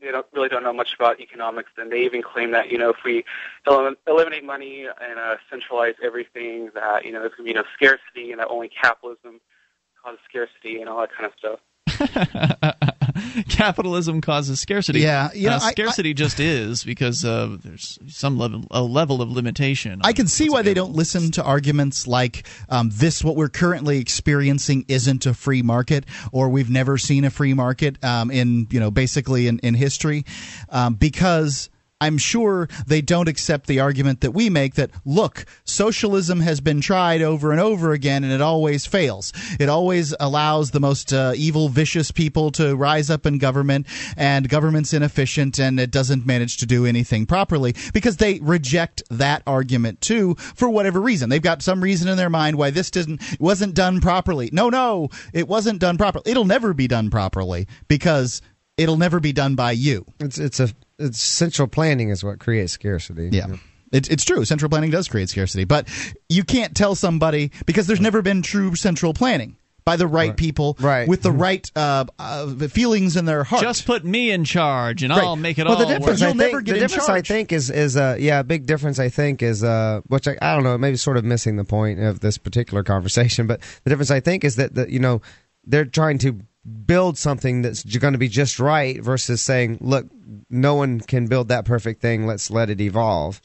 they 0.05 0.11
don't 0.11 0.27
really 0.33 0.49
don't 0.49 0.63
know 0.63 0.73
much 0.73 0.93
about 0.97 1.19
economics, 1.19 1.71
and 1.77 1.91
they 1.91 2.05
even 2.05 2.21
claim 2.21 2.51
that 2.51 2.69
you 2.69 2.77
know 2.77 2.89
if 2.91 2.97
we 3.03 3.25
elim- 3.67 3.97
eliminate 4.07 4.43
money 4.43 4.85
and 4.85 5.19
uh, 5.19 5.35
centralize 5.49 5.95
everything, 6.03 6.69
that 6.75 7.03
you 7.03 7.11
know 7.11 7.19
there's 7.19 7.33
going 7.35 7.47
to 7.47 7.53
be 7.53 7.59
no 7.59 7.63
scarcity, 7.73 8.31
and 8.31 8.39
that 8.39 8.47
only 8.47 8.69
capitalism 8.69 9.41
causes 10.01 10.19
scarcity 10.29 10.79
and 10.79 10.89
all 10.89 11.01
that 11.01 11.09
kind 11.11 11.25
of 11.25 11.33
stuff. 11.37 11.59
Capitalism 13.49 14.21
causes 14.21 14.59
scarcity. 14.59 14.99
Yeah, 15.01 15.29
you 15.33 15.49
know, 15.49 15.55
Uh, 15.55 15.59
I- 15.63 15.71
scarcity 15.71 16.13
just 16.13 16.39
is 16.39 16.83
because 16.83 17.23
uh, 17.25 17.57
there's 17.63 17.99
some 18.07 18.37
level 18.37 18.63
a 18.71 18.81
level 18.81 19.21
of 19.21 19.31
limitation. 19.31 20.01
I 20.03 20.13
can 20.13 20.27
see 20.27 20.49
why 20.49 20.61
they 20.61 20.73
don't 20.73 20.93
listen 20.93 21.31
to 21.31 21.43
arguments 21.43 22.07
like 22.07 22.47
um, 22.69 22.89
this. 22.93 23.23
What 23.23 23.35
we're 23.35 23.49
currently 23.49 23.99
experiencing 23.99 24.85
isn't 24.87 25.25
a 25.25 25.33
free 25.33 25.61
market, 25.61 26.05
or 26.31 26.49
we've 26.49 26.69
never 26.69 26.97
seen 26.97 27.25
a 27.25 27.29
free 27.29 27.53
market 27.53 28.03
um, 28.03 28.31
in 28.31 28.67
you 28.71 28.79
know 28.79 28.91
basically 28.91 29.47
in, 29.47 29.59
in 29.59 29.73
history, 29.73 30.25
um, 30.69 30.95
because. 30.95 31.69
I'm 32.05 32.19
sure 32.19 32.69
they 32.85 33.01
don't 33.01 33.27
accept 33.27 33.65
the 33.65 33.79
argument 33.79 34.21
that 34.21 34.29
we 34.29 34.47
make 34.47 34.75
that, 34.75 34.91
look, 35.05 35.45
socialism 35.63 36.39
has 36.41 36.61
been 36.61 36.79
tried 36.79 37.23
over 37.23 37.51
and 37.51 37.59
over 37.59 37.93
again 37.93 38.23
and 38.23 38.31
it 38.31 38.41
always 38.41 38.85
fails. 38.85 39.33
It 39.59 39.69
always 39.69 40.13
allows 40.19 40.69
the 40.69 40.79
most 40.79 41.11
uh, 41.11 41.33
evil, 41.35 41.67
vicious 41.67 42.11
people 42.11 42.51
to 42.51 42.75
rise 42.75 43.09
up 43.09 43.25
in 43.25 43.39
government 43.39 43.87
and 44.15 44.47
government's 44.47 44.93
inefficient 44.93 45.59
and 45.59 45.79
it 45.79 45.89
doesn't 45.89 46.27
manage 46.27 46.57
to 46.57 46.67
do 46.67 46.85
anything 46.85 47.25
properly 47.25 47.73
because 47.91 48.17
they 48.17 48.39
reject 48.39 49.01
that 49.09 49.41
argument 49.47 49.99
too 49.99 50.35
for 50.35 50.69
whatever 50.69 51.01
reason. 51.01 51.29
They've 51.29 51.41
got 51.41 51.63
some 51.63 51.81
reason 51.81 52.07
in 52.07 52.17
their 52.17 52.29
mind 52.29 52.55
why 52.55 52.69
this 52.69 52.91
didn't, 52.91 53.19
wasn't 53.39 53.73
done 53.73 53.99
properly. 53.99 54.51
No, 54.53 54.69
no, 54.69 55.09
it 55.33 55.47
wasn't 55.47 55.79
done 55.79 55.97
properly. 55.97 56.29
It'll 56.29 56.45
never 56.45 56.75
be 56.75 56.87
done 56.87 57.09
properly 57.09 57.67
because 57.87 58.43
it'll 58.77 58.97
never 58.97 59.19
be 59.19 59.33
done 59.33 59.55
by 59.55 59.71
you. 59.71 60.05
It's 60.19 60.37
it's 60.37 60.59
a 60.59 60.69
it's 60.99 61.21
central 61.21 61.67
planning 61.67 62.09
is 62.09 62.23
what 62.23 62.39
creates 62.39 62.73
scarcity. 62.73 63.29
Yeah. 63.31 63.55
It, 63.91 64.09
it's 64.11 64.25
true. 64.25 64.43
Central 64.45 64.69
planning 64.69 64.89
does 64.91 65.07
create 65.07 65.29
scarcity, 65.29 65.63
but 65.63 65.87
you 66.29 66.43
can't 66.43 66.75
tell 66.75 66.95
somebody 66.95 67.51
because 67.65 67.87
there's 67.87 68.01
never 68.01 68.21
been 68.21 68.41
true 68.41 68.75
central 68.75 69.13
planning 69.13 69.55
by 69.85 69.95
the 69.95 70.07
right, 70.07 70.35
people 70.35 70.75
Right. 70.79 71.07
with 71.07 71.21
the 71.21 71.31
right 71.31 71.69
uh, 71.75 72.05
uh, 72.17 72.47
feelings 72.69 73.15
in 73.15 73.25
their 73.25 73.43
heart. 73.43 73.61
Just 73.61 73.85
put 73.85 74.03
me 74.03 74.31
in 74.31 74.43
charge, 74.43 75.03
and 75.03 75.11
Right. 75.11 75.23
I'll 75.23 75.35
make 75.35 75.59
it 75.59 75.65
well, 75.67 75.75
all 75.75 75.79
the 75.79 75.85
difference, 75.85 76.19
work. 76.21 76.33
You'll 76.33 76.41
I 76.41 76.49
think, 76.51 76.65
get 76.65 76.71
the 76.71 76.77
in 76.77 76.81
difference 76.81 77.05
charge. 77.05 77.31
I 77.31 77.33
think 77.33 77.51
is 77.51 77.69
is 77.69 77.95
uh 77.95 78.17
yeah, 78.19 78.39
a 78.39 78.43
big 78.43 78.65
difference 78.65 78.97
I 78.97 79.09
think 79.09 79.43
is 79.43 79.63
uh 79.63 80.01
which 80.07 80.27
I, 80.27 80.35
I 80.41 80.55
don't 80.55 80.63
know, 80.63 80.75
maybe 80.79 80.97
sort 80.97 81.17
of 81.17 81.23
missing 81.23 81.55
the 81.57 81.63
point 81.65 81.99
of 81.99 82.19
this 82.21 82.39
particular 82.39 82.83
conversation, 82.83 83.45
but 83.45 83.61
the 83.83 83.91
difference 83.91 84.09
I 84.09 84.19
think 84.21 84.43
is 84.43 84.55
that 84.55 84.73
that 84.73 84.89
you 84.89 84.99
know 84.99 85.21
they're 85.63 85.85
trying 85.85 86.17
to 86.19 86.39
build 86.85 87.17
something 87.17 87.61
that's 87.61 87.83
going 87.83 88.13
to 88.13 88.19
be 88.19 88.27
just 88.27 88.59
right 88.59 89.01
versus 89.01 89.41
saying, 89.41 89.77
look, 89.81 90.07
no 90.49 90.75
one 90.75 90.99
can 90.99 91.27
build 91.27 91.49
that 91.49 91.65
perfect 91.65 92.01
thing. 92.01 92.25
Let's 92.25 92.49
let 92.49 92.69
it 92.69 92.81
evolve, 92.81 93.41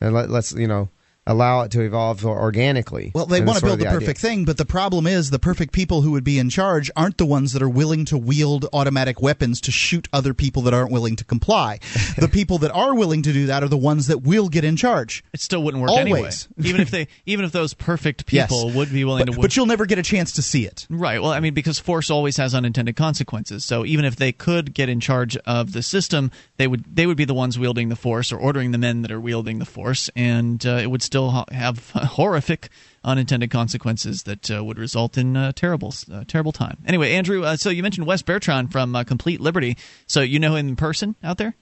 and 0.00 0.14
let, 0.14 0.30
let's 0.30 0.52
you 0.52 0.66
know 0.66 0.88
allow 1.28 1.60
it 1.60 1.70
to 1.72 1.80
evolve 1.82 2.24
organically. 2.26 3.12
Well, 3.14 3.26
they 3.26 3.38
And 3.38 3.46
want 3.46 3.58
to 3.60 3.64
build 3.64 3.74
of 3.74 3.78
the 3.80 3.86
idea. 3.88 4.00
perfect 4.00 4.20
thing, 4.20 4.44
but 4.44 4.56
the 4.56 4.64
problem 4.64 5.06
is 5.06 5.30
the 5.30 5.38
perfect 5.38 5.72
people 5.72 6.02
who 6.02 6.10
would 6.12 6.24
be 6.24 6.38
in 6.38 6.50
charge 6.50 6.90
aren't 6.96 7.18
the 7.18 7.26
ones 7.26 7.52
that 7.52 7.62
are 7.62 7.68
willing 7.68 8.04
to 8.06 8.18
wield 8.18 8.66
automatic 8.72 9.22
weapons 9.22 9.60
to 9.62 9.70
shoot 9.70 10.08
other 10.12 10.34
people 10.34 10.62
that 10.62 10.74
aren't 10.74 10.90
willing 10.90 11.14
to 11.16 11.24
comply. 11.24 11.78
the 12.18 12.28
people 12.28 12.58
that 12.58 12.72
are 12.72 12.94
willing 12.94 13.22
to 13.22 13.32
do 13.32 13.46
that 13.46 13.62
are 13.62 13.68
the 13.68 13.76
ones 13.76 14.06
that 14.08 14.22
will 14.22 14.48
get 14.48 14.64
in 14.64 14.74
charge. 14.76 15.22
It 15.32 15.40
still 15.40 15.62
wouldn't 15.62 15.80
work 15.82 15.90
Always. 15.90 16.04
anyway. 16.06 16.30
Even 16.68 16.80
if 16.80 16.90
they, 16.90 17.06
even 17.26 17.44
if 17.44 17.52
those 17.52 17.74
perfect 17.74 18.24
Yes. 18.32 18.48
people 18.48 18.70
would 18.72 18.90
be 18.92 19.04
willing 19.04 19.26
But, 19.26 19.34
to, 19.34 19.40
but 19.40 19.56
you'll 19.56 19.66
never 19.66 19.86
get 19.86 19.98
a 19.98 20.02
chance 20.02 20.32
to 20.32 20.42
see 20.42 20.64
it. 20.66 20.86
Right. 20.90 21.20
Well, 21.22 21.30
I 21.32 21.40
mean, 21.40 21.54
because 21.54 21.78
force 21.78 22.10
always 22.10 22.36
has 22.38 22.54
unintended 22.54 22.96
consequences. 22.96 23.64
So 23.64 23.84
even 23.84 24.04
if 24.04 24.16
they 24.16 24.32
could 24.32 24.72
get 24.74 24.88
in 24.88 25.00
charge 25.00 25.36
of 25.38 25.72
the 25.72 25.82
system, 25.82 26.30
they 26.56 26.66
would 26.66 26.84
they 26.96 27.06
would 27.06 27.16
be 27.16 27.24
the 27.24 27.34
ones 27.34 27.58
wielding 27.58 27.88
the 27.90 27.96
force 27.96 28.32
or 28.32 28.38
ordering 28.38 28.70
the 28.72 28.78
men 28.78 29.02
that 29.02 29.10
are 29.12 29.20
wielding 29.20 29.58
the 29.58 29.64
force, 29.66 30.08
and 30.16 30.64
uh, 30.66 30.78
it 30.82 30.90
would 30.90 31.02
still 31.02 31.17
ha- 31.26 31.44
have 31.50 31.90
horrific 31.94 32.68
unintended 33.04 33.50
consequences 33.50 34.24
that 34.24 34.50
uh, 34.50 34.62
would 34.64 34.78
result 34.78 35.18
in 35.18 35.36
uh, 35.36 35.52
terrible 35.52 35.94
uh, 36.12 36.24
terrible 36.26 36.52
time. 36.52 36.78
Anyway, 36.86 37.12
Andrew, 37.12 37.44
uh, 37.44 37.56
so 37.56 37.70
you 37.70 37.82
mentioned 37.82 38.06
Wes 38.06 38.22
Bertrand 38.22 38.72
from 38.72 38.92
Complete 39.04 39.40
Liberty. 39.40 39.76
So 40.06 40.20
you 40.20 40.38
know 40.38 40.56
him 40.56 40.68
in 40.68 40.76
person 40.76 41.16
out 41.22 41.38
there? 41.38 41.54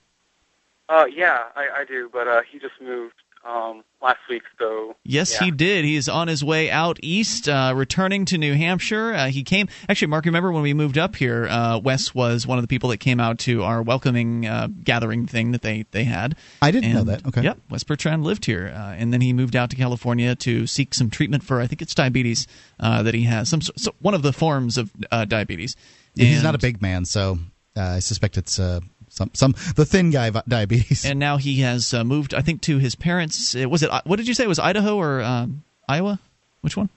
Yeah, 0.89 1.45
I, 1.55 1.81
I 1.81 1.85
do, 1.85 2.09
but 2.13 2.27
he 2.51 2.59
just 2.59 2.75
moved 2.81 3.15
um, 3.47 3.85
last 4.03 4.19
week, 4.29 4.43
so 4.59 4.97
Yes, 5.05 5.35
yeah. 5.35 5.45
he 5.45 5.51
did. 5.51 5.85
He's 5.85 6.09
on 6.09 6.29
his 6.29 6.43
way 6.43 6.71
out 6.71 6.99
east, 7.03 7.49
uh, 7.49 7.73
returning 7.75 8.25
to 8.27 8.39
New 8.39 8.55
Hampshire. 8.55 9.15
Uh, 9.15 9.27
he 9.29 9.45
came. 9.45 9.69
Actually, 9.89 10.09
Mark, 10.09 10.25
remember 10.25 10.51
when 10.53 10.63
we 10.63 10.75
moved 10.75 10.99
up 10.99 11.17
here? 11.17 11.47
Uh, 11.47 11.79
Wes 11.79 12.15
was 12.15 12.47
one 12.47 12.59
of 12.59 12.63
the 12.63 12.69
people 12.69 12.91
that 12.91 12.99
came 12.99 13.21
out 13.21 13.39
to 13.41 13.63
our 13.63 13.83
welcoming 13.83 14.47
uh, 14.47 14.69
gathering 14.83 15.27
thing 15.27 15.53
that 15.53 15.63
they 15.63 15.87
they 15.93 16.05
had. 16.05 16.37
I 16.61 16.71
didn't 16.71 16.93
know 16.93 17.05
that. 17.05 17.27
Okay. 17.27 17.43
Yep, 17.43 17.59
Wes 17.71 17.85
Bertrand 17.85 18.25
lived 18.25 18.45
here, 18.45 18.73
uh, 18.75 18.95
and 18.95 19.13
then 19.13 19.21
he 19.21 19.33
moved 19.33 19.55
out 19.55 19.71
to 19.71 19.77
California 19.77 20.35
to 20.37 20.67
seek 20.67 20.95
some 20.95 21.11
treatment 21.11 21.45
for 21.45 21.61
I 21.61 21.67
think 21.67 21.83
it's 21.83 21.95
diabetes 21.95 22.47
uh, 22.81 23.03
that 23.05 23.15
he 23.15 23.23
has. 23.25 23.49
Some 23.49 23.61
so 23.61 23.95
one 24.01 24.15
of 24.15 24.23
the 24.23 24.33
forms 24.33 24.77
of 24.79 24.91
uh, 25.11 25.25
diabetes. 25.25 25.77
He's 26.15 26.43
not 26.43 26.55
a 26.55 26.59
big 26.59 26.81
man, 26.81 27.05
so 27.05 27.39
uh, 27.77 27.81
I 27.83 27.99
suspect 27.99 28.39
it's 28.39 28.59
uh, 28.59 28.81
some 29.17 29.31
some 29.35 29.55
the 29.75 29.85
thin 29.85 30.11
guy 30.11 30.31
diabetes. 30.31 31.05
And 31.05 31.19
now 31.19 31.39
he 31.39 31.61
has 31.61 31.95
uh, 31.95 32.05
moved, 32.05 32.35
I 32.35 32.43
think, 32.43 32.61
to 32.63 32.79
his 32.79 32.95
parents. 32.95 33.57
uh, 33.57 33.69
Was 33.69 33.83
it 33.83 33.91
what 34.05 34.17
did 34.17 34.29
you 34.29 34.35
say? 34.35 34.45
It 34.45 34.49
was 34.49 34.59
Idaho 34.59 34.97
or 34.97 35.23
um, 35.23 35.65
Iowa? 35.89 36.21
Which 36.61 36.77
one? 36.77 36.91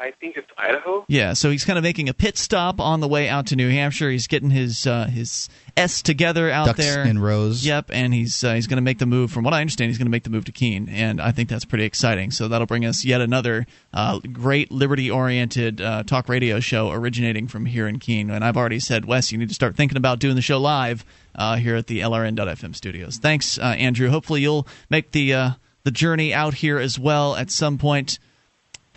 I 0.00 0.12
think 0.12 0.36
it's 0.36 0.48
Idaho. 0.56 1.04
Yeah, 1.08 1.32
so 1.32 1.50
he's 1.50 1.64
kind 1.64 1.76
of 1.76 1.82
making 1.82 2.08
a 2.08 2.14
pit 2.14 2.38
stop 2.38 2.80
on 2.80 3.00
the 3.00 3.08
way 3.08 3.28
out 3.28 3.48
to 3.48 3.56
New 3.56 3.68
Hampshire. 3.68 4.10
He's 4.10 4.28
getting 4.28 4.50
his 4.50 4.86
uh, 4.86 5.06
his 5.06 5.48
S 5.76 6.02
together 6.02 6.48
out 6.50 6.66
Ducks 6.66 6.78
there 6.78 7.02
in 7.04 7.18
rows. 7.18 7.66
Yep, 7.66 7.90
and 7.92 8.14
he's 8.14 8.44
uh, 8.44 8.54
he's 8.54 8.68
going 8.68 8.76
to 8.76 8.82
make 8.82 8.98
the 8.98 9.06
move. 9.06 9.32
From 9.32 9.42
what 9.42 9.54
I 9.54 9.60
understand, 9.60 9.90
he's 9.90 9.98
going 9.98 10.06
to 10.06 10.10
make 10.10 10.22
the 10.22 10.30
move 10.30 10.44
to 10.44 10.52
Keene, 10.52 10.88
and 10.88 11.20
I 11.20 11.32
think 11.32 11.48
that's 11.48 11.64
pretty 11.64 11.84
exciting. 11.84 12.30
So 12.30 12.46
that'll 12.46 12.68
bring 12.68 12.84
us 12.84 13.04
yet 13.04 13.20
another 13.20 13.66
uh, 13.92 14.20
great 14.20 14.70
liberty-oriented 14.70 15.80
uh, 15.80 16.02
talk 16.04 16.28
radio 16.28 16.60
show 16.60 16.90
originating 16.90 17.48
from 17.48 17.66
here 17.66 17.88
in 17.88 17.98
Keene. 17.98 18.30
And 18.30 18.44
I've 18.44 18.56
already 18.56 18.80
said, 18.80 19.04
Wes, 19.04 19.32
you 19.32 19.38
need 19.38 19.48
to 19.48 19.54
start 19.54 19.74
thinking 19.74 19.96
about 19.98 20.20
doing 20.20 20.36
the 20.36 20.42
show 20.42 20.58
live 20.58 21.04
uh, 21.34 21.56
here 21.56 21.74
at 21.74 21.88
the 21.88 22.00
LRN.FM 22.00 22.76
studios. 22.76 23.16
Thanks, 23.16 23.58
uh, 23.58 23.62
Andrew. 23.62 24.10
Hopefully, 24.10 24.42
you'll 24.42 24.68
make 24.90 25.10
the 25.10 25.34
uh, 25.34 25.50
the 25.82 25.90
journey 25.90 26.32
out 26.32 26.54
here 26.54 26.78
as 26.78 27.00
well 27.00 27.34
at 27.34 27.50
some 27.50 27.78
point. 27.78 28.20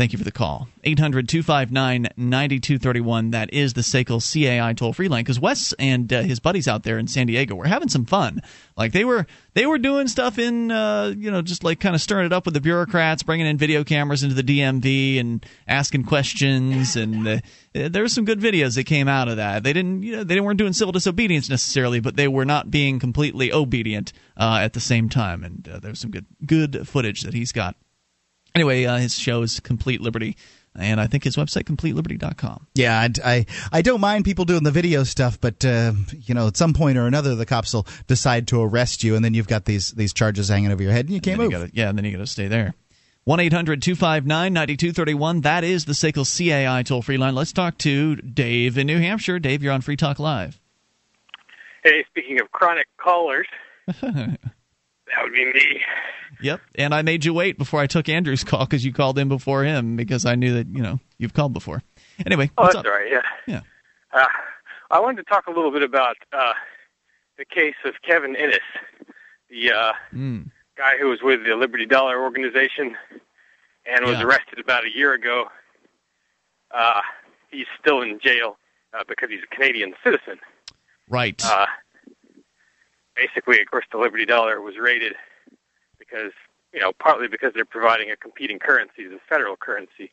Thank 0.01 0.13
you 0.13 0.17
for 0.17 0.25
the 0.25 0.31
call. 0.31 0.67
800 0.83 1.29
259 1.29 2.07
9231. 2.17 3.29
That 3.29 3.53
is 3.53 3.73
the 3.73 3.81
SACL 3.81 4.19
CAI 4.19 4.73
toll 4.73 4.93
free 4.93 5.07
line. 5.07 5.23
Because 5.23 5.39
Wes 5.39 5.73
and 5.73 6.11
uh, 6.11 6.23
his 6.23 6.39
buddies 6.39 6.67
out 6.67 6.81
there 6.81 6.97
in 6.97 7.05
San 7.05 7.27
Diego 7.27 7.53
were 7.53 7.67
having 7.67 7.87
some 7.87 8.05
fun. 8.05 8.41
Like 8.75 8.93
they 8.93 9.05
were 9.05 9.27
they 9.53 9.67
were 9.67 9.77
doing 9.77 10.07
stuff 10.07 10.39
in, 10.39 10.71
uh, 10.71 11.13
you 11.15 11.29
know, 11.29 11.43
just 11.43 11.63
like 11.63 11.79
kind 11.79 11.93
of 11.93 12.01
stirring 12.01 12.25
it 12.25 12.33
up 12.33 12.45
with 12.45 12.55
the 12.55 12.61
bureaucrats, 12.61 13.21
bringing 13.21 13.45
in 13.45 13.59
video 13.59 13.83
cameras 13.83 14.23
into 14.23 14.33
the 14.33 14.41
DMV 14.41 15.19
and 15.19 15.45
asking 15.67 16.05
questions. 16.05 16.95
And 16.95 17.27
uh, 17.27 17.37
there 17.71 18.01
were 18.01 18.09
some 18.09 18.25
good 18.25 18.39
videos 18.39 18.73
that 18.77 18.85
came 18.85 19.07
out 19.07 19.27
of 19.27 19.37
that. 19.37 19.61
They 19.61 19.71
didn't, 19.71 20.01
you 20.01 20.15
know, 20.15 20.23
they 20.23 20.39
weren't 20.39 20.57
doing 20.57 20.73
civil 20.73 20.93
disobedience 20.93 21.47
necessarily, 21.47 21.99
but 21.99 22.15
they 22.15 22.27
were 22.27 22.45
not 22.45 22.71
being 22.71 22.97
completely 22.97 23.53
obedient 23.53 24.13
uh, 24.35 24.61
at 24.63 24.73
the 24.73 24.79
same 24.79 25.09
time. 25.09 25.43
And 25.43 25.69
uh, 25.69 25.77
there 25.77 25.91
was 25.91 25.99
some 25.99 26.09
good 26.09 26.25
good 26.43 26.87
footage 26.87 27.21
that 27.21 27.35
he's 27.35 27.51
got. 27.51 27.75
Anyway, 28.55 28.85
uh, 28.85 28.97
his 28.97 29.13
show 29.17 29.41
is 29.43 29.59
Complete 29.61 30.01
Liberty, 30.01 30.35
and 30.75 30.99
I 30.99 31.07
think 31.07 31.23
his 31.23 31.35
website 31.37 31.63
completeliberty.com. 31.63 32.67
Yeah, 32.75 32.99
I, 32.99 33.09
I, 33.23 33.45
I 33.71 33.81
don't 33.81 34.01
mind 34.01 34.25
people 34.25 34.43
doing 34.45 34.63
the 34.63 34.71
video 34.71 35.03
stuff, 35.03 35.39
but 35.39 35.63
uh, 35.63 35.93
you 36.19 36.33
know, 36.35 36.47
at 36.47 36.57
some 36.57 36.73
point 36.73 36.97
or 36.97 37.07
another, 37.07 37.35
the 37.35 37.45
cops 37.45 37.73
will 37.73 37.87
decide 38.07 38.47
to 38.49 38.61
arrest 38.61 39.03
you, 39.03 39.15
and 39.15 39.23
then 39.23 39.33
you've 39.33 39.47
got 39.47 39.65
these 39.65 39.91
these 39.91 40.13
charges 40.13 40.49
hanging 40.49 40.71
over 40.71 40.83
your 40.83 40.91
head, 40.91 41.05
and 41.05 41.13
you 41.13 41.21
can't 41.21 41.39
And 41.39 41.43
move. 41.43 41.51
you 41.53 41.57
gotta- 41.67 41.71
yeah, 41.73 41.89
and 41.89 41.97
then 41.97 42.05
you 42.05 42.11
got 42.11 42.17
to 42.17 42.27
stay 42.27 42.47
there. 42.47 42.73
1 43.23 43.39
800 43.39 43.81
259 43.83 44.51
9231. 44.51 45.41
That 45.41 45.63
is 45.63 45.85
the 45.85 45.93
SACL 45.93 46.25
CAI 46.25 46.81
toll 46.83 47.03
free 47.03 47.17
line. 47.17 47.35
Let's 47.35 47.53
talk 47.53 47.77
to 47.79 48.15
Dave 48.15 48.79
in 48.79 48.87
New 48.87 48.97
Hampshire. 48.99 49.37
Dave, 49.37 49.61
you're 49.61 49.71
on 49.73 49.81
Free 49.81 49.95
Talk 49.95 50.17
Live. 50.17 50.59
Hey, 51.83 52.03
speaking 52.09 52.41
of 52.41 52.51
chronic 52.51 52.87
callers, 52.97 53.45
that 53.87 54.39
would 55.21 55.33
be 55.33 55.45
me. 55.53 55.81
Yep. 56.41 56.61
And 56.75 56.93
I 56.93 57.01
made 57.01 57.23
you 57.25 57.33
wait 57.33 57.57
before 57.57 57.79
I 57.79 57.87
took 57.87 58.09
Andrew's 58.09 58.43
call 58.43 58.65
because 58.65 58.83
you 58.83 58.93
called 58.93 59.17
in 59.19 59.27
before 59.29 59.63
him 59.63 59.95
because 59.95 60.25
I 60.25 60.35
knew 60.35 60.53
that, 60.55 60.67
you 60.67 60.81
know, 60.81 60.99
you've 61.17 61.33
called 61.33 61.53
before. 61.53 61.81
Anyway, 62.25 62.49
Oh, 62.57 62.63
what's 62.63 62.75
that's 62.75 62.85
up? 62.87 62.91
all 62.91 62.97
right. 62.99 63.11
Yeah. 63.11 63.21
Yeah. 63.47 63.61
Uh, 64.13 64.25
I 64.89 64.99
wanted 64.99 65.17
to 65.17 65.23
talk 65.29 65.47
a 65.47 65.51
little 65.51 65.71
bit 65.71 65.83
about 65.83 66.17
uh, 66.33 66.53
the 67.37 67.45
case 67.45 67.75
of 67.85 67.93
Kevin 68.07 68.35
Innes, 68.35 68.59
the 69.49 69.71
uh, 69.71 69.93
Mm. 70.13 70.51
guy 70.77 70.97
who 70.99 71.07
was 71.09 71.21
with 71.21 71.45
the 71.45 71.55
Liberty 71.55 71.85
Dollar 71.85 72.21
organization 72.21 72.95
and 73.85 74.05
was 74.05 74.17
Yeah. 74.19 74.23
arrested 74.25 74.59
about 74.59 74.83
a 74.85 74.95
year 74.95 75.13
ago. 75.13 75.45
Uh, 76.71 77.01
he's 77.49 77.67
still 77.79 78.01
in 78.01 78.19
jail 78.19 78.57
uh, 78.93 79.03
because 79.07 79.29
he's 79.29 79.43
a 79.43 79.55
Canadian 79.55 79.93
citizen. 80.03 80.39
Right. 81.09 81.41
Uh, 81.45 81.65
basically, 83.15 83.59
of 83.61 83.69
course, 83.69 83.85
the 83.91 83.97
Liberty 83.97 84.25
Dollar 84.25 84.61
was 84.61 84.77
raided 84.77 85.13
because, 86.11 86.31
you 86.73 86.79
know, 86.79 86.91
partly 86.99 87.27
because 87.27 87.53
they're 87.53 87.65
providing 87.65 88.11
a 88.11 88.15
competing 88.15 88.59
currency, 88.59 89.07
the 89.07 89.19
federal 89.29 89.55
currency. 89.55 90.11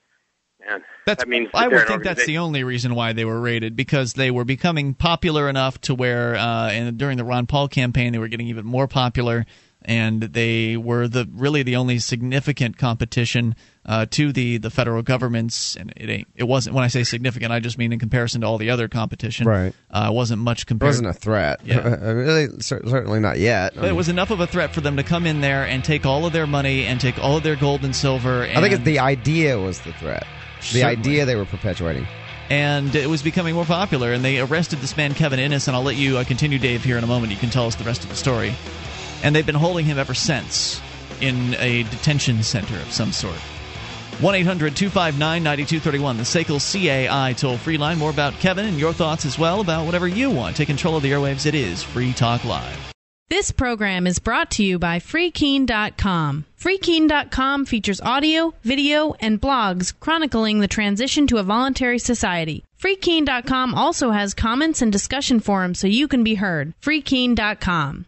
And 0.69 0.83
That's, 1.07 1.23
that 1.23 1.29
means 1.29 1.49
that 1.53 1.59
I 1.59 1.69
would 1.69 1.87
think 1.87 2.03
that's 2.03 2.27
the 2.27 2.39
only 2.39 2.65
reason 2.65 2.97
why 2.97 3.13
they 3.13 3.25
were 3.25 3.41
raided 3.41 3.77
because 3.77 4.15
they 4.15 4.33
were 4.33 4.45
becoming 4.45 4.93
popular 4.93 5.49
enough 5.49 5.81
to 5.83 5.95
where, 5.95 6.35
uh, 6.35 6.71
and 6.71 6.99
during 6.99 7.17
the 7.17 7.25
Ron 7.25 7.47
Paul 7.47 7.69
campaign, 7.69 8.13
they 8.13 8.19
were 8.19 8.27
getting 8.27 8.49
even 8.49 8.67
more 8.67 8.89
popular, 8.89 9.47
and 9.83 10.21
they 10.21 10.77
were 10.77 11.07
the 11.07 11.29
really 11.33 11.63
the 11.63 11.77
only 11.77 12.01
significant 12.01 12.77
competition 12.77 13.55
uh, 13.89 14.07
to 14.11 14.33
the 14.33 14.59
the 14.59 14.71
federal 14.71 15.03
governments. 15.03 15.75
And 15.75 15.93
it 15.97 16.09
ain't 16.09 16.29
it 16.37 16.45
wasn't 16.45 16.75
when 16.77 16.85
I 16.85 16.89
say 16.89 17.03
significant, 17.03 17.51
I 17.53 17.59
just 17.59 17.79
mean 17.79 17.93
in 17.93 17.99
comparison 17.99 18.43
to 18.43 18.47
all 18.47 18.59
the 18.59 18.71
other 18.71 18.87
competition. 18.87 19.49
Right. 19.49 19.73
Uh, 19.91 20.09
it 20.11 20.15
wasn't 20.15 20.43
much 20.43 20.63
It 20.63 20.67
compared. 20.67 20.91
wasn't 20.91 21.09
a 21.09 21.13
threat. 21.15 21.61
Yeah. 21.65 21.89
really, 22.13 22.49
certainly 22.61 23.19
not 23.19 23.39
yet. 23.39 23.73
I 23.77 23.81
But 23.81 23.89
it 23.89 23.97
was 23.97 24.09
enough 24.09 24.31
of 24.31 24.41
a 24.41 24.47
threat 24.47 24.73
for 24.75 24.83
them 24.83 24.97
to 24.99 25.03
come 25.03 25.27
in 25.27 25.41
there 25.41 25.65
and 25.65 25.83
take 25.83 26.05
all 26.07 26.27
of 26.27 26.33
their 26.33 26.47
money 26.47 26.85
and 26.85 27.01
take 27.01 27.19
all 27.19 27.39
of 27.39 27.43
their 27.43 27.57
gold 27.57 27.83
and 27.85 27.97
silver. 27.97 28.43
And, 28.45 28.59
I 28.59 28.61
think 28.61 28.75
it, 28.81 28.85
the 28.85 28.99
idea 29.01 29.59
was 29.59 29.81
the 29.81 29.93
threat. 29.95 30.27
The 30.61 30.65
Certainly. 30.67 30.85
idea 30.99 31.25
they 31.25 31.37
were 31.37 31.47
perpetuating. 31.47 32.07
and 32.51 32.95
it 32.95 33.09
was 33.09 33.23
becoming 33.23 33.55
more 33.55 33.65
popular. 33.65 34.13
And 34.13 34.23
they 34.25 34.39
arrested 34.41 34.81
this 34.81 34.97
man 34.97 35.15
Kevin 35.15 35.39
Innes, 35.39 35.67
and 35.67 35.75
I'll 35.77 35.83
let 35.83 35.97
you 35.97 36.19
uh, 36.19 36.25
continue, 36.25 36.59
Dave, 36.59 36.85
here 36.85 36.99
in 36.99 37.05
a 37.05 37.07
moment. 37.07 37.33
You 37.33 37.39
can 37.39 37.49
tell 37.51 37.67
us 37.67 37.75
the 37.77 37.85
rest 37.85 38.03
of 38.05 38.11
the 38.11 38.17
story. 38.17 38.53
And 39.23 39.35
they've 39.35 39.47
been 39.47 39.55
holding 39.55 39.85
him 39.87 39.99
ever 39.99 40.15
since 40.15 40.81
in 41.21 41.55
a 41.55 41.85
detention 41.85 42.43
center 42.43 42.77
of 42.77 42.93
some 42.93 43.13
sort. 43.13 43.39
1 44.21 44.35
800 44.35 44.77
259 44.77 45.43
9231, 45.43 46.17
the 46.17 46.23
SACL 46.23 47.09
CAI 47.09 47.33
toll 47.35 47.57
free 47.57 47.79
line. 47.79 47.99
More 47.99 48.11
about 48.11 48.35
Kevin 48.35 48.67
and 48.67 48.79
your 48.79 48.93
thoughts 48.93 49.25
as 49.25 49.39
well 49.39 49.61
about 49.61 49.87
whatever 49.87 50.09
you 50.09 50.31
want. 50.31 50.57
Take 50.57 50.69
control 50.69 50.97
of 50.97 51.03
the 51.03 51.13
airwaves. 51.13 51.47
It 51.47 51.55
is 51.55 51.83
Free 51.83 52.13
Talk 52.13 52.45
Live. 52.45 52.93
This 53.31 53.51
program 53.51 54.07
is 54.07 54.21
brought 54.21 54.51
to 54.53 54.65
you 54.65 54.79
by 54.79 55.01
FreeKeen.com. 55.01 56.47
FreeKeen.com 56.59 57.67
features 57.67 58.01
audio, 58.01 58.55
video, 58.63 59.13
and 59.21 59.39
blogs 59.39 59.93
chronicling 60.01 60.61
the 60.61 60.67
transition 60.67 61.27
to 61.27 61.37
a 61.37 61.43
voluntary 61.43 61.99
society. 61.99 62.65
FreeKeen.com 62.81 63.75
also 63.75 64.13
has 64.13 64.33
comments 64.33 64.81
and 64.81 64.91
discussion 64.91 65.41
forums 65.41 65.79
so 65.79 65.87
you 65.87 66.09
can 66.09 66.25
be 66.25 66.37
heard. 66.37 66.73
FreeKeen.com. 66.81 68.07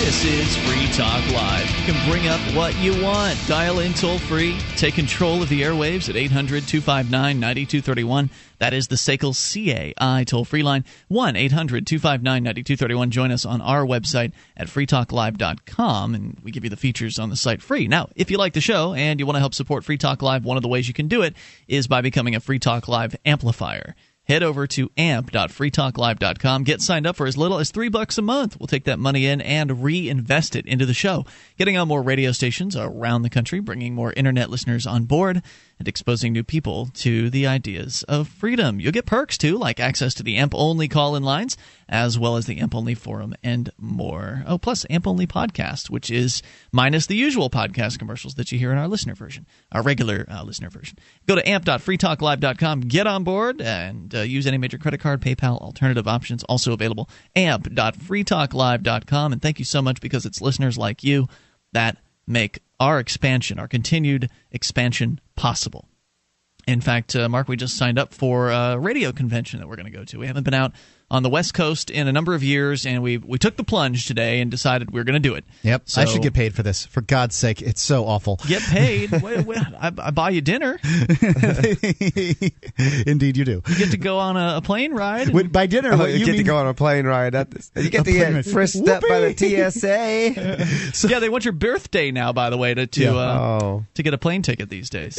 This 0.00 0.24
is 0.24 0.56
Free 0.56 0.86
Talk 0.94 1.30
Live. 1.30 1.68
You 1.78 1.92
can 1.92 2.10
bring 2.10 2.26
up 2.26 2.40
what 2.56 2.74
you 2.78 3.04
want. 3.04 3.38
Dial 3.46 3.80
in 3.80 3.92
toll 3.92 4.18
free. 4.18 4.58
Take 4.76 4.94
control 4.94 5.42
of 5.42 5.50
the 5.50 5.60
airwaves 5.60 6.08
at 6.08 6.16
800 6.16 6.66
259 6.66 7.38
9231. 7.38 8.30
That 8.60 8.72
is 8.72 8.88
the 8.88 8.96
SACL 8.96 9.34
CAI 9.34 10.24
toll 10.24 10.46
free 10.46 10.62
line. 10.62 10.86
1 11.08 11.36
800 11.36 11.86
259 11.86 12.42
9231. 12.42 13.10
Join 13.10 13.30
us 13.30 13.44
on 13.44 13.60
our 13.60 13.84
website 13.84 14.32
at 14.56 14.68
freetalklive.com, 14.68 16.14
and 16.14 16.38
we 16.42 16.50
give 16.50 16.64
you 16.64 16.70
the 16.70 16.76
features 16.76 17.18
on 17.18 17.28
the 17.28 17.36
site 17.36 17.60
free. 17.60 17.86
Now, 17.86 18.08
if 18.16 18.30
you 18.30 18.38
like 18.38 18.54
the 18.54 18.62
show 18.62 18.94
and 18.94 19.20
you 19.20 19.26
want 19.26 19.36
to 19.36 19.40
help 19.40 19.52
support 19.52 19.84
Free 19.84 19.98
Talk 19.98 20.22
Live, 20.22 20.46
one 20.46 20.56
of 20.56 20.62
the 20.62 20.68
ways 20.68 20.88
you 20.88 20.94
can 20.94 21.08
do 21.08 21.20
it 21.20 21.36
is 21.68 21.86
by 21.86 22.00
becoming 22.00 22.34
a 22.34 22.40
Free 22.40 22.58
Talk 22.58 22.88
Live 22.88 23.14
amplifier 23.26 23.94
head 24.30 24.44
over 24.44 24.64
to 24.64 24.88
amp.freetalklive.com. 24.96 26.62
Get 26.62 26.80
signed 26.80 27.04
up 27.04 27.16
for 27.16 27.26
as 27.26 27.36
little 27.36 27.58
as 27.58 27.72
three 27.72 27.88
bucks 27.88 28.16
a 28.16 28.22
month. 28.22 28.56
We'll 28.60 28.68
take 28.68 28.84
that 28.84 29.00
money 29.00 29.26
in 29.26 29.40
and 29.40 29.82
reinvest 29.82 30.54
it 30.54 30.66
into 30.66 30.86
the 30.86 30.94
show, 30.94 31.26
getting 31.58 31.76
on 31.76 31.88
more 31.88 32.00
radio 32.00 32.30
stations 32.30 32.76
around 32.76 33.22
the 33.22 33.30
country, 33.30 33.58
bringing 33.58 33.92
more 33.92 34.12
internet 34.12 34.48
listeners 34.48 34.86
on 34.86 35.04
board, 35.04 35.42
and 35.80 35.88
exposing 35.88 36.32
new 36.32 36.44
people 36.44 36.90
to 36.92 37.28
the 37.30 37.46
ideas 37.46 38.04
of 38.04 38.28
freedom. 38.28 38.78
You'll 38.78 38.92
get 38.92 39.06
perks 39.06 39.38
too, 39.38 39.56
like 39.56 39.80
access 39.80 40.12
to 40.14 40.22
the 40.22 40.36
AMP 40.36 40.54
only 40.54 40.86
call 40.88 41.16
in 41.16 41.22
lines, 41.22 41.56
as 41.88 42.18
well 42.18 42.36
as 42.36 42.44
the 42.44 42.58
AMP 42.58 42.74
only 42.74 42.94
forum 42.94 43.34
and 43.42 43.70
more. 43.78 44.44
Oh, 44.46 44.58
plus 44.58 44.84
AMP 44.90 45.06
only 45.06 45.26
podcast, 45.26 45.88
which 45.88 46.10
is 46.10 46.42
minus 46.70 47.06
the 47.06 47.16
usual 47.16 47.48
podcast 47.48 47.98
commercials 47.98 48.34
that 48.34 48.52
you 48.52 48.58
hear 48.58 48.70
in 48.72 48.78
our 48.78 48.88
listener 48.88 49.14
version, 49.14 49.46
our 49.72 49.82
regular 49.82 50.26
uh, 50.30 50.44
listener 50.44 50.68
version. 50.68 50.98
Go 51.26 51.34
to 51.34 51.48
amp.freetalklive.com, 51.48 52.82
get 52.82 53.06
on 53.06 53.24
board, 53.24 53.62
and 53.62 54.14
uh, 54.14 54.20
use 54.20 54.46
any 54.46 54.58
major 54.58 54.76
credit 54.76 55.00
card, 55.00 55.22
PayPal, 55.22 55.58
alternative 55.62 56.06
options 56.06 56.44
also 56.44 56.74
available. 56.74 57.08
amp.freetalklive.com. 57.34 59.32
And 59.32 59.40
thank 59.40 59.58
you 59.58 59.64
so 59.64 59.80
much 59.80 60.02
because 60.02 60.26
it's 60.26 60.42
listeners 60.42 60.76
like 60.76 61.02
you 61.02 61.26
that 61.72 61.96
make 62.26 62.58
our 62.80 62.98
expansion, 62.98 63.58
our 63.58 63.68
continued 63.68 64.30
expansion 64.50 65.20
possible. 65.36 65.86
In 66.66 66.80
fact, 66.80 67.14
uh, 67.14 67.28
Mark, 67.28 67.48
we 67.48 67.56
just 67.56 67.76
signed 67.76 67.98
up 67.98 68.12
for 68.14 68.50
a 68.50 68.78
radio 68.78 69.12
convention 69.12 69.60
that 69.60 69.68
we're 69.68 69.76
going 69.76 69.90
to 69.90 69.96
go 69.96 70.04
to. 70.04 70.18
We 70.18 70.26
haven't 70.26 70.44
been 70.44 70.54
out 70.54 70.72
on 71.10 71.22
the 71.22 71.28
West 71.30 71.54
Coast 71.54 71.90
in 71.90 72.06
a 72.06 72.12
number 72.12 72.34
of 72.34 72.42
years, 72.42 72.86
and 72.86 73.02
we 73.02 73.18
we 73.18 73.36
took 73.38 73.56
the 73.56 73.64
plunge 73.64 74.06
today 74.06 74.40
and 74.40 74.50
decided 74.50 74.90
we 74.92 75.00
are 75.00 75.04
going 75.04 75.20
to 75.20 75.28
do 75.28 75.34
it. 75.34 75.44
Yep, 75.62 75.82
So- 75.86 76.02
I 76.02 76.04
should 76.04 76.22
get 76.22 76.34
paid 76.34 76.54
for 76.54 76.62
this. 76.62 76.86
For 76.86 77.00
God's 77.00 77.34
sake, 77.34 77.60
it's 77.62 77.82
so 77.82 78.04
awful. 78.06 78.38
Get 78.46 78.62
paid. 78.62 79.10
wait, 79.22 79.44
wait, 79.46 79.58
I, 79.58 79.92
I 79.98 80.10
buy 80.10 80.30
you 80.30 80.40
dinner. 80.40 80.78
Indeed, 83.06 83.36
you 83.36 83.44
do. 83.44 83.62
You 83.68 83.76
get 83.76 83.90
to 83.90 83.96
go 83.96 84.18
on 84.18 84.36
a, 84.36 84.56
a 84.58 84.62
plane 84.62 84.92
ride. 84.92 85.28
When- 85.30 85.48
by 85.48 85.66
dinner, 85.66 85.90
Oh, 85.92 86.04
you, 86.04 86.18
you 86.18 86.24
get 86.26 86.32
mean? 86.32 86.38
to 86.38 86.44
go 86.44 86.56
on 86.56 86.66
a 86.68 86.74
plane 86.74 87.06
ride. 87.06 87.34
At 87.34 87.50
this. 87.50 87.70
You 87.76 87.90
get 87.90 88.02
A 88.02 88.04
to 88.04 88.18
plane 88.18 88.32
get 88.34 88.44
frisked 88.46 88.88
up 88.88 89.02
by 89.02 89.20
the 89.20 89.28
Whoopee! 89.28 89.70
TSA. 89.70 91.08
yeah, 91.08 91.18
they 91.18 91.28
want 91.28 91.44
your 91.44 91.52
birthday 91.52 92.10
now. 92.10 92.32
By 92.32 92.50
the 92.50 92.56
way, 92.56 92.72
to 92.74 92.86
to 92.86 93.00
Yeah. 93.02 93.10
uh, 93.14 93.58
oh, 93.62 93.84
to 93.94 94.02
get 94.02 94.14
a 94.14 94.18
plane 94.18 94.42
ticket 94.42 94.68
these 94.70 94.90
days. 94.90 95.16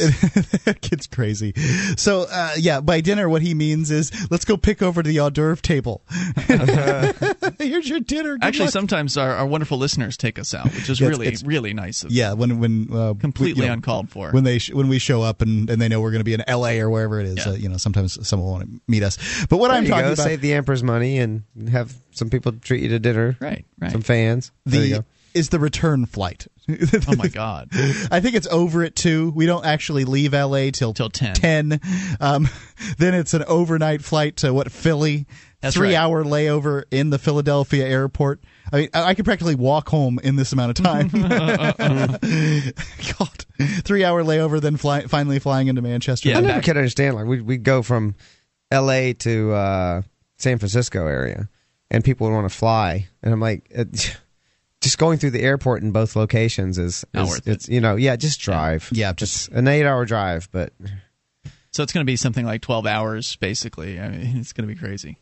that 0.64 0.78
kid's 0.80 1.06
crazy. 1.06 1.52
So, 1.96 2.26
uh, 2.30 2.52
yeah, 2.56 2.80
by 2.80 3.00
dinner, 3.00 3.28
what 3.28 3.42
he 3.42 3.54
means 3.54 3.90
is 3.90 4.10
let's 4.30 4.44
go 4.44 4.56
pick 4.56 4.82
over 4.82 5.02
to 5.02 5.08
the 5.08 5.20
hors 5.20 5.30
d'oeuvre 5.30 5.60
table. 5.62 5.81
Here's 7.58 7.88
your 7.88 8.00
dinner. 8.00 8.34
Good 8.34 8.44
Actually, 8.44 8.64
luck. 8.66 8.72
sometimes 8.72 9.16
our, 9.16 9.30
our 9.36 9.46
wonderful 9.46 9.78
listeners 9.78 10.16
take 10.16 10.38
us 10.38 10.54
out, 10.54 10.66
which 10.66 10.88
is 10.88 11.00
Yeah, 11.00 11.08
it's- 11.08 11.18
really 11.18 11.26
it's- 11.28 11.42
really 11.44 11.74
nice. 11.74 12.04
Of 12.04 12.12
yeah, 12.12 12.32
when 12.32 12.58
when 12.58 12.88
uh, 12.92 13.14
completely 13.14 13.62
you 13.62 13.68
know, 13.68 13.74
uncalled 13.74 14.10
for. 14.10 14.30
when 14.30 14.44
they 14.44 14.58
sh- 14.58 14.72
when 14.72 14.88
we 14.88 14.98
show 14.98 15.22
up 15.22 15.42
and, 15.42 15.68
and 15.70 15.80
they 15.80 15.88
know 15.88 16.00
we're 16.00 16.10
going 16.10 16.20
to 16.20 16.24
be 16.24 16.34
in 16.34 16.42
L.A. 16.48 16.80
or 16.80 16.90
wherever 16.90 17.20
it 17.20 17.26
is. 17.26 17.38
Yeah. 17.44 17.52
Uh, 17.52 17.56
you 17.56 17.68
know, 17.68 17.76
sometimes 17.76 18.26
someone 18.26 18.46
will 18.46 18.52
want 18.54 18.70
to 18.70 18.80
meet 18.88 19.02
us. 19.02 19.18
But 19.48 19.58
what 19.58 19.68
there 19.68 19.76
I'm 19.78 19.84
you 19.84 19.90
talking 19.90 20.06
go. 20.06 20.12
about, 20.12 20.22
Save 20.24 20.40
the 20.40 20.52
emperor's 20.54 20.82
money 20.82 21.18
and 21.18 21.42
have 21.70 21.94
some 22.12 22.30
people 22.30 22.52
treat 22.52 22.82
you 22.82 22.88
to 22.90 22.98
dinner. 22.98 23.36
right, 23.40 23.64
right. 23.78 23.92
Some 23.92 24.02
fans. 24.02 24.52
there 24.66 24.82
you 24.84 24.88
the 24.94 24.98
go. 25.00 25.04
is 25.34 25.48
the 25.50 25.58
return 25.58 26.06
flight. 26.06 26.46
oh 27.08 27.16
my 27.16 27.26
god! 27.26 27.70
I 28.12 28.20
think 28.20 28.36
it's 28.36 28.46
over 28.46 28.84
at 28.84 28.94
two. 28.94 29.32
We 29.34 29.46
don't 29.46 29.66
actually 29.66 30.04
leave 30.04 30.32
L.A. 30.32 30.70
till 30.70 30.94
till 30.94 31.10
ten. 31.10 31.34
Ten. 31.34 31.80
Um, 32.20 32.48
then 32.98 33.14
it's 33.14 33.34
an 33.34 33.42
overnight 33.48 34.02
flight 34.04 34.36
to 34.38 34.54
what 34.54 34.70
Philly. 34.70 35.26
That's 35.62 35.74
Three 35.76 35.88
right. 35.94 35.94
hour 35.94 36.24
layover 36.24 36.82
in 36.90 37.10
the 37.10 37.18
Philadelphia 37.18 37.86
airport. 37.86 38.42
I 38.72 38.76
mean, 38.80 38.88
I 38.92 39.02
I 39.04 39.14
could 39.14 39.24
practically 39.24 39.54
walk 39.54 39.88
home 39.88 40.18
in 40.22 40.34
this 40.36 40.52
amount 40.52 40.78
of 40.78 40.84
time. 40.84 41.08
God, 43.18 43.46
three 43.84 44.04
hour 44.04 44.22
layover, 44.24 44.60
then 44.60 44.76
fly, 44.76 45.02
finally 45.02 45.38
flying 45.38 45.68
into 45.68 45.80
Manchester. 45.82 46.28
Yeah, 46.28 46.38
I 46.38 46.40
never 46.40 46.60
could 46.62 46.76
understand. 46.76 47.14
Like 47.14 47.26
we 47.26 47.40
we 47.40 47.56
go 47.58 47.82
from 47.82 48.14
L.A. 48.70 49.14
to 49.14 49.52
uh, 49.52 50.02
San 50.36 50.58
Francisco 50.58 51.06
area, 51.06 51.48
and 51.90 52.02
people 52.04 52.26
would 52.28 52.34
want 52.34 52.50
to 52.50 52.56
fly, 52.56 53.06
and 53.22 53.32
I'm 53.32 53.40
like, 53.40 53.66
it, 53.70 54.16
just 54.80 54.98
going 54.98 55.18
through 55.18 55.30
the 55.30 55.42
airport 55.42 55.82
in 55.82 55.92
both 55.92 56.16
locations 56.16 56.76
is, 56.78 57.04
Not 57.14 57.24
is- 57.24 57.30
worth 57.30 57.46
it's 57.48 57.68
you 57.68 57.80
know 57.80 57.94
yeah 57.96 58.16
just 58.16 58.40
drive 58.40 58.88
yeah 58.92 59.12
just 59.12 59.48
an 59.50 59.68
eight 59.68 59.86
hour 59.86 60.04
drive, 60.04 60.48
but 60.50 60.72
So 61.70 61.82
it's 61.84 61.92
going 61.92 62.04
to 62.04 62.10
be 62.10 62.16
something 62.16 62.44
like 62.44 62.62
12 62.62 62.84
hours, 62.86 63.36
basically. 63.36 64.00
I 64.00 64.08
mean, 64.08 64.36
it's 64.38 64.52
going 64.52 64.68
to 64.68 64.74
be 64.74 64.78
crazy. 64.78 65.18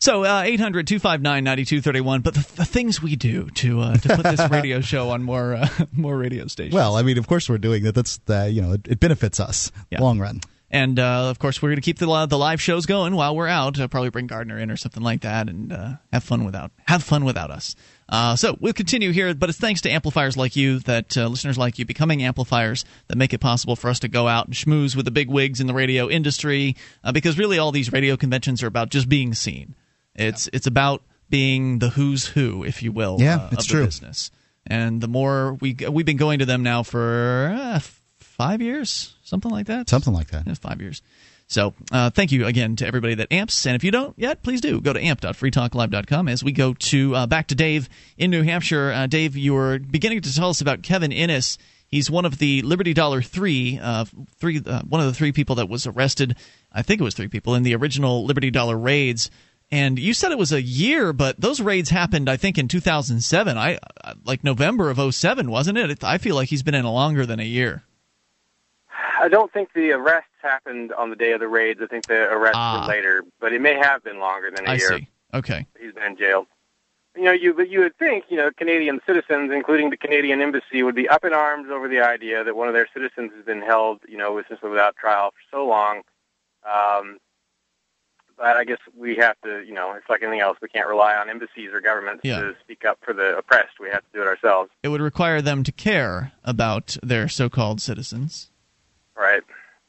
So 0.00 0.24
uh, 0.24 0.42
800 0.44 0.86
259 0.86 1.44
9231. 1.44 2.22
But 2.22 2.34
the, 2.34 2.52
the 2.56 2.64
things 2.64 3.02
we 3.02 3.16
do 3.16 3.50
to 3.50 3.80
uh, 3.80 3.96
to 3.98 4.16
put 4.16 4.22
this 4.24 4.40
radio 4.50 4.80
show 4.80 5.10
on 5.10 5.22
more 5.22 5.54
uh, 5.54 5.68
more 5.92 6.16
radio 6.16 6.46
stations. 6.46 6.74
Well, 6.74 6.96
I 6.96 7.02
mean, 7.02 7.18
of 7.18 7.26
course 7.26 7.48
we're 7.48 7.58
doing 7.58 7.82
that. 7.84 7.94
That's 7.94 8.18
the, 8.24 8.50
you 8.50 8.62
know, 8.62 8.72
it, 8.72 8.88
it 8.88 9.00
benefits 9.00 9.38
us 9.38 9.70
long 10.00 10.18
run. 10.18 10.40
And 10.72 11.00
uh, 11.00 11.28
of 11.28 11.38
course, 11.40 11.60
we're 11.60 11.70
going 11.70 11.78
to 11.78 11.82
keep 11.82 11.98
the 11.98 12.26
the 12.26 12.38
live 12.38 12.62
shows 12.62 12.86
going 12.86 13.14
while 13.14 13.34
we're 13.34 13.48
out. 13.48 13.78
Uh, 13.78 13.88
probably 13.88 14.10
bring 14.10 14.26
Gardner 14.28 14.56
in 14.56 14.70
or 14.70 14.76
something 14.76 15.02
like 15.02 15.22
that, 15.22 15.48
and 15.48 15.72
uh, 15.72 15.94
have 16.12 16.22
fun 16.22 16.44
without 16.44 16.70
have 16.86 17.02
fun 17.02 17.24
without 17.24 17.50
us. 17.50 17.74
Uh, 18.08 18.36
so 18.36 18.56
we'll 18.60 18.72
continue 18.72 19.10
here, 19.10 19.34
but 19.34 19.48
it's 19.48 19.58
thanks 19.58 19.80
to 19.82 19.90
amplifiers 19.90 20.36
like 20.36 20.56
you, 20.56 20.78
that 20.80 21.16
uh, 21.16 21.26
listeners 21.28 21.58
like 21.58 21.78
you, 21.78 21.84
becoming 21.84 22.22
amplifiers 22.22 22.84
that 23.08 23.16
make 23.16 23.32
it 23.32 23.38
possible 23.38 23.76
for 23.76 23.90
us 23.90 24.00
to 24.00 24.08
go 24.08 24.28
out 24.28 24.46
and 24.46 24.54
schmooze 24.54 24.96
with 24.96 25.04
the 25.04 25.10
big 25.10 25.28
wigs 25.28 25.60
in 25.60 25.66
the 25.66 25.74
radio 25.74 26.08
industry. 26.08 26.76
Uh, 27.04 27.12
because 27.12 27.36
really, 27.36 27.58
all 27.58 27.72
these 27.72 27.92
radio 27.92 28.16
conventions 28.16 28.62
are 28.62 28.68
about 28.68 28.90
just 28.90 29.08
being 29.08 29.34
seen. 29.34 29.74
It's 30.14 30.48
it's 30.52 30.66
about 30.66 31.02
being 31.28 31.78
the 31.78 31.90
who's 31.90 32.26
who, 32.26 32.64
if 32.64 32.82
you 32.82 32.92
will, 32.92 33.16
Yeah, 33.20 33.36
uh, 33.36 33.48
it's 33.52 33.62
of 33.64 33.68
the 33.68 33.72
true. 33.72 33.84
business. 33.84 34.30
And 34.66 35.00
the 35.00 35.08
more 35.08 35.54
we 35.54 35.76
we've 35.90 36.06
been 36.06 36.16
going 36.16 36.40
to 36.40 36.44
them 36.46 36.62
now 36.62 36.82
for 36.82 37.56
uh, 37.56 37.80
five 38.18 38.60
years, 38.60 39.14
something 39.22 39.50
like 39.50 39.66
that. 39.66 39.88
Something 39.88 40.12
like 40.12 40.28
that. 40.28 40.46
Yeah, 40.46 40.54
five 40.54 40.80
years. 40.80 41.02
So 41.46 41.74
uh, 41.90 42.10
thank 42.10 42.30
you 42.30 42.46
again 42.46 42.76
to 42.76 42.86
everybody 42.86 43.14
that 43.16 43.32
amps. 43.32 43.66
And 43.66 43.74
if 43.74 43.82
you 43.82 43.90
don't 43.90 44.16
yet, 44.16 44.42
please 44.42 44.60
do 44.60 44.80
go 44.80 44.92
to 44.92 45.00
amp.freetalklive.com 45.00 46.28
as 46.28 46.44
we 46.44 46.52
go 46.52 46.74
to 46.74 47.14
uh, 47.16 47.26
back 47.26 47.48
to 47.48 47.56
Dave 47.56 47.88
in 48.16 48.30
New 48.30 48.42
Hampshire. 48.42 48.92
Uh, 48.92 49.06
Dave, 49.08 49.36
you 49.36 49.54
were 49.54 49.78
beginning 49.80 50.20
to 50.20 50.32
tell 50.34 50.50
us 50.50 50.60
about 50.60 50.82
Kevin 50.82 51.10
Innes. 51.10 51.58
He's 51.88 52.08
one 52.08 52.24
of 52.24 52.38
the 52.38 52.62
Liberty 52.62 52.94
Dollar 52.94 53.20
three, 53.20 53.80
uh, 53.82 54.04
three, 54.38 54.62
uh, 54.64 54.82
one 54.82 55.00
of 55.00 55.08
the 55.08 55.12
three 55.14 55.32
people 55.32 55.56
that 55.56 55.68
was 55.68 55.88
arrested. 55.88 56.36
I 56.72 56.82
think 56.82 57.00
it 57.00 57.04
was 57.04 57.14
three 57.14 57.26
people 57.26 57.56
in 57.56 57.64
the 57.64 57.74
original 57.74 58.24
Liberty 58.24 58.52
Dollar 58.52 58.78
raids. 58.78 59.28
And 59.72 59.98
you 59.98 60.14
said 60.14 60.32
it 60.32 60.38
was 60.38 60.52
a 60.52 60.60
year, 60.60 61.12
but 61.12 61.40
those 61.40 61.60
raids 61.60 61.90
happened, 61.90 62.28
I 62.28 62.36
think, 62.36 62.58
in 62.58 62.66
2007. 62.66 63.56
I 63.56 63.78
like 64.24 64.42
November 64.42 64.90
of 64.90 65.14
07, 65.14 65.48
wasn't 65.50 65.78
it? 65.78 66.02
I 66.02 66.18
feel 66.18 66.34
like 66.34 66.48
he's 66.48 66.64
been 66.64 66.74
in 66.74 66.84
longer 66.84 67.24
than 67.24 67.38
a 67.38 67.44
year. 67.44 67.84
I 69.20 69.28
don't 69.28 69.52
think 69.52 69.72
the 69.74 69.92
arrests 69.92 70.30
happened 70.42 70.92
on 70.92 71.10
the 71.10 71.16
day 71.16 71.32
of 71.32 71.40
the 71.40 71.46
raids. 71.48 71.80
I 71.82 71.86
think 71.86 72.06
the 72.06 72.22
arrests 72.32 72.56
Ah. 72.58 72.80
were 72.82 72.88
later, 72.92 73.22
but 73.38 73.52
it 73.52 73.60
may 73.60 73.74
have 73.74 74.02
been 74.02 74.18
longer 74.18 74.50
than 74.50 74.66
a 74.66 74.70
I 74.70 74.74
year. 74.74 74.88
see. 74.88 75.08
Okay. 75.34 75.66
He's 75.78 75.92
been 75.92 76.04
in 76.04 76.16
jail. 76.16 76.46
You 77.16 77.24
know, 77.24 77.32
you 77.32 77.52
but 77.54 77.68
you 77.68 77.80
would 77.80 77.96
think, 77.98 78.24
you 78.28 78.36
know, 78.36 78.50
Canadian 78.56 79.00
citizens, 79.06 79.52
including 79.52 79.90
the 79.90 79.96
Canadian 79.96 80.40
embassy, 80.40 80.82
would 80.82 80.94
be 80.94 81.08
up 81.08 81.24
in 81.24 81.32
arms 81.32 81.68
over 81.70 81.86
the 81.88 82.00
idea 82.00 82.42
that 82.44 82.56
one 82.56 82.66
of 82.68 82.74
their 82.74 82.88
citizens 82.94 83.32
has 83.36 83.44
been 83.44 83.62
held, 83.62 84.00
you 84.08 84.16
know, 84.16 84.38
essentially 84.38 84.70
without 84.70 84.96
trial 84.96 85.30
for 85.32 85.56
so 85.56 85.66
long. 85.66 86.02
Um, 86.64 87.18
but 88.40 88.56
I 88.56 88.64
guess 88.64 88.78
we 88.96 89.16
have 89.16 89.36
to, 89.44 89.62
you 89.66 89.74
know, 89.74 89.92
it's 89.92 90.08
like 90.08 90.22
anything 90.22 90.40
else. 90.40 90.56
We 90.62 90.68
can't 90.68 90.88
rely 90.88 91.14
on 91.14 91.28
embassies 91.28 91.70
or 91.74 91.80
governments 91.82 92.22
Yeah. 92.24 92.40
to 92.40 92.56
speak 92.62 92.86
up 92.86 92.98
for 93.04 93.12
the 93.12 93.36
oppressed. 93.36 93.78
We 93.78 93.90
have 93.90 94.00
to 94.00 94.08
do 94.14 94.22
it 94.22 94.26
ourselves, 94.26 94.70
It 94.82 94.88
would 94.88 95.02
require 95.02 95.42
them 95.42 95.62
to 95.64 95.70
care 95.72 96.32
about 96.42 96.96
their 97.02 97.28
so-called 97.28 97.80
citizens. 97.82 98.50
right? 99.14 99.42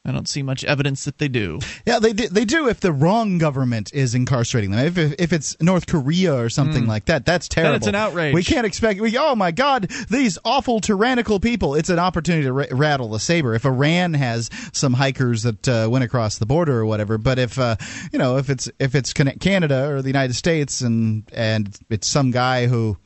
I 0.04 0.12
don't 0.12 0.28
see 0.28 0.42
much 0.42 0.64
evidence 0.64 1.06
that 1.06 1.20
they 1.20 1.28
do. 1.28 1.60
Yeah, 1.86 2.00
they 2.00 2.12
do, 2.14 2.28
they 2.28 2.44
do 2.44 2.68
if 2.68 2.80
the 2.80 2.92
wrong 2.92 3.38
government 3.38 3.94
is 3.94 4.16
incarcerating 4.16 4.72
them. 4.72 4.84
If 4.84 4.98
if, 4.98 5.14
if 5.20 5.32
it's 5.34 5.56
North 5.62 5.86
Korea 5.86 6.34
or 6.36 6.50
something 6.50 6.86
Mm. 6.86 6.88
like 6.88 7.06
that, 7.06 7.24
that's 7.24 7.48
Then 7.48 7.64
terrible. 7.66 7.78
it's 7.78 7.86
an 7.88 7.94
outrage. 7.94 8.34
We 8.34 8.44
can't 8.44 8.66
expect. 8.66 9.00
We, 9.00 9.16
oh 9.20 9.36
my 9.36 9.52
God, 9.52 9.92
these 10.10 10.40
awful 10.44 10.80
tyrannical 10.82 11.40
people! 11.40 11.76
It's 11.76 11.90
an 11.90 12.00
opportunity 12.00 12.46
to 12.46 12.54
ra- 12.54 12.66
rattle 12.72 13.10
the 13.10 13.20
saber. 13.20 13.54
If 13.54 13.64
Iran 13.64 14.16
has 14.16 14.50
some 14.74 14.94
hikers 14.94 15.44
that 15.44 15.68
uh, 15.68 15.88
went 15.92 16.04
across 16.04 16.40
the 16.40 16.48
border 16.48 16.80
or 16.80 16.86
whatever, 16.88 17.20
but 17.20 17.38
if 17.38 17.60
uh, 17.60 17.76
you 18.12 18.18
know 18.18 18.38
if 18.38 18.50
it's 18.50 18.72
if 18.80 18.96
it's 18.96 19.14
Canada 19.14 19.88
or 19.88 20.02
the 20.02 20.10
United 20.10 20.34
States 20.34 20.82
and 20.82 21.30
and 21.32 21.78
it's 21.92 22.08
some 22.08 22.32
guy 22.32 22.66
who 22.66 22.98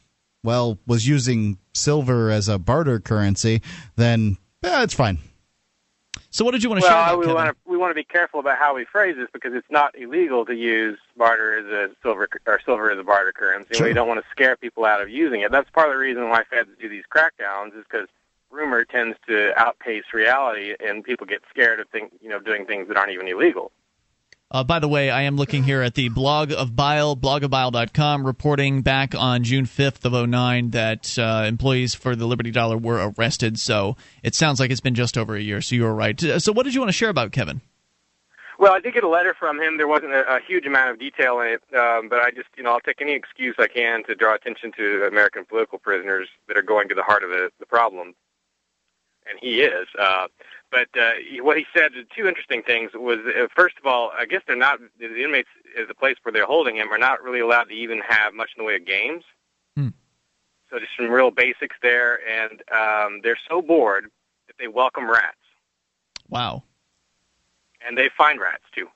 well 0.46 0.80
was 0.88 1.06
using 1.06 1.58
silver 1.74 2.32
as 2.32 2.48
a 2.48 2.58
barter 2.58 3.02
currency, 3.02 3.62
then 3.98 4.38
eh, 4.64 4.84
it's 4.84 4.94
fine. 4.94 5.20
So 6.36 6.44
what 6.44 6.52
did 6.52 6.64
you 6.64 6.70
want 6.70 6.82
to 6.82 6.90
well, 6.90 6.98
I- 6.98 7.16
we 7.16 7.34
want 7.34 7.50
to 7.50 7.56
we 7.66 7.78
want 7.78 7.92
to 7.92 7.96
be 7.96 8.04
careful 8.04 8.42
about 8.42 8.58
how 8.58 8.76
we 8.76 8.84
phrase 8.84 9.16
this 9.16 9.30
because 9.32 9.54
it's 9.54 9.72
not 9.72 9.98
illegal 9.98 10.46
to 10.48 10.54
use 10.54 11.00
barter 11.16 11.58
as 11.58 11.66
a 11.68 11.96
silver 12.04 12.28
or 12.46 12.60
silver 12.66 12.92
as 12.92 13.00
a 13.00 13.04
barter 13.04 13.32
currency. 13.32 13.76
Sure. 13.76 13.88
We 13.88 13.94
don't 13.94 14.10
want 14.10 14.22
to 14.22 14.30
scare 14.32 14.58
people 14.58 14.84
out 14.84 15.00
of 15.02 15.10
using 15.10 15.40
it. 15.40 15.52
That's 15.52 15.70
part 15.70 15.88
of 15.88 15.94
the 15.94 15.98
reason 15.98 16.28
why 16.28 16.44
feds 16.44 16.72
do 16.78 16.90
these 16.90 17.06
crackdowns 17.10 17.68
is 17.68 17.86
because 17.90 18.10
rumor 18.52 18.84
tends 18.84 19.18
to 19.28 19.58
outpace 19.58 20.04
reality, 20.14 20.76
and 20.86 21.06
people 21.06 21.26
get 21.26 21.42
scared 21.50 21.80
of 21.80 21.88
think 21.88 22.12
you 22.22 22.28
know 22.28 22.40
doing 22.42 22.66
things 22.66 22.90
that 22.90 22.98
aren't 22.98 23.14
even 23.14 23.30
illegal. 23.30 23.72
Uh, 24.56 24.64
by 24.64 24.80
the 24.80 24.88
way, 24.88 25.10
I 25.10 25.24
am 25.24 25.36
looking 25.36 25.64
here 25.64 25.82
at 25.82 25.96
the 25.96 26.08
blog 26.08 26.54
of 26.54 26.78
Bile, 26.78 27.18
blogofbile.com, 27.18 28.26
reporting 28.26 28.84
back 28.84 29.14
on 29.14 29.44
June 29.44 29.66
5th 29.66 30.06
of 30.06 30.30
09 30.30 30.70
that 30.70 31.20
uh, 31.20 31.44
employees 31.46 31.94
for 31.94 32.16
the 32.16 32.26
Liberty 32.26 32.52
Dollar 32.52 32.78
were 32.78 33.12
arrested. 33.18 33.60
So 33.60 33.98
it 34.24 34.34
sounds 34.34 34.62
like 34.62 34.72
it's 34.72 34.80
been 34.80 34.96
just 34.96 35.18
over 35.18 35.36
a 35.36 35.42
year. 35.42 35.60
So 35.60 35.76
you 35.76 35.84
were 35.84 35.94
right. 35.94 36.24
Uh, 36.24 36.40
So 36.40 36.54
what 36.54 36.64
did 36.64 36.74
you 36.74 36.80
want 36.80 36.88
to 36.88 36.94
share 36.94 37.10
about 37.10 37.34
Kevin? 37.34 37.60
Well, 38.58 38.74
I 38.74 38.80
did 38.80 38.94
get 38.94 39.04
a 39.04 39.10
letter 39.10 39.36
from 39.38 39.60
him. 39.60 39.76
There 39.76 39.90
wasn't 39.90 40.14
a, 40.14 40.36
a 40.36 40.40
huge 40.40 40.66
amount 40.66 40.92
of 40.92 41.00
detail 41.00 41.42
in 41.42 41.48
it, 41.48 41.78
um, 41.78 42.08
but 42.08 42.20
I 42.20 42.32
just, 42.32 42.48
you 42.56 42.64
know, 42.64 42.72
I'll 42.72 42.80
take 42.80 43.02
any 43.02 43.12
excuse 43.12 43.56
I 43.60 43.68
can 43.68 44.06
to 44.06 44.16
draw 44.16 44.36
attention 44.36 44.72
to 44.78 45.06
American 45.06 45.44
political 45.44 45.80
prisoners 45.80 46.30
that 46.48 46.56
are 46.56 46.62
going 46.62 46.88
to 46.88 46.96
the 46.96 47.04
heart 47.04 47.26
of 47.26 47.30
the, 47.30 47.50
the 47.60 47.66
problem, 47.66 48.16
and 49.30 49.38
he 49.42 49.64
is. 49.64 49.90
Uh, 50.00 50.28
but 50.76 51.00
uh, 51.00 51.12
what 51.42 51.58
he 51.58 51.66
said, 51.74 51.92
two 52.14 52.28
interesting 52.28 52.62
things 52.62 52.92
was, 52.94 53.20
uh, 53.26 53.48
first 53.56 53.76
of 53.78 53.86
all, 53.86 54.12
I 54.18 54.26
guess 54.26 54.42
they're 54.46 54.58
not 54.58 54.80
the 55.00 55.24
inmates 55.24 55.48
at 55.80 55.88
the 55.88 55.94
place 55.94 56.18
where 56.24 56.34
they're 56.34 56.46
holding 56.46 56.76
him 56.76 56.92
are 56.92 56.98
not 56.98 57.24
really 57.24 57.40
allowed 57.40 57.66
to 57.66 57.74
even 57.74 58.00
have 58.00 58.34
much 58.34 58.50
in 58.58 58.62
the 58.62 58.68
way 58.68 58.76
of 58.76 58.86
games. 58.86 59.24
Hmm. 59.78 59.90
So 60.70 60.80
just 60.80 60.92
some 60.98 61.10
real 61.10 61.32
basics 61.32 61.78
there, 61.82 62.20
and 62.28 62.62
um, 62.74 63.22
they're 63.24 63.40
so 63.50 63.62
bored 63.62 64.12
that 64.48 64.56
they 64.60 64.68
welcome 64.68 65.10
rats, 65.10 65.38
Wow. 66.28 66.64
and 67.88 67.98
they 67.98 68.10
find 68.18 68.42
rats 68.42 68.64
too. 68.76 68.88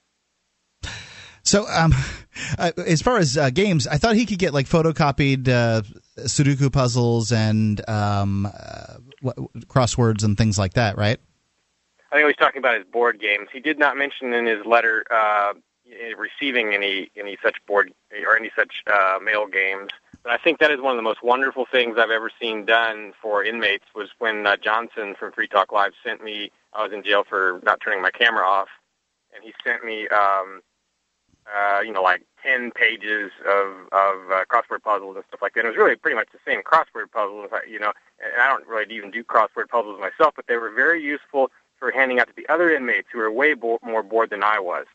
So, 1.43 1.65
um, 1.69 1.93
uh, 2.57 2.73
as 2.85 3.01
far 3.01 3.17
as 3.17 3.37
uh, 3.37 3.49
games, 3.51 3.87
I 3.87 3.97
thought 3.97 4.15
he 4.15 4.25
could 4.25 4.37
get 4.37 4.53
like 4.53 4.67
photocopied 4.67 5.47
uh, 5.47 5.83
Sudoku 6.19 6.71
puzzles 6.71 7.31
and 7.31 7.81
um, 7.89 8.45
uh, 8.45 9.31
crosswords 9.67 10.25
and 10.25 10.37
things 10.37 10.59
like 10.59 10.73
that, 10.73 10.97
right? 10.97 11.19
I 12.11 12.15
think 12.15 12.21
he 12.21 12.25
was 12.25 12.35
talking 12.37 12.59
about 12.59 12.75
his 12.75 12.85
board 12.85 13.19
games. 13.19 13.49
He 13.53 13.59
did 13.59 13.77
not 13.77 13.95
mention 13.95 14.33
in 14.33 14.45
his 14.47 14.65
letter 14.65 15.03
uh, 15.11 15.53
receiving 16.17 16.73
any 16.73 17.09
any 17.15 17.37
such 17.43 17.57
board 17.67 17.93
or 18.25 18.35
any 18.35 18.51
such 18.55 18.83
uh, 18.91 19.19
mail 19.23 19.47
games. 19.47 19.89
But 20.23 20.33
I 20.33 20.37
think 20.37 20.59
that 20.59 20.71
is 20.71 20.81
one 20.81 20.91
of 20.91 20.97
the 20.97 21.03
most 21.03 21.23
wonderful 21.23 21.65
things 21.71 21.97
I've 21.97 22.09
ever 22.09 22.31
seen 22.41 22.65
done 22.65 23.13
for 23.21 23.43
inmates. 23.43 23.85
Was 23.95 24.09
when 24.17 24.45
uh, 24.47 24.57
Johnson 24.57 25.15
from 25.17 25.31
Free 25.31 25.47
Talk 25.47 25.71
Live 25.71 25.93
sent 26.03 26.23
me. 26.23 26.51
I 26.73 26.83
was 26.83 26.91
in 26.93 27.03
jail 27.03 27.23
for 27.27 27.59
not 27.63 27.79
turning 27.79 28.01
my 28.01 28.11
camera 28.11 28.45
off, 28.45 28.69
and 29.33 29.43
he 29.43 29.53
sent 29.63 29.83
me, 29.83 30.07
um, 30.09 30.61
uh, 31.51 31.81
you 31.81 31.91
know, 31.91 32.03
like 32.03 32.23
ten 32.43 32.71
pages 32.71 33.31
of 33.47 33.71
of 33.91 34.31
uh, 34.31 34.45
crossword 34.49 34.81
puzzles 34.83 35.15
and 35.15 35.25
stuff 35.27 35.41
like 35.41 35.53
that. 35.53 35.65
It 35.65 35.69
was 35.69 35.77
really 35.77 35.95
pretty 35.95 36.15
much 36.15 36.29
the 36.33 36.39
same 36.45 36.61
crossword 36.63 37.11
puzzles, 37.13 37.49
you 37.69 37.79
know. 37.79 37.93
And 38.19 38.41
I 38.41 38.47
don't 38.47 38.67
really 38.67 38.93
even 38.95 39.11
do 39.11 39.23
crossword 39.23 39.69
puzzles 39.69 39.99
myself, 39.99 40.33
but 40.35 40.47
they 40.47 40.57
were 40.57 40.71
very 40.71 41.01
useful 41.01 41.51
for 41.79 41.91
handing 41.91 42.19
out 42.19 42.27
to 42.27 42.33
the 42.35 42.49
other 42.49 42.69
inmates 42.69 43.07
who 43.11 43.19
were 43.19 43.31
way 43.31 43.53
bo- 43.53 43.79
more 43.81 44.03
bored 44.03 44.29
than 44.29 44.43
I 44.43 44.59
was. 44.59 44.85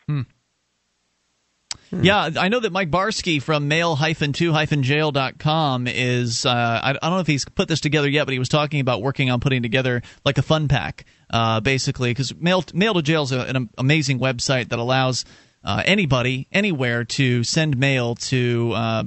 Yeah, 1.91 2.31
I 2.39 2.49
know 2.49 2.61
that 2.61 2.73
Mike 2.73 2.91
Barskey 2.91 3.41
from 3.41 3.69
mail-2-jail.com 3.69 5.87
is, 5.87 6.47
uh, 6.47 6.51
I, 6.51 6.91
I 6.91 6.93
don't 6.95 7.11
know 7.11 7.21
if 7.21 7.27
he's 7.27 7.45
put 7.45 7.69
this 7.69 7.81
together 7.81 8.09
yet, 8.09 8.25
but 8.25 8.33
he 8.33 8.39
was 8.39 8.49
talking 8.49 8.81
about 8.81 9.03
working 9.03 9.31
on 9.31 9.41
putting 9.41 9.63
together 9.63 10.03
like 10.25 10.39
a 10.39 10.43
fun 10.43 10.67
pack, 10.67 11.05
uh, 11.31 11.61
basically, 11.61 12.11
because 12.11 12.35
Mail, 12.35 12.65
Mail 12.73 12.95
to 12.95 13.03
Jail 13.03 13.23
is 13.23 13.33
a, 13.33 13.41
an 13.43 13.69
amazing 13.79 14.19
website 14.19 14.71
that 14.71 14.79
allows 14.79 15.25
uh, 15.63 15.83
anybody, 15.85 16.49
anywhere, 16.51 17.05
to 17.05 17.45
send 17.45 17.79
mail 17.79 18.17
to 18.17 18.73
uh, 18.75 19.05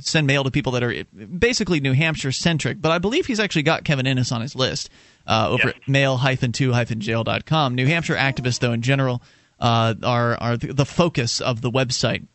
send 0.00 0.26
mail 0.26 0.44
to 0.44 0.50
people 0.50 0.72
that 0.72 0.82
are 0.82 1.04
basically 1.38 1.80
New 1.80 1.92
Hampshire 1.92 2.32
centric. 2.32 2.80
But 2.80 2.92
I 2.92 2.98
believe 2.98 3.26
he's 3.26 3.40
actually 3.40 3.62
got 3.64 3.84
Kevin 3.84 4.06
Innes 4.06 4.32
on 4.32 4.40
his 4.40 4.54
list 4.54 4.90
uh, 5.26 5.48
over 5.50 5.68
Yes. 5.68 5.76
at 5.76 5.88
mail-2-jail.com. 5.88 7.74
New 7.74 7.86
Hampshire 7.86 8.16
activists, 8.16 8.58
though, 8.60 8.72
in 8.72 8.82
general, 8.82 9.22
uh, 9.60 9.94
are 10.02 10.36
are 10.40 10.56
the, 10.56 10.72
the 10.72 10.84
focus 10.86 11.40
of 11.40 11.60
the 11.60 11.70
website. 11.70 12.26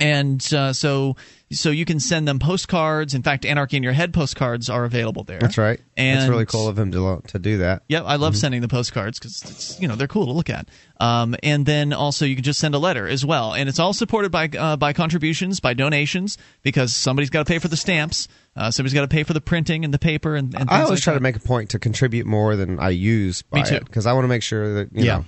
And 0.00 0.42
uh, 0.54 0.72
so, 0.72 1.16
so 1.52 1.70
you 1.70 1.84
can 1.84 2.00
send 2.00 2.26
them 2.26 2.38
postcards. 2.38 3.14
In 3.14 3.22
fact, 3.22 3.44
Anarchy 3.44 3.76
in 3.76 3.82
Your 3.82 3.92
Head 3.92 4.14
postcards 4.14 4.70
are 4.70 4.84
available 4.84 5.24
there. 5.24 5.38
That's 5.40 5.58
right. 5.58 5.78
And 5.96 6.20
That's 6.20 6.30
really 6.30 6.46
cool 6.46 6.68
of 6.68 6.78
him 6.78 6.90
to 6.92 7.20
to 7.28 7.38
do 7.38 7.58
that. 7.58 7.82
Yep, 7.88 8.04
I 8.06 8.16
love 8.16 8.32
Mhm. 8.34 8.36
sending 8.38 8.60
the 8.62 8.68
postcards 8.68 9.18
because 9.18 9.42
it's 9.42 9.78
you 9.80 9.86
know 9.88 9.96
they're 9.96 10.08
cool 10.08 10.26
to 10.26 10.32
look 10.32 10.48
at. 10.48 10.68
Um, 11.00 11.36
and 11.42 11.66
then 11.66 11.92
also 11.92 12.24
you 12.24 12.34
can 12.34 12.44
just 12.44 12.60
send 12.60 12.74
a 12.74 12.78
letter 12.78 13.06
as 13.06 13.24
well, 13.26 13.52
and 13.54 13.68
it's 13.68 13.78
all 13.78 13.92
supported 13.92 14.30
by 14.32 14.48
uh, 14.58 14.76
by 14.76 14.92
contributions, 14.92 15.60
by 15.60 15.74
donations, 15.74 16.38
because 16.62 16.94
somebody's 16.94 17.30
got 17.30 17.46
to 17.46 17.50
pay 17.52 17.58
for 17.58 17.68
the 17.68 17.76
stamps, 17.76 18.26
uh, 18.56 18.70
somebody's 18.70 18.94
got 18.94 19.02
to 19.02 19.08
pay 19.08 19.22
for 19.22 19.32
the 19.34 19.40
printing 19.40 19.84
and 19.84 19.92
the 19.92 19.98
paper, 19.98 20.34
and, 20.36 20.54
and 20.54 20.70
I 20.70 20.76
always 20.82 20.90
like 20.98 21.00
try 21.00 21.12
that. 21.12 21.18
to 21.18 21.22
make 21.22 21.36
a 21.36 21.40
point 21.40 21.70
to 21.70 21.78
contribute 21.78 22.26
more 22.26 22.56
than 22.56 22.78
I 22.78 22.90
use. 22.90 23.44
Me 23.52 23.62
too. 23.64 23.80
Because 23.80 24.06
I 24.06 24.12
want 24.14 24.24
to 24.24 24.28
make 24.28 24.42
sure 24.42 24.74
that 24.74 24.88
you 24.96 25.04
Yeah. 25.04 25.16
know. 25.18 25.24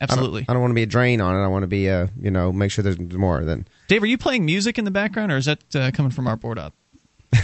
Absolutely. 0.00 0.42
I 0.42 0.44
don't, 0.44 0.50
I 0.50 0.52
don't 0.54 0.62
want 0.62 0.70
to 0.72 0.74
be 0.76 0.82
a 0.82 0.86
drain 0.86 1.20
on 1.20 1.34
it. 1.36 1.44
I 1.44 1.46
want 1.48 1.62
to 1.62 1.68
be 1.68 1.86
a 1.86 2.10
you 2.20 2.30
know 2.30 2.52
make 2.52 2.70
sure 2.70 2.82
there's 2.82 2.98
more 2.98 3.44
than. 3.44 3.66
Dave, 3.88 4.02
are 4.02 4.06
you 4.06 4.18
playing 4.18 4.44
music 4.44 4.78
in 4.78 4.84
the 4.84 4.90
background, 4.90 5.30
or 5.32 5.36
is 5.36 5.44
that 5.46 5.62
uh, 5.74 5.90
coming 5.94 6.10
from 6.10 6.26
our 6.26 6.36
board 6.36 6.58
up? 6.58 6.74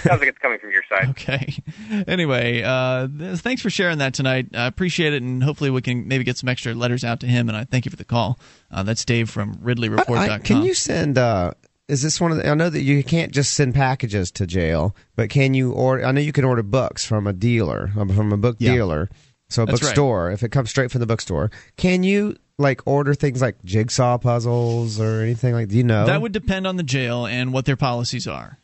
Sounds 0.03 0.21
like 0.21 0.29
it's 0.29 0.39
coming 0.39 0.59
from 0.61 0.71
your 0.71 0.83
side. 0.89 1.09
Okay. 1.11 1.55
Anyway, 2.07 2.63
uh, 2.63 3.09
th- 3.09 3.39
thanks 3.41 3.61
for 3.61 3.69
sharing 3.71 3.99
that 3.99 4.15
tonight. 4.15 4.47
I 4.55 4.67
appreciate 4.67 5.13
it, 5.13 5.23
and 5.23 5.43
hopefully 5.43 5.71
we 5.71 5.83
can 5.83 6.07
maybe 6.07 6.23
get 6.23 6.39
some 6.39 6.49
extra 6.49 6.73
letters 6.73 7.03
out 7.05 7.19
to 7.21 7.27
him. 7.27 7.49
And 7.49 7.57
I 7.57 7.65
thank 7.65 7.85
you 7.85 7.91
for 7.91 7.97
the 7.97 8.05
call. 8.05 8.39
Uh, 8.71 8.85
that's 8.85 9.05
Dave 9.05 9.29
from 9.29 9.57
RidleyReport.com. 9.57 10.17
I, 10.31 10.39
can 10.39 10.63
you 10.63 10.73
send? 10.75 11.19
Uh, 11.19 11.53
is 11.89 12.03
this 12.03 12.21
one 12.21 12.31
of 12.31 12.37
the? 12.39 12.49
I 12.49 12.55
know 12.55 12.71
that 12.71 12.83
you 12.83 13.03
can't 13.03 13.33
just 13.33 13.55
send 13.55 13.75
packages 13.75 14.31
to 14.33 14.47
jail, 14.47 14.95
but 15.17 15.31
can 15.31 15.53
you 15.55 15.73
order? 15.73 16.05
I 16.05 16.13
know 16.13 16.21
you 16.21 16.33
can 16.33 16.45
order 16.45 16.63
books 16.63 17.05
from 17.05 17.27
a 17.27 17.33
dealer, 17.33 17.91
um, 17.99 18.09
from 18.11 18.33
a 18.33 18.37
book 18.37 18.57
Yeah. 18.61 18.73
dealer, 18.75 19.11
so 19.51 19.65
a 19.65 19.67
That's 19.67 19.83
right. 19.83 19.89
bookstore. 19.89 20.31
If 20.31 20.43
it 20.43 20.51
comes 20.51 20.71
straight 20.71 20.91
from 20.91 21.01
the 21.01 21.07
bookstore, 21.07 21.51
can 21.77 22.03
you 22.03 22.37
like 22.59 22.81
order 22.87 23.15
things 23.15 23.43
like 23.43 23.63
jigsaw 23.65 24.19
puzzles 24.19 25.01
or 25.01 25.21
anything 25.21 25.55
like? 25.55 25.69
Do 25.69 25.77
you 25.77 25.85
know? 25.85 26.07
That 26.07 26.23
would 26.23 26.33
depend 26.33 26.67
on 26.67 26.77
the 26.77 26.83
jail 26.83 27.27
and 27.27 27.53
what 27.53 27.65
their 27.65 27.77
policies 27.77 28.27
are. 28.27 28.59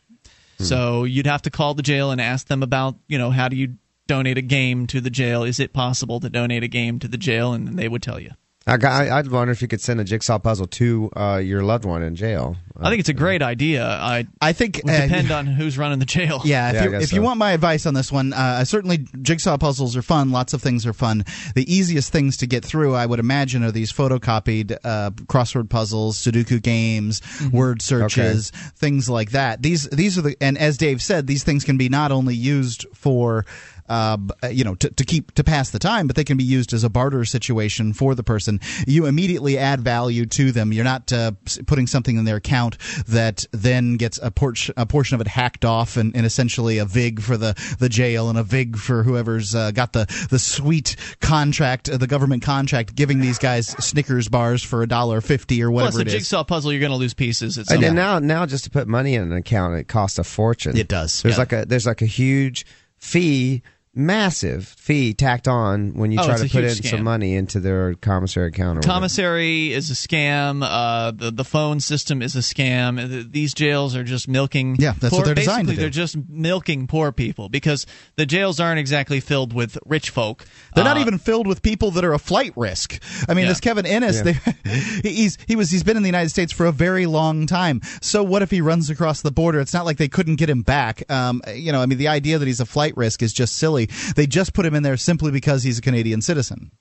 Hmm. 0.57 0.63
So 0.63 1.03
you'd 1.03 1.27
have 1.27 1.43
to 1.43 1.49
call 1.49 1.73
the 1.73 1.83
jail 1.83 2.11
and 2.11 2.19
ask 2.19 2.47
them 2.47 2.63
about, 2.63 2.95
you 3.07 3.17
know, 3.17 3.29
how 3.29 3.47
do 3.47 3.55
you 3.55 3.75
donate 4.07 4.37
a 4.37 4.41
game 4.41 4.87
to 4.87 5.01
the 5.01 5.09
jail? 5.09 5.43
Is 5.43 5.59
it 5.59 5.73
possible 5.73 6.19
to 6.21 6.29
donate 6.29 6.63
a 6.63 6.67
game 6.67 6.99
to 6.99 7.07
the 7.07 7.17
jail? 7.17 7.53
And 7.53 7.67
then 7.67 7.75
they 7.75 7.87
would 7.87 8.01
tell 8.01 8.19
you. 8.19 8.31
I 8.67 8.75
I, 8.75 9.17
I'd 9.17 9.31
wonder 9.31 9.51
if 9.51 9.61
you 9.61 9.67
could 9.67 9.81
send 9.81 9.99
a 9.99 10.03
jigsaw 10.03 10.39
puzzle 10.39 10.67
to 10.67 11.09
uh, 11.15 11.41
your 11.43 11.63
loved 11.63 11.85
one 11.85 12.03
in 12.03 12.15
jail. 12.15 12.57
I 12.79 12.89
think 12.89 12.99
it's 12.99 13.09
a 13.09 13.13
great 13.13 13.41
idea. 13.41 13.85
I 13.85 14.27
I 14.41 14.53
think 14.53 14.81
would 14.83 14.93
uh, 14.93 15.01
depend 15.07 15.31
on 15.31 15.47
who's 15.47 15.77
running 15.77 15.99
the 15.99 16.05
jail. 16.05 16.41
Yeah, 16.43 16.69
if, 16.69 16.75
Yeah, 16.75 16.83
you, 16.83 16.91
guess 16.91 17.03
if 17.03 17.13
you 17.13 17.21
want 17.21 17.39
my 17.39 17.51
advice 17.53 17.85
on 17.85 17.93
this 17.93 18.11
one, 18.11 18.33
uh, 18.33 18.65
certainly 18.65 19.07
jigsaw 19.21 19.57
puzzles 19.57 19.95
are 19.95 20.01
fun. 20.01 20.31
Lots 20.31 20.53
of 20.53 20.61
things 20.61 20.85
are 20.85 20.93
fun. 20.93 21.25
The 21.55 21.71
easiest 21.73 22.11
things 22.11 22.37
to 22.37 22.47
get 22.47 22.63
through, 22.63 22.93
I 22.93 23.05
would 23.05 23.19
imagine, 23.19 23.63
are 23.63 23.71
these 23.71 23.91
photocopied 23.91 24.77
uh, 24.83 25.11
crossword 25.11 25.69
puzzles, 25.69 26.17
Sudoku 26.17 26.61
games, 26.61 27.21
word 27.51 27.81
searches, 27.81 28.51
things 28.75 29.09
like 29.09 29.31
that. 29.31 29.61
These 29.61 29.89
these 29.89 30.17
are 30.17 30.21
the 30.21 30.37
and 30.41 30.57
as 30.57 30.77
Dave 30.77 31.01
said, 31.01 31.25
these 31.25 31.43
things 31.43 31.63
can 31.63 31.77
be 31.77 31.89
not 31.89 32.11
only 32.11 32.35
used 32.35 32.85
for. 32.93 33.45
Uh, 33.89 34.17
you 34.51 34.63
know, 34.63 34.75
to, 34.75 34.89
to 34.89 35.05
keep 35.05 35.33
to 35.35 35.43
pass 35.43 35.69
the 35.69 35.79
time, 35.79 36.07
but 36.07 36.15
they 36.15 36.23
can 36.23 36.37
be 36.37 36.43
used 36.43 36.73
as 36.73 36.83
a 36.83 36.89
barter 36.89 37.23
situation 37.23 37.93
for 37.93 38.15
the 38.15 38.23
person. 38.23 38.59
You 38.85 39.05
immediately 39.05 39.57
add 39.57 39.81
value 39.81 40.25
to 40.25 40.51
them. 40.51 40.73
You're 40.73 40.83
not 40.83 41.11
uh, 41.13 41.31
putting 41.65 41.87
something 41.87 42.17
in 42.17 42.25
their 42.25 42.35
account 42.35 42.77
that 43.07 43.45
then 43.51 43.95
gets 43.97 44.19
a, 44.21 44.29
porch, 44.29 44.69
a 44.75 44.85
portion 44.85 45.15
of 45.15 45.21
it 45.21 45.27
hacked 45.27 45.63
off 45.63 45.95
and, 45.97 46.15
and 46.15 46.25
essentially 46.25 46.79
a 46.79 46.85
vig 46.85 47.21
for 47.21 47.37
the, 47.37 47.55
the 47.79 47.87
jail 47.87 48.29
and 48.29 48.37
a 48.37 48.43
vig 48.43 48.75
for 48.77 49.03
whoever's 49.03 49.55
uh, 49.55 49.71
got 49.71 49.93
the, 49.93 50.05
the 50.29 50.39
sweet 50.39 50.95
contract, 51.21 51.89
uh, 51.89 51.97
the 51.97 52.07
government 52.07 52.43
contract, 52.43 52.95
giving 52.95 53.19
these 53.21 53.37
guys 53.37 53.67
Snickers 53.67 54.27
bars 54.27 54.63
for 54.63 54.83
a 54.83 54.87
dollar 54.87 55.21
fifty 55.21 55.63
or 55.63 55.71
whatever. 55.71 55.91
Plus, 55.91 55.93
whatever 55.95 56.09
a 56.09 56.13
it 56.13 56.17
is. 56.17 56.23
jigsaw 56.23 56.43
puzzle, 56.43 56.71
you're 56.73 56.81
going 56.81 56.91
to 56.91 56.97
lose 56.97 57.13
pieces. 57.13 57.57
At 57.57 57.67
some 57.67 57.75
And 57.75 57.83
point. 57.83 57.95
now, 57.95 58.19
now 58.19 58.45
just 58.45 58.65
to 58.65 58.69
put 58.69 58.87
money 58.87 59.15
in 59.15 59.21
an 59.21 59.31
account, 59.31 59.75
it 59.75 59.87
costs 59.87 60.19
a 60.19 60.23
fortune. 60.23 60.75
It 60.75 60.87
does, 60.87 61.21
There's 61.21 61.35
yeah. 61.35 61.39
like 61.39 61.53
a 61.53 61.65
there's 61.65 61.85
like 61.85 62.01
a 62.01 62.05
huge 62.05 62.65
fee, 62.97 63.61
massive 63.97 64.67
fee 64.77 65.13
tacked 65.13 65.47
on 65.47 65.93
when 65.95 66.11
you 66.11 66.19
Oh, 66.19 66.25
try 66.25 66.37
to 66.37 66.47
put 66.49 66.63
in 66.63 66.69
scam. 66.71 66.89
some 66.91 67.03
money 67.03 67.35
into 67.35 67.59
their 67.59 67.95
commissary 67.95 68.47
account. 68.47 68.77
Or 68.77 68.79
whatever. 68.79 68.93
Commissary 68.93 69.73
is 69.73 69.89
a 69.91 69.93
scam. 69.93 70.61
Uh, 70.63 71.11
the 71.11 71.31
the 71.31 71.43
phone 71.43 71.79
system 71.79 72.21
is 72.21 72.35
a 72.35 72.39
scam. 72.39 72.97
Uh, 73.03 73.27
These 73.29 73.53
jails 73.53 73.95
are 73.95 74.03
just 74.03 74.27
milking. 74.27 74.75
Yeah, 74.79 74.93
that's 74.99 75.09
poor, 75.11 75.19
what 75.19 75.25
they're 75.25 75.35
designed 75.35 75.67
to 75.67 75.73
do. 75.75 75.81
They're 75.81 75.89
just 75.89 76.15
milking 76.29 76.87
poor 76.87 77.11
people 77.11 77.49
because 77.49 77.85
the 78.15 78.25
jails 78.25 78.59
aren't 78.59 78.79
exactly 78.79 79.19
filled 79.19 79.53
with 79.53 79.77
rich 79.85 80.09
folk. 80.11 80.45
They're 80.75 80.83
not 80.83 80.97
Uh, 80.97 81.01
even 81.01 81.17
filled 81.17 81.47
with 81.47 81.61
people 81.61 81.91
that 81.91 82.05
are 82.05 82.13
a 82.13 82.19
flight 82.19 82.53
risk. 82.55 82.99
I 83.27 83.33
mean, 83.33 83.45
Yeah. 83.45 83.49
this 83.51 83.59
Kevin 83.59 83.85
Innes, 83.85 84.17
Yeah. 84.17 84.33
they, 84.63 84.79
he's 85.09 85.37
he 85.47 85.55
was 85.55 85.71
he's 85.71 85.83
been 85.83 85.97
in 85.97 86.03
the 86.03 86.09
United 86.09 86.29
States 86.29 86.51
for 86.53 86.65
a 86.65 86.71
very 86.71 87.05
long 87.05 87.45
time. 87.47 87.81
So 88.01 88.23
what 88.23 88.41
if 88.41 88.51
he 88.51 88.61
runs 88.61 88.89
across 88.89 89.21
the 89.21 89.31
border? 89.31 89.59
It's 89.59 89.73
not 89.73 89.85
like 89.85 89.97
they 89.97 90.07
couldn't 90.07 90.35
get 90.35 90.49
him 90.49 90.61
back. 90.61 91.09
Um, 91.11 91.41
you 91.53 91.71
know, 91.71 91.81
I 91.81 91.85
mean, 91.85 91.97
the 91.97 92.07
idea 92.09 92.37
that 92.37 92.45
he's 92.47 92.59
a 92.59 92.65
flight 92.65 92.95
risk 92.95 93.21
is 93.23 93.33
just 93.33 93.55
silly. 93.55 93.86
They 94.15 94.27
just 94.27 94.53
put 94.53 94.65
him 94.65 94.75
in 94.75 94.83
there 94.83 94.97
simply 94.97 95.31
because 95.31 95.63
he's 95.63 95.79
a 95.79 95.81
Canadian 95.81 96.21
citizen. 96.21 96.71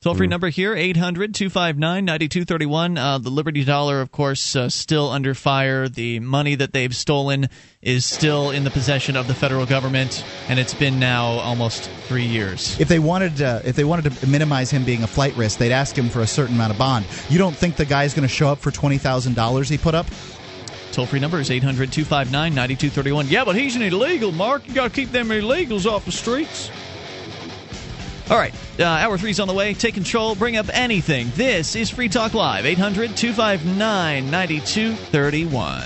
Toll 0.00 0.14
free 0.14 0.28
number 0.28 0.48
here, 0.48 0.76
800 0.76 1.34
259 1.34 2.04
9231. 2.04 2.96
Uh, 2.96 3.18
The 3.18 3.30
Liberty 3.30 3.64
Dollar, 3.64 4.00
of 4.00 4.12
course, 4.12 4.54
uh, 4.54 4.68
still 4.68 5.10
under 5.10 5.34
fire. 5.34 5.88
The 5.88 6.20
money 6.20 6.54
that 6.54 6.72
they've 6.72 6.94
stolen 6.94 7.48
is 7.82 8.04
still 8.04 8.52
in 8.52 8.62
the 8.62 8.70
possession 8.70 9.16
of 9.16 9.26
the 9.26 9.34
federal 9.34 9.66
government, 9.66 10.24
and 10.48 10.60
it's 10.60 10.72
been 10.72 11.00
now 11.00 11.40
almost 11.40 11.90
three 12.06 12.26
years. 12.26 12.78
If 12.78 12.86
they 12.86 13.00
wanted, 13.00 13.42
uh, 13.42 13.62
if 13.64 13.74
they 13.74 13.82
wanted 13.82 14.12
to 14.12 14.26
minimize 14.28 14.70
him 14.70 14.84
being 14.84 15.02
a 15.02 15.08
flight 15.08 15.36
risk, 15.36 15.58
they'd 15.58 15.72
ask 15.72 15.98
him 15.98 16.08
for 16.10 16.20
a 16.20 16.28
certain 16.28 16.54
amount 16.54 16.70
of 16.70 16.78
bond. 16.78 17.04
You 17.28 17.38
don't 17.38 17.56
think 17.56 17.74
the 17.74 17.84
guy's 17.84 18.14
going 18.14 18.22
to 18.22 18.32
show 18.32 18.46
up 18.46 18.60
for 18.60 18.70
twenty 18.70 18.98
thousand 18.98 19.34
dollars 19.34 19.68
he 19.68 19.78
put 19.78 19.96
up? 19.96 20.06
Toll 20.98 21.06
free 21.06 21.20
number 21.20 21.38
is 21.38 21.48
800 21.48 21.92
259 21.92 22.52
9231. 22.56 23.28
Yeah, 23.28 23.44
but 23.44 23.54
he's 23.54 23.76
an 23.76 23.82
illegal, 23.82 24.32
Mark. 24.32 24.66
You 24.66 24.74
got 24.74 24.88
to 24.88 24.90
keep 24.90 25.12
them 25.12 25.28
illegals 25.28 25.88
off 25.88 26.04
the 26.04 26.10
streets. 26.10 26.72
All 28.28 28.36
right, 28.36 28.52
uh, 28.80 28.82
hour 28.82 29.16
three's 29.16 29.38
on 29.38 29.46
the 29.46 29.54
way. 29.54 29.74
Take 29.74 29.94
control, 29.94 30.34
bring 30.34 30.56
up 30.56 30.66
anything. 30.72 31.30
This 31.36 31.76
is 31.76 31.88
Free 31.88 32.08
Talk 32.08 32.34
Live, 32.34 32.66
800 32.66 33.16
259 33.16 34.28
9231. 34.28 35.84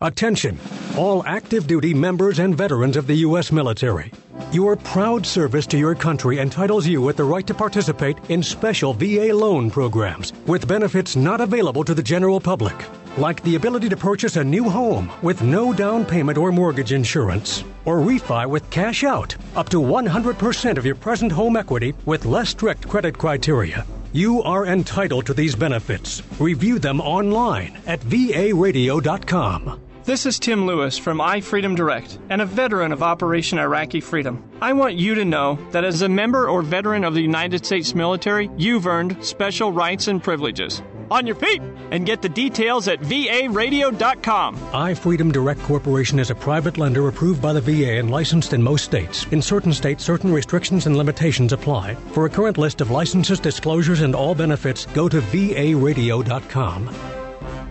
Attention, 0.00 0.58
all 0.96 1.24
active 1.24 1.68
duty 1.68 1.94
members 1.94 2.40
and 2.40 2.56
veterans 2.56 2.96
of 2.96 3.06
the 3.06 3.14
U.S. 3.14 3.52
military. 3.52 4.10
Your 4.50 4.74
proud 4.74 5.24
service 5.24 5.68
to 5.68 5.78
your 5.78 5.94
country 5.94 6.40
entitles 6.40 6.84
you 6.84 7.00
with 7.00 7.16
the 7.16 7.24
right 7.24 7.46
to 7.46 7.54
participate 7.54 8.18
in 8.28 8.42
special 8.42 8.92
VA 8.92 9.32
loan 9.32 9.70
programs 9.70 10.32
with 10.46 10.66
benefits 10.66 11.14
not 11.14 11.40
available 11.40 11.84
to 11.84 11.94
the 11.94 12.02
general 12.02 12.40
public, 12.40 12.74
like 13.16 13.42
the 13.42 13.54
ability 13.54 13.88
to 13.88 13.96
purchase 13.96 14.36
a 14.36 14.44
new 14.44 14.68
home 14.68 15.10
with 15.22 15.42
no 15.42 15.72
down 15.72 16.04
payment 16.04 16.38
or 16.38 16.50
mortgage 16.52 16.92
insurance, 16.92 17.64
or 17.84 17.98
refi 17.98 18.48
with 18.48 18.68
cash 18.70 19.04
out 19.04 19.36
up 19.56 19.68
to 19.68 19.80
100% 19.80 20.78
of 20.78 20.86
your 20.86 20.94
present 20.94 21.30
home 21.30 21.56
equity 21.56 21.94
with 22.06 22.24
less 22.24 22.50
strict 22.50 22.88
credit 22.88 23.16
criteria. 23.16 23.86
You 24.12 24.42
are 24.42 24.66
entitled 24.66 25.26
to 25.26 25.34
these 25.34 25.56
benefits. 25.56 26.22
Review 26.38 26.78
them 26.78 27.00
online 27.00 27.76
at 27.86 28.00
varadio.com. 28.00 29.80
This 30.04 30.26
is 30.26 30.38
Tim 30.38 30.66
Lewis 30.66 30.98
from 30.98 31.18
iFreedom 31.18 31.74
Direct 31.76 32.18
and 32.28 32.42
a 32.42 32.46
veteran 32.46 32.92
of 32.92 33.02
Operation 33.02 33.58
Iraqi 33.58 34.00
Freedom. 34.00 34.44
I 34.60 34.74
want 34.74 34.96
you 34.96 35.14
to 35.14 35.24
know 35.24 35.58
that 35.70 35.82
as 35.82 36.02
a 36.02 36.08
member 36.10 36.46
or 36.46 36.60
veteran 36.60 37.04
of 37.04 37.14
the 37.14 37.22
United 37.22 37.64
States 37.64 37.94
military, 37.94 38.50
you've 38.58 38.86
earned 38.86 39.24
special 39.24 39.72
rights 39.72 40.06
and 40.06 40.22
privileges. 40.22 40.82
On 41.10 41.26
your 41.26 41.36
feet 41.36 41.62
and 41.90 42.06
get 42.06 42.22
the 42.22 42.28
details 42.28 42.88
at 42.88 43.00
varadio.com. 43.00 44.56
iFreedom 44.56 45.32
Direct 45.32 45.60
Corporation 45.62 46.18
is 46.18 46.30
a 46.30 46.34
private 46.34 46.78
lender 46.78 47.08
approved 47.08 47.40
by 47.40 47.52
the 47.52 47.60
VA 47.60 47.98
and 47.98 48.10
licensed 48.10 48.52
in 48.52 48.62
most 48.62 48.84
states. 48.84 49.26
In 49.30 49.42
certain 49.42 49.72
states, 49.72 50.04
certain 50.04 50.32
restrictions 50.32 50.86
and 50.86 50.96
limitations 50.96 51.52
apply. 51.52 51.94
For 52.12 52.26
a 52.26 52.30
current 52.30 52.58
list 52.58 52.80
of 52.80 52.90
licenses, 52.90 53.40
disclosures, 53.40 54.00
and 54.00 54.14
all 54.14 54.34
benefits, 54.34 54.86
go 54.86 55.08
to 55.08 55.20
varadio.com. 55.20 56.88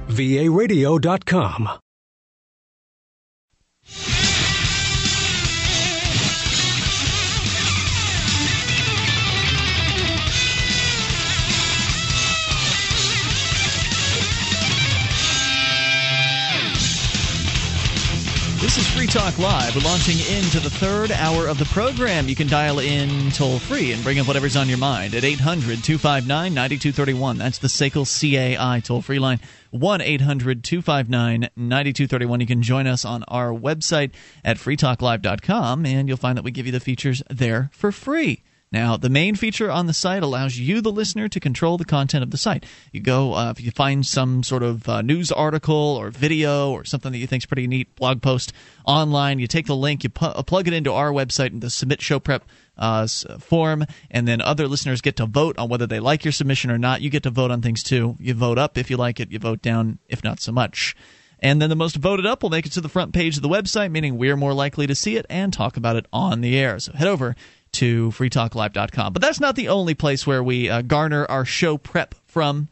varadio.com. 0.08 1.70
This 18.64 18.78
is 18.78 18.88
Free 18.88 19.08
Talk 19.08 19.38
Live. 19.40 19.76
We're 19.76 19.82
launching 19.82 20.18
into 20.38 20.62
the 20.62 20.70
third 20.70 21.12
hour 21.12 21.48
of 21.48 21.60
the 21.60 21.66
program. 21.66 22.30
You 22.30 22.36
can 22.36 22.48
dial 22.48 22.80
in 22.80 23.30
toll 23.32 23.60
free 23.60 23.92
and 23.92 24.02
bring 24.02 24.20
up 24.20 24.26
whatever's 24.26 24.56
on 24.56 24.70
your 24.70 24.78
mind 24.78 25.16
at 25.16 25.26
800 25.26 25.84
259 25.84 26.54
9231. 26.54 27.38
That's 27.38 27.58
the 27.58 27.68
SACL 27.68 28.06
CAI 28.08 28.80
toll 28.80 29.02
free 29.02 29.20
line. 29.20 29.42
1 29.72 30.00
800 30.00 30.64
259 30.64 31.50
9231. 31.58 32.40
You 32.40 32.48
can 32.48 32.62
join 32.62 32.88
us 32.88 33.04
on 33.04 33.24
our 33.28 33.50
website 33.50 34.14
at 34.46 34.56
freetalklive.com, 34.56 35.86
and 35.86 36.08
you'll 36.08 36.16
find 36.16 36.38
that 36.38 36.46
we 36.46 36.52
give 36.52 36.66
you 36.66 36.72
the 36.72 36.80
features 36.80 37.22
there 37.30 37.70
for 37.74 37.92
free. 37.92 38.44
Now, 38.74 38.98
the 38.98 39.08
main 39.08 39.36
feature 39.36 39.70
on 39.70 39.86
the 39.86 39.94
site 39.94 40.24
allows 40.24 40.58
you, 40.58 40.82
the 40.82 40.92
listener, 40.92 41.28
to 41.30 41.40
control 41.40 41.78
the 41.78 41.86
content 41.86 42.24
of 42.24 42.32
the 42.32 42.40
site. 42.40 42.66
You 42.92 43.02
go, 43.02 43.36
uh, 43.36 43.52
if 43.52 43.62
you 43.62 43.70
find 43.70 44.04
some 44.04 44.42
sort 44.42 44.64
of 44.64 44.90
uh, 44.90 45.04
news 45.04 45.32
article 45.32 45.76
or 45.76 46.10
video 46.10 46.72
or 46.72 46.84
something 46.84 47.12
that 47.12 47.20
you 47.20 47.28
think 47.28 47.44
is 47.44 47.46
pretty 47.46 47.68
neat, 47.68 47.96
blog 47.96 48.24
post 48.24 48.52
online, 48.84 49.38
you 49.38 49.46
take 49.46 49.68
the 49.68 49.76
link, 49.76 50.04
you 50.04 50.10
pu- 50.10 50.26
uh, 50.26 50.42
plug 50.42 50.68
it 50.68 50.74
into 50.74 50.92
our 50.92 51.12
website 51.12 51.52
in 51.52 51.60
the 51.60 51.70
Submit 51.70 52.02
Show 52.02 52.20
Prep 52.20 52.46
uh, 52.76 53.06
form, 53.40 53.86
and 54.10 54.28
then 54.28 54.42
other 54.42 54.68
listeners 54.68 55.02
get 55.02 55.18
to 55.18 55.28
vote 55.28 55.56
on 55.60 55.70
whether 55.70 55.86
they 55.86 56.00
like 56.00 56.26
your 56.26 56.32
submission 56.32 56.72
or 56.72 56.80
not. 56.80 57.02
You 57.02 57.12
get 57.12 57.22
to 57.24 57.30
vote 57.30 57.52
on 57.52 57.62
things 57.62 57.84
too. 57.84 58.18
You 58.20 58.34
vote 58.34 58.58
up 58.58 58.76
if 58.80 58.90
you 58.90 58.98
like 58.98 59.20
it, 59.20 59.32
you 59.32 59.38
vote 59.38 59.62
down 59.62 60.00
if 60.10 60.24
not 60.24 60.42
so 60.42 60.52
much. 60.52 60.96
And 61.40 61.62
then 61.62 61.70
the 61.70 61.76
most 61.76 61.98
voted 61.98 62.26
up 62.26 62.42
will 62.42 62.50
make 62.50 62.66
it 62.66 62.72
to 62.72 62.82
the 62.82 62.90
front 62.90 63.14
page 63.14 63.36
of 63.36 63.44
the 63.44 63.50
website, 63.50 63.92
meaning 63.92 64.18
we're 64.18 64.38
more 64.38 64.54
likely 64.54 64.88
to 64.88 64.96
see 64.96 65.18
it 65.18 65.26
and 65.30 65.52
talk 65.52 65.78
about 65.78 65.98
it 65.98 66.08
on 66.12 66.42
the 66.42 66.58
air. 66.58 66.80
So 66.80 66.94
head 66.94 67.08
over 67.08 67.36
to 67.74 68.12
freetalklive.com. 68.12 69.14
But 69.14 69.22
that's 69.22 69.40
not 69.40 69.56
the 69.56 69.70
only 69.70 69.94
place 69.94 70.26
where 70.26 70.44
we 70.44 70.70
uh, 70.70 70.82
garner 70.82 71.26
our 71.26 71.46
show 71.46 71.78
prep 71.78 72.16
from. 72.26 72.70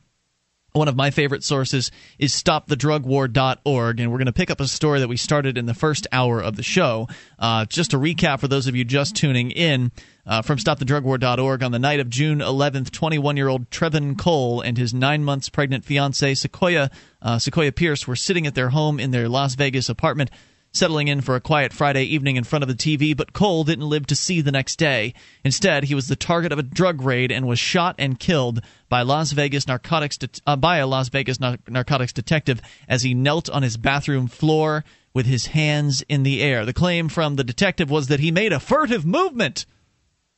One 0.74 0.88
of 0.88 0.96
my 0.96 1.12
favorite 1.12 1.44
sources 1.44 1.92
is 2.18 2.32
stopthedrugwar.org, 2.32 4.00
and 4.00 4.10
we're 4.10 4.18
going 4.18 4.26
to 4.28 4.32
pick 4.32 4.50
up 4.50 4.62
a 4.62 4.68
story 4.68 5.02
that 5.02 5.10
we 5.10 5.18
started 5.18 5.58
in 5.58 5.66
the 5.66 5.74
first 5.74 6.08
hour 6.14 6.42
of 6.42 6.56
the 6.56 6.64
show. 6.64 7.10
Uh, 7.38 7.66
just 7.66 7.92
to 7.92 7.98
recap 7.98 8.40
for 8.40 8.48
those 8.48 8.68
of 8.68 8.76
you 8.76 8.86
just 8.86 9.14
tuning 9.14 9.52
in, 9.52 9.92
uh, 10.26 10.42
from 10.42 10.58
stopthedrugwar.org 10.58 11.62
on 11.62 11.74
the 11.74 11.80
night 11.80 12.00
of 12.00 12.10
June 12.10 12.40
11th, 12.40 12.90
21 12.92 13.36
year 13.36 13.50
old 13.50 13.70
Trevon 13.70 14.18
Cole 14.18 14.62
and 14.62 14.78
his 14.78 14.94
nine 14.94 15.26
months 15.26 15.50
pregnant 15.50 15.84
fiancee 15.84 16.36
Sequoia, 16.36 16.90
uh, 17.22 17.38
Sequoia 17.38 17.74
Pierce 17.74 18.08
were 18.08 18.16
sitting 18.16 18.48
at 18.48 18.56
their 18.56 18.70
home 18.70 18.98
in 18.98 19.12
their 19.12 19.28
Las 19.28 19.56
Vegas 19.56 19.90
apartment 19.90 20.32
settling 20.72 21.08
in 21.08 21.22
for 21.22 21.36
a 21.36 21.42
quiet 21.42 21.74
Friday 21.74 22.04
evening 22.04 22.38
in 22.38 22.44
front 22.44 22.64
of 22.64 22.70
the 22.70 22.76
TV, 22.76 23.16
but 23.16 23.34
Cole 23.34 23.64
didn't 23.64 23.90
live 23.90 24.08
to 24.08 24.16
see 24.16 24.42
the 24.42 24.52
next 24.52 24.78
day. 24.78 25.14
Instead, 25.44 25.86
he 25.86 25.96
was 25.96 26.08
the 26.08 26.16
target 26.16 26.52
of 26.52 26.60
a 26.60 26.64
drug 26.64 27.02
raid 27.02 27.32
and 27.32 27.48
was 27.48 27.60
shot 27.60 27.96
and 28.00 28.20
killed 28.20 28.62
by 28.88 29.02
Las 29.02 29.32
Vegas 29.32 29.68
narcotics 29.68 30.18
de- 30.18 30.30
uh, 30.48 30.56
by 30.56 30.78
a 30.78 30.88
Las 30.88 31.10
Vegas 31.10 31.40
nar- 31.40 31.58
narcotics 31.68 32.14
detective 32.14 32.62
as 32.88 33.04
he 33.04 33.14
knelt 33.14 33.50
on 33.50 33.64
his 33.64 33.78
bathroom 33.78 34.28
floor 34.28 34.86
with 35.14 35.26
his 35.26 35.48
hands 35.48 36.04
in 36.08 36.24
the 36.24 36.42
air. 36.42 36.66
The 36.66 36.74
claim 36.74 37.10
from 37.10 37.36
the 37.36 37.44
detective 37.44 37.90
was 37.90 38.08
that 38.08 38.22
he 38.22 38.32
made 38.32 38.54
a 38.54 38.60
furtive 38.60 39.06
movement, 39.06 39.66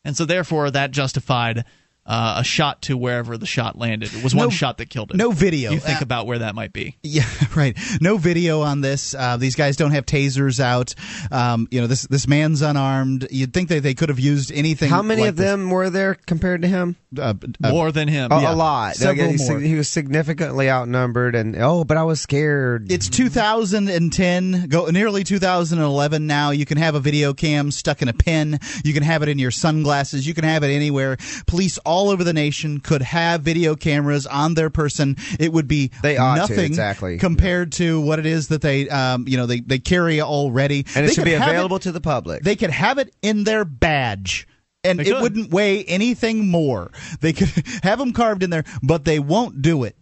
and 0.03 0.17
so 0.17 0.25
therefore 0.25 0.71
that 0.71 0.91
justified 0.91 1.63
uh, 2.05 2.35
a 2.39 2.43
shot 2.43 2.81
to 2.83 2.97
wherever 2.97 3.37
the 3.37 3.45
shot 3.45 3.77
landed. 3.77 4.13
It 4.13 4.23
was 4.23 4.35
one 4.35 4.47
No- 4.47 4.49
shot 4.49 4.77
that 4.79 4.89
killed 4.89 5.11
him. 5.11 5.17
no 5.17 5.31
video. 5.31 5.71
You 5.71 5.79
think 5.79 6.01
Uh, 6.01 6.03
about 6.03 6.27
where 6.27 6.39
that 6.39 6.53
might 6.55 6.73
be. 6.73 6.97
Yeah, 7.03 7.23
right. 7.55 7.77
No 8.01 8.17
video 8.17 8.61
on 8.61 8.81
this. 8.81 9.13
Uh, 9.15 9.37
these 9.37 9.55
guys 9.55 9.77
don't 9.77 9.91
have 9.91 10.05
tasers 10.05 10.59
out. 10.59 10.95
Um, 11.31 11.67
you 11.71 11.79
know, 11.81 11.87
this 11.87 12.03
this 12.07 12.27
man's 12.27 12.61
unarmed. 12.61 13.27
You'd 13.31 13.53
think 13.53 13.69
that 13.69 13.83
they 13.83 13.93
could 13.93 14.09
have 14.09 14.19
used 14.19 14.51
anything. 14.51 14.89
How 14.89 15.01
many 15.01 15.21
like 15.21 15.29
of 15.31 15.35
them 15.37 15.69
were 15.69 15.89
there 15.89 16.15
compared 16.25 16.61
to 16.63 16.67
him? 16.67 16.95
Uh, 17.17 17.33
More 17.61 17.91
than 17.91 18.07
him. 18.07 18.31
A, 18.31 18.41
Yeah. 18.41 18.53
a 18.53 18.55
lot. 18.55 18.95
Several 18.95 19.27
Like, 19.27 19.39
he, 19.39 19.47
more. 19.49 19.59
he 19.59 19.75
was 19.75 19.87
significantly 19.87 20.69
outnumbered, 20.69 21.35
and 21.35 21.55
oh, 21.57 21.83
but 21.83 21.95
I 21.97 22.03
was 22.03 22.19
scared. 22.19 22.91
It's 22.91 23.07
2010, 23.07 24.67
go 24.67 24.85
nearly 24.87 25.23
2011 25.23 26.27
now. 26.27 26.51
You 26.51 26.65
can 26.65 26.77
have 26.77 26.95
a 26.95 26.99
video 26.99 27.33
cam 27.33 27.71
stuck 27.71 28.01
in 28.01 28.07
a 28.07 28.13
pen. 28.13 28.59
You 28.83 28.93
can 28.93 29.03
have 29.03 29.23
it 29.23 29.29
in 29.29 29.39
your 29.39 29.51
sunglasses. 29.51 30.25
You 30.27 30.33
can 30.33 30.43
have 30.43 30.63
it 30.63 30.73
anywhere. 30.73 31.17
Police 31.47 31.79
all 31.93 32.09
over 32.09 32.23
the 32.23 32.33
nation 32.33 32.79
could 32.79 33.01
have 33.01 33.41
video 33.41 33.75
cameras 33.75 34.25
on 34.25 34.55
their 34.55 34.69
person. 34.69 35.15
It 35.39 35.53
would 35.53 35.67
be 35.67 35.91
They 36.01 36.17
ought 36.17 36.35
to, 36.35 36.39
nothing 36.41 36.65
exactly. 36.65 37.17
compared 37.19 37.71
to 37.73 38.01
what 38.01 38.17
it 38.19 38.25
is 38.25 38.47
that 38.47 38.61
they, 38.61 38.89
um, 38.89 39.25
you 39.27 39.37
know, 39.37 39.45
they, 39.45 39.59
they 39.59 39.79
carry 39.79 40.19
already. 40.21 40.85
and 40.95 41.05
it 41.05 41.09
They 41.09 41.13
should 41.13 41.25
be 41.25 41.31
have 41.31 41.47
it- 41.47 41.51
available 41.51 41.79
to 41.79 41.91
the 41.91 42.01
public. 42.01 42.43
They 42.43 42.55
could 42.55 42.71
have 42.71 42.97
it 42.97 43.13
in 43.21 43.43
their 43.43 43.63
badge. 43.65 44.47
And 44.83 44.99
They 44.99 45.03
it 45.03 45.13
could. 45.13 45.21
wouldn't 45.21 45.51
weigh 45.51 45.83
anything 45.85 46.47
more. 46.49 46.91
They 47.21 47.31
could 47.31 47.49
have 47.83 47.99
them 47.99 48.11
carved 48.11 48.43
in 48.43 48.49
there, 48.49 48.65
but 48.81 49.05
they 49.05 49.19
won't 49.19 49.61
do 49.61 49.83
it. 49.85 49.95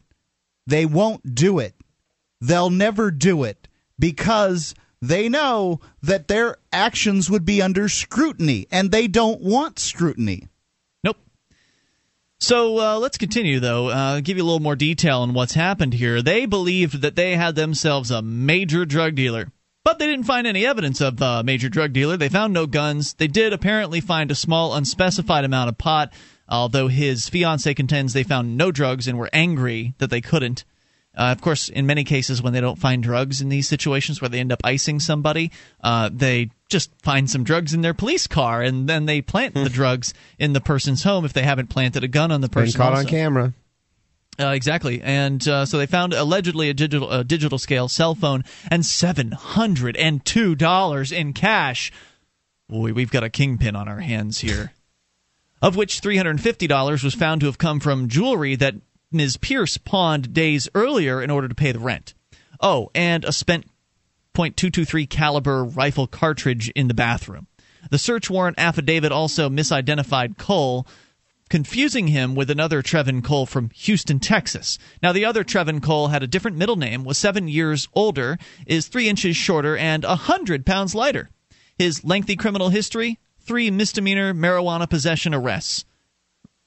They 0.65 0.85
won't 0.85 1.35
do 1.35 1.59
it. 1.59 1.75
They'll 2.39 2.69
never 2.71 3.11
do 3.11 3.43
it 3.43 3.67
because 3.99 4.73
they 5.01 5.29
know 5.29 5.79
that 6.01 6.27
their 6.27 6.57
actions 6.71 7.29
would 7.29 7.45
be 7.45 7.61
under 7.61 7.89
scrutiny, 7.89 8.65
and 8.71 8.91
they 8.91 9.07
don't 9.07 9.41
want 9.41 9.77
scrutiny. 9.79 10.47
So 12.51 12.77
uh, 12.79 12.99
let's 12.99 13.17
continue, 13.17 13.61
though. 13.61 13.87
Uh, 13.87 14.19
give 14.19 14.35
you 14.35 14.43
a 14.43 14.45
little 14.45 14.59
more 14.59 14.75
detail 14.75 15.19
on 15.21 15.33
what's 15.33 15.53
happened 15.53 15.93
here. 15.93 16.21
They 16.21 16.45
believed 16.45 17.01
that 17.01 17.15
they 17.15 17.37
had 17.37 17.55
themselves 17.55 18.11
a 18.11 18.21
major 18.21 18.83
drug 18.83 19.15
dealer, 19.15 19.53
but 19.85 19.99
they 19.99 20.05
didn't 20.05 20.25
find 20.25 20.45
any 20.45 20.65
evidence 20.65 20.99
of 20.99 21.21
a 21.21 21.45
major 21.45 21.69
drug 21.69 21.93
dealer. 21.93 22.17
They 22.17 22.27
found 22.27 22.51
no 22.51 22.65
guns. 22.65 23.13
They 23.13 23.29
did 23.29 23.53
apparently 23.53 24.01
find 24.01 24.29
a 24.31 24.35
small, 24.35 24.75
unspecified 24.75 25.45
amount 25.45 25.69
of 25.69 25.77
pot, 25.77 26.11
although 26.49 26.89
his 26.89 27.29
fiance 27.29 27.73
contends 27.73 28.11
they 28.11 28.23
found 28.23 28.57
no 28.57 28.69
drugs 28.69 29.07
and 29.07 29.17
were 29.17 29.29
angry 29.31 29.93
that 29.99 30.09
they 30.09 30.19
couldn't. 30.19 30.65
Uh, 31.17 31.31
of 31.31 31.39
course, 31.39 31.69
in 31.69 31.85
many 31.85 32.03
cases, 32.03 32.41
when 32.41 32.51
they 32.51 32.59
don't 32.59 32.79
find 32.79 33.01
drugs 33.01 33.39
in 33.39 33.47
these 33.47 33.69
situations 33.69 34.19
where 34.19 34.27
they 34.27 34.41
end 34.41 34.51
up 34.51 34.59
icing 34.65 34.99
somebody, 34.99 35.53
uh, 35.81 36.09
they 36.11 36.49
just 36.71 36.89
find 37.03 37.29
some 37.29 37.43
drugs 37.43 37.73
in 37.73 37.81
their 37.81 37.93
police 37.93 38.27
car 38.27 38.61
and 38.61 38.87
then 38.87 39.05
they 39.05 39.21
plant 39.21 39.53
the 39.53 39.69
drugs 39.69 40.13
in 40.39 40.53
the 40.53 40.61
person's 40.61 41.03
home 41.03 41.25
if 41.25 41.33
they 41.33 41.43
haven't 41.43 41.67
planted 41.67 42.03
a 42.03 42.07
gun 42.07 42.31
on 42.31 42.41
the 42.41 42.49
Been 42.49 42.63
person. 42.63 42.77
caught 42.79 42.93
on 42.93 43.05
camera. 43.05 43.53
Uh, 44.39 44.47
exactly, 44.47 45.01
and 45.03 45.45
uh, 45.47 45.65
so 45.65 45.77
they 45.77 45.85
found 45.85 46.13
allegedly 46.13 46.69
a 46.69 46.73
digital 46.73 47.11
a 47.11 47.23
digital 47.23 47.59
scale 47.59 47.87
cell 47.89 48.15
phone 48.15 48.43
and 48.71 48.85
seven 48.85 49.33
hundred 49.33 49.95
and 49.97 50.25
two 50.25 50.55
dollars 50.55 51.11
in 51.11 51.33
cash. 51.33 51.91
Boy, 52.69 52.93
we've 52.93 53.11
got 53.11 53.23
a 53.23 53.29
kingpin 53.29 53.75
on 53.75 53.87
our 53.89 53.99
hands 53.99 54.39
here. 54.39 54.71
of 55.61 55.75
which 55.75 55.99
three 55.99 56.17
hundred 56.17 56.31
and 56.31 56.41
fifty 56.41 56.65
dollars 56.65 57.03
was 57.03 57.13
found 57.13 57.41
to 57.41 57.47
have 57.47 57.57
come 57.57 57.79
from 57.79 58.07
jewelry 58.07 58.55
that 58.55 58.75
Ms. 59.11 59.37
Pierce 59.37 59.77
pawned 59.77 60.33
days 60.33 60.69
earlier 60.73 61.21
in 61.21 61.29
order 61.29 61.47
to 61.47 61.55
pay 61.55 61.73
the 61.73 61.79
rent. 61.79 62.13
Oh, 62.61 62.89
and 62.95 63.25
a 63.25 63.33
spent 63.33 63.65
.223 64.33 65.09
caliber 65.09 65.63
rifle 65.63 66.07
cartridge 66.07 66.69
in 66.69 66.87
the 66.87 66.93
bathroom. 66.93 67.47
The 67.89 67.97
search 67.97 68.29
warrant 68.29 68.59
affidavit 68.59 69.11
also 69.11 69.49
misidentified 69.49 70.37
Cole, 70.37 70.87
confusing 71.49 72.07
him 72.07 72.35
with 72.35 72.49
another 72.49 72.81
Trevon 72.81 73.23
Cole 73.23 73.45
from 73.45 73.71
Houston, 73.71 74.19
Texas. 74.19 74.77
Now, 75.01 75.11
the 75.11 75.25
other 75.25 75.43
Trevon 75.43 75.81
Cole 75.81 76.07
had 76.09 76.23
a 76.23 76.27
different 76.27 76.57
middle 76.57 76.77
name, 76.77 77.03
was 77.03 77.17
seven 77.17 77.47
years 77.47 77.87
older, 77.93 78.37
is 78.65 78.87
three 78.87 79.09
inches 79.09 79.35
shorter, 79.35 79.75
and 79.75 80.05
a 80.05 80.15
hundred 80.15 80.65
pounds 80.65 80.95
lighter. 80.95 81.29
His 81.77 82.03
lengthy 82.03 82.35
criminal 82.35 82.69
history: 82.69 83.19
three 83.39 83.71
misdemeanor 83.71 84.33
marijuana 84.33 84.89
possession 84.89 85.33
arrests. 85.33 85.83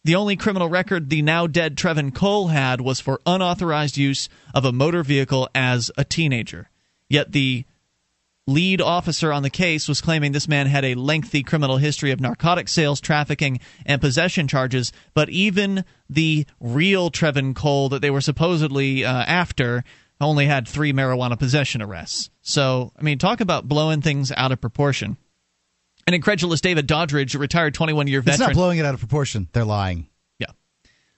The 0.03 0.17
only 0.17 0.37
criminal 0.37 0.69
record 0.69 1.09
the 1.09 1.23
now 1.23 1.47
dead 1.47 1.77
Trevon 1.77 2.15
Cole 2.15 2.49
had 2.49 2.83
was 2.83 3.01
for 3.01 3.23
unauthorized 3.25 3.97
use 3.97 4.29
of 4.53 4.67
a 4.67 4.73
motor 4.73 5.03
vehicle 5.03 5.49
as 5.55 5.91
a 5.97 6.05
teenager. 6.05 6.69
Yet 7.09 7.33
the 7.33 7.65
lead 8.47 8.81
officer 8.81 9.33
on 9.33 9.43
the 9.43 9.51
case 9.51 9.89
was 9.89 10.01
claiming 10.01 10.33
this 10.33 10.49
man 10.49 10.67
had 10.67 10.85
a 10.85 10.95
lengthy 10.95 11.43
criminal 11.43 11.79
history 11.79 12.11
of 12.11 12.21
narcotic 12.21 12.69
sales, 12.69 13.01
trafficking, 13.01 13.61
and 13.87 14.01
possession 14.01 14.49
charges. 14.49 14.93
But 15.15 15.31
even 15.31 15.85
the 16.11 16.47
real 16.61 17.11
Trevon 17.11 17.55
Cole 17.55 17.89
that 17.91 18.03
they 18.03 18.11
were 18.11 18.21
supposedly 18.21 19.05
uh, 19.05 19.23
after 19.23 19.85
only 20.21 20.47
had 20.47 20.69
three 20.69 20.93
marijuana 20.93 21.39
possession 21.39 21.83
arrests. 21.83 22.31
So, 22.43 22.93
I 22.99 23.03
mean, 23.03 23.19
talk 23.19 23.41
about 23.41 23.69
blowing 23.69 24.01
things 24.01 24.31
out 24.33 24.53
of 24.53 24.61
proportion. 24.61 25.17
An 26.07 26.15
incredulous 26.15 26.61
David 26.61 26.87
Doddridge, 26.87 27.39
retired 27.39 27.75
21 27.75 28.07
year 28.09 28.21
veteran. 28.21 28.35
It's 28.35 28.49
not 28.49 28.55
blowing 28.55 28.79
it 28.79 28.85
out 28.85 28.95
of 28.95 29.01
proportion. 29.01 29.49
They're 29.53 29.65
lying. 29.65 30.09
Yeah. 30.39 30.49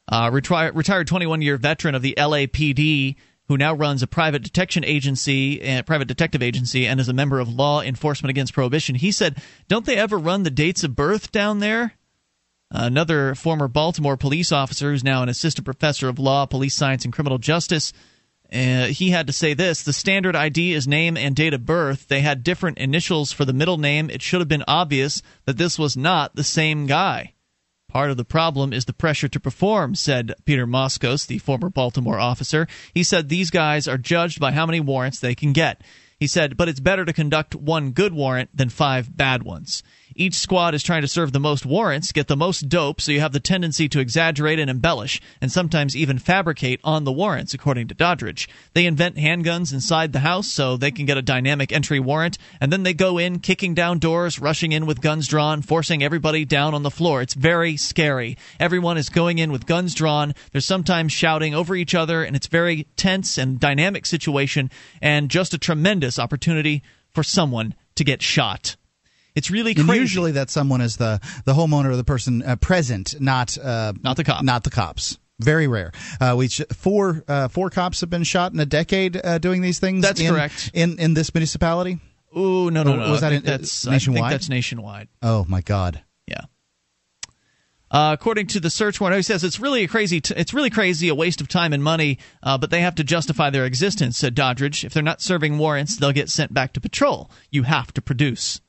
Uh, 0.09 0.31
retri- 0.31 0.75
retired 0.75 1.09
21 1.09 1.43
year 1.43 1.57
veteran 1.57 1.95
of 1.95 2.03
the 2.03 2.15
LAPD 2.17 3.17
who 3.49 3.57
now 3.57 3.75
runs 3.75 4.03
a 4.03 4.07
private 4.07 4.43
detection 4.43 4.85
agency, 4.85 5.83
private 5.87 6.09
detective 6.09 6.43
agency, 6.43 6.87
and 6.87 6.99
is 7.01 7.09
a 7.09 7.13
member 7.13 7.39
of 7.39 7.49
Law 7.49 7.81
Enforcement 7.81 8.31
Against 8.31 8.53
Prohibition. 8.53 8.95
He 8.97 9.13
said, 9.13 9.41
"Don't 9.69 9.87
they 9.87 9.97
ever 9.97 10.19
run 10.19 10.43
the 10.43 10.51
dates 10.51 10.85
of 10.85 10.97
birth 10.97 11.33
down 11.33 11.61
there?" 11.61 11.95
Another 12.71 13.35
former 13.37 13.69
Baltimore 13.69 14.17
police 14.17 14.51
officer, 14.51 14.91
who's 14.91 15.05
now 15.05 15.23
an 15.23 15.29
assistant 15.29 15.65
professor 15.65 16.09
of 16.09 16.19
law, 16.19 16.47
police 16.47 16.75
science, 16.75 17.05
and 17.05 17.15
criminal 17.15 17.39
justice, 17.39 17.93
uh, 18.53 18.87
he 18.87 19.11
had 19.11 19.27
to 19.27 19.33
say 19.33 19.55
this 19.55 19.83
the 19.83 19.93
standard 19.93 20.37
ID 20.37 20.73
is 20.73 20.87
name 20.87 21.17
and 21.17 21.35
date 21.35 21.55
of 21.55 21.67
birth. 21.67 22.09
They 22.09 22.21
had 22.21 22.45
different 22.45 22.79
initials 22.79 23.33
for 23.33 23.45
the 23.45 23.53
middle 23.53 23.79
name. 23.79 24.11
It 24.11 24.23
should 24.23 24.41
have 24.41 24.49
been 24.49 24.65
obvious 24.69 25.23
that 25.45 25.57
this 25.57 25.79
was 25.79 25.97
not 25.97 26.35
the 26.35 26.45
same 26.45 26.87
guy. 26.87 27.35
Part 27.89 28.11
of 28.11 28.17
the 28.17 28.25
problem 28.25 28.73
is 28.73 28.85
the 28.85 28.93
pressure 28.93 29.29
to 29.29 29.41
perform, 29.41 29.95
said 29.95 30.35
Peter 30.45 30.67
Moskos, 30.67 31.27
the 31.27 31.39
former 31.39 31.71
Baltimore 31.71 32.19
officer. 32.19 32.67
He 32.93 33.03
said 33.03 33.29
these 33.29 33.51
guys 33.51 33.87
are 33.89 33.99
judged 33.99 34.41
by 34.41 34.53
how 34.53 34.67
many 34.67 34.81
warrants 34.81 35.21
they 35.21 35.35
can 35.35 35.53
get. 35.53 35.83
He 36.19 36.27
said, 36.27 36.57
but 36.57 36.69
it's 36.69 36.81
better 36.81 37.05
to 37.05 37.13
conduct 37.13 37.55
one 37.55 37.93
good 37.93 38.13
warrant 38.13 38.51
than 38.55 38.71
five 38.71 39.15
bad 39.17 39.43
ones. 39.43 39.83
Each 40.19 40.33
squad 40.33 40.75
is 40.75 40.83
trying 40.83 41.03
to 41.03 41.09
serve 41.09 41.33
the 41.33 41.39
most 41.39 41.67
warrants, 41.67 42.11
get 42.11 42.27
the 42.27 42.39
most 42.39 42.71
dope, 42.71 43.03
so 43.03 43.13
you 43.13 43.21
have 43.21 43.35
the 43.35 43.39
tendency 43.39 43.87
to 43.91 44.01
exaggerate 44.01 44.59
and 44.59 44.71
embellish, 44.71 45.21
and 45.43 45.53
sometimes 45.53 45.95
even 45.95 46.19
fabricate 46.19 46.81
on 46.83 47.05
the 47.05 47.13
warrants, 47.13 47.53
according 47.53 47.89
to 47.89 47.95
Doddridge. 47.95 48.49
They 48.73 48.87
invent 48.87 49.17
handguns 49.17 49.75
inside 49.75 50.15
the 50.15 50.21
house 50.21 50.51
so 50.51 50.79
they 50.79 50.91
can 50.91 51.05
get 51.05 51.19
a 51.19 51.23
dynamic 51.23 51.71
entry 51.71 52.01
warrant, 52.01 52.39
and 52.63 52.73
then 52.73 52.83
they 52.83 52.95
go 52.95 53.19
in, 53.19 53.41
kicking 53.41 53.75
down 53.75 53.99
doors, 53.99 54.39
rushing 54.39 54.73
in 54.73 54.87
with 54.87 55.03
guns 55.03 55.29
drawn, 55.29 55.61
forcing 55.61 56.03
everybody 56.03 56.47
down 56.47 56.73
on 56.73 56.83
the 56.83 56.91
floor. 56.91 57.21
It's 57.21 57.35
very 57.35 57.77
scary. 57.77 58.39
Everyone 58.59 58.97
is 58.97 59.11
going 59.11 59.39
in 59.39 59.53
with 59.53 59.67
guns 59.67 59.95
drawn. 59.95 60.33
They're 60.51 60.63
sometimes 60.63 61.13
shouting 61.13 61.55
over 61.55 61.77
each 61.77 61.95
other, 61.95 62.25
and 62.25 62.35
it's 62.35 62.47
very 62.47 62.87
tense 62.97 63.37
and 63.37 63.61
dynamic 63.61 64.07
situation, 64.07 64.71
and 65.03 65.29
just 65.29 65.53
a 65.53 65.59
tremendous 65.59 66.19
opportunity 66.19 66.83
for 67.13 67.23
someone 67.23 67.75
to 67.97 68.05
get 68.05 68.23
shot. 68.23 68.77
It's 69.37 69.51
really 69.51 69.75
And 69.77 69.87
usually 69.89 70.33
that 70.33 70.51
someone 70.51 70.81
is 70.81 70.97
the 70.97 71.21
the 71.45 71.53
homeowner 71.55 71.91
or 71.91 71.97
the 71.97 72.05
person 72.05 72.43
uh, 72.43 72.57
present, 72.57 73.21
not 73.21 73.57
uh, 73.59 73.93
not 74.03 74.17
the 74.17 74.25
cop, 74.25 74.43
not 74.43 74.65
the 74.65 74.71
cops. 74.71 75.19
Very 75.39 75.69
rare. 75.69 75.93
Uh, 76.21 76.35
we 76.39 76.49
sh- 76.49 76.63
four 76.73 77.23
uh, 77.29 77.49
four 77.49 77.69
cops 77.71 78.01
have 78.01 78.09
been 78.11 78.25
shot 78.25 78.53
in 78.55 78.59
a 78.61 78.65
decade 78.67 79.21
uh, 79.23 79.37
doing 79.39 79.61
these 79.61 79.79
things. 79.79 80.03
That's 80.03 80.21
in- 80.21 80.33
correct. 80.33 80.71
in 80.73 80.99
in 80.99 81.13
this 81.15 81.33
municipality. 81.35 82.01
Ooh, 82.37 82.71
no, 82.71 82.83
no, 82.83 82.97
no. 82.97 83.11
Was 83.11 83.23
I 83.23 83.29
that 83.31 83.35
think 83.37 83.45
in, 83.45 83.51
that's 83.51 83.87
uh, 83.87 83.91
I 83.91 83.93
nationwide? 83.93 84.23
think 84.23 84.31
that's 84.31 84.49
nationwide. 84.49 85.09
Oh 85.23 85.45
my 85.49 85.61
God. 85.61 86.03
Uh, 87.91 88.11
according 88.19 88.49
to 88.49 88.61
the 88.61 88.71
search 88.71 89.01
warrant, 89.01 89.17
he 89.17 89.23
says 89.23 89.45
it's 89.45 89.61
really 89.61 89.85
a 89.85 89.89
crazy. 89.89 90.21
T- 90.21 90.35
it's 90.37 90.53
really 90.53 90.71
crazy, 90.71 91.09
a 91.09 91.15
waste 91.15 91.41
of 91.41 91.49
time 91.49 91.73
and 91.73 91.83
money. 91.85 92.19
Uh, 92.43 92.59
but 92.59 92.71
they 92.71 92.81
have 92.81 92.97
to 92.97 93.05
justify 93.05 93.51
their 93.51 93.65
existence," 93.65 94.19
said 94.19 94.35
Doddridge. 94.35 94.85
"If 94.85 94.93
they're 94.93 95.03
not 95.03 95.23
serving 95.23 95.59
warrants, 95.59 95.97
they'll 95.97 96.13
get 96.13 96.29
sent 96.31 96.53
back 96.53 96.73
to 96.73 96.81
patrol. 96.81 97.31
You 97.51 97.63
have 97.63 97.93
to 97.95 98.03
produce." 98.03 98.61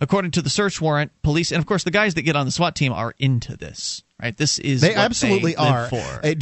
According 0.00 0.30
to 0.32 0.42
the 0.42 0.50
search 0.50 0.80
warrant, 0.80 1.12
police 1.22 1.52
and 1.52 1.58
of 1.58 1.66
course 1.66 1.84
the 1.84 1.90
guys 1.90 2.14
that 2.14 2.22
get 2.22 2.36
on 2.36 2.46
the 2.46 2.52
SWAT 2.52 2.74
team 2.74 2.92
are 2.92 3.14
into 3.18 3.56
this. 3.56 4.02
Right? 4.22 4.36
This 4.36 4.58
is 4.60 4.80
They 4.80 4.90
what 4.90 4.98
absolutely 4.98 5.52
they 5.52 5.56
are. 5.56 5.88
For. 5.88 6.02
Uh, 6.22 6.34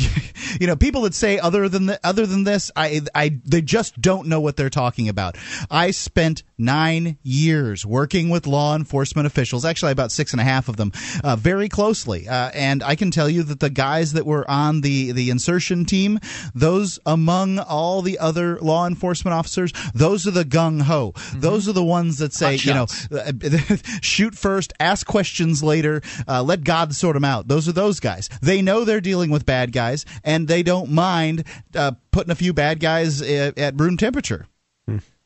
you 0.60 0.66
know, 0.66 0.76
people 0.76 1.02
that 1.02 1.14
say 1.14 1.38
other 1.38 1.68
than 1.68 1.86
the, 1.86 2.00
other 2.04 2.26
than 2.26 2.44
this, 2.44 2.70
I 2.76 3.00
I 3.14 3.38
they 3.44 3.62
just 3.62 4.00
don't 4.00 4.26
know 4.26 4.40
what 4.40 4.56
they're 4.56 4.70
talking 4.70 5.08
about. 5.08 5.36
I 5.70 5.90
spent 5.92 6.42
nine 6.58 7.16
years 7.22 7.86
working 7.86 8.28
with 8.28 8.46
law 8.46 8.74
enforcement 8.76 9.26
officials, 9.26 9.64
actually 9.64 9.92
about 9.92 10.12
six 10.12 10.32
and 10.32 10.40
a 10.40 10.44
half 10.44 10.68
of 10.68 10.76
them, 10.76 10.92
uh, 11.24 11.36
very 11.36 11.68
closely, 11.68 12.28
uh, 12.28 12.50
and 12.52 12.82
I 12.82 12.94
can 12.94 13.10
tell 13.10 13.28
you 13.28 13.42
that 13.44 13.60
the 13.60 13.70
guys 13.70 14.12
that 14.12 14.26
were 14.26 14.48
on 14.50 14.80
the 14.82 15.12
the 15.12 15.30
insertion 15.30 15.84
team, 15.84 16.18
those 16.54 16.98
among 17.06 17.58
all 17.58 18.02
the 18.02 18.18
other 18.18 18.58
law 18.60 18.86
enforcement 18.86 19.34
officers, 19.34 19.72
those 19.94 20.26
are 20.26 20.32
the 20.32 20.44
gung 20.44 20.82
ho. 20.82 21.14
Those 21.34 21.68
are 21.68 21.72
the 21.72 21.84
ones 21.84 22.18
that 22.18 22.32
say, 22.32 22.56
you 22.56 22.74
know, 22.74 22.86
shoot 24.02 24.34
first, 24.34 24.72
ask 24.80 25.06
questions 25.06 25.62
later, 25.62 26.02
uh, 26.28 26.42
let 26.42 26.64
God 26.64 26.94
sort 26.94 27.14
them 27.14 27.24
out. 27.24 27.48
Those 27.48 27.68
those 27.72 28.00
guys. 28.00 28.28
They 28.40 28.62
know 28.62 28.84
they're 28.84 29.00
dealing 29.00 29.30
with 29.30 29.46
bad 29.46 29.72
guys, 29.72 30.04
and 30.24 30.48
they 30.48 30.62
don't 30.62 30.90
mind 30.90 31.44
uh, 31.74 31.92
putting 32.10 32.30
a 32.30 32.36
few 32.36 32.52
bad 32.52 32.80
guys 32.80 33.22
at, 33.22 33.58
at 33.58 33.80
room 33.80 33.96
temperature. 33.96 34.46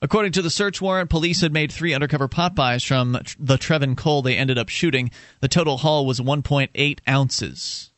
According 0.02 0.32
to 0.32 0.42
the 0.42 0.50
search 0.50 0.82
warrant, 0.82 1.08
police 1.08 1.40
had 1.40 1.50
made 1.50 1.72
three 1.72 1.94
undercover 1.94 2.28
pot 2.28 2.54
buys 2.54 2.84
from 2.84 3.12
the 3.38 3.56
Trevon 3.56 3.96
Cole 3.96 4.20
they 4.20 4.36
ended 4.36 4.58
up 4.58 4.68
shooting. 4.68 5.10
The 5.40 5.48
total 5.48 5.78
haul 5.78 6.04
was 6.04 6.20
1.8 6.20 6.98
ounces. 7.08 7.90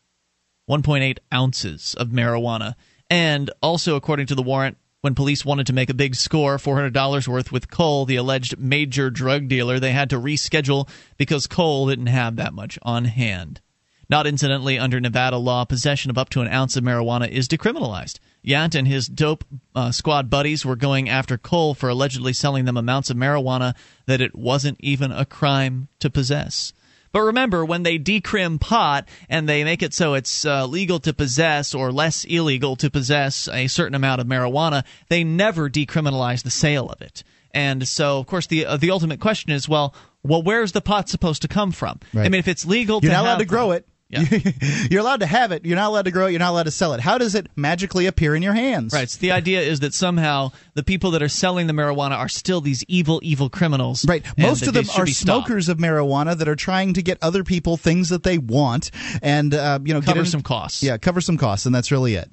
1.8 0.71 1.19
ounces 1.35 1.95
of 1.95 2.11
marijuana. 2.11 2.77
And 3.11 3.51
also, 3.61 3.97
according 3.97 4.27
to 4.27 4.37
the 4.37 4.43
warrant, 4.43 4.77
when 5.01 5.17
police 5.17 5.45
wanted 5.45 5.67
to 5.67 5.73
make 5.73 5.91
a 5.91 5.95
big 5.95 6.15
score, 6.15 6.59
$400 6.59 7.29
worth 7.29 7.51
with 7.51 7.71
Cole, 7.71 8.05
the 8.07 8.17
alleged 8.17 8.59
major 8.59 9.11
drug 9.11 9.49
dealer, 9.49 9.81
they 9.81 9.93
had 9.93 10.11
to 10.11 10.21
reschedule 10.21 10.89
because 11.17 11.47
Cole 11.47 11.89
didn't 11.89 12.07
have 12.07 12.37
that 12.37 12.55
much 12.55 12.79
on 12.83 13.07
hand. 13.07 13.61
Not 14.09 14.27
incidentally, 14.27 14.79
under 14.79 15.01
Nevada 15.01 15.37
law, 15.37 15.65
possession 15.65 16.11
of 16.11 16.19
up 16.19 16.29
to 16.31 16.41
an 16.41 16.49
ounce 16.49 16.77
of 16.77 16.85
marijuana 16.85 17.29
is 17.29 17.49
decriminalized. 17.49 18.19
Yant 18.47 18.77
and 18.77 18.87
his 18.87 19.09
dope 19.09 19.45
uh, 19.75 19.91
squad 19.91 20.31
buddies 20.31 20.65
were 20.65 20.77
going 20.77 21.09
after 21.09 21.37
Cole 21.37 21.75
for 21.75 21.89
allegedly 21.89 22.33
selling 22.33 22.65
them 22.65 22.77
amounts 22.77 23.11
of 23.11 23.17
marijuana 23.17 23.75
that 24.07 24.21
it 24.21 24.35
wasn't 24.37 24.77
even 24.81 25.11
a 25.11 25.25
crime 25.25 25.89
to 25.99 26.09
possess. 26.09 26.73
But 27.11 27.23
remember, 27.23 27.65
when 27.65 27.83
they 27.83 27.99
decrim 27.99 28.61
pot 28.61 29.09
and 29.29 29.49
they 29.49 29.65
make 29.65 29.83
it 29.83 29.95
so 29.95 30.15
it's 30.15 30.45
uh, 30.45 30.67
legal 30.67 31.01
to 31.01 31.13
possess 31.13 31.75
or 31.75 31.91
less 31.91 32.25
illegal 32.25 32.77
to 32.77 32.91
possess 32.91 33.49
a 33.49 33.67
certain 33.69 33.95
amount 33.95 34.21
of 34.21 34.27
marijuana, 34.27 34.85
they 35.09 35.25
never 35.25 35.71
decriminalize 35.71 36.43
the 36.43 36.51
sale 36.51 36.89
of 36.89 37.01
it. 37.01 37.25
And 37.53 37.89
so, 37.89 38.19
of 38.19 38.27
course, 38.27 38.47
the 38.49 38.67
uh, 38.67 38.77
the 38.77 38.91
ultimate 38.91 39.19
question 39.19 39.51
is, 39.51 39.67
well, 39.67 39.95
well, 40.23 40.43
where's 40.43 40.73
the 40.73 40.83
pot 40.83 41.09
supposed 41.09 41.43
to 41.43 41.49
come 41.49 41.73
from? 41.73 42.01
I 42.15 42.29
mean, 42.29 42.35
if 42.35 42.49
it's 42.49 42.67
legal, 42.67 43.01
You're 43.03 43.11
to 43.11 43.17
not 43.17 43.25
allowed 43.25 43.39
to 43.39 43.45
grow 43.47 43.71
it. 43.71 43.89
Yeah. 44.09 44.23
You're 44.91 45.01
allowed 45.01 45.21
to 45.21 45.27
have 45.27 45.51
it. 45.51 45.65
You're 45.65 45.77
not 45.77 45.89
allowed 45.89 46.05
to 46.05 46.11
grow 46.13 46.27
it. 46.27 46.31
You're 46.31 46.39
not 46.39 46.51
allowed 46.51 46.65
to 46.65 46.71
sell 46.71 46.93
it. 46.93 47.01
How 47.01 47.19
does 47.19 47.35
it 47.35 47.49
magically 47.57 48.07
appear 48.07 48.37
in 48.37 48.43
your 48.43 48.55
hands? 48.55 48.93
Right. 48.93 49.11
So 49.11 49.19
the 49.19 49.33
idea 49.33 49.61
is 49.63 49.81
that 49.81 49.95
somehow 49.95 50.53
the 50.75 50.85
people 50.85 51.11
that 51.13 51.23
are 51.23 51.29
selling 51.29 51.67
the 51.67 51.73
marijuana 51.73 52.13
are 52.17 52.29
still 52.29 52.61
these 52.61 52.85
evil, 52.87 53.19
evil 53.25 53.51
criminals. 53.51 54.05
Right. 54.07 54.25
Most 54.39 54.67
of 54.67 54.75
them 54.75 54.85
are 54.97 55.07
stopped. 55.07 55.47
smokers 55.47 55.69
of 55.69 55.79
marijuana 55.79 56.37
that 56.39 56.47
are 56.49 56.55
trying 56.57 56.95
to 56.95 57.03
get 57.03 57.19
other 57.21 57.43
people 57.43 57.77
things 57.77 58.11
that 58.11 58.23
they 58.23 58.39
want, 58.39 58.91
and 59.23 59.53
uh, 59.53 59.81
you 59.85 59.93
know, 59.93 60.01
Cover 60.01 60.15
get 60.15 60.21
in- 60.21 60.27
some 60.27 60.43
costs. 60.43 60.83
Yeah, 60.83 60.99
cover 60.99 61.21
some 61.21 61.37
costs, 61.37 61.67
and 61.67 61.75
that's 61.75 61.91
really 61.91 62.15
it. 62.15 62.31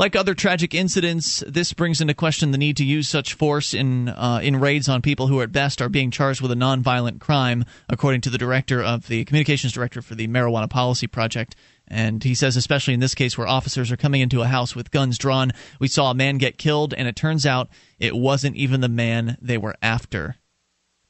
Like 0.00 0.16
other 0.16 0.34
tragic 0.34 0.74
incidents, 0.74 1.44
this 1.46 1.74
brings 1.74 2.00
into 2.00 2.14
question 2.14 2.52
the 2.52 2.56
need 2.56 2.78
to 2.78 2.86
use 2.86 3.06
such 3.06 3.34
force 3.34 3.74
in 3.74 4.08
uh, 4.08 4.40
in 4.42 4.56
raids 4.56 4.88
on 4.88 5.02
people 5.02 5.26
who, 5.26 5.42
at 5.42 5.52
best, 5.52 5.82
are 5.82 5.90
being 5.90 6.10
charged 6.10 6.40
with 6.40 6.50
a 6.50 6.54
nonviolent 6.54 7.20
crime, 7.20 7.66
according 7.86 8.22
to 8.22 8.30
the 8.30 8.38
director 8.38 8.82
of 8.82 9.08
the 9.08 9.26
communications 9.26 9.74
director 9.74 10.00
for 10.00 10.14
the 10.14 10.26
Marijuana 10.26 10.70
Policy 10.70 11.06
Project. 11.06 11.54
And 11.86 12.24
he 12.24 12.34
says, 12.34 12.56
especially 12.56 12.94
in 12.94 13.00
this 13.00 13.14
case 13.14 13.36
where 13.36 13.46
officers 13.46 13.92
are 13.92 13.98
coming 13.98 14.22
into 14.22 14.40
a 14.40 14.46
house 14.46 14.74
with 14.74 14.90
guns 14.90 15.18
drawn, 15.18 15.52
we 15.78 15.86
saw 15.86 16.10
a 16.10 16.14
man 16.14 16.38
get 16.38 16.56
killed, 16.56 16.94
and 16.94 17.06
it 17.06 17.14
turns 17.14 17.44
out 17.44 17.68
it 17.98 18.16
wasn't 18.16 18.56
even 18.56 18.80
the 18.80 18.88
man 18.88 19.36
they 19.38 19.58
were 19.58 19.76
after. 19.82 20.36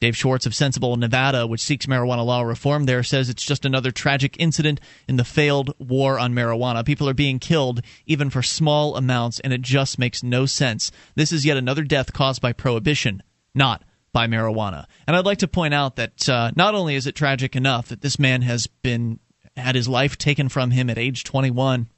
Dave 0.01 0.17
Schwartz 0.17 0.47
of 0.47 0.55
Sensible 0.55 0.97
Nevada, 0.97 1.47
which 1.47 1.61
seeks 1.61 1.85
marijuana 1.85 2.25
law 2.25 2.41
reform 2.41 2.87
there, 2.87 3.03
says 3.03 3.29
it's 3.29 3.45
just 3.45 3.67
another 3.67 3.91
tragic 3.91 4.35
incident 4.39 4.81
in 5.07 5.17
the 5.17 5.25
failed 5.25 5.75
war 5.79 6.19
on 6.19 6.35
marijuana. 6.35 6.85
People 6.85 7.07
are 7.09 7.15
being 7.15 7.39
killed 7.39 7.83
even 8.07 8.31
for 8.31 8.43
small 8.43 8.97
amounts, 8.97 9.41
and 9.41 9.53
it 9.53 9.61
just 9.61 9.99
makes 9.99 10.23
no 10.23 10.47
sense. 10.47 10.91
This 11.17 11.33
is 11.33 11.45
yet 11.45 11.59
another 11.59 11.85
death 11.85 12.15
caused 12.15 12.41
by 12.41 12.55
prohibition, 12.55 13.23
not 13.55 13.85
by 14.13 14.27
marijuana. 14.27 14.87
And 15.07 15.15
I'd 15.15 15.27
like 15.27 15.39
to 15.39 15.49
point 15.49 15.75
out 15.75 15.97
that 15.97 16.29
uh, 16.29 16.51
not 16.57 16.75
only 16.75 16.95
is 16.95 17.07
it 17.07 17.15
tragic 17.15 17.55
enough 17.55 17.89
that 17.89 18.01
this 18.01 18.19
man 18.19 18.41
has 18.43 18.67
been 18.67 19.21
had 19.57 19.75
his 19.75 19.89
life 19.89 20.17
taken 20.17 20.49
from 20.49 20.71
him 20.71 20.89
at 20.89 20.97
age 20.97 21.25
21, 21.25 21.91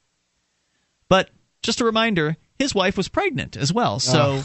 but 1.09 1.31
just 1.62 1.81
a 1.81 1.85
reminder, 1.85 2.37
his 2.59 2.74
wife 2.74 2.97
was 2.97 3.09
pregnant 3.09 3.57
as 3.57 3.73
well. 3.73 4.01
So 4.01 4.43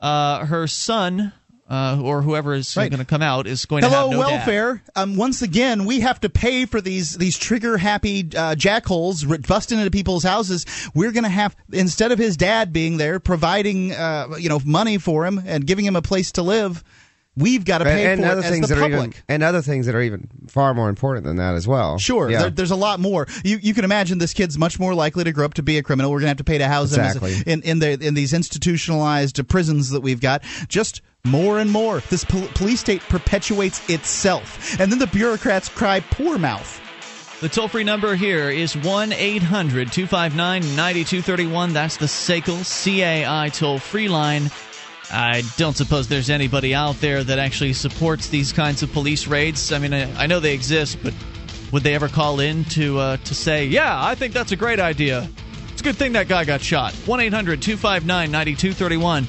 uh, 0.00 0.46
her 0.46 0.66
son. 0.66 1.34
Uh, 1.66 1.98
or 2.02 2.20
whoever 2.20 2.52
is 2.52 2.76
Right. 2.76 2.90
going 2.90 2.98
to 2.98 3.06
come 3.06 3.22
out 3.22 3.46
is 3.46 3.64
going 3.64 3.82
to 3.82 3.88
Hello, 3.88 4.10
have 4.10 4.18
no 4.18 4.22
dad. 4.22 4.36
welfare. 4.36 4.82
Um, 4.94 5.16
once 5.16 5.40
again, 5.40 5.86
we 5.86 6.00
have 6.00 6.20
to 6.20 6.28
pay 6.28 6.66
for 6.66 6.78
these 6.78 7.16
these 7.16 7.38
trigger 7.38 7.78
happy 7.78 8.20
uh, 8.36 8.54
jackholes 8.54 9.28
r- 9.28 9.38
busting 9.38 9.78
into 9.78 9.90
people's 9.90 10.24
houses. 10.24 10.66
We're 10.94 11.10
going 11.12 11.24
to 11.24 11.30
have 11.30 11.56
instead 11.72 12.12
of 12.12 12.18
his 12.18 12.36
dad 12.36 12.70
being 12.74 12.98
there 12.98 13.18
providing 13.18 13.92
uh, 13.92 14.36
you 14.38 14.50
know 14.50 14.60
money 14.62 14.98
for 14.98 15.24
him 15.24 15.42
and 15.46 15.66
giving 15.66 15.86
him 15.86 15.96
a 15.96 16.02
place 16.02 16.32
to 16.32 16.42
live, 16.42 16.84
we've 17.34 17.64
got 17.64 17.78
to 17.78 17.84
pay 17.86 18.12
and, 18.12 18.20
and 18.20 18.24
for 18.24 18.32
other 18.32 18.40
it 18.46 18.50
things 18.50 18.64
as 18.64 18.68
the 18.68 18.74
that 18.74 18.80
public. 18.82 19.00
are 19.00 19.04
even 19.04 19.14
and 19.30 19.42
other 19.42 19.62
things 19.62 19.86
that 19.86 19.94
are 19.94 20.02
even 20.02 20.28
far 20.48 20.74
more 20.74 20.90
important 20.90 21.24
than 21.24 21.36
that 21.36 21.54
as 21.54 21.66
well. 21.66 21.96
Sure, 21.96 22.30
Yeah. 22.30 22.42
there, 22.42 22.50
there's 22.50 22.72
a 22.72 22.76
lot 22.76 23.00
more. 23.00 23.26
You 23.42 23.56
you 23.62 23.72
can 23.72 23.84
imagine 23.86 24.18
this 24.18 24.34
kid's 24.34 24.58
much 24.58 24.78
more 24.78 24.94
likely 24.94 25.24
to 25.24 25.32
grow 25.32 25.46
up 25.46 25.54
to 25.54 25.62
be 25.62 25.78
a 25.78 25.82
criminal. 25.82 26.10
We're 26.10 26.18
going 26.18 26.26
to 26.26 26.28
have 26.28 26.36
to 26.36 26.44
pay 26.44 26.58
to 26.58 26.68
house 26.68 26.88
Exactly. 26.94 27.32
him 27.32 27.38
as- 27.38 27.42
in 27.54 27.62
in 27.62 27.78
the 27.78 28.06
in 28.06 28.12
these 28.12 28.34
institutionalized 28.34 29.48
prisons 29.48 29.88
that 29.90 30.02
we've 30.02 30.20
got. 30.20 30.42
Just 30.68 31.00
more 31.24 31.58
and 31.58 31.70
more. 31.70 32.00
This 32.10 32.24
pol- 32.24 32.48
police 32.54 32.80
state 32.80 33.00
perpetuates 33.02 33.88
itself, 33.88 34.78
and 34.78 34.90
then 34.90 34.98
the 34.98 35.06
bureaucrats 35.06 35.68
cry 35.68 36.00
poor 36.00 36.38
mouth. 36.38 36.80
The 37.40 37.48
toll 37.48 37.68
free 37.68 37.84
number 37.84 38.14
here 38.14 38.48
is 38.48 38.76
1 38.76 39.12
800 39.12 39.92
259 39.92 40.76
9231. 40.76 41.72
That's 41.72 41.96
the 41.96 42.06
SACL 42.06 42.64
CAI 42.64 43.48
toll 43.50 43.78
free 43.78 44.08
line. 44.08 44.50
I 45.12 45.42
don't 45.56 45.76
suppose 45.76 46.08
there's 46.08 46.30
anybody 46.30 46.74
out 46.74 47.00
there 47.00 47.22
that 47.22 47.38
actually 47.38 47.74
supports 47.74 48.28
these 48.28 48.52
kinds 48.52 48.82
of 48.82 48.92
police 48.92 49.26
raids. 49.26 49.72
I 49.72 49.78
mean, 49.78 49.92
I, 49.92 50.10
I 50.22 50.26
know 50.26 50.40
they 50.40 50.54
exist, 50.54 50.98
but 51.02 51.12
would 51.72 51.82
they 51.82 51.94
ever 51.94 52.08
call 52.08 52.40
in 52.40 52.64
to 52.66 52.98
uh, 52.98 53.16
to 53.18 53.34
say, 53.34 53.66
"Yeah, 53.66 54.02
I 54.02 54.14
think 54.14 54.32
that's 54.32 54.52
a 54.52 54.56
great 54.56 54.80
idea. 54.80 55.28
It's 55.72 55.80
a 55.80 55.84
good 55.84 55.96
thing 55.96 56.12
that 56.12 56.28
guy 56.28 56.44
got 56.44 56.62
shot." 56.62 56.94
1 56.94 57.20
800 57.20 57.60
259 57.60 58.30
9231. 58.30 59.26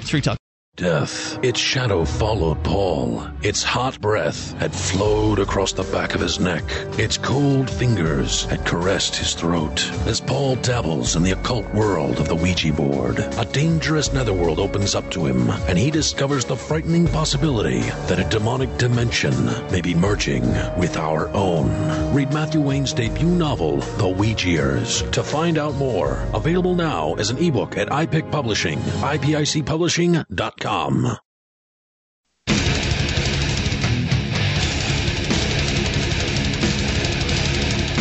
It's 0.00 0.10
free 0.10 0.20
talk. 0.20 0.41
Death. 0.76 1.38
Its 1.44 1.60
shadow 1.60 2.02
followed 2.02 2.64
Paul. 2.64 3.28
Its 3.42 3.62
hot 3.62 4.00
breath 4.00 4.58
had 4.58 4.74
flowed 4.74 5.38
across 5.38 5.72
the 5.72 5.82
back 5.82 6.14
of 6.14 6.22
his 6.22 6.40
neck. 6.40 6.64
Its 6.98 7.18
cold 7.18 7.68
fingers 7.68 8.46
had 8.46 8.64
caressed 8.64 9.14
his 9.14 9.34
throat. 9.34 9.84
As 10.06 10.18
Paul 10.18 10.56
dabbles 10.56 11.14
in 11.14 11.24
the 11.24 11.32
occult 11.32 11.68
world 11.74 12.18
of 12.18 12.26
the 12.26 12.34
Ouija 12.34 12.72
board, 12.72 13.18
a 13.18 13.44
dangerous 13.52 14.14
netherworld 14.14 14.58
opens 14.58 14.94
up 14.94 15.10
to 15.10 15.26
him, 15.26 15.50
and 15.68 15.76
he 15.76 15.90
discovers 15.90 16.46
the 16.46 16.56
frightening 16.56 17.06
possibility 17.06 17.80
that 18.08 18.18
a 18.18 18.30
demonic 18.30 18.74
dimension 18.78 19.44
may 19.70 19.82
be 19.82 19.94
merging 19.94 20.46
with 20.78 20.96
our 20.96 21.28
own. 21.34 21.68
Read 22.14 22.32
Matthew 22.32 22.62
Wayne's 22.62 22.94
debut 22.94 23.28
novel, 23.28 23.76
The 23.76 24.08
Ouijiers, 24.08 25.12
to 25.12 25.22
find 25.22 25.58
out 25.58 25.74
more. 25.74 26.26
Available 26.32 26.74
now 26.74 27.12
as 27.16 27.28
an 27.28 27.36
ebook 27.36 27.76
at 27.76 27.88
iPic 27.88 28.32
Publishing, 28.32 28.78
ipicpublishing.com. 28.78 30.61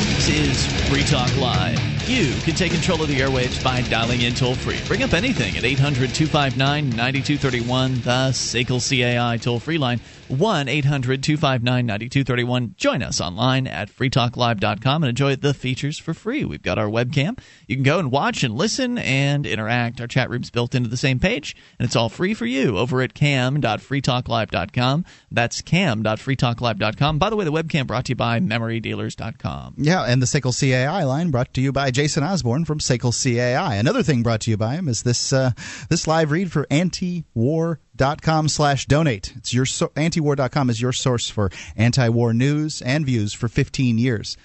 This 0.05 0.29
is 0.29 0.67
Free 0.87 1.03
Talk 1.03 1.35
Live. 1.37 1.90
You 2.11 2.33
can 2.41 2.55
take 2.55 2.73
control 2.73 3.01
of 3.01 3.07
the 3.07 3.21
airwaves 3.21 3.63
by 3.63 3.83
dialing 3.83 4.19
in 4.19 4.33
toll 4.33 4.53
free. 4.53 4.77
Bring 4.85 5.01
up 5.01 5.13
anything 5.13 5.55
at 5.55 5.63
800 5.63 6.13
259 6.13 6.89
9231, 6.89 7.93
the 8.01 8.31
SACL 8.33 8.81
CAI 8.81 9.37
toll 9.37 9.61
free 9.61 9.77
line. 9.77 10.01
1 10.27 10.67
800 10.67 11.23
259 11.23 11.85
9231. 11.85 12.75
Join 12.77 13.03
us 13.03 13.19
online 13.19 13.67
at 13.67 13.89
freetalklive.com 13.89 15.03
and 15.03 15.09
enjoy 15.09 15.35
the 15.35 15.53
features 15.53 15.97
for 15.97 16.13
free. 16.13 16.45
We've 16.45 16.61
got 16.61 16.77
our 16.77 16.87
webcam. 16.87 17.37
You 17.67 17.75
can 17.75 17.83
go 17.83 17.99
and 17.99 18.11
watch 18.11 18.43
and 18.43 18.55
listen 18.55 18.97
and 18.97 19.45
interact. 19.45 19.99
Our 20.01 20.07
chat 20.07 20.29
room's 20.29 20.49
built 20.49 20.73
into 20.75 20.89
the 20.89 20.97
same 20.97 21.19
page, 21.19 21.55
and 21.79 21.85
it's 21.85 21.95
all 21.95 22.09
free 22.09 22.33
for 22.33 22.45
you 22.45 22.77
over 22.77 23.01
at 23.01 23.13
cam.freetalklive.com. 23.13 25.05
That's 25.31 25.61
cam.freetalklive.com. 25.61 27.19
By 27.19 27.29
the 27.29 27.35
way, 27.35 27.45
the 27.45 27.51
webcam 27.51 27.87
brought 27.87 28.05
to 28.05 28.11
you 28.11 28.15
by 28.15 28.39
memorydealers.com. 28.39 29.75
Yeah, 29.77 30.03
and 30.03 30.21
the 30.21 30.25
SACL 30.25 30.57
CAI 30.57 31.03
line 31.03 31.31
brought 31.31 31.53
to 31.53 31.61
you 31.61 31.71
by 31.71 31.91
Jason 32.01 32.23
Osborne 32.23 32.65
from 32.65 32.79
SACL 32.79 33.13
CAI. 33.13 33.75
Another 33.75 34.01
thing 34.01 34.23
brought 34.23 34.41
to 34.41 34.49
you 34.49 34.57
by 34.57 34.73
him 34.73 34.87
is 34.87 35.03
this 35.03 35.31
uh, 35.31 35.51
this 35.87 36.07
live 36.07 36.31
read 36.31 36.51
for 36.51 36.65
antiwar.com 36.71 38.49
slash 38.49 38.87
donate. 38.87 39.33
It's 39.37 39.53
your 39.53 39.67
so- 39.67 39.89
antiwar.com 39.89 40.71
is 40.71 40.81
your 40.81 40.93
source 40.93 41.29
for 41.29 41.51
anti-war 41.77 42.33
news 42.33 42.81
and 42.81 43.05
views 43.05 43.33
for 43.33 43.47
15 43.47 43.99
years. 43.99 44.35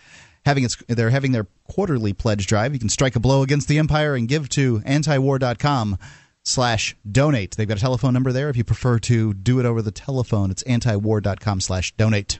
Having 0.44 0.64
its, 0.64 0.76
they're 0.86 1.08
having 1.08 1.32
their 1.32 1.46
quarterly 1.66 2.12
pledge 2.12 2.46
drive. 2.46 2.74
You 2.74 2.78
can 2.78 2.90
strike 2.90 3.16
a 3.16 3.20
blow 3.20 3.40
against 3.40 3.68
the 3.68 3.78
empire 3.78 4.14
and 4.14 4.28
give 4.28 4.50
to 4.50 4.80
antiwar.com 4.80 5.96
slash 6.42 6.94
donate. 7.10 7.56
They've 7.56 7.66
got 7.66 7.78
a 7.78 7.80
telephone 7.80 8.12
number 8.12 8.32
there 8.32 8.50
if 8.50 8.58
you 8.58 8.64
prefer 8.64 8.98
to 8.98 9.32
do 9.32 9.60
it 9.60 9.64
over 9.64 9.80
the 9.80 9.90
telephone. 9.90 10.50
It's 10.50 10.62
antiwar.com 10.64 11.62
slash 11.62 11.96
donate. 11.96 12.38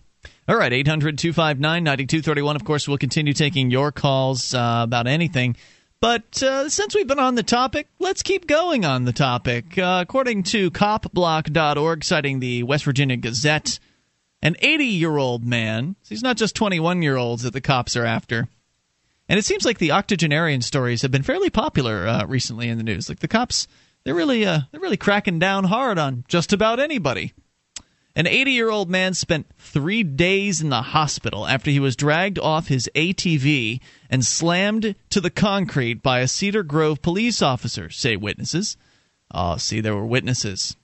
All 0.48 0.56
right, 0.56 0.73
800 0.73 1.18
259 1.18 1.82
9231. 1.82 2.55
Of 2.55 2.64
course, 2.64 2.86
we'll 2.86 2.98
continue 2.98 3.32
taking 3.32 3.73
your 3.73 3.90
calls 3.90 4.55
uh, 4.55 4.82
about 4.85 5.09
anything. 5.09 5.56
But 6.01 6.40
uh, 6.40 6.68
since 6.68 6.94
we've 6.94 7.06
been 7.06 7.18
on 7.18 7.35
the 7.35 7.43
topic, 7.43 7.89
let's 7.98 8.23
keep 8.23 8.47
going 8.47 8.85
on 8.85 9.05
the 9.05 9.12
topic. 9.12 9.77
Uh, 9.77 9.98
according 10.02 10.44
to 10.44 10.70
copblock.org, 10.70 12.05
citing 12.05 12.39
the 12.39 12.62
West 12.62 12.85
Virginia 12.85 13.16
Gazette, 13.16 13.81
an 14.40 14.55
80 14.60 14.85
year 14.85 15.16
old 15.16 15.44
man, 15.44 15.97
so 16.02 16.10
he's 16.10 16.23
not 16.23 16.36
just 16.36 16.55
21 16.55 17.02
year 17.02 17.16
olds 17.16 17.43
that 17.43 17.52
the 17.52 17.60
cops 17.60 17.97
are 17.97 18.05
after. 18.05 18.47
And 19.28 19.40
it 19.40 19.44
seems 19.44 19.64
like 19.64 19.78
the 19.78 19.90
octogenarian 19.90 20.62
stories 20.62 21.02
have 21.02 21.10
been 21.10 21.24
fairly 21.24 21.51
popular 21.51 22.06
uh, 22.06 22.24
recently 22.27 22.68
in 22.68 22.78
the 22.78 22.85
news. 22.85 23.09
Like 23.09 23.18
the 23.18 23.27
cops, 23.27 23.66
they're 24.05 24.14
really, 24.14 24.47
uh, 24.47 24.60
they're 24.70 24.81
really 24.81 24.97
cracking 24.97 25.40
down 25.40 25.64
hard 25.64 25.98
on 25.98 26.24
just 26.28 26.52
about 26.52 26.78
anybody. 26.78 27.32
An 28.16 28.26
80 28.26 28.52
year 28.52 28.70
old 28.70 28.88
man 28.88 29.12
spent 29.12 29.47
three 29.59 30.02
days 30.02 30.62
in 30.62 30.70
the 30.70 30.80
hospital 30.80 31.47
after 31.47 31.70
he 31.70 31.78
was 31.78 31.97
dragged 31.97 32.38
off 32.38 32.68
his 32.68 32.88
ATV 32.94 33.78
and 34.09 34.24
slammed 34.24 34.94
to 35.10 35.20
the 35.20 35.28
concrete 35.28 36.02
by 36.02 36.20
a 36.20 36.28
Cedar 36.28 36.62
Grove 36.62 37.02
police 37.02 37.43
officer, 37.43 37.90
say 37.90 38.16
witnesses. 38.16 38.78
Oh, 39.30 39.59
see, 39.59 39.82
there 39.82 39.94
were 39.94 40.06
witnesses. 40.06 40.76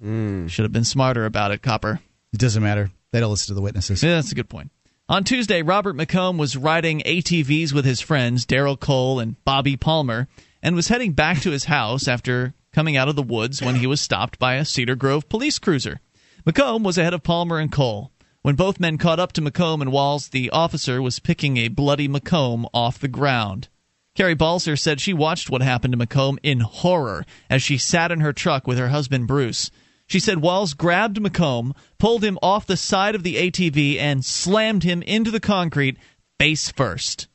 Mm. 0.00 0.48
Should 0.48 0.62
have 0.62 0.72
been 0.72 0.84
smarter 0.84 1.24
about 1.24 1.50
it, 1.50 1.60
Copper. 1.60 1.98
It 2.32 2.38
doesn't 2.38 2.62
matter. 2.62 2.92
They 3.10 3.18
don't 3.18 3.30
listen 3.30 3.48
to 3.48 3.54
the 3.54 3.62
witnesses. 3.62 4.00
Yeah, 4.04 4.14
that's 4.14 4.30
a 4.30 4.36
good 4.36 4.48
point. 4.48 4.70
On 5.08 5.24
Tuesday, 5.24 5.62
Robert 5.62 5.96
McComb 5.96 6.38
was 6.38 6.56
riding 6.56 7.00
ATVs 7.00 7.72
with 7.72 7.84
his 7.84 8.00
friends 8.00 8.46
Daryl 8.46 8.78
Cole 8.78 9.18
and 9.18 9.42
Bobby 9.44 9.76
Palmer 9.76 10.28
and 10.62 10.76
was 10.76 10.86
heading 10.86 11.12
back 11.12 11.40
to 11.40 11.50
his 11.50 11.64
house 11.64 12.06
after 12.06 12.54
coming 12.72 12.96
out 12.96 13.08
of 13.08 13.16
the 13.16 13.22
woods 13.22 13.60
when 13.60 13.76
he 13.76 13.88
was 13.88 14.00
stopped 14.00 14.38
by 14.38 14.54
a 14.54 14.64
Cedar 14.64 14.94
Grove 14.94 15.28
police 15.28 15.58
cruiser. 15.58 16.00
McComb 16.46 16.84
was 16.84 16.96
ahead 16.96 17.12
of 17.12 17.24
Palmer 17.24 17.58
and 17.58 17.72
Cole. 17.72 18.12
When 18.42 18.54
both 18.54 18.78
men 18.78 18.98
caught 18.98 19.18
up 19.18 19.32
to 19.32 19.42
McComb 19.42 19.80
and 19.80 19.90
Walls, 19.90 20.28
the 20.28 20.48
officer 20.50 21.02
was 21.02 21.18
picking 21.18 21.56
a 21.56 21.66
bloody 21.66 22.06
McComb 22.06 22.68
off 22.72 23.00
the 23.00 23.08
ground. 23.08 23.66
Carrie 24.14 24.36
Balser 24.36 24.78
said 24.78 25.00
she 25.00 25.12
watched 25.12 25.50
what 25.50 25.60
happened 25.60 25.92
to 25.92 25.98
McComb 25.98 26.38
in 26.44 26.60
horror 26.60 27.26
as 27.50 27.64
she 27.64 27.76
sat 27.76 28.12
in 28.12 28.20
her 28.20 28.32
truck 28.32 28.64
with 28.64 28.78
her 28.78 28.90
husband 28.90 29.26
Bruce. 29.26 29.72
She 30.06 30.20
said 30.20 30.40
Walls 30.40 30.72
grabbed 30.72 31.20
McComb, 31.20 31.74
pulled 31.98 32.22
him 32.22 32.38
off 32.40 32.64
the 32.64 32.76
side 32.76 33.16
of 33.16 33.24
the 33.24 33.34
ATV, 33.34 33.98
and 33.98 34.24
slammed 34.24 34.84
him 34.84 35.02
into 35.02 35.32
the 35.32 35.40
concrete 35.40 35.98
face 36.38 36.70
first. 36.70 37.26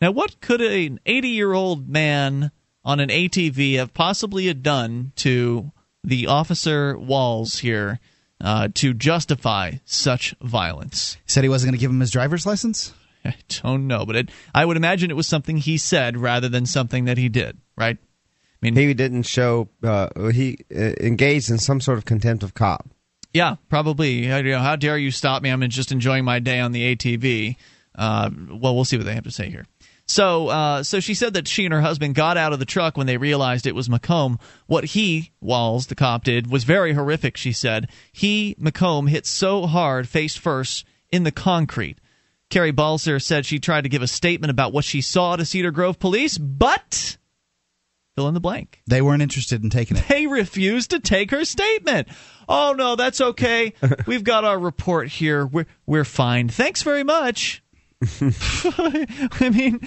Now, 0.00 0.10
what 0.10 0.40
could 0.40 0.60
an 0.60 0.98
80 1.06 1.28
year 1.28 1.52
old 1.52 1.88
man 1.88 2.50
on 2.84 2.98
an 2.98 3.10
ATV 3.10 3.76
have 3.76 3.94
possibly 3.94 4.52
done 4.54 5.12
to 5.16 5.70
the 6.06 6.28
officer 6.28 6.96
Walls 6.96 7.58
here 7.58 8.00
uh, 8.40 8.68
to 8.74 8.94
justify 8.94 9.72
such 9.84 10.34
violence? 10.40 11.18
He 11.24 11.30
said 11.30 11.44
he 11.44 11.50
wasn't 11.50 11.72
going 11.72 11.78
to 11.78 11.80
give 11.80 11.90
him 11.90 12.00
his 12.00 12.10
driver's 12.10 12.46
license? 12.46 12.94
I 13.24 13.34
don't 13.62 13.86
know, 13.86 14.06
but 14.06 14.16
it, 14.16 14.30
I 14.54 14.64
would 14.64 14.76
imagine 14.76 15.10
it 15.10 15.16
was 15.16 15.26
something 15.26 15.56
he 15.56 15.76
said 15.76 16.16
rather 16.16 16.48
than 16.48 16.64
something 16.64 17.06
that 17.06 17.18
he 17.18 17.28
did, 17.28 17.58
right? 17.76 17.98
I 17.98 18.58
mean, 18.62 18.76
he 18.76 18.94
didn't 18.94 19.24
show. 19.24 19.68
Uh, 19.82 20.28
he 20.28 20.58
uh, 20.74 20.94
engaged 21.00 21.50
in 21.50 21.58
some 21.58 21.80
sort 21.80 21.98
of 21.98 22.04
contempt 22.04 22.42
of 22.42 22.54
cop. 22.54 22.88
Yeah, 23.34 23.56
probably. 23.68 24.24
You 24.24 24.42
know, 24.42 24.58
how 24.60 24.76
dare 24.76 24.96
you 24.96 25.10
stop 25.10 25.42
me? 25.42 25.50
I'm 25.50 25.60
just 25.68 25.92
enjoying 25.92 26.24
my 26.24 26.38
day 26.38 26.60
on 26.60 26.72
the 26.72 26.96
ATV. 26.96 27.56
Uh, 27.94 28.30
well, 28.48 28.74
we'll 28.74 28.84
see 28.84 28.96
what 28.96 29.04
they 29.04 29.14
have 29.14 29.24
to 29.24 29.30
say 29.30 29.50
here. 29.50 29.66
So, 30.06 30.48
uh, 30.48 30.82
so 30.84 31.00
she 31.00 31.14
said 31.14 31.34
that 31.34 31.48
she 31.48 31.64
and 31.64 31.74
her 31.74 31.80
husband 31.80 32.14
got 32.14 32.36
out 32.36 32.52
of 32.52 32.60
the 32.60 32.64
truck 32.64 32.96
when 32.96 33.08
they 33.08 33.16
realized 33.16 33.66
it 33.66 33.74
was 33.74 33.88
McComb. 33.88 34.40
What 34.66 34.84
he, 34.84 35.32
Walls, 35.40 35.88
the 35.88 35.96
cop, 35.96 36.22
did 36.24 36.50
was 36.50 36.64
very 36.64 36.92
horrific. 36.92 37.36
She 37.36 37.52
said 37.52 37.90
he, 38.12 38.54
McComb, 38.60 39.08
hit 39.08 39.26
so 39.26 39.66
hard 39.66 40.08
face 40.08 40.36
first 40.36 40.86
in 41.10 41.24
the 41.24 41.32
concrete. 41.32 41.98
Carrie 42.50 42.72
Balser 42.72 43.20
said 43.20 43.44
she 43.44 43.58
tried 43.58 43.82
to 43.82 43.88
give 43.88 44.02
a 44.02 44.06
statement 44.06 44.52
about 44.52 44.72
what 44.72 44.84
she 44.84 45.00
saw 45.00 45.34
to 45.34 45.44
Cedar 45.44 45.72
Grove 45.72 45.98
police, 45.98 46.38
but 46.38 47.16
fill 48.14 48.28
in 48.28 48.34
the 48.34 48.40
blank. 48.40 48.82
They 48.86 49.02
weren't 49.02 49.22
interested 49.22 49.64
in 49.64 49.70
taking 49.70 49.96
it. 49.96 50.04
They 50.08 50.28
refused 50.28 50.90
to 50.90 51.00
take 51.00 51.32
her 51.32 51.44
statement. 51.44 52.06
Oh 52.48 52.74
no, 52.78 52.94
that's 52.94 53.20
okay. 53.20 53.74
We've 54.06 54.22
got 54.22 54.44
our 54.44 54.58
report 54.58 55.08
here. 55.08 55.44
We're 55.44 55.66
we're 55.84 56.04
fine. 56.04 56.48
Thanks 56.48 56.82
very 56.82 57.02
much. 57.02 57.64
I 58.20 59.50
mean, 59.52 59.80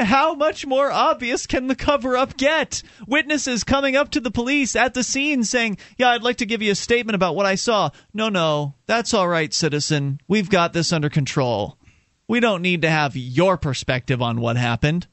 how 0.00 0.34
much 0.34 0.66
more 0.66 0.90
obvious 0.90 1.46
can 1.46 1.66
the 1.66 1.76
cover 1.76 2.16
up 2.16 2.36
get? 2.36 2.82
Witnesses 3.06 3.64
coming 3.64 3.96
up 3.96 4.10
to 4.10 4.20
the 4.20 4.30
police 4.30 4.76
at 4.76 4.94
the 4.94 5.04
scene 5.04 5.44
saying, 5.44 5.78
Yeah, 5.96 6.10
I'd 6.10 6.22
like 6.22 6.38
to 6.38 6.46
give 6.46 6.62
you 6.62 6.72
a 6.72 6.76
statement 6.76 7.14
about 7.14 7.36
what 7.36 7.46
I 7.46 7.54
saw. 7.54 7.90
No, 8.12 8.28
no, 8.28 8.74
that's 8.86 9.14
all 9.14 9.28
right, 9.28 9.52
citizen. 9.52 10.20
We've 10.26 10.50
got 10.50 10.72
this 10.72 10.92
under 10.92 11.10
control. 11.10 11.78
We 12.26 12.40
don't 12.40 12.62
need 12.62 12.82
to 12.82 12.90
have 12.90 13.16
your 13.16 13.56
perspective 13.56 14.22
on 14.22 14.40
what 14.40 14.56
happened. 14.56 15.06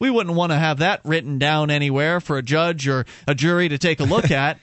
We 0.00 0.10
wouldn't 0.10 0.36
want 0.36 0.50
to 0.52 0.58
have 0.58 0.78
that 0.78 1.00
written 1.04 1.38
down 1.38 1.70
anywhere 1.70 2.20
for 2.20 2.38
a 2.38 2.42
judge 2.42 2.88
or 2.88 3.04
a 3.28 3.34
jury 3.34 3.68
to 3.68 3.78
take 3.78 4.00
a 4.00 4.04
look 4.04 4.30
at. 4.30 4.58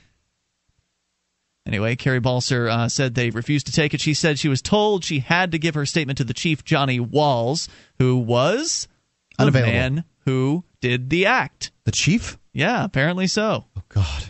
Anyway, 1.68 1.98
Carrie 1.98 2.22
Balser 2.22 2.72
uh, 2.72 2.88
said 2.88 3.14
they 3.14 3.30
refused 3.30 3.65
to 3.65 3.73
take 3.73 3.94
it. 3.94 3.99
She 3.99 4.14
said 4.14 4.39
she 4.39 4.48
was 4.48 4.61
told 4.61 5.03
she 5.03 5.19
had 5.19 5.52
to 5.52 5.60
give 5.60 5.76
her 5.76 5.85
statement 5.85 6.18
to 6.18 6.23
the 6.23 6.34
chief, 6.34 6.64
Johnny 6.64 6.99
Walls, 6.99 7.68
who 7.99 8.15
was 8.18 8.88
the 9.38 9.52
man 9.52 10.06
who 10.26 10.64
did 10.81 11.10
the 11.10 11.26
act. 11.26 11.72
The 11.84 11.91
chief? 11.91 12.38
Yeah, 12.53 12.85
apparently 12.85 13.27
so. 13.27 13.65
Oh 13.77 13.81
God. 13.89 14.23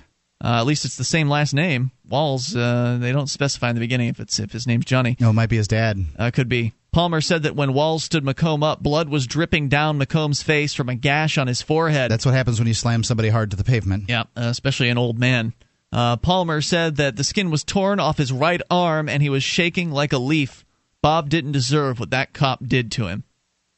Uh, 0.44 0.60
at 0.60 0.66
least 0.66 0.86
it's 0.86 0.98
the 0.98 1.04
same 1.04 1.30
last 1.30 1.54
name, 1.54 1.92
Walls. 2.08 2.56
Uh, 2.56 2.98
they 3.00 3.12
don't 3.12 3.28
specify 3.28 3.70
in 3.70 3.76
the 3.76 3.80
beginning 3.80 4.10
if 4.10 4.20
it's 4.20 4.40
if 4.40 4.52
his 4.52 4.68
name's 4.68 4.86
Johnny. 4.86 5.16
No, 5.20 5.30
it 5.32 5.34
might 5.34 5.50
be 5.50 5.58
his 5.58 5.68
dad. 5.68 5.98
Uh, 6.18 6.32
could 6.32 6.50
be. 6.50 6.74
Palmer 6.92 7.22
said 7.22 7.44
that 7.44 7.56
when 7.56 7.74
Walls 7.74 8.04
stood 8.04 8.24
McComb 8.24 8.64
up, 8.64 8.82
blood 8.82 9.10
was 9.10 9.28
dripping 9.28 9.70
down 9.70 10.00
McComb's 10.00 10.42
face 10.42 10.74
from 10.74 10.90
a 10.90 10.96
gash 10.96 11.38
on 11.38 11.48
his 11.48 11.62
forehead. 11.62 12.10
That's 12.10 12.26
what 12.26 12.34
happens 12.34 12.60
when 12.60 12.68
you 12.68 12.74
slam 12.74 13.04
somebody 13.04 13.30
hard 13.30 13.52
to 13.52 13.58
the 13.58 13.64
pavement. 13.64 14.06
Yeah, 14.08 14.22
uh, 14.36 14.50
especially 14.50 14.90
an 14.90 14.98
old 14.98 15.20
man. 15.20 15.54
Uh, 15.92 16.18
Palmer 16.18 16.62
said 16.62 16.98
that 16.98 17.16
the 17.16 17.24
skin 17.24 17.50
was 17.50 17.64
torn 17.64 18.00
off 18.00 18.18
his 18.18 18.32
right 18.32 18.62
arm 18.70 19.08
and 19.08 19.22
he 19.22 19.30
was 19.30 19.44
shaking 19.44 19.92
like 19.92 20.14
a 20.14 20.18
leaf. 20.18 20.66
Bob 21.02 21.30
didn't 21.30 21.54
deserve 21.54 22.00
what 22.00 22.10
that 22.10 22.34
cop 22.34 22.66
did 22.66 22.92
to 22.94 23.08
him. 23.08 23.24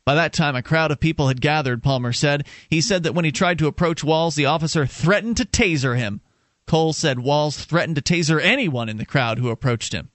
By 0.06 0.15
that 0.15 0.34
time, 0.34 0.56
a 0.56 0.64
crowd 0.64 0.90
of 0.90 0.99
people 0.99 1.27
had 1.27 1.40
gathered, 1.40 1.84
Palmer 1.84 2.14
said. 2.14 2.48
He 2.68 2.81
said 2.81 3.03
that 3.03 3.14
when 3.14 3.26
he 3.26 3.31
tried 3.31 3.60
to 3.60 3.68
approach 3.68 4.03
Walls, 4.03 4.34
the 4.34 4.48
officer 4.48 4.88
threatened 4.88 5.38
to 5.38 5.45
taser 5.45 5.95
him. 5.95 6.22
Cole 6.65 6.94
said 6.94 7.19
Walls 7.19 7.64
threatened 7.64 7.95
to 7.95 8.02
taser 8.02 8.41
anyone 8.41 8.90
in 8.90 8.98
the 8.98 9.06
crowd 9.06 9.38
who 9.38 9.49
approached 9.49 9.94
him. 9.94 10.10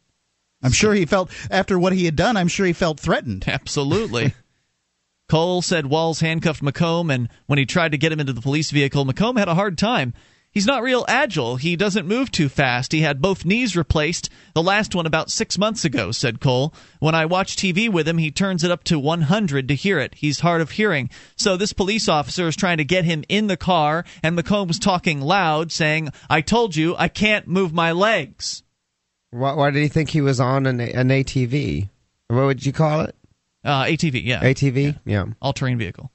I'm 0.63 0.73
sure 0.73 0.95
he 0.95 1.05
felt 1.05 1.31
after 1.51 1.79
what 1.79 1.93
he 1.93 2.07
had 2.07 2.17
done. 2.17 2.37
I'm 2.37 2.49
sure 2.49 2.67
he 2.67 2.73
felt 2.73 2.99
threatened. 2.99 3.45
Absolutely. 3.49 4.35
Cole 5.29 5.63
said 5.63 5.87
Walls 5.87 6.21
handcuffed 6.21 6.63
McComb, 6.63 7.13
and 7.13 7.29
when 7.47 7.59
he 7.59 7.67
tried 7.67 7.93
to 7.93 7.99
get 7.99 8.13
him 8.13 8.21
into 8.21 8.33
the 8.33 8.41
police 8.41 8.71
vehicle, 8.71 9.05
McComb 9.05 9.39
had 9.39 9.49
a 9.49 9.55
hard 9.55 9.79
time. 9.79 10.15
He's 10.55 10.67
not 10.67 10.85
real 10.85 11.05
agile. 11.09 11.57
He 11.57 11.75
doesn't 11.75 12.07
move 12.07 12.31
too 12.31 12.49
fast. 12.49 12.93
He 12.93 13.01
had 13.01 13.21
both 13.21 13.45
knees 13.45 13.77
replaced, 13.77 14.31
the 14.55 14.63
last 14.63 14.95
one 14.95 15.05
about 15.05 15.29
six 15.29 15.59
months 15.59 15.85
ago, 15.85 16.13
said 16.13 16.39
Cole. 16.39 16.73
When 17.01 17.13
I 17.17 17.27
watch 17.27 17.57
TV 17.57 17.91
with 17.91 18.07
him, 18.07 18.19
he 18.19 18.31
turns 18.31 18.63
it 18.63 18.71
up 18.71 18.85
to 18.85 18.97
100 18.97 19.67
to 19.67 19.75
hear 19.75 19.99
it. 19.99 20.15
He's 20.15 20.41
hard 20.41 20.61
of 20.61 20.71
hearing. 20.71 21.11
So 21.35 21.57
this 21.57 21.73
police 21.73 22.09
officer 22.09 22.47
is 22.47 22.55
trying 22.55 22.79
to 22.79 22.85
get 22.85 23.05
him 23.05 23.25
in 23.29 23.49
the 23.49 23.57
car, 23.57 24.05
and 24.23 24.39
McComb 24.39 24.69
was 24.69 24.79
talking 24.79 25.21
loud, 25.21 25.73
saying, 25.73 26.11
I 26.31 26.41
told 26.41 26.77
you 26.77 26.95
I 26.97 27.09
can't 27.09 27.49
move 27.49 27.73
my 27.73 27.91
legs. 27.91 28.63
Why, 29.33 29.55
why 29.55 29.71
did 29.73 29.83
he 29.83 29.89
think 29.89 30.11
he 30.11 30.21
was 30.21 30.39
on 30.39 30.67
an, 30.67 30.81
an 30.81 31.09
ATV? 31.09 31.89
What 32.29 32.45
would 32.45 32.65
you 32.65 32.73
call 32.73 33.01
it? 33.01 33.17
Uh, 33.65 33.85
ATV, 33.85 34.25
yeah. 34.25 34.41
ATV, 34.41 35.01
yeah. 35.05 35.25
All 35.43 35.53
terrain 35.53 35.79
vehicle. 35.79 36.13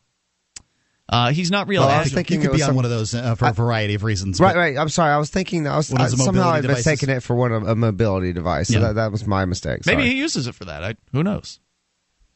Uh, 1.11 1.31
he's 1.31 1.49
not 1.49 1.67
real 1.67 1.81
Well, 1.81 1.89
I 1.89 2.03
was 2.03 2.13
thinking 2.13 2.39
He 2.39 2.47
could 2.47 2.55
be 2.55 2.61
on 2.61 2.67
some- 2.67 2.75
one 2.75 2.85
of 2.85 2.91
those 2.91 3.15
uh, 3.15 3.33
for 3.33 3.47
a 3.47 3.51
variety 3.51 3.95
of 3.95 4.03
reasons. 4.03 4.39
Right, 4.39 4.55
right. 4.55 4.77
I'm 4.77 4.89
sorry. 4.89 5.11
I 5.11 5.17
was 5.17 5.31
thinking 5.31 5.63
that 5.63 5.71
I 5.71 5.77
was 5.77 5.91
I, 5.91 6.07
somehow 6.07 6.49
I've 6.49 6.63
mistaken 6.65 7.09
it 7.09 7.23
for 7.23 7.35
one 7.35 7.51
of 7.51 7.67
a 7.67 7.75
mobility 7.75 8.31
device. 8.31 8.67
So 8.67 8.75
Yeah. 8.75 8.87
that, 8.87 8.93
that 8.95 9.11
was 9.11 9.25
my 9.25 9.45
mistake. 9.45 9.85
Maybe 9.87 10.03
he 10.05 10.17
uses 10.17 10.45
it 10.45 10.53
for 10.53 10.65
that. 10.65 10.83
I, 10.83 10.95
who 11.11 11.23
knows? 11.23 11.59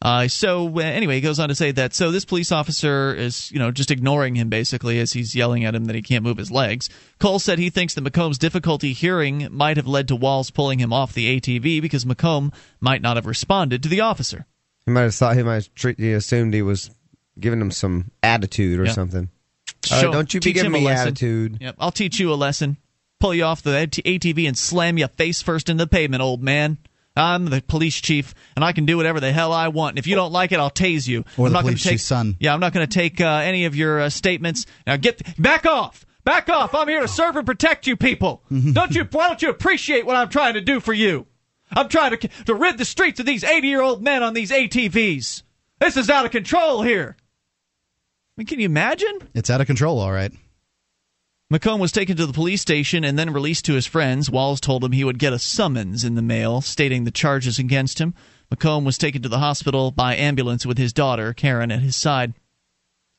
Uh, 0.01 0.27
so 0.27 0.67
uh, 0.79 0.81
anyway, 0.81 1.15
he 1.15 1.21
goes 1.21 1.39
on 1.39 1.47
to 1.47 1.55
say 1.55 1.71
that 1.71 1.93
so 1.93 2.11
this 2.11 2.25
police 2.25 2.51
officer 2.51 3.13
is 3.15 3.49
you 3.51 3.59
know 3.59 3.71
just 3.71 3.89
ignoring 3.89 4.35
him 4.35 4.49
basically 4.49 4.99
as 4.99 5.13
he's 5.13 5.33
yelling 5.33 5.63
at 5.63 5.73
him 5.75 5.85
that 5.85 5.95
he 5.95 6.01
can't 6.01 6.25
move 6.25 6.35
his 6.37 6.51
legs. 6.51 6.89
Cole 7.19 7.39
said 7.39 7.57
he 7.57 7.69
thinks 7.69 7.93
that 7.93 8.03
McComb's 8.03 8.37
difficulty 8.37 8.91
hearing 8.91 9.47
might 9.49 9.77
have 9.77 9.87
led 9.87 10.09
to 10.09 10.15
Walls 10.17 10.51
pulling 10.51 10.79
him 10.79 10.91
off 10.91 11.13
the 11.13 11.39
ATV 11.39 11.81
because 11.81 12.03
McComb 12.03 12.53
might 12.81 13.01
not 13.01 13.15
have 13.15 13.25
responded 13.25 13.81
to 13.83 13.87
the 13.87 14.01
officer. 14.01 14.45
He 14.85 14.91
might 14.91 15.03
have 15.03 15.15
thought 15.15 15.37
he 15.37 15.43
might 15.43 15.53
have 15.53 15.73
treat, 15.73 15.97
he 15.97 16.11
assumed 16.11 16.53
he 16.53 16.61
was 16.61 16.89
giving 17.39 17.59
him 17.61 17.71
some 17.71 18.11
attitude 18.21 18.79
or 18.79 18.85
Yeah. 18.85 18.91
something. 18.93 19.29
Uh, 19.91 20.01
Show- 20.01 20.11
don't 20.11 20.33
you 20.33 20.39
be 20.39 20.53
teach 20.53 20.57
him 20.61 20.71
giving 20.71 20.75
a 20.75 20.79
me 20.79 20.85
lesson. 20.85 21.07
attitude. 21.09 21.57
Yep, 21.61 21.75
I'll 21.79 21.91
teach 21.91 22.19
you 22.19 22.31
a 22.31 22.35
lesson. 22.35 22.77
Pull 23.19 23.35
you 23.35 23.43
off 23.45 23.61
the 23.61 23.87
ATV 24.05 24.47
and 24.47 24.57
slam 24.57 24.97
you 24.97 25.07
face 25.07 25.41
first 25.41 25.69
in 25.69 25.77
the 25.77 25.87
pavement, 25.87 26.21
old 26.21 26.43
man. 26.43 26.77
I'm 27.15 27.45
the 27.45 27.61
police 27.61 28.01
chief, 28.01 28.33
and 28.55 28.65
I 28.65 28.71
can 28.71 28.85
do 28.85 28.97
whatever 28.97 29.19
the 29.19 29.31
hell 29.31 29.53
I 29.53 29.67
want. 29.67 29.91
And 29.91 29.99
if 29.99 30.07
you 30.07 30.15
don't 30.15 30.31
like 30.31 30.51
it, 30.51 30.59
I'll 30.59 30.71
tase 30.71 31.07
you. 31.07 31.23
Or 31.37 31.45
I'm 31.45 31.51
the 31.51 31.53
not 31.53 31.59
gonna 31.61 31.71
police 31.73 31.83
take, 31.83 31.91
chief's 31.93 32.03
son. 32.05 32.35
Yeah, 32.39 32.53
I'm 32.53 32.59
not 32.59 32.73
going 32.73 32.87
to 32.87 32.91
take 32.93 33.21
uh, 33.21 33.27
any 33.43 33.65
of 33.65 33.75
your 33.75 34.01
uh, 34.01 34.09
statements. 34.09 34.65
Now 34.87 34.95
get 34.97 35.21
back 35.39 35.65
off, 35.67 36.05
back 36.23 36.49
off. 36.49 36.73
I'm 36.73 36.87
here 36.87 37.01
to 37.01 37.07
serve 37.07 37.35
and 37.35 37.45
protect 37.45 37.85
you, 37.85 37.95
people. 37.95 38.41
don't 38.73 38.95
you? 38.95 39.07
Why 39.11 39.27
don't 39.27 39.41
you 39.43 39.49
appreciate 39.51 40.05
what 40.07 40.15
I'm 40.15 40.29
trying 40.29 40.55
to 40.55 40.61
do 40.61 40.79
for 40.79 40.91
you? 40.93 41.27
I'm 41.71 41.87
trying 41.87 42.17
to 42.17 42.27
to 42.45 42.55
rid 42.55 42.77
the 42.79 42.85
streets 42.85 43.19
of 43.19 43.25
these 43.27 43.43
80 43.43 43.67
year 43.67 43.81
old 43.81 44.01
men 44.03 44.23
on 44.23 44.33
these 44.33 44.49
ATVs. 44.51 45.43
This 45.79 45.97
is 45.97 46.09
out 46.09 46.25
of 46.25 46.31
control 46.31 46.81
here. 46.81 47.15
Mean, 48.37 48.47
can 48.47 48.59
you 48.59 48.65
imagine? 48.65 49.19
It's 49.33 49.49
out 49.49 49.61
of 49.61 49.67
control, 49.67 49.99
all 49.99 50.11
right. 50.11 50.31
McComb 51.51 51.79
was 51.79 51.91
taken 51.91 52.17
to 52.17 52.25
the 52.25 52.33
police 52.33 52.61
station 52.61 53.03
and 53.03 53.19
then 53.19 53.31
released 53.31 53.65
to 53.65 53.73
his 53.73 53.85
friends. 53.85 54.29
Walls 54.29 54.59
told 54.59 54.83
him 54.83 54.91
he 54.91 55.03
would 55.03 55.19
get 55.19 55.33
a 55.33 55.39
summons 55.39 56.03
in 56.03 56.15
the 56.15 56.21
mail 56.23 56.61
stating 56.61 57.03
the 57.03 57.11
charges 57.11 57.59
against 57.59 57.99
him. 57.99 58.15
McComb 58.51 58.85
was 58.85 58.97
taken 58.97 59.21
to 59.21 59.29
the 59.29 59.37
hospital 59.37 59.91
by 59.91 60.15
ambulance 60.15 60.65
with 60.65 60.79
his 60.79 60.93
daughter, 60.93 61.31
Karen, 61.31 61.71
at 61.71 61.81
his 61.81 61.95
side. 61.95 62.33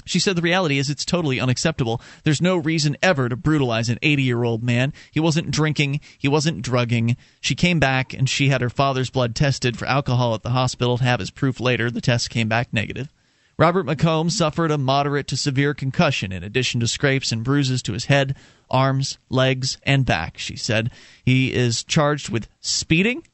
She 0.05 0.19
said 0.19 0.35
the 0.35 0.43
reality 0.43 0.79
is 0.79 0.91
it's 0.91 1.05
totally 1.05 1.39
unacceptable. 1.39 2.01
There's 2.25 2.43
no 2.43 2.57
reason 2.57 2.97
ever 3.01 3.29
to 3.29 3.37
brutalize 3.37 3.89
an 3.89 3.99
80 4.03 4.23
year 4.25 4.43
old 4.43 4.65
man. 4.65 4.93
He 5.13 5.21
wasn't 5.21 5.53
drinking, 5.53 6.01
he 6.19 6.29
wasn't 6.29 6.63
drugging. 6.63 7.17
She 7.41 7.55
came 7.55 7.79
back 7.79 8.13
and 8.13 8.29
she 8.29 8.49
had 8.49 8.61
her 8.61 8.71
father's 8.71 9.11
blood 9.11 9.35
tested 9.35 9.79
for 9.79 9.87
alcohol 9.87 10.35
at 10.35 10.43
the 10.43 10.51
hospital 10.51 10.99
to 10.99 11.05
have 11.05 11.21
as 11.21 11.31
proof 11.31 11.61
later. 11.61 11.91
The 11.91 12.01
test 12.01 12.31
came 12.31 12.49
back 12.49 12.73
negative. 12.73 13.13
Robert 13.59 13.87
McComb 13.87 14.31
suffered 14.31 14.71
a 14.71 14.79
moderate 14.79 15.29
to 15.29 15.37
severe 15.37 15.75
concussion 15.75 16.33
in 16.33 16.43
addition 16.43 16.81
to 16.81 16.89
scrapes 16.89 17.31
and 17.31 17.45
bruises 17.45 17.83
to 17.83 17.93
his 17.93 18.07
head, 18.07 18.37
arms, 18.71 19.19
legs, 19.29 19.79
and 19.85 20.05
back, 20.05 20.39
she 20.39 20.57
said. 20.57 20.91
He 21.25 21.53
is 21.53 21.85
charged 21.85 22.31
with 22.31 22.49
speeding, 22.61 23.25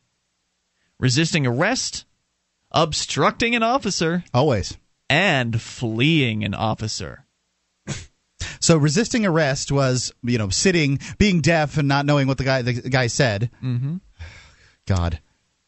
resisting 0.99 1.47
arrest, 1.47 2.05
obstructing 2.71 3.55
an 3.55 3.63
officer, 3.63 4.25
Always. 4.35 4.77
and 5.09 5.61
fleeing 5.61 6.45
an 6.45 6.55
officer. 6.55 7.27
So 8.59 8.77
resisting 8.77 9.25
arrest 9.25 9.73
was, 9.73 10.13
you 10.23 10.37
know, 10.37 10.51
sitting, 10.51 10.99
being 11.19 11.41
deaf, 11.41 11.79
and 11.79 11.89
not 11.89 12.05
knowing 12.05 12.27
what 12.27 12.37
the 12.37 12.45
guy 12.45 12.61
the 12.63 12.75
guy 12.75 13.07
said. 13.07 13.51
Mm-hmm. 13.63 13.97
God. 14.87 15.21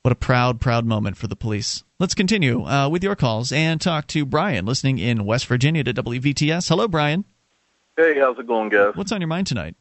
What 0.02 0.12
a 0.12 0.16
proud, 0.16 0.60
proud 0.60 0.84
moment 0.84 1.16
for 1.16 1.26
the 1.26 1.36
police. 1.36 1.84
Let's 2.02 2.14
continue 2.14 2.64
uh, 2.64 2.88
with 2.88 3.04
your 3.04 3.14
calls 3.14 3.52
and 3.52 3.80
talk 3.80 4.08
to 4.08 4.26
Brian, 4.26 4.66
listening 4.66 4.98
in 4.98 5.24
West 5.24 5.46
Virginia 5.46 5.84
to 5.84 5.94
WVTS. 5.94 6.68
Hello, 6.68 6.88
Brian. 6.88 7.24
Hey, 7.96 8.18
how's 8.18 8.36
it 8.40 8.48
going, 8.48 8.70
guys? 8.70 8.96
What's 8.96 9.12
on 9.12 9.20
your 9.20 9.28
mind 9.28 9.46
tonight? 9.46 9.76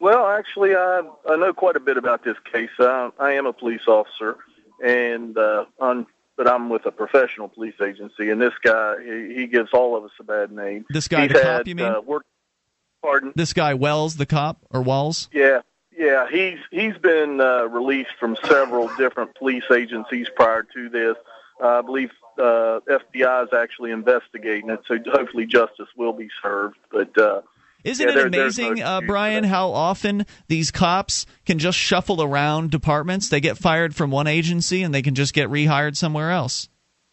Well, 0.00 0.26
actually, 0.26 0.74
I 0.74 1.02
I 1.28 1.36
know 1.36 1.52
quite 1.52 1.76
a 1.76 1.80
bit 1.80 1.96
about 1.96 2.24
this 2.24 2.34
case. 2.52 2.70
I, 2.80 3.10
I 3.20 3.34
am 3.34 3.46
a 3.46 3.52
police 3.52 3.86
officer, 3.86 4.38
and 4.84 5.38
uh, 5.38 5.66
on, 5.78 6.08
but 6.36 6.48
I'm 6.48 6.70
with 6.70 6.86
a 6.86 6.90
professional 6.90 7.46
police 7.46 7.80
agency. 7.80 8.30
And 8.30 8.42
this 8.42 8.54
guy, 8.64 8.96
he, 9.04 9.34
he 9.36 9.46
gives 9.46 9.70
all 9.72 9.96
of 9.96 10.02
us 10.02 10.10
a 10.18 10.24
bad 10.24 10.50
name. 10.50 10.86
This 10.90 11.06
guy, 11.06 11.28
He's 11.28 11.34
the 11.34 11.38
had, 11.44 11.58
cop, 11.58 11.68
you 11.68 11.76
mean? 11.76 11.86
Uh, 11.86 12.00
work, 12.00 12.24
pardon? 13.00 13.32
This 13.36 13.52
guy 13.52 13.74
Wells, 13.74 14.16
the 14.16 14.26
cop, 14.26 14.58
or 14.70 14.82
Walls? 14.82 15.28
Yeah, 15.32 15.60
yeah. 15.96 16.26
He's 16.28 16.58
he's 16.72 16.98
been 16.98 17.40
uh, 17.40 17.66
released 17.66 18.16
from 18.18 18.36
several 18.44 18.90
different 18.96 19.36
police 19.36 19.70
agencies 19.70 20.28
prior 20.34 20.64
to 20.74 20.88
this. 20.88 21.16
I 21.62 21.82
believe 21.82 22.10
uh, 22.38 22.80
FBI 22.88 23.44
is 23.44 23.52
actually 23.52 23.90
investigating 23.90 24.70
it, 24.70 24.80
so 24.86 24.96
hopefully 25.12 25.46
justice 25.46 25.88
will 25.96 26.12
be 26.12 26.28
served. 26.42 26.76
But 26.90 27.16
uh, 27.18 27.42
Isn't 27.84 28.06
yeah, 28.06 28.12
it 28.12 28.14
there- 28.16 28.30
there's 28.30 28.58
no 28.58 28.66
amazing, 28.68 28.82
uh, 28.84 29.00
Brian, 29.02 29.44
how 29.44 29.70
often 29.70 30.26
these 30.48 30.70
cops 30.70 31.26
can 31.46 31.58
just 31.58 31.78
shuffle 31.78 32.22
around 32.22 32.70
departments? 32.70 33.28
They 33.28 33.40
get 33.40 33.58
fired 33.58 33.94
from 33.94 34.10
one 34.10 34.26
agency 34.26 34.82
and 34.82 34.94
they 34.94 35.02
can 35.02 35.14
just 35.14 35.34
get 35.34 35.48
rehired 35.50 35.96
somewhere 35.96 36.30
else. 36.30 36.68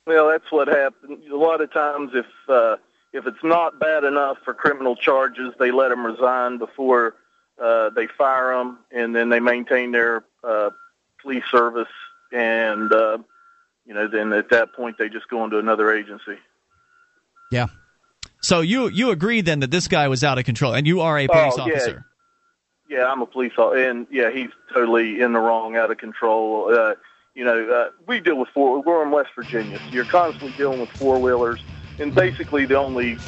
Well, 0.06 0.30
that's 0.30 0.50
what 0.52 0.70
happens. 0.70 1.20
A 1.30 1.36
lot 1.36 1.60
of 1.60 1.72
times, 1.74 2.12
if 2.14 2.26
uh, 2.48 2.78
if 3.12 3.28
it's 3.28 3.44
not 3.44 3.80
bad 3.80 4.04
enough 4.06 4.38
for 4.46 4.54
criminal 4.54 4.96
charges, 4.96 5.54
they 5.60 5.72
let 5.72 5.90
them 5.90 6.06
resign 6.06 6.58
before 6.60 7.16
uh, 7.62 7.90
they 7.90 8.08
fire 8.08 8.56
them, 8.56 8.78
and 8.92 9.14
then 9.16 9.28
they 9.30 9.40
maintain 9.42 9.92
their 9.92 10.24
uh, 10.44 10.70
police 11.22 11.44
service, 11.52 11.90
and 12.32 12.94
uh, 12.94 13.18
you 13.88 13.94
know, 13.94 14.08
then 14.08 14.34
at 14.34 14.50
that 14.50 14.74
point 14.74 14.98
they 15.00 15.10
just 15.10 15.28
go 15.30 15.44
into 15.46 15.58
another 15.58 15.92
agency. 15.92 16.38
Yeah. 17.52 17.68
So 18.42 18.62
you 18.62 18.88
you 18.90 19.10
agree 19.12 19.42
then 19.42 19.62
that 19.62 19.72
this 19.72 19.88
guy 19.88 20.08
was 20.10 20.24
out 20.24 20.38
of 20.38 20.46
control, 20.46 20.74
and 20.74 20.86
you 20.86 21.02
are 21.02 21.18
a 21.18 21.28
police 21.28 21.54
Oh, 21.58 21.66
yeah. 21.68 21.74
officer. 21.74 22.06
Yeah, 22.90 23.06
I'm 23.12 23.22
a 23.22 23.26
police 23.26 23.54
officer, 23.58 23.90
and 23.90 24.08
yeah, 24.12 24.30
he's 24.32 24.50
totally 24.74 25.22
in 25.22 25.34
the 25.34 25.40
wrong, 25.40 25.76
out 25.76 25.90
of 25.92 25.98
control. 25.98 26.74
Uh, 26.74 26.96
you 27.34 27.44
know, 27.44 27.70
uh, 27.70 27.90
we 28.08 28.20
deal 28.20 28.38
with 28.38 28.50
four. 28.54 28.82
We're 28.82 29.04
in 29.04 29.12
West 29.12 29.30
Virginia, 29.36 29.80
so 29.80 29.96
you're 29.96 30.06
constantly 30.06 30.54
dealing 30.58 30.80
with 30.80 30.90
four 30.98 31.20
wheelers, 31.20 31.60
and 32.00 32.14
basically 32.14 32.66
the 32.66 32.78
only 32.78 33.20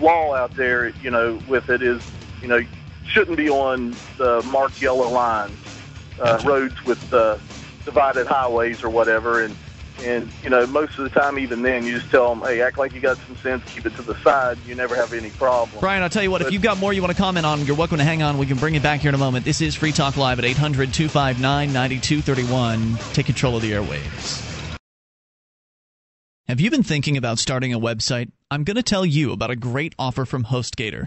law 0.00 0.34
out 0.34 0.52
there, 0.56 0.92
you 1.00 1.10
know, 1.10 1.42
with 1.46 1.68
it 1.70 1.82
is, 1.82 2.00
you 2.42 2.48
know, 2.48 2.60
shouldn't 3.04 3.36
be 3.36 3.48
on 3.48 3.98
the 4.18 4.42
marked 4.44 4.80
yellow 4.82 5.08
lines, 5.10 5.58
uh, 6.18 6.40
roads 6.44 6.74
with 6.84 6.98
uh, 7.12 7.38
divided 7.84 8.26
highways 8.26 8.82
or 8.82 8.90
whatever, 8.90 9.42
and 9.42 9.56
and 10.02 10.30
you 10.42 10.50
know, 10.50 10.66
most 10.66 10.98
of 10.98 11.04
the 11.04 11.10
time, 11.10 11.38
even 11.38 11.62
then, 11.62 11.84
you 11.84 11.98
just 11.98 12.10
tell 12.10 12.34
them, 12.34 12.46
hey, 12.46 12.60
act 12.62 12.78
like 12.78 12.92
you 12.92 13.00
got 13.00 13.18
some 13.26 13.36
sense, 13.36 13.62
keep 13.72 13.86
it 13.86 13.94
to 13.96 14.02
the 14.02 14.14
side. 14.22 14.58
You 14.66 14.74
never 14.74 14.94
have 14.94 15.12
any 15.12 15.30
problem. 15.30 15.80
Brian, 15.80 16.02
I'll 16.02 16.10
tell 16.10 16.22
you 16.22 16.30
what, 16.30 16.42
if 16.42 16.52
you've 16.52 16.62
got 16.62 16.78
more 16.78 16.92
you 16.92 17.02
want 17.02 17.16
to 17.16 17.20
comment 17.20 17.46
on, 17.46 17.64
you're 17.66 17.76
welcome 17.76 17.98
to 17.98 18.04
hang 18.04 18.22
on. 18.22 18.38
We 18.38 18.46
can 18.46 18.56
bring 18.58 18.74
it 18.74 18.82
back 18.82 19.00
here 19.00 19.08
in 19.08 19.14
a 19.14 19.18
moment. 19.18 19.44
This 19.44 19.60
is 19.60 19.74
Free 19.74 19.92
Talk 19.92 20.16
Live 20.16 20.38
at 20.38 20.44
800 20.44 20.92
259 20.92 21.72
9231. 21.72 22.96
Take 23.12 23.26
control 23.26 23.56
of 23.56 23.62
the 23.62 23.72
airwaves. 23.72 24.42
Have 26.48 26.60
you 26.60 26.70
been 26.70 26.84
thinking 26.84 27.16
about 27.16 27.40
starting 27.40 27.74
a 27.74 27.80
website? 27.80 28.30
I'm 28.52 28.62
going 28.62 28.76
to 28.76 28.82
tell 28.82 29.04
you 29.04 29.32
about 29.32 29.50
a 29.50 29.56
great 29.56 29.96
offer 29.98 30.24
from 30.24 30.44
HostGator. 30.44 31.06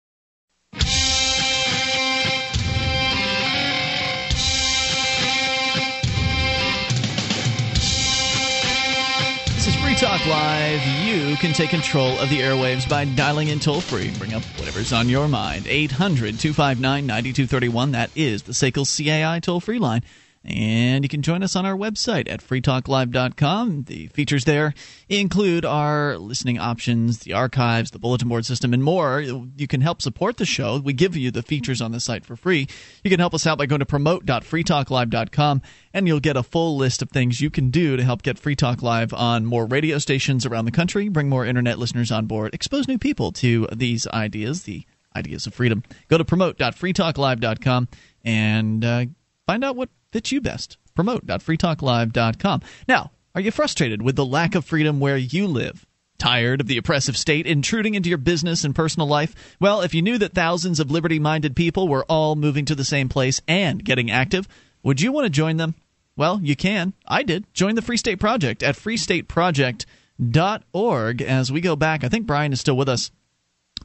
Talk 10.01 10.25
Live, 10.25 10.81
you 11.05 11.35
can 11.35 11.53
take 11.53 11.69
control 11.69 12.17
of 12.17 12.31
the 12.31 12.39
airwaves 12.39 12.89
by 12.89 13.05
dialing 13.05 13.49
in 13.49 13.59
toll 13.59 13.81
free. 13.81 14.09
Bring 14.17 14.33
up 14.33 14.41
whatever's 14.57 14.91
on 14.91 15.09
your 15.09 15.27
mind. 15.27 15.67
800 15.67 16.39
259 16.39 17.05
9231. 17.05 17.91
That 17.91 18.09
is 18.15 18.41
the 18.41 18.53
SACL 18.53 18.83
CAI 18.83 19.39
toll 19.41 19.59
free 19.59 19.77
line. 19.77 20.01
And 20.43 21.05
you 21.05 21.09
can 21.09 21.21
join 21.21 21.43
us 21.43 21.55
on 21.55 21.67
our 21.67 21.75
website 21.75 22.27
at 22.27 22.41
freetalklive.com. 22.41 23.83
The 23.83 24.07
features 24.07 24.45
there 24.45 24.73
include 25.07 25.65
our 25.65 26.17
listening 26.17 26.57
options, 26.57 27.19
the 27.19 27.33
archives, 27.33 27.91
the 27.91 27.99
bulletin 27.99 28.27
board 28.27 28.45
system, 28.45 28.73
and 28.73 28.83
more. 28.83 29.21
You 29.21 29.67
can 29.67 29.81
help 29.81 30.01
support 30.01 30.37
the 30.37 30.45
show. 30.45 30.79
We 30.79 30.93
give 30.93 31.15
you 31.15 31.29
the 31.29 31.43
features 31.43 31.79
on 31.79 31.91
the 31.91 31.99
site 31.99 32.25
for 32.25 32.35
free. 32.35 32.67
You 33.03 33.11
can 33.11 33.19
help 33.19 33.35
us 33.35 33.45
out 33.45 33.59
by 33.59 33.67
going 33.67 33.81
to 33.81 33.85
promote.freetalklive.com, 33.85 35.61
and 35.93 36.07
you'll 36.07 36.19
get 36.19 36.37
a 36.37 36.43
full 36.43 36.75
list 36.75 37.03
of 37.03 37.11
things 37.11 37.39
you 37.39 37.51
can 37.51 37.69
do 37.69 37.95
to 37.95 38.03
help 38.03 38.23
get 38.23 38.39
Free 38.39 38.55
Talk 38.55 38.81
Live 38.81 39.13
on 39.13 39.45
more 39.45 39.67
radio 39.67 39.99
stations 39.99 40.47
around 40.47 40.65
the 40.65 40.71
country, 40.71 41.07
bring 41.07 41.29
more 41.29 41.45
internet 41.45 41.77
listeners 41.77 42.11
on 42.11 42.25
board, 42.25 42.55
expose 42.55 42.87
new 42.87 42.97
people 42.97 43.31
to 43.33 43.67
these 43.71 44.07
ideas, 44.07 44.63
the 44.63 44.85
ideas 45.15 45.45
of 45.45 45.53
freedom. 45.53 45.83
Go 46.07 46.17
to 46.17 46.25
promote.freetalklive.com 46.25 47.87
and 48.23 48.85
uh, 48.85 49.05
find 49.45 49.63
out 49.63 49.75
what 49.75 49.89
fits 50.11 50.31
you 50.31 50.41
best. 50.41 50.77
Promote.freetalklive.com. 50.95 52.61
Now, 52.87 53.11
are 53.33 53.41
you 53.41 53.51
frustrated 53.51 54.01
with 54.01 54.15
the 54.15 54.25
lack 54.25 54.55
of 54.55 54.65
freedom 54.65 54.99
where 54.99 55.17
you 55.17 55.47
live? 55.47 55.85
Tired 56.17 56.61
of 56.61 56.67
the 56.67 56.77
oppressive 56.77 57.17
state 57.17 57.47
intruding 57.47 57.95
into 57.95 58.09
your 58.09 58.17
business 58.17 58.63
and 58.63 58.75
personal 58.75 59.07
life? 59.07 59.55
Well, 59.59 59.81
if 59.81 59.93
you 59.93 60.01
knew 60.01 60.17
that 60.19 60.33
thousands 60.33 60.79
of 60.79 60.91
liberty 60.91 61.17
minded 61.17 61.55
people 61.55 61.87
were 61.87 62.05
all 62.05 62.35
moving 62.35 62.65
to 62.65 62.75
the 62.75 62.83
same 62.83 63.09
place 63.09 63.41
and 63.47 63.83
getting 63.83 64.11
active, 64.11 64.47
would 64.83 65.01
you 65.01 65.11
want 65.11 65.25
to 65.25 65.31
join 65.31 65.57
them? 65.57 65.73
Well, 66.15 66.39
you 66.43 66.55
can. 66.55 66.93
I 67.07 67.23
did. 67.23 67.51
Join 67.53 67.75
the 67.75 67.81
Free 67.81 67.97
State 67.97 68.19
Project 68.19 68.61
at 68.61 68.75
freestateproject.org 68.75 71.21
as 71.21 71.51
we 71.51 71.61
go 71.61 71.75
back. 71.75 72.03
I 72.03 72.09
think 72.09 72.27
Brian 72.27 72.53
is 72.53 72.59
still 72.59 72.77
with 72.77 72.89
us. 72.89 73.09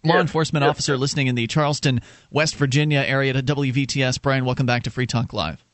Law 0.04 0.20
enforcement 0.20 0.64
officer 0.64 0.98
listening 0.98 1.28
in 1.28 1.34
the 1.34 1.46
Charleston, 1.46 2.02
West 2.30 2.56
Virginia 2.56 3.00
area 3.00 3.32
to 3.32 3.42
WVTS. 3.42 4.20
Brian, 4.20 4.44
welcome 4.44 4.66
back 4.66 4.82
to 4.82 4.90
Free 4.90 5.06
Talk 5.06 5.32
Live. 5.32 5.64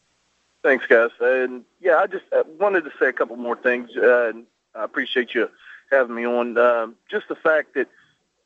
Thanks, 0.63 0.87
guys. 0.87 1.11
And 1.21 1.65
yeah, 1.81 1.97
I 1.97 2.07
just 2.07 2.25
uh, 2.33 2.45
wanted 2.59 2.85
to 2.85 2.93
say 3.01 3.09
a 3.09 3.13
couple 3.13 3.37
more 3.37 3.57
things. 3.57 3.91
Uh, 3.97 4.33
I 4.75 4.85
appreciate 4.85 5.35
you 5.35 5.51
having 5.91 6.15
me 6.15 6.25
on. 6.25 6.57
Um, 6.57 6.95
just 7.11 7.29
the 7.29 7.35
fact 7.35 7.75
that, 7.75 7.89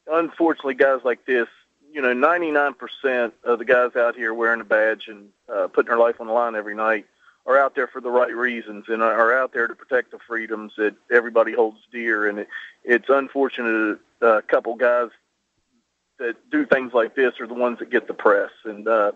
unfortunately, 0.06 0.74
guys 0.74 1.00
like 1.04 1.26
this, 1.26 1.48
you 1.92 2.00
know, 2.00 2.14
99% 2.14 3.32
of 3.44 3.58
the 3.58 3.64
guys 3.64 3.96
out 3.96 4.16
here 4.16 4.32
wearing 4.32 4.60
a 4.60 4.64
badge 4.64 5.08
and 5.08 5.28
uh, 5.52 5.68
putting 5.68 5.88
their 5.88 5.98
life 5.98 6.20
on 6.20 6.26
the 6.26 6.32
line 6.32 6.54
every 6.54 6.74
night 6.74 7.06
are 7.46 7.58
out 7.58 7.74
there 7.74 7.86
for 7.86 8.00
the 8.00 8.10
right 8.10 8.34
reasons 8.34 8.86
and 8.88 9.02
are 9.02 9.38
out 9.38 9.52
there 9.52 9.68
to 9.68 9.74
protect 9.74 10.10
the 10.10 10.18
freedoms 10.26 10.72
that 10.76 10.94
everybody 11.12 11.52
holds 11.52 11.78
dear. 11.92 12.28
And 12.28 12.40
it, 12.40 12.48
it's 12.82 13.08
unfortunate 13.08 13.98
that 14.20 14.26
uh, 14.26 14.38
a 14.38 14.42
couple 14.42 14.74
guys 14.74 15.10
that 16.18 16.34
do 16.50 16.66
things 16.66 16.92
like 16.92 17.14
this 17.14 17.38
are 17.40 17.46
the 17.46 17.54
ones 17.54 17.78
that 17.78 17.90
get 17.90 18.08
the 18.08 18.14
press. 18.14 18.50
And 18.64 18.88
uh, 18.88 19.12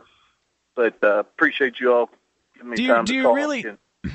but 0.77 1.02
uh, 1.02 1.20
appreciate 1.20 1.81
you 1.81 1.93
all 1.93 2.10
Do 2.74 2.82
you, 2.82 2.89
time 2.89 3.05
do 3.05 3.15
you 3.15 3.35
really 3.35 3.65
And- 3.65 4.12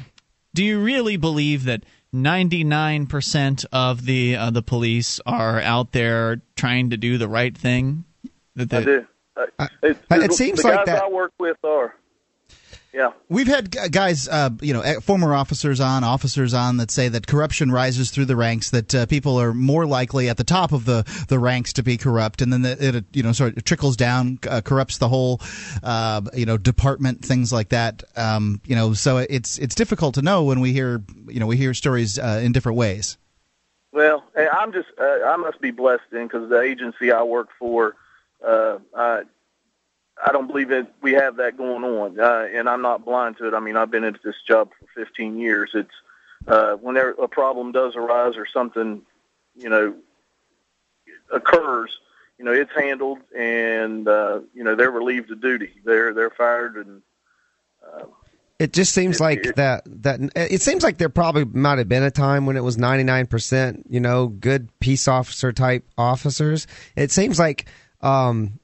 do 0.54 0.64
you 0.64 0.80
really 0.82 1.18
believe 1.18 1.66
that 1.66 1.84
99% 2.14 3.66
of 3.72 4.06
the 4.06 4.36
uh, 4.36 4.50
the 4.52 4.62
police 4.62 5.20
are 5.26 5.60
out 5.60 5.92
there 5.92 6.42
trying 6.56 6.90
to 6.92 6.98
do 6.98 7.18
the 7.18 7.28
right 7.28 7.58
thing? 7.58 8.06
That 8.56 8.74
I 8.74 8.80
they- 8.80 8.86
do. 8.86 9.08
Uh, 9.60 9.68
it, 9.84 9.98
it 10.12 10.34
seems 10.34 10.62
the 10.62 10.70
like 10.70 10.78
guys 10.78 10.86
that- 10.86 11.04
I 11.04 11.10
work 11.10 11.34
with 11.40 11.58
are. 11.64 11.94
Yeah. 12.96 13.12
We've 13.28 13.48
had 13.48 13.76
guys, 13.92 14.30
uh, 14.30 14.52
you 14.62 14.74
know, 14.74 14.80
eh, 14.80 15.02
former 15.02 15.34
officers 15.36 15.82
on, 15.82 16.06
officers 16.06 16.54
on 16.54 16.78
that 16.78 16.90
say 16.90 17.10
that 17.10 17.28
corruption 17.28 17.70
rises 17.70 18.10
through 18.10 18.24
the 18.24 18.38
ranks. 18.38 18.70
That 18.70 18.96
uh, 18.96 19.06
people 19.06 19.38
are 19.38 19.54
more 19.54 19.86
likely 19.86 20.30
at 20.30 20.38
the 20.38 20.46
top 20.46 20.72
of 20.72 20.86
the, 20.86 21.04
the 21.28 21.38
ranks 21.38 21.74
to 21.74 21.84
be 21.84 21.98
corrupt, 21.98 22.42
and 22.42 22.54
then 22.54 22.62
the, 22.62 22.98
it 22.98 23.06
you 23.12 23.22
know 23.22 23.34
sort 23.34 23.58
of 23.58 23.66
trickles 23.66 23.98
down, 23.98 24.40
uh, 24.50 24.62
corrupts 24.62 24.98
the 24.98 25.10
whole, 25.10 25.42
uh, 25.84 26.22
you 26.34 26.46
know, 26.46 26.56
department, 26.56 27.26
things 27.26 27.52
like 27.52 27.68
that. 27.70 28.02
Um, 28.16 28.62
you 28.66 28.78
know, 28.78 28.94
so 28.94 29.18
it's 29.18 29.58
it's 29.58 29.76
difficult 29.76 30.16
to 30.16 30.22
know 30.22 30.46
when 30.46 30.62
we 30.62 30.72
hear 30.72 31.04
you 31.28 31.42
know 31.42 31.48
we 31.48 31.58
hear 31.58 31.74
stories 31.74 32.18
uh, 32.18 32.40
in 32.42 32.54
different 32.54 32.78
ways. 32.78 33.18
Well, 33.92 34.24
eh, 34.38 34.48
I'm 34.48 34.72
just 34.72 34.88
uh, 34.98 35.26
I 35.26 35.36
must 35.36 35.60
be 35.60 35.72
blessed 35.72 36.04
then 36.12 36.28
because 36.28 36.50
the 36.50 36.62
agency 36.62 37.12
I 37.12 37.24
work 37.24 37.50
for, 37.60 37.98
uh, 38.42 38.78
I 38.96 39.24
don't 40.36 40.48
believe 40.48 40.68
that 40.68 40.92
we 41.02 41.14
have 41.14 41.38
that 41.38 41.56
going 41.56 41.86
on, 41.86 42.20
uh, 42.20 42.48
and 42.54 42.68
I'm 42.68 42.82
not 42.82 43.06
blind 43.06 43.38
to 43.38 43.48
it. 43.48 43.54
I 43.54 43.62
mean, 43.62 43.78
I've 43.78 43.90
been 43.90 44.04
into 44.04 44.20
this 44.22 44.36
job 44.46 44.70
for 44.78 45.06
15 45.06 45.40
years. 45.40 45.72
It's 45.74 45.94
uh, 46.46 46.74
whenever 46.74 47.12
a 47.12 47.30
problem 47.30 47.72
does 47.72 47.96
arise 47.96 48.34
or 48.36 48.46
something, 48.46 49.02
you 49.56 49.70
know, 49.70 49.96
occurs, 51.32 51.90
you 52.38 52.44
know, 52.44 52.52
it's 52.52 52.72
handled, 52.76 53.20
and 53.34 54.10
uh, 54.10 54.42
you 54.54 54.66
know 54.66 54.76
they're 54.76 54.92
relieved 54.92 55.32
of 55.32 55.40
duty. 55.40 55.72
They're 55.86 56.14
they're 56.14 56.32
fired, 56.32 56.76
and 56.76 57.02
It 58.60 58.74
just 58.74 58.94
seems 58.94 59.22
like 59.22 59.56
that 59.56 59.84
that 60.04 60.20
it 60.36 60.62
seems 60.62 60.84
like 60.84 60.98
there 60.98 61.08
probably 61.08 61.46
might 61.46 61.78
have 61.78 61.88
been 61.88 62.04
a 62.04 62.12
time 62.12 62.46
when 62.46 62.58
it 62.58 62.64
was 62.64 62.76
99%, 62.76 63.84
you 63.90 64.02
know, 64.02 64.28
good 64.28 64.68
peace 64.82 65.08
officer 65.08 65.54
type 65.54 65.86
officers. 65.98 66.68
It 66.98 67.10
seems 67.12 67.40
like 67.40 67.68
um 68.02 68.60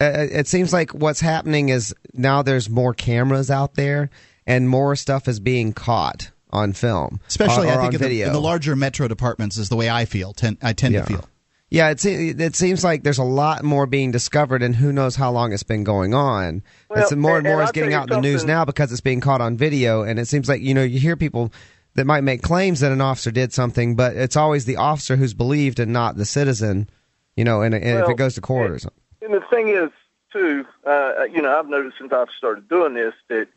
it 0.00 0.30
it 0.32 0.46
seems 0.48 0.72
like 0.72 0.92
what's 0.92 1.20
happening 1.20 1.68
is 1.68 1.94
now 2.14 2.42
there's 2.42 2.68
more 2.68 2.94
cameras 2.94 3.50
out 3.50 3.74
there 3.74 4.10
and 4.46 4.68
more 4.68 4.94
stuff 4.96 5.28
is 5.28 5.40
being 5.40 5.72
caught 5.72 6.30
on 6.50 6.72
film 6.72 7.20
uh, 7.22 7.26
Especially, 7.28 7.68
or, 7.68 7.72
or 7.72 7.72
I 7.72 7.74
think 7.74 7.80
on 7.80 7.86
in 7.86 7.92
the, 7.92 7.98
video. 7.98 8.26
in 8.28 8.32
the 8.32 8.40
larger 8.40 8.76
metro 8.76 9.08
departments 9.08 9.56
is 9.56 9.68
the 9.68 9.76
way 9.76 9.90
I 9.90 10.04
feel. 10.04 10.32
Ten, 10.32 10.56
I 10.62 10.72
tend 10.72 10.94
Yeah. 10.94 11.00
to 11.02 11.06
feel. 11.06 11.24
Yeah, 11.68 11.90
it 11.90 11.98
se- 11.98 12.28
it 12.38 12.54
seems 12.54 12.84
like 12.84 13.02
there's 13.02 13.18
a 13.18 13.24
lot 13.24 13.64
more 13.64 13.86
being 13.86 14.12
discovered, 14.12 14.62
and 14.62 14.76
who 14.76 14.92
knows 14.92 15.16
how 15.16 15.32
long 15.32 15.52
it's 15.52 15.64
been 15.64 15.82
going 15.82 16.14
on. 16.14 16.62
Well, 16.88 17.02
it's 17.02 17.12
more 17.12 17.38
and 17.38 17.44
and- 17.46 17.52
more 17.52 17.60
and 17.60 17.64
is 17.64 17.66
I'll 17.70 17.72
getting 17.72 17.92
out 17.92 18.08
in 18.08 18.14
the 18.14 18.20
news 18.20 18.44
now 18.44 18.64
because 18.64 18.92
it's 18.92 19.00
being 19.00 19.20
caught 19.20 19.40
on 19.40 19.56
video, 19.56 20.02
and 20.02 20.20
it 20.20 20.26
seems 20.28 20.48
like 20.48 20.60
you 20.62 20.74
know 20.74 20.84
you 20.84 21.00
hear 21.00 21.16
people 21.16 21.52
that 21.94 22.04
might 22.06 22.20
make 22.22 22.40
claims 22.42 22.78
that 22.80 22.92
an 22.92 23.00
officer 23.00 23.32
did 23.32 23.52
something, 23.52 23.96
but 23.96 24.14
it's 24.16 24.36
always 24.36 24.64
the 24.64 24.76
officer 24.76 25.16
who's 25.16 25.34
believed 25.34 25.80
and 25.80 25.92
not 25.92 26.16
the 26.16 26.24
citizen. 26.24 26.88
You 27.34 27.42
know, 27.44 27.62
and, 27.62 27.74
and 27.74 27.98
if 27.98 28.08
it 28.08 28.16
goes 28.16 28.36
to 28.36 28.40
court 28.40 28.70
or 28.70 28.78
something. 28.78 29.02
And 29.26 29.34
the 29.34 29.40
thing 29.40 29.68
is, 29.70 29.90
too, 30.32 30.64
uh, 30.86 31.24
you 31.24 31.42
know, 31.42 31.58
I've 31.58 31.68
noticed 31.68 31.98
since 31.98 32.12
I've 32.12 32.30
started 32.38 32.68
doing 32.68 32.94
this 32.94 33.12
that, 33.26 33.48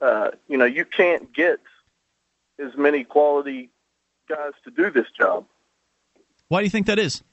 uh, 0.00 0.30
you 0.46 0.56
know, 0.56 0.66
you 0.66 0.84
can't 0.84 1.32
get 1.32 1.58
as 2.60 2.76
many 2.76 3.02
quality 3.02 3.70
guys 4.28 4.52
to 4.62 4.70
do 4.70 4.88
this 4.88 5.08
job. 5.18 5.46
Why 6.46 6.60
do 6.60 6.64
you 6.64 6.70
think 6.70 6.86
that 6.86 7.00
is? 7.00 7.24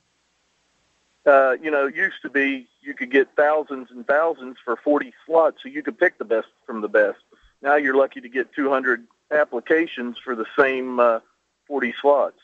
Uh, 1.24 1.56
you 1.62 1.70
know, 1.70 1.86
it 1.86 1.96
used 1.96 2.20
to 2.24 2.32
be 2.32 2.66
you 2.82 2.96
could 2.96 3.12
get 3.12 3.28
thousands 3.36 3.92
and 3.92 4.08
thousands 4.08 4.58
for 4.66 4.76
40 4.76 5.14
slots, 5.28 5.62
so 5.62 5.70
you 5.70 5.84
could 5.84 6.00
pick 6.00 6.18
the 6.18 6.26
best 6.26 6.48
from 6.66 6.82
the 6.82 6.88
best. 6.88 7.20
Now 7.62 7.76
you're 7.76 7.96
lucky 7.96 8.22
to 8.22 8.30
get 8.30 8.56
200 8.56 9.06
applications 9.30 10.18
for 10.18 10.36
the 10.36 10.46
same 10.58 11.00
uh, 11.00 11.20
40 11.68 11.94
slots. 12.02 12.40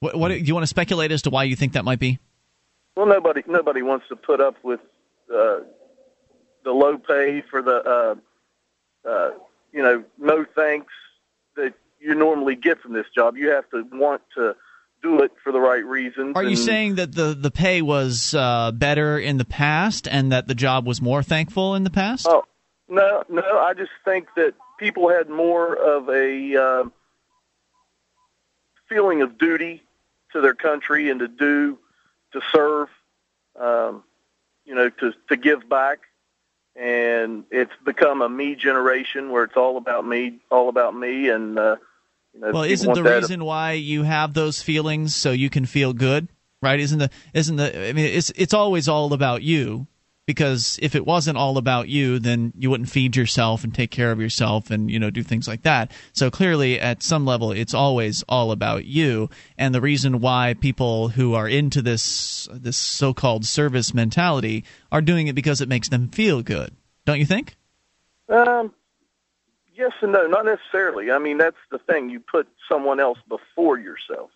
What, 0.00 0.16
what 0.16 0.28
do 0.28 0.36
you 0.36 0.54
want 0.54 0.62
to 0.62 0.68
speculate 0.68 1.12
as 1.12 1.20
to 1.22 1.30
why 1.30 1.44
you 1.44 1.54
think 1.54 1.74
that 1.74 1.84
might 1.84 1.98
be? 1.98 2.18
Well, 2.96 3.06
nobody 3.06 3.42
nobody 3.46 3.82
wants 3.82 4.06
to 4.08 4.16
put 4.16 4.40
up 4.40 4.56
with 4.62 4.80
uh, 5.32 5.60
the 6.64 6.72
low 6.72 6.98
pay 6.98 7.42
for 7.50 7.62
the 7.62 7.76
uh, 9.06 9.08
uh, 9.08 9.30
you 9.72 9.82
know 9.82 10.04
no 10.18 10.44
thanks 10.54 10.92
that 11.56 11.74
you 12.00 12.14
normally 12.14 12.54
get 12.54 12.80
from 12.80 12.92
this 12.92 13.06
job. 13.14 13.36
You 13.36 13.50
have 13.50 13.68
to 13.70 13.86
want 13.92 14.22
to 14.36 14.56
do 15.02 15.22
it 15.22 15.32
for 15.42 15.52
the 15.52 15.60
right 15.60 15.84
reasons. 15.84 16.36
Are 16.36 16.44
you 16.44 16.56
saying 16.56 16.96
that 16.96 17.14
the, 17.14 17.34
the 17.34 17.50
pay 17.50 17.82
was 17.82 18.34
uh, 18.34 18.70
better 18.72 19.18
in 19.18 19.36
the 19.36 19.44
past 19.44 20.06
and 20.08 20.32
that 20.32 20.46
the 20.46 20.54
job 20.54 20.86
was 20.86 21.02
more 21.02 21.22
thankful 21.22 21.74
in 21.74 21.84
the 21.84 21.90
past? 21.90 22.26
Oh 22.28 22.44
no, 22.88 23.24
no. 23.28 23.58
I 23.58 23.74
just 23.74 23.90
think 24.04 24.28
that 24.36 24.54
people 24.78 25.08
had 25.08 25.28
more 25.28 25.74
of 25.74 26.08
a 26.08 26.56
uh, 26.56 26.84
feeling 28.88 29.22
of 29.22 29.38
duty 29.38 29.82
to 30.32 30.40
their 30.40 30.54
country 30.54 31.10
and 31.10 31.20
to 31.20 31.28
do 31.28 31.78
to 32.32 32.40
serve. 32.52 32.88
Um, 33.58 34.04
you 34.64 34.74
know, 34.74 34.88
to 34.88 35.12
to 35.28 35.36
give 35.36 35.68
back, 35.68 36.00
and 36.76 37.44
it's 37.50 37.72
become 37.84 38.22
a 38.22 38.28
me 38.28 38.54
generation 38.54 39.30
where 39.30 39.44
it's 39.44 39.56
all 39.56 39.76
about 39.76 40.06
me, 40.06 40.40
all 40.50 40.68
about 40.68 40.94
me, 40.94 41.28
and 41.28 41.58
uh, 41.58 41.76
you 42.32 42.40
know, 42.40 42.50
well, 42.52 42.62
isn't 42.62 42.94
the 42.94 43.02
reason 43.02 43.44
why 43.44 43.72
you 43.72 44.04
have 44.04 44.34
those 44.34 44.62
feelings 44.62 45.14
so 45.14 45.32
you 45.32 45.50
can 45.50 45.66
feel 45.66 45.92
good, 45.92 46.28
right? 46.62 46.80
Isn't 46.80 46.98
the 46.98 47.10
isn't 47.34 47.56
the 47.56 47.88
I 47.88 47.92
mean 47.92 48.06
it's 48.06 48.30
it's 48.30 48.54
always 48.54 48.88
all 48.88 49.12
about 49.12 49.42
you 49.42 49.86
because 50.26 50.78
if 50.80 50.94
it 50.94 51.06
wasn't 51.06 51.36
all 51.36 51.58
about 51.58 51.88
you, 51.88 52.18
then 52.18 52.52
you 52.56 52.70
wouldn't 52.70 52.88
feed 52.88 53.16
yourself 53.16 53.64
and 53.64 53.74
take 53.74 53.90
care 53.90 54.12
of 54.12 54.20
yourself 54.20 54.70
and 54.70 54.90
you 54.90 54.98
know 54.98 55.10
do 55.10 55.22
things 55.22 55.48
like 55.48 55.62
that. 55.62 55.90
So 56.12 56.30
clearly, 56.30 56.78
at 56.78 57.02
some 57.02 57.24
level, 57.24 57.52
it's 57.52 57.74
always 57.74 58.22
all 58.28 58.52
about 58.52 58.84
you. 58.84 59.30
And 59.58 59.74
the 59.74 59.80
reason 59.80 60.20
why 60.20 60.54
people 60.54 61.08
who 61.08 61.34
are 61.34 61.48
into 61.48 61.82
this 61.82 62.48
this 62.52 62.76
so-called 62.76 63.44
service 63.44 63.92
mentality 63.92 64.64
are 64.90 65.02
doing 65.02 65.26
it 65.26 65.34
because 65.34 65.60
it 65.60 65.68
makes 65.68 65.88
them 65.88 66.08
feel 66.08 66.42
good, 66.42 66.74
don't 67.04 67.18
you 67.18 67.26
think? 67.26 67.56
Um, 68.28 68.72
yes 69.74 69.92
and 70.00 70.12
no, 70.12 70.26
not 70.26 70.44
necessarily. 70.44 71.10
I 71.10 71.18
mean, 71.18 71.38
that's 71.38 71.56
the 71.70 71.78
thing. 71.78 72.10
You 72.10 72.20
put 72.20 72.48
someone 72.70 73.00
else 73.00 73.18
before 73.28 73.78
yourself. 73.78 74.30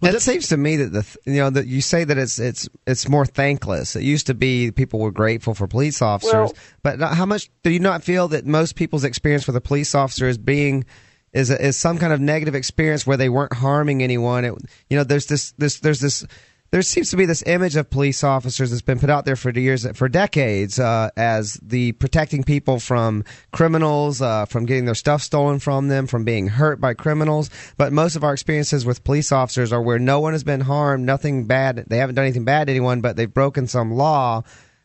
Well, 0.00 0.14
it 0.14 0.20
seems 0.22 0.48
to 0.48 0.56
me 0.56 0.76
that 0.76 0.92
the 0.92 1.16
you 1.30 1.38
know 1.38 1.50
that 1.50 1.66
you 1.66 1.80
say 1.80 2.04
that 2.04 2.18
it's 2.18 2.38
it's 2.38 2.68
it's 2.86 3.08
more 3.08 3.26
thankless. 3.26 3.96
It 3.96 4.02
used 4.02 4.26
to 4.28 4.34
be 4.34 4.70
people 4.70 5.00
were 5.00 5.10
grateful 5.12 5.54
for 5.54 5.66
police 5.66 6.00
officers, 6.02 6.32
Well- 6.34 6.54
but 6.82 6.98
not- 6.98 7.14
how 7.14 7.26
much 7.26 7.50
do 7.62 7.70
you 7.70 7.80
not 7.80 8.02
feel 8.04 8.28
that 8.28 8.46
most 8.46 8.74
people's 8.76 9.04
experience 9.04 9.46
with 9.46 9.56
a 9.56 9.60
police 9.60 9.94
officer 9.94 10.28
is 10.28 10.38
being 10.38 10.84
is 11.32 11.50
is 11.50 11.76
some 11.76 11.98
kind 11.98 12.12
of 12.12 12.20
negative 12.20 12.54
experience 12.54 13.06
where 13.06 13.16
they 13.16 13.28
weren't 13.28 13.52
harming 13.52 14.02
anyone? 14.02 14.44
It, 14.44 14.54
you 14.88 14.96
know, 14.96 15.04
there's 15.04 15.26
this 15.26 15.52
this 15.58 15.80
there's 15.80 16.00
this 16.00 16.24
there 16.70 16.82
seems 16.82 17.10
to 17.10 17.16
be 17.16 17.24
this 17.24 17.42
image 17.46 17.76
of 17.76 17.88
police 17.88 18.22
officers 18.22 18.70
that's 18.70 18.82
been 18.82 18.98
put 18.98 19.08
out 19.08 19.24
there 19.24 19.36
for 19.36 19.50
years, 19.50 19.86
for 19.96 20.08
decades, 20.08 20.78
uh, 20.78 21.10
as 21.16 21.54
the 21.62 21.92
protecting 21.92 22.42
people 22.42 22.78
from 22.78 23.24
criminals, 23.52 24.20
uh, 24.20 24.44
from 24.44 24.66
getting 24.66 24.84
their 24.84 24.94
stuff 24.94 25.22
stolen 25.22 25.58
from 25.60 25.88
them, 25.88 26.06
from 26.06 26.24
being 26.24 26.48
hurt 26.48 26.80
by 26.80 26.92
criminals. 26.92 27.48
But 27.78 27.92
most 27.92 28.16
of 28.16 28.24
our 28.24 28.34
experiences 28.34 28.84
with 28.84 29.04
police 29.04 29.32
officers 29.32 29.72
are 29.72 29.80
where 29.80 29.98
no 29.98 30.20
one 30.20 30.34
has 30.34 30.44
been 30.44 30.60
harmed, 30.60 31.06
nothing 31.06 31.46
bad. 31.46 31.84
They 31.88 31.98
haven't 31.98 32.16
done 32.16 32.26
anything 32.26 32.44
bad 32.44 32.66
to 32.66 32.72
anyone, 32.72 33.00
but 33.00 33.16
they've 33.16 33.32
broken 33.32 33.66
some 33.66 33.92
law 33.92 34.42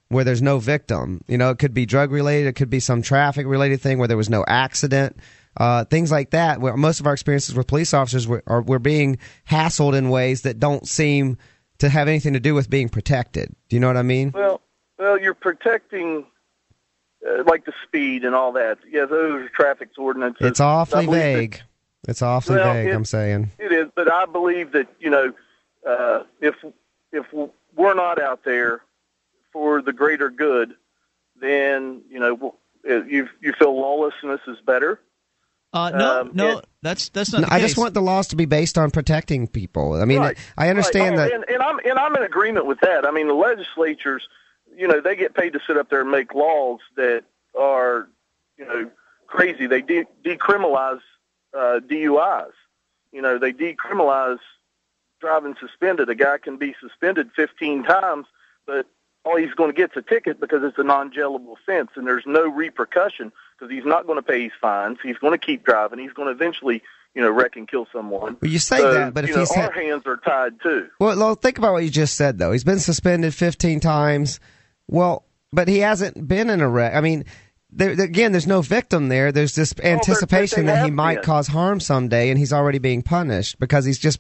where 0.08 0.24
there's 0.24 0.42
no 0.42 0.60
victim. 0.60 1.22
You 1.28 1.38
know, 1.38 1.50
it 1.50 1.60
could 1.60 1.74
be 1.74 1.86
drug 1.86 2.12
related, 2.12 2.48
it 2.48 2.56
could 2.56 2.70
be 2.70 2.80
some 2.80 3.02
traffic 3.02 3.46
related 3.46 3.82
thing 3.82 3.98
where 3.98 4.08
there 4.08 4.18
was 4.18 4.30
no 4.30 4.46
accident. 4.48 5.18
Uh, 5.56 5.86
things 5.86 6.12
like 6.12 6.32
that. 6.32 6.60
Where 6.60 6.76
most 6.76 7.00
of 7.00 7.06
our 7.06 7.14
experiences 7.14 7.54
with 7.54 7.68
police 7.68 7.94
officers 7.94 8.28
were, 8.28 8.42
are 8.48 8.64
we're 8.64 8.80
being 8.80 9.20
hassled 9.48 9.96
in 9.96 10.10
ways 10.10 10.42
that 10.44 10.60
don't 10.60 10.88
seem 10.88 11.38
to 11.84 11.90
have 11.90 12.08
anything 12.08 12.32
to 12.32 12.40
do 12.40 12.56
with 12.56 12.70
being 12.70 12.88
protected. 12.88 13.54
Do 13.68 13.76
you 13.76 13.80
know 13.82 13.88
what 13.88 13.98
I 13.98 14.04
mean? 14.04 14.32
Well, 14.34 14.62
well, 14.98 15.20
you're 15.20 15.34
protecting 15.34 16.26
uh, 17.28 17.44
like 17.46 17.66
the 17.66 17.74
speed 17.86 18.24
and 18.24 18.34
all 18.34 18.54
that. 18.54 18.78
Yeah, 18.90 19.06
those 19.06 19.44
are 19.44 19.50
traffic 19.50 19.90
ordinances. 19.98 20.48
It's 20.48 20.60
awfully 20.62 21.06
believe 21.06 21.22
that- 21.22 21.36
vague. 21.36 21.62
It's 22.08 22.22
awfully 22.22 22.58
Well, 22.58 22.74
vague. 22.74 22.88
it- 22.88 22.96
I'm 22.96 23.06
saying. 23.06 23.52
It 23.60 23.72
is, 23.74 23.88
but 23.96 24.12
I 24.12 24.26
believe 24.26 24.72
that 24.72 24.88
you 25.00 25.10
know, 25.10 25.34
uh, 25.86 26.24
if 26.40 26.56
if 27.12 27.26
we're 27.76 27.94
not 27.94 28.22
out 28.22 28.44
there 28.46 28.82
for 29.52 29.82
the 29.82 29.92
greater 29.94 30.30
good, 30.30 30.76
then 31.40 32.02
you 32.10 32.20
know 32.20 32.56
uh, 32.90 33.04
you 33.04 33.28
you 33.42 33.52
feel 33.54 33.78
lawlessness 33.78 34.40
is 34.48 34.58
better. 34.66 35.02
Uh, 35.74 35.90
no, 35.90 36.22
Um, 36.22 36.32
no, 36.34 36.50
and- 36.58 36.62
that's 36.84 37.10
that's 37.10 37.34
not. 37.34 37.42
No, 37.42 37.48
the 37.48 37.54
I 37.54 37.60
just 37.60 37.78
want 37.78 37.94
the 37.96 38.02
laws 38.02 38.28
to 38.30 38.36
be 38.36 38.46
based 38.46 38.78
on 38.78 38.92
protecting 38.92 39.48
people. 39.48 39.94
I 39.94 40.06
mean, 40.06 40.20
Right. 40.20 40.38
I 40.58 40.70
understand 40.70 41.18
Right. 41.18 41.30
that. 41.32 41.34
and, 41.34 41.46
and 41.50 41.64
I'm 41.64 41.80
and 41.80 41.98
I'm 41.98 42.16
in 42.16 42.22
agreement 42.24 42.66
with 42.68 42.80
that. 42.82 43.06
I 43.08 43.12
mean, 43.12 43.28
the 43.28 43.34
legislatures, 43.34 44.28
you 44.78 44.88
know, 44.88 45.02
they 45.02 45.16
get 45.16 45.34
paid 45.34 45.54
to 45.54 45.60
sit 45.66 45.76
up 45.78 45.90
there 45.90 46.02
and 46.02 46.12
make 46.12 46.34
laws 46.36 46.80
that 46.96 47.24
are, 47.60 48.08
you 48.58 48.66
know, 48.66 48.90
crazy. 49.28 49.66
They 49.66 49.82
de- 49.82 50.06
decriminalize 50.24 51.02
uh, 51.56 51.80
DUIs. 51.88 52.52
You 53.12 53.22
know, 53.22 53.38
they 53.40 53.52
decriminalize 53.54 54.40
driving 55.20 55.56
suspended. 55.60 56.10
A 56.10 56.16
guy 56.16 56.38
can 56.38 56.58
be 56.58 56.76
suspended 56.82 57.32
15 57.36 57.84
times, 57.84 58.26
but 58.66 58.86
all 59.26 59.38
he's 59.38 59.54
going 59.54 59.70
to 59.72 59.76
get 59.76 59.92
is 59.92 59.98
a 59.98 60.02
ticket 60.02 60.40
because 60.40 60.64
it's 60.64 60.78
a 60.78 60.84
non-jailable 60.84 61.54
offense, 61.54 61.92
and 61.96 62.06
there's 62.06 62.26
no 62.26 62.48
repercussion 62.50 63.32
because 63.58 63.72
he's 63.72 63.86
not 63.86 64.06
going 64.06 64.18
to 64.18 64.24
pay 64.24 64.44
his 64.44 64.52
fines. 64.60 64.98
He's 65.02 65.18
going 65.18 65.32
to 65.38 65.44
keep 65.44 65.64
driving. 65.66 66.00
He's 66.00 66.12
going 66.14 66.28
to 66.28 66.34
eventually, 66.34 66.82
you 67.16 67.22
know, 67.22 67.30
wreck 67.32 67.56
and 67.56 67.68
kill 67.68 67.88
someone. 67.94 68.38
Well, 68.42 68.52
you 68.52 68.60
say 68.60 68.80
So, 68.80 68.94
that, 68.94 69.14
but 69.14 69.24
if 69.24 69.32
know, 69.32 69.40
he's 69.40 69.52
our 69.52 69.72
had- 69.72 69.74
hands 69.74 70.04
are 70.06 70.18
tied 70.18 70.62
too. 70.62 70.88
Well, 71.00 71.18
well, 71.18 71.36
think 71.36 71.58
about 71.58 71.74
what 71.74 71.84
you 71.84 71.90
just 71.90 72.16
said, 72.16 72.38
though. 72.38 72.52
He's 72.52 72.64
been 72.66 72.80
suspended 72.80 73.34
15 73.34 73.80
times. 73.80 74.40
Well, 74.88 75.26
but 75.54 75.68
he 75.68 75.80
hasn't 75.80 76.28
been 76.28 76.50
in 76.50 76.60
a 76.62 76.68
wreck. 76.68 76.94
I 76.94 77.00
mean, 77.02 77.24
there, 77.72 77.92
again, 77.92 78.34
there's 78.34 78.46
no 78.48 78.62
victim 78.62 79.08
there. 79.08 79.32
There's 79.32 79.56
this 79.56 79.74
anticipation 79.82 80.66
they 80.66 80.74
that 80.74 80.86
he 80.86 80.92
might 80.92 81.16
been. 81.16 81.24
cause 81.24 81.48
harm 81.48 81.80
someday, 81.80 82.30
and 82.30 82.38
he's 82.38 82.52
already 82.54 82.80
being 82.80 83.02
punished 83.04 83.60
because 83.60 83.86
he's 83.86 84.00
just, 84.00 84.20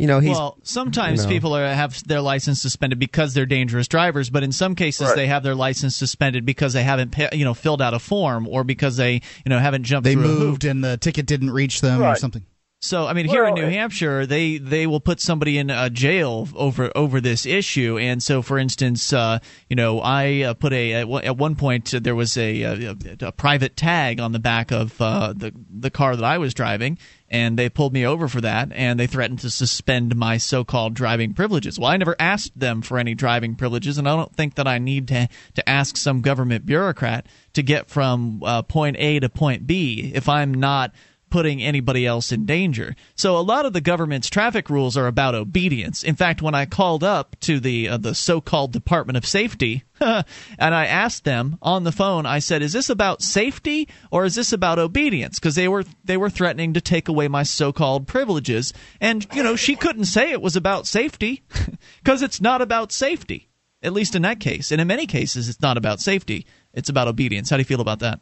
you 0.00 0.06
know, 0.06 0.18
he's. 0.20 0.30
well, 0.36 0.56
sometimes 0.62 1.20
you 1.20 1.26
know. 1.26 1.32
people 1.32 1.54
are, 1.54 1.66
have 1.74 2.02
their 2.08 2.20
license 2.20 2.60
suspended 2.62 2.98
because 2.98 3.34
they're 3.34 3.46
dangerous 3.46 3.86
drivers, 3.86 4.30
but 4.30 4.42
in 4.42 4.50
some 4.52 4.74
cases 4.74 5.08
Right. 5.08 5.16
they 5.16 5.26
have 5.26 5.42
their 5.42 5.54
license 5.54 5.94
suspended 5.96 6.44
because 6.46 6.72
they 6.72 6.82
haven't, 6.82 7.10
pa- 7.12 7.28
you 7.32 7.44
know, 7.44 7.54
filled 7.54 7.82
out 7.82 7.92
a 7.94 7.98
form 7.98 8.48
or 8.48 8.64
because 8.64 8.96
they, 8.96 9.14
you 9.14 9.20
know, 9.48 9.58
haven't 9.58 9.84
jumped 9.84 10.04
They 10.04 10.14
through 10.14 10.24
a 10.24 10.28
hoop. 10.28 10.38
moved 10.38 10.64
and 10.64 10.82
the 10.82 10.96
ticket 10.96 11.26
didn't 11.26 11.50
reach 11.50 11.80
them 11.82 12.02
or 12.02 12.16
something. 12.16 12.44
So 12.82 13.06
I 13.06 13.12
mean, 13.12 13.26
here 13.28 13.44
in 13.44 13.54
New 13.54 13.66
Hampshire, 13.70 14.24
they 14.24 14.56
they 14.56 14.86
will 14.86 15.00
put 15.00 15.20
somebody 15.20 15.58
in 15.58 15.68
a 15.68 15.90
jail 15.90 16.48
over 16.54 16.90
over 16.96 17.20
this 17.20 17.44
issue. 17.44 17.98
And 17.98 18.22
so, 18.22 18.40
for 18.40 18.58
instance, 18.58 19.12
uh, 19.12 19.40
you 19.68 19.76
know, 19.76 20.00
I 20.00 20.42
uh, 20.42 20.54
put 20.54 20.72
a 20.72 20.94
at 20.94 21.06
one- 21.08 21.24
at 21.24 21.36
one 21.36 21.56
point 21.56 21.92
uh, 21.94 22.00
there 22.00 22.14
was 22.14 22.38
a, 22.38 22.62
a, 22.62 22.96
a 23.20 23.32
private 23.32 23.76
tag 23.76 24.18
on 24.18 24.32
the 24.32 24.38
back 24.38 24.70
of 24.72 24.98
uh, 24.98 25.34
the 25.36 25.52
the 25.68 25.90
car 25.90 26.16
that 26.16 26.24
I 26.24 26.38
was 26.38 26.54
driving, 26.54 26.96
and 27.28 27.58
they 27.58 27.68
pulled 27.68 27.92
me 27.92 28.06
over 28.06 28.28
for 28.28 28.40
that, 28.40 28.72
and 28.72 28.98
they 28.98 29.06
threatened 29.06 29.40
to 29.40 29.50
suspend 29.50 30.16
my 30.16 30.38
so-called 30.38 30.94
driving 30.94 31.34
privileges. 31.34 31.78
Well, 31.78 31.90
I 31.90 31.98
never 31.98 32.16
asked 32.18 32.58
them 32.58 32.80
for 32.80 32.98
any 32.98 33.14
driving 33.14 33.56
privileges, 33.56 33.98
and 33.98 34.08
I 34.08 34.16
don't 34.16 34.34
think 34.34 34.54
that 34.54 34.66
I 34.66 34.78
need 34.78 35.08
to 35.08 35.28
to 35.56 35.68
ask 35.68 35.98
some 35.98 36.22
government 36.22 36.64
bureaucrat 36.64 37.26
to 37.52 37.62
get 37.62 37.90
from 37.90 38.42
uh, 38.42 38.62
point 38.62 38.96
A 38.98 39.20
to 39.20 39.28
point 39.28 39.66
B 39.66 40.12
if 40.14 40.30
I'm 40.30 40.54
not 40.54 40.92
putting 41.30 41.62
anybody 41.62 42.06
else 42.06 42.32
in 42.32 42.44
danger. 42.44 42.94
So 43.14 43.36
a 43.36 43.40
lot 43.40 43.66
of 43.66 43.72
the 43.72 43.80
government's 43.80 44.28
traffic 44.28 44.68
rules 44.68 44.96
are 44.96 45.06
about 45.06 45.34
obedience. 45.34 46.02
In 46.02 46.16
fact, 46.16 46.42
when 46.42 46.54
I 46.54 46.66
called 46.66 47.04
up 47.04 47.36
to 47.40 47.60
the 47.60 47.88
uh, 47.88 47.96
the 47.96 48.14
so-called 48.14 48.72
Department 48.72 49.16
of 49.16 49.26
Safety 49.26 49.84
and 50.00 50.24
I 50.58 50.86
asked 50.86 51.24
them 51.24 51.58
on 51.62 51.84
the 51.84 51.92
phone, 51.92 52.26
I 52.26 52.38
said, 52.40 52.62
"Is 52.62 52.72
this 52.72 52.90
about 52.90 53.22
safety 53.22 53.88
or 54.10 54.24
is 54.24 54.34
this 54.34 54.52
about 54.52 54.78
obedience?" 54.78 55.38
Because 55.38 55.54
they 55.54 55.68
were 55.68 55.84
they 56.04 56.16
were 56.16 56.30
threatening 56.30 56.74
to 56.74 56.80
take 56.80 57.08
away 57.08 57.28
my 57.28 57.42
so-called 57.42 58.06
privileges, 58.06 58.72
and 59.00 59.26
you 59.32 59.42
know 59.42 59.56
she 59.56 59.76
couldn't 59.76 60.06
say 60.06 60.30
it 60.32 60.42
was 60.42 60.56
about 60.56 60.86
safety 60.86 61.42
because 62.02 62.22
it's 62.22 62.40
not 62.40 62.60
about 62.60 62.92
safety. 62.92 63.48
At 63.82 63.94
least 63.94 64.14
in 64.14 64.22
that 64.22 64.40
case, 64.40 64.72
and 64.72 64.80
in 64.80 64.86
many 64.86 65.06
cases, 65.06 65.48
it's 65.48 65.62
not 65.62 65.78
about 65.78 66.00
safety. 66.00 66.46
It's 66.74 66.90
about 66.90 67.08
obedience. 67.08 67.48
How 67.48 67.56
do 67.56 67.62
you 67.62 67.64
feel 67.64 67.80
about 67.80 68.00
that? 68.00 68.20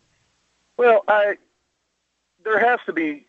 Well, 0.76 1.02
I 1.08 1.34
there 2.44 2.58
has 2.58 2.80
to 2.86 2.92
be 2.92 3.26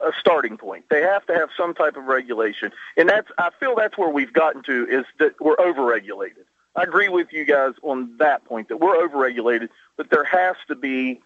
a 0.00 0.10
starting 0.18 0.56
point. 0.56 0.84
They 0.90 1.02
have 1.02 1.24
to 1.26 1.34
have 1.34 1.50
some 1.56 1.74
type 1.74 1.96
of 1.96 2.04
regulation, 2.04 2.72
and 2.96 3.08
that's 3.08 3.28
I 3.38 3.50
feel 3.58 3.74
that's 3.76 3.96
where 3.96 4.08
we've 4.08 4.32
gotten 4.32 4.62
to 4.64 4.86
is 4.88 5.04
that 5.18 5.34
we're 5.40 5.56
overregulated. 5.56 6.44
I 6.74 6.82
agree 6.82 7.08
with 7.08 7.32
you 7.32 7.44
guys 7.44 7.74
on 7.82 8.16
that 8.18 8.44
point 8.44 8.68
that 8.68 8.78
we're 8.78 9.06
overregulated, 9.06 9.68
but 9.96 10.10
there 10.10 10.24
has 10.24 10.56
to 10.68 10.74
be 10.74 11.20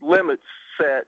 limits 0.00 0.44
set 0.78 1.06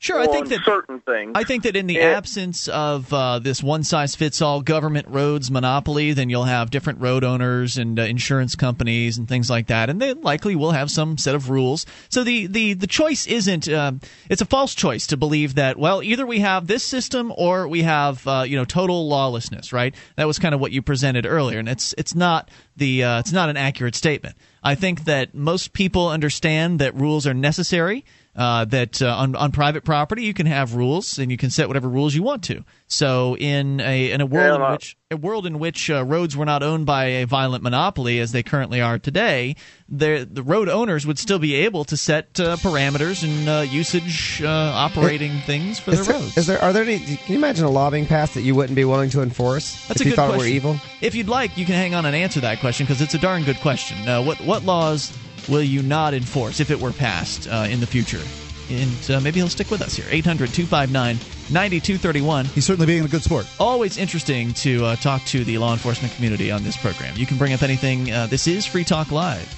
Sure, 0.00 0.20
I 0.20 0.28
think 0.28 0.48
that 0.50 0.60
certain 0.64 1.00
things. 1.00 1.32
I 1.34 1.42
think 1.42 1.64
that 1.64 1.74
in 1.74 1.88
the 1.88 1.96
And- 2.00 2.14
absence 2.14 2.68
of 2.68 3.12
uh, 3.12 3.40
this 3.40 3.64
one 3.64 3.82
size 3.82 4.14
fits 4.14 4.40
all 4.40 4.60
government 4.62 5.08
roads 5.08 5.50
monopoly, 5.50 6.12
then 6.12 6.30
you'll 6.30 6.44
have 6.44 6.70
different 6.70 7.00
road 7.00 7.24
owners 7.24 7.76
and 7.76 7.98
uh, 7.98 8.02
insurance 8.02 8.54
companies 8.54 9.18
and 9.18 9.26
things 9.28 9.50
like 9.50 9.66
that, 9.66 9.90
and 9.90 10.00
they 10.00 10.14
likely 10.14 10.54
will 10.54 10.70
have 10.70 10.88
some 10.88 11.18
set 11.18 11.34
of 11.34 11.50
rules. 11.50 11.84
So 12.10 12.22
the 12.22 12.46
the 12.46 12.74
the 12.74 12.86
choice 12.86 13.26
isn't 13.26 13.68
uh, 13.68 13.92
it's 14.30 14.40
a 14.40 14.46
false 14.46 14.72
choice 14.76 15.08
to 15.08 15.16
believe 15.16 15.56
that 15.56 15.76
well 15.76 16.00
either 16.00 16.24
we 16.26 16.38
have 16.38 16.68
this 16.68 16.84
system 16.84 17.32
or 17.36 17.66
we 17.66 17.82
have 17.82 18.24
uh, 18.28 18.44
you 18.46 18.56
know 18.56 18.64
total 18.64 19.08
lawlessness, 19.08 19.72
right? 19.72 19.96
That 20.14 20.28
was 20.28 20.38
kind 20.38 20.54
of 20.54 20.60
what 20.60 20.70
you 20.70 20.80
presented 20.80 21.26
earlier, 21.26 21.58
and 21.58 21.68
it's 21.68 21.92
it's 21.98 22.14
not 22.14 22.50
the 22.76 23.02
uh, 23.02 23.18
it's 23.18 23.32
not 23.32 23.48
an 23.48 23.56
accurate 23.56 23.96
statement. 23.96 24.36
I 24.62 24.76
think 24.76 25.04
that 25.06 25.34
most 25.34 25.72
people 25.72 26.08
understand 26.08 26.78
that 26.78 26.94
rules 26.94 27.26
are 27.26 27.34
necessary. 27.34 28.04
Uh, 28.38 28.64
that 28.66 29.02
uh, 29.02 29.16
on, 29.16 29.34
on 29.34 29.50
private 29.50 29.82
property 29.84 30.22
you 30.22 30.32
can 30.32 30.46
have 30.46 30.76
rules 30.76 31.18
and 31.18 31.28
you 31.28 31.36
can 31.36 31.50
set 31.50 31.66
whatever 31.66 31.88
rules 31.88 32.14
you 32.14 32.22
want 32.22 32.44
to. 32.44 32.64
So 32.86 33.36
in 33.36 33.80
a 33.80 34.12
in 34.12 34.20
a 34.20 34.26
world 34.26 34.60
in 34.62 34.70
which 34.70 34.96
a 35.10 35.16
world 35.16 35.44
in 35.44 35.58
which 35.58 35.90
uh, 35.90 36.04
roads 36.04 36.36
were 36.36 36.44
not 36.44 36.62
owned 36.62 36.86
by 36.86 37.06
a 37.06 37.26
violent 37.26 37.64
monopoly 37.64 38.20
as 38.20 38.30
they 38.30 38.44
currently 38.44 38.80
are 38.80 38.96
today, 38.96 39.56
the 39.88 40.24
the 40.30 40.44
road 40.44 40.68
owners 40.68 41.04
would 41.04 41.18
still 41.18 41.40
be 41.40 41.56
able 41.56 41.84
to 41.86 41.96
set 41.96 42.38
uh, 42.38 42.54
parameters 42.58 43.24
and 43.24 43.48
uh, 43.48 43.62
usage 43.68 44.40
uh, 44.40 44.48
operating 44.48 45.40
things 45.40 45.80
for 45.80 45.90
Is 45.90 46.06
their 46.06 46.12
there, 46.14 46.22
roads. 46.22 46.36
is 46.38 46.46
there 46.46 46.62
are 46.62 46.72
there 46.72 46.84
any? 46.84 47.00
Can 47.00 47.32
you 47.32 47.38
imagine 47.38 47.64
a 47.64 47.70
lobbying 47.70 48.06
pass 48.06 48.34
that 48.34 48.42
you 48.42 48.54
wouldn't 48.54 48.76
be 48.76 48.84
willing 48.84 49.10
to 49.10 49.20
enforce 49.20 49.84
That's 49.88 50.00
if 50.00 50.06
a 50.06 50.10
you 50.10 50.10
good 50.12 50.16
thought 50.16 50.28
question. 50.34 50.46
it 50.46 50.50
were 50.50 50.56
evil? 50.74 50.80
If 51.00 51.16
you'd 51.16 51.28
like, 51.28 51.58
you 51.58 51.66
can 51.66 51.74
hang 51.74 51.92
on 51.96 52.06
and 52.06 52.14
answer 52.14 52.38
that 52.42 52.60
question 52.60 52.86
because 52.86 53.00
it's 53.02 53.14
a 53.14 53.18
darn 53.18 53.42
good 53.42 53.58
question. 53.60 54.08
Uh, 54.08 54.22
what 54.22 54.40
what 54.42 54.62
laws 54.64 55.12
will 55.48 55.62
you 55.62 55.82
not 55.82 56.14
enforce 56.14 56.60
if 56.60 56.70
it 56.70 56.80
were 56.80 56.92
passed 56.92 57.48
uh, 57.48 57.66
in 57.68 57.80
the 57.80 57.86
future? 57.86 58.22
And 58.70 59.10
uh, 59.10 59.20
maybe 59.20 59.40
he'll 59.40 59.48
stick 59.48 59.70
with 59.70 59.80
us 59.80 59.94
here. 59.94 60.06
800 60.10 60.52
259 60.52 61.16
9231. 61.50 62.44
He's 62.46 62.66
certainly 62.66 62.86
being 62.86 63.04
a 63.04 63.08
good 63.08 63.22
sport. 63.22 63.46
Always 63.58 63.96
interesting 63.96 64.52
to 64.54 64.84
uh, 64.84 64.96
talk 64.96 65.24
to 65.26 65.44
the 65.44 65.56
law 65.58 65.72
enforcement 65.72 66.12
community 66.14 66.50
on 66.50 66.62
this 66.64 66.76
program. 66.76 67.16
You 67.16 67.26
can 67.26 67.38
bring 67.38 67.54
up 67.54 67.62
anything. 67.62 68.12
Uh, 68.12 68.26
this 68.26 68.46
is 68.46 68.66
Free 68.66 68.84
Talk 68.84 69.10
Live. 69.10 69.57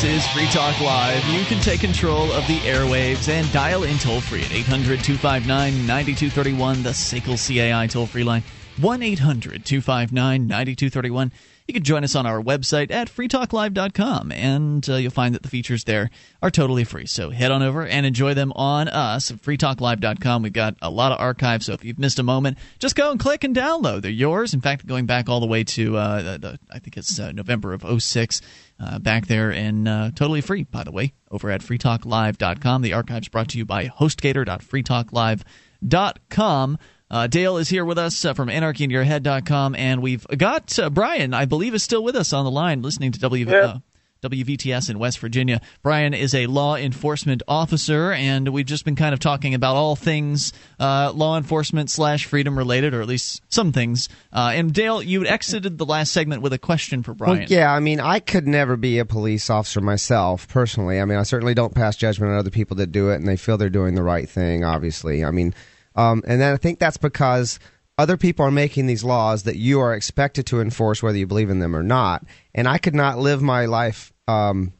This 0.00 0.24
is 0.24 0.32
Free 0.32 0.46
Talk 0.46 0.80
Live. 0.80 1.22
You 1.28 1.44
can 1.44 1.60
take 1.60 1.80
control 1.80 2.32
of 2.32 2.46
the 2.46 2.56
airwaves 2.60 3.28
and 3.28 3.52
dial 3.52 3.82
in 3.82 3.98
toll 3.98 4.22
free 4.22 4.40
at 4.40 4.50
800 4.50 5.04
259 5.04 5.86
9231, 5.86 6.82
the 6.82 6.88
SACL 6.88 7.36
CAI 7.36 7.86
toll 7.86 8.06
free 8.06 8.24
line. 8.24 8.42
1 8.78 9.02
800 9.02 9.62
259 9.62 10.46
9231. 10.46 11.32
You 11.68 11.74
can 11.74 11.84
join 11.84 12.02
us 12.02 12.16
on 12.16 12.26
our 12.26 12.42
website 12.42 12.90
at 12.90 13.08
freetalklive.com, 13.08 14.32
and 14.32 14.88
uh, 14.88 14.94
you'll 14.96 15.10
find 15.12 15.34
that 15.34 15.42
the 15.42 15.48
features 15.48 15.84
there 15.84 16.10
are 16.42 16.50
totally 16.50 16.82
free. 16.84 17.06
So 17.06 17.30
head 17.30 17.52
on 17.52 17.62
over 17.62 17.86
and 17.86 18.04
enjoy 18.06 18.32
them 18.34 18.52
on 18.56 18.88
us 18.88 19.30
at 19.30 19.36
freetalklive.com. 19.42 20.42
We've 20.42 20.52
got 20.52 20.76
a 20.82 20.90
lot 20.90 21.12
of 21.12 21.20
archives, 21.20 21.66
so 21.66 21.74
if 21.74 21.84
you've 21.84 21.98
missed 21.98 22.18
a 22.18 22.24
moment, 22.24 22.58
just 22.78 22.96
go 22.96 23.10
and 23.10 23.20
click 23.20 23.44
and 23.44 23.54
download. 23.54 24.02
They're 24.02 24.10
yours. 24.10 24.54
In 24.54 24.62
fact, 24.62 24.86
going 24.86 25.06
back 25.06 25.28
all 25.28 25.40
the 25.40 25.46
way 25.46 25.62
to, 25.62 25.96
uh, 25.96 26.38
the, 26.38 26.58
I 26.70 26.78
think 26.78 26.96
it's 26.96 27.20
uh, 27.20 27.32
November 27.32 27.72
of 27.72 28.02
06, 28.02 28.40
uh, 28.80 28.98
back 28.98 29.26
there 29.26 29.50
and 29.50 29.86
uh, 29.86 30.10
totally 30.14 30.40
free, 30.40 30.62
by 30.64 30.82
the 30.84 30.92
way, 30.92 31.12
over 31.30 31.50
at 31.50 31.60
freetalklive.com. 31.60 32.80
The 32.82 32.94
archives 32.94 33.28
brought 33.28 33.50
to 33.50 33.58
you 33.58 33.66
by 33.66 33.88
hostgator.freetalklive.com. 33.88 36.78
Uh, 37.10 37.26
Dale 37.26 37.56
is 37.56 37.68
here 37.68 37.84
with 37.84 37.98
us 37.98 38.24
uh, 38.24 38.34
from 38.34 38.48
anarchyinyourhead.com, 38.48 39.74
and 39.74 40.00
we've 40.00 40.24
got 40.28 40.78
uh, 40.78 40.90
Brian, 40.90 41.34
I 41.34 41.44
believe, 41.44 41.74
is 41.74 41.82
still 41.82 42.04
with 42.04 42.14
us 42.14 42.32
on 42.32 42.44
the 42.44 42.52
line 42.52 42.82
listening 42.82 43.10
to 43.12 43.18
W. 43.18 43.50
Uh, 43.50 43.78
WVTS 44.22 44.90
in 44.90 44.98
West 44.98 45.18
Virginia. 45.18 45.60
Brian 45.82 46.14
is 46.14 46.34
a 46.34 46.46
law 46.46 46.76
enforcement 46.76 47.42
officer, 47.48 48.12
and 48.12 48.48
we've 48.48 48.66
just 48.66 48.84
been 48.84 48.96
kind 48.96 49.12
of 49.14 49.20
talking 49.20 49.54
about 49.54 49.76
all 49.76 49.96
things 49.96 50.52
uh, 50.78 51.12
law 51.14 51.36
enforcement 51.36 51.90
slash 51.90 52.26
freedom 52.26 52.56
related, 52.56 52.94
or 52.94 53.00
at 53.00 53.08
least 53.08 53.42
some 53.48 53.72
things. 53.72 54.08
Uh, 54.32 54.52
and 54.54 54.72
Dale, 54.72 55.02
you 55.02 55.24
exited 55.24 55.78
the 55.78 55.86
last 55.86 56.12
segment 56.12 56.42
with 56.42 56.52
a 56.52 56.58
question 56.58 57.02
for 57.02 57.14
Brian. 57.14 57.38
Well, 57.38 57.46
yeah, 57.48 57.72
I 57.72 57.80
mean, 57.80 58.00
I 58.00 58.20
could 58.20 58.46
never 58.46 58.76
be 58.76 58.98
a 58.98 59.04
police 59.04 59.48
officer 59.48 59.80
myself 59.80 60.48
personally. 60.48 61.00
I 61.00 61.04
mean, 61.04 61.18
I 61.18 61.22
certainly 61.22 61.54
don't 61.54 61.74
pass 61.74 61.96
judgment 61.96 62.32
on 62.32 62.38
other 62.38 62.50
people 62.50 62.76
that 62.76 62.92
do 62.92 63.10
it, 63.10 63.16
and 63.16 63.26
they 63.26 63.36
feel 63.36 63.56
they're 63.56 63.70
doing 63.70 63.94
the 63.94 64.02
right 64.02 64.28
thing. 64.28 64.64
Obviously, 64.64 65.24
I 65.24 65.30
mean, 65.30 65.54
um, 65.96 66.22
and 66.26 66.40
then 66.40 66.52
I 66.52 66.56
think 66.56 66.78
that's 66.78 66.96
because 66.96 67.58
other 68.00 68.16
people 68.16 68.46
are 68.46 68.50
making 68.50 68.86
these 68.86 69.04
laws 69.04 69.42
that 69.42 69.56
you 69.56 69.78
are 69.80 69.94
expected 69.94 70.46
to 70.46 70.60
enforce 70.62 71.02
whether 71.02 71.18
you 71.18 71.26
believe 71.26 71.50
in 71.50 71.58
them 71.58 71.76
or 71.76 71.82
not. 71.82 72.24
And 72.54 72.66
I 72.66 72.78
could 72.78 72.94
not 72.94 73.18
live 73.18 73.42
my 73.42 73.66
life. 73.66 74.09
Um, 74.30 74.72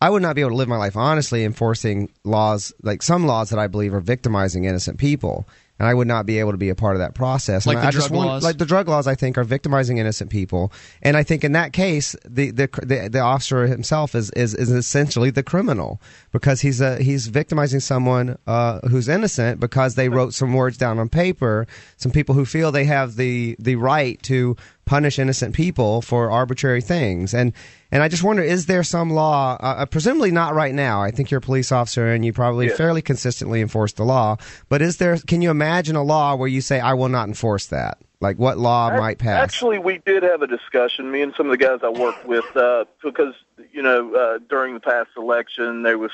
I 0.00 0.10
would 0.10 0.22
not 0.22 0.34
be 0.34 0.42
able 0.42 0.50
to 0.50 0.56
live 0.56 0.68
my 0.68 0.76
life 0.76 0.96
honestly 0.96 1.44
enforcing 1.44 2.10
laws 2.24 2.72
like 2.82 3.02
some 3.02 3.26
laws 3.26 3.50
that 3.50 3.58
I 3.58 3.68
believe 3.68 3.94
are 3.94 4.00
victimizing 4.00 4.64
innocent 4.64 4.98
people 4.98 5.46
and 5.78 5.88
I 5.88 5.94
would 5.94 6.06
not 6.06 6.24
be 6.24 6.38
able 6.38 6.52
to 6.52 6.56
be 6.56 6.68
a 6.68 6.74
part 6.74 6.94
of 6.94 7.00
that 7.00 7.14
process. 7.14 7.66
Like 7.66 7.76
and 7.76 7.84
the 7.84 7.88
I 7.88 7.90
drug 7.90 8.02
just 8.02 8.10
want, 8.12 8.28
laws? 8.28 8.44
like 8.44 8.58
the 8.58 8.66
drug 8.66 8.88
laws, 8.88 9.06
I 9.06 9.14
think 9.16 9.36
are 9.36 9.44
victimizing 9.44 9.98
innocent 9.98 10.30
people, 10.30 10.72
and 11.02 11.16
I 11.16 11.24
think 11.24 11.42
in 11.42 11.52
that 11.52 11.72
case, 11.72 12.14
the 12.24 12.50
the 12.50 12.68
the, 12.82 13.08
the 13.10 13.20
officer 13.20 13.66
himself 13.66 14.14
is, 14.14 14.30
is 14.30 14.54
is 14.54 14.70
essentially 14.70 15.30
the 15.30 15.42
criminal 15.42 16.00
because 16.32 16.60
he's 16.60 16.80
a 16.80 17.02
he's 17.02 17.26
victimizing 17.26 17.80
someone 17.80 18.38
uh, 18.46 18.80
who's 18.88 19.08
innocent 19.08 19.58
because 19.58 19.96
they 19.96 20.08
wrote 20.08 20.32
some 20.32 20.52
words 20.54 20.78
down 20.78 20.98
on 20.98 21.08
paper. 21.08 21.66
Some 21.96 22.12
people 22.12 22.36
who 22.36 22.44
feel 22.44 22.70
they 22.70 22.84
have 22.84 23.16
the 23.16 23.56
the 23.58 23.74
right 23.74 24.22
to 24.24 24.56
punish 24.84 25.18
innocent 25.18 25.54
people 25.54 26.02
for 26.02 26.30
arbitrary 26.30 26.80
things. 26.80 27.34
And 27.34 27.52
and 27.90 28.02
I 28.02 28.08
just 28.08 28.22
wonder 28.22 28.42
is 28.42 28.66
there 28.66 28.82
some 28.82 29.10
law 29.10 29.56
uh, 29.60 29.86
presumably 29.86 30.30
not 30.30 30.54
right 30.54 30.74
now. 30.74 31.02
I 31.02 31.10
think 31.10 31.30
you're 31.30 31.38
a 31.38 31.42
police 31.42 31.72
officer 31.72 32.08
and 32.08 32.24
you 32.24 32.32
probably 32.32 32.66
Yeah. 32.68 32.74
fairly 32.76 33.02
consistently 33.02 33.60
enforce 33.60 33.92
the 33.92 34.04
law. 34.04 34.36
But 34.68 34.82
is 34.82 34.98
there 34.98 35.16
can 35.16 35.42
you 35.42 35.50
imagine 35.50 35.96
a 35.96 36.02
law 36.02 36.34
where 36.34 36.48
you 36.48 36.60
say 36.60 36.80
I 36.80 36.94
will 36.94 37.08
not 37.08 37.28
enforce 37.28 37.66
that 37.68 37.98
like 38.20 38.38
what 38.38 38.58
law 38.58 38.90
Ac- 38.90 38.98
might 39.00 39.18
pass? 39.18 39.42
Actually, 39.42 39.78
we 39.78 39.98
did 39.98 40.22
have 40.22 40.42
a 40.42 40.46
discussion. 40.46 41.10
Me 41.10 41.22
and 41.22 41.34
some 41.36 41.46
of 41.46 41.50
the 41.50 41.64
guys 41.64 41.80
I 41.82 41.88
worked 41.90 42.26
with, 42.26 42.44
uh, 42.56 42.84
because 43.02 43.34
you 43.72 43.82
know, 43.82 44.14
uh, 44.14 44.38
during 44.48 44.74
the 44.74 44.80
past 44.80 45.10
election, 45.16 45.82
there 45.82 45.98
was 45.98 46.10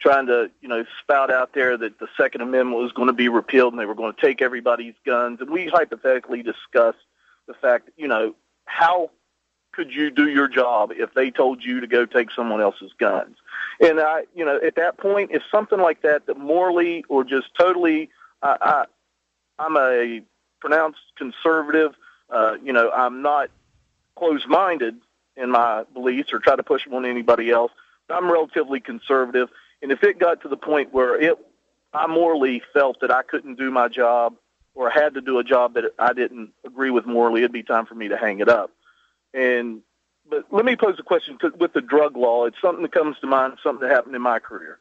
trying 0.00 0.26
to 0.26 0.50
you 0.60 0.68
know 0.68 0.84
spout 1.02 1.30
out 1.32 1.54
there 1.54 1.76
that 1.78 1.98
the 1.98 2.08
Second 2.16 2.42
Amendment 2.42 2.78
was 2.80 2.92
going 2.92 3.06
to 3.08 3.14
be 3.14 3.28
repealed 3.28 3.72
and 3.72 3.80
they 3.80 3.86
were 3.86 3.94
going 3.94 4.12
to 4.14 4.20
take 4.20 4.42
everybody's 4.42 4.94
guns, 5.06 5.40
and 5.40 5.50
we 5.50 5.66
hypothetically 5.66 6.42
discussed 6.42 6.98
the 7.46 7.54
fact, 7.54 7.90
you 7.96 8.08
know, 8.08 8.34
how 8.64 9.10
could 9.72 9.92
you 9.92 10.10
do 10.10 10.28
your 10.28 10.48
job 10.48 10.90
if 10.96 11.12
they 11.14 11.30
told 11.30 11.62
you 11.62 11.80
to 11.80 11.86
go 11.86 12.06
take 12.06 12.30
someone 12.30 12.60
else's 12.60 12.92
guns? 12.98 13.36
And 13.80 14.00
I, 14.00 14.24
you 14.34 14.44
know, 14.44 14.58
at 14.64 14.76
that 14.76 14.96
point, 14.96 15.30
if 15.32 15.42
something 15.50 15.78
like 15.78 16.02
that, 16.02 16.26
that 16.26 16.38
morally 16.38 17.04
or 17.08 17.24
just 17.24 17.54
totally, 17.58 18.10
I, 18.42 18.56
I, 18.60 18.84
I'm 19.58 19.76
a 19.76 20.22
pronounced 20.60 21.00
conservative. 21.16 21.94
Uh, 22.30 22.56
you 22.62 22.72
know, 22.72 22.90
I'm 22.90 23.22
not 23.22 23.50
closed-minded 24.16 24.96
in 25.36 25.50
my 25.50 25.84
beliefs 25.92 26.32
or 26.32 26.38
try 26.38 26.56
to 26.56 26.62
push 26.62 26.84
them 26.84 26.94
on 26.94 27.04
anybody 27.04 27.50
else. 27.50 27.70
I'm 28.08 28.30
relatively 28.30 28.80
conservative, 28.80 29.48
and 29.82 29.92
if 29.92 30.02
it 30.02 30.18
got 30.18 30.40
to 30.42 30.48
the 30.48 30.56
point 30.56 30.92
where 30.92 31.20
it, 31.20 31.36
I 31.92 32.06
morally 32.06 32.62
felt 32.72 33.00
that 33.00 33.10
I 33.10 33.22
couldn't 33.22 33.58
do 33.58 33.70
my 33.70 33.88
job 33.88 34.36
or 34.76 34.90
had 34.90 35.14
to 35.14 35.20
do 35.20 35.38
a 35.38 35.44
job 35.44 35.74
that 35.74 35.84
I 35.98 36.12
didn't 36.12 36.52
agree 36.64 36.90
with 36.90 37.06
morally, 37.06 37.40
it'd 37.40 37.50
be 37.50 37.64
time 37.64 37.86
for 37.86 37.94
me 37.94 38.08
to 38.08 38.16
hang 38.16 38.38
it 38.40 38.48
up. 38.48 38.70
And 39.34 39.80
but 40.28 40.46
let 40.50 40.64
me 40.64 40.76
pose 40.76 40.96
a 40.98 41.02
question 41.02 41.38
with 41.58 41.72
the 41.72 41.80
drug 41.80 42.16
law. 42.16 42.44
It's 42.46 42.60
something 42.60 42.82
that 42.82 42.92
comes 42.92 43.16
to 43.20 43.26
mind, 43.26 43.58
something 43.62 43.88
that 43.88 43.94
happened 43.94 44.14
in 44.14 44.22
my 44.22 44.38
career. 44.38 44.78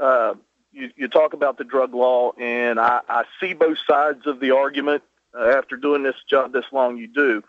Uh, 0.00 0.34
you, 0.70 0.90
you 0.96 1.08
talk 1.08 1.32
about 1.32 1.58
the 1.58 1.64
drug 1.64 1.94
law, 1.94 2.32
and 2.38 2.78
I, 2.78 3.00
I 3.08 3.24
see 3.40 3.54
both 3.54 3.78
sides 3.88 4.26
of 4.26 4.40
the 4.40 4.52
argument. 4.52 5.02
Uh, 5.34 5.48
after 5.48 5.76
doing 5.76 6.02
this 6.02 6.16
job 6.28 6.52
this 6.52 6.66
long, 6.72 6.98
you 6.98 7.06
do. 7.06 7.42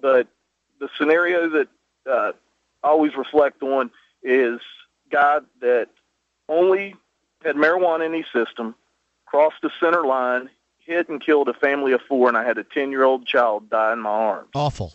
But 0.00 0.28
the 0.80 0.90
scenario 0.98 1.48
that 1.48 1.68
uh, 2.10 2.32
I 2.82 2.88
always 2.88 3.16
reflect 3.16 3.62
on 3.62 3.90
is 4.22 4.60
guy 5.10 5.38
that 5.62 5.88
only 6.48 6.94
had 7.42 7.56
marijuana 7.56 8.04
in 8.04 8.12
his 8.12 8.26
system, 8.34 8.74
crossed 9.24 9.62
the 9.62 9.70
center 9.80 10.04
line, 10.04 10.50
hit 10.92 11.08
and 11.08 11.24
killed 11.24 11.48
a 11.48 11.54
family 11.54 11.92
of 11.92 12.00
four, 12.08 12.28
and 12.28 12.36
I 12.36 12.44
had 12.44 12.58
a 12.58 12.64
ten-year-old 12.64 13.26
child 13.26 13.70
die 13.70 13.92
in 13.92 14.00
my 14.00 14.10
arms. 14.10 14.50
Awful. 14.54 14.92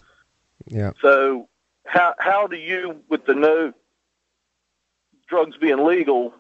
yeah 0.68 0.91
So 1.02 1.48
how 1.86 2.14
how 2.19 2.48
do 2.48 2.57
you, 2.57 3.02
with 3.10 3.26
the 3.26 3.36
no 3.36 3.74
drugs 5.28 5.57
being 5.57 5.86
legal, 5.86 6.34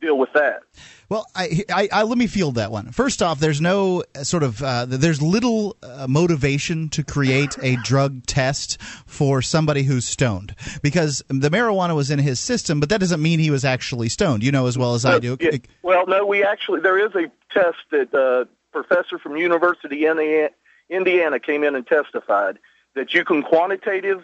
deal 0.00 0.18
with 0.18 0.32
that? 0.34 0.60
Well, 1.08 1.26
I, 1.36 1.64
I, 1.72 1.88
I 1.92 2.02
let 2.02 2.18
me 2.18 2.26
field 2.26 2.56
that 2.56 2.72
one. 2.72 2.90
First 2.90 3.22
off, 3.22 3.38
there's 3.38 3.60
no 3.60 4.02
uh, 4.14 4.24
sort 4.24 4.42
of 4.42 4.62
uh, 4.62 4.86
there's 4.86 5.22
little 5.22 5.76
uh, 5.82 6.06
motivation 6.08 6.88
to 6.90 7.04
create 7.04 7.56
a 7.62 7.76
drug 7.76 8.26
test 8.26 8.80
for 9.06 9.40
somebody 9.40 9.84
who's 9.84 10.04
stoned 10.04 10.54
because 10.82 11.22
the 11.28 11.48
marijuana 11.48 11.94
was 11.94 12.10
in 12.10 12.18
his 12.18 12.40
system, 12.40 12.80
but 12.80 12.88
that 12.88 12.98
doesn't 12.98 13.22
mean 13.22 13.38
he 13.38 13.50
was 13.50 13.64
actually 13.64 14.08
stoned. 14.08 14.42
You 14.42 14.52
know 14.52 14.66
as 14.66 14.76
well 14.76 14.94
as 14.94 15.04
I 15.04 15.18
do. 15.18 15.36
Yeah, 15.40 15.58
well, 15.82 16.06
no, 16.06 16.26
we 16.26 16.42
actually 16.42 16.80
there 16.80 16.98
is 16.98 17.14
a 17.14 17.30
test 17.52 17.78
that 17.90 18.12
uh, 18.12 18.46
professor 18.82 19.18
from 19.18 19.36
University 19.36 20.06
Indiana, 20.06 20.50
Indiana 20.90 21.40
came 21.40 21.64
in 21.64 21.74
and 21.74 21.86
testified 21.86 22.58
that 22.94 23.14
you 23.14 23.24
can 23.24 23.42
quantitative 23.42 24.22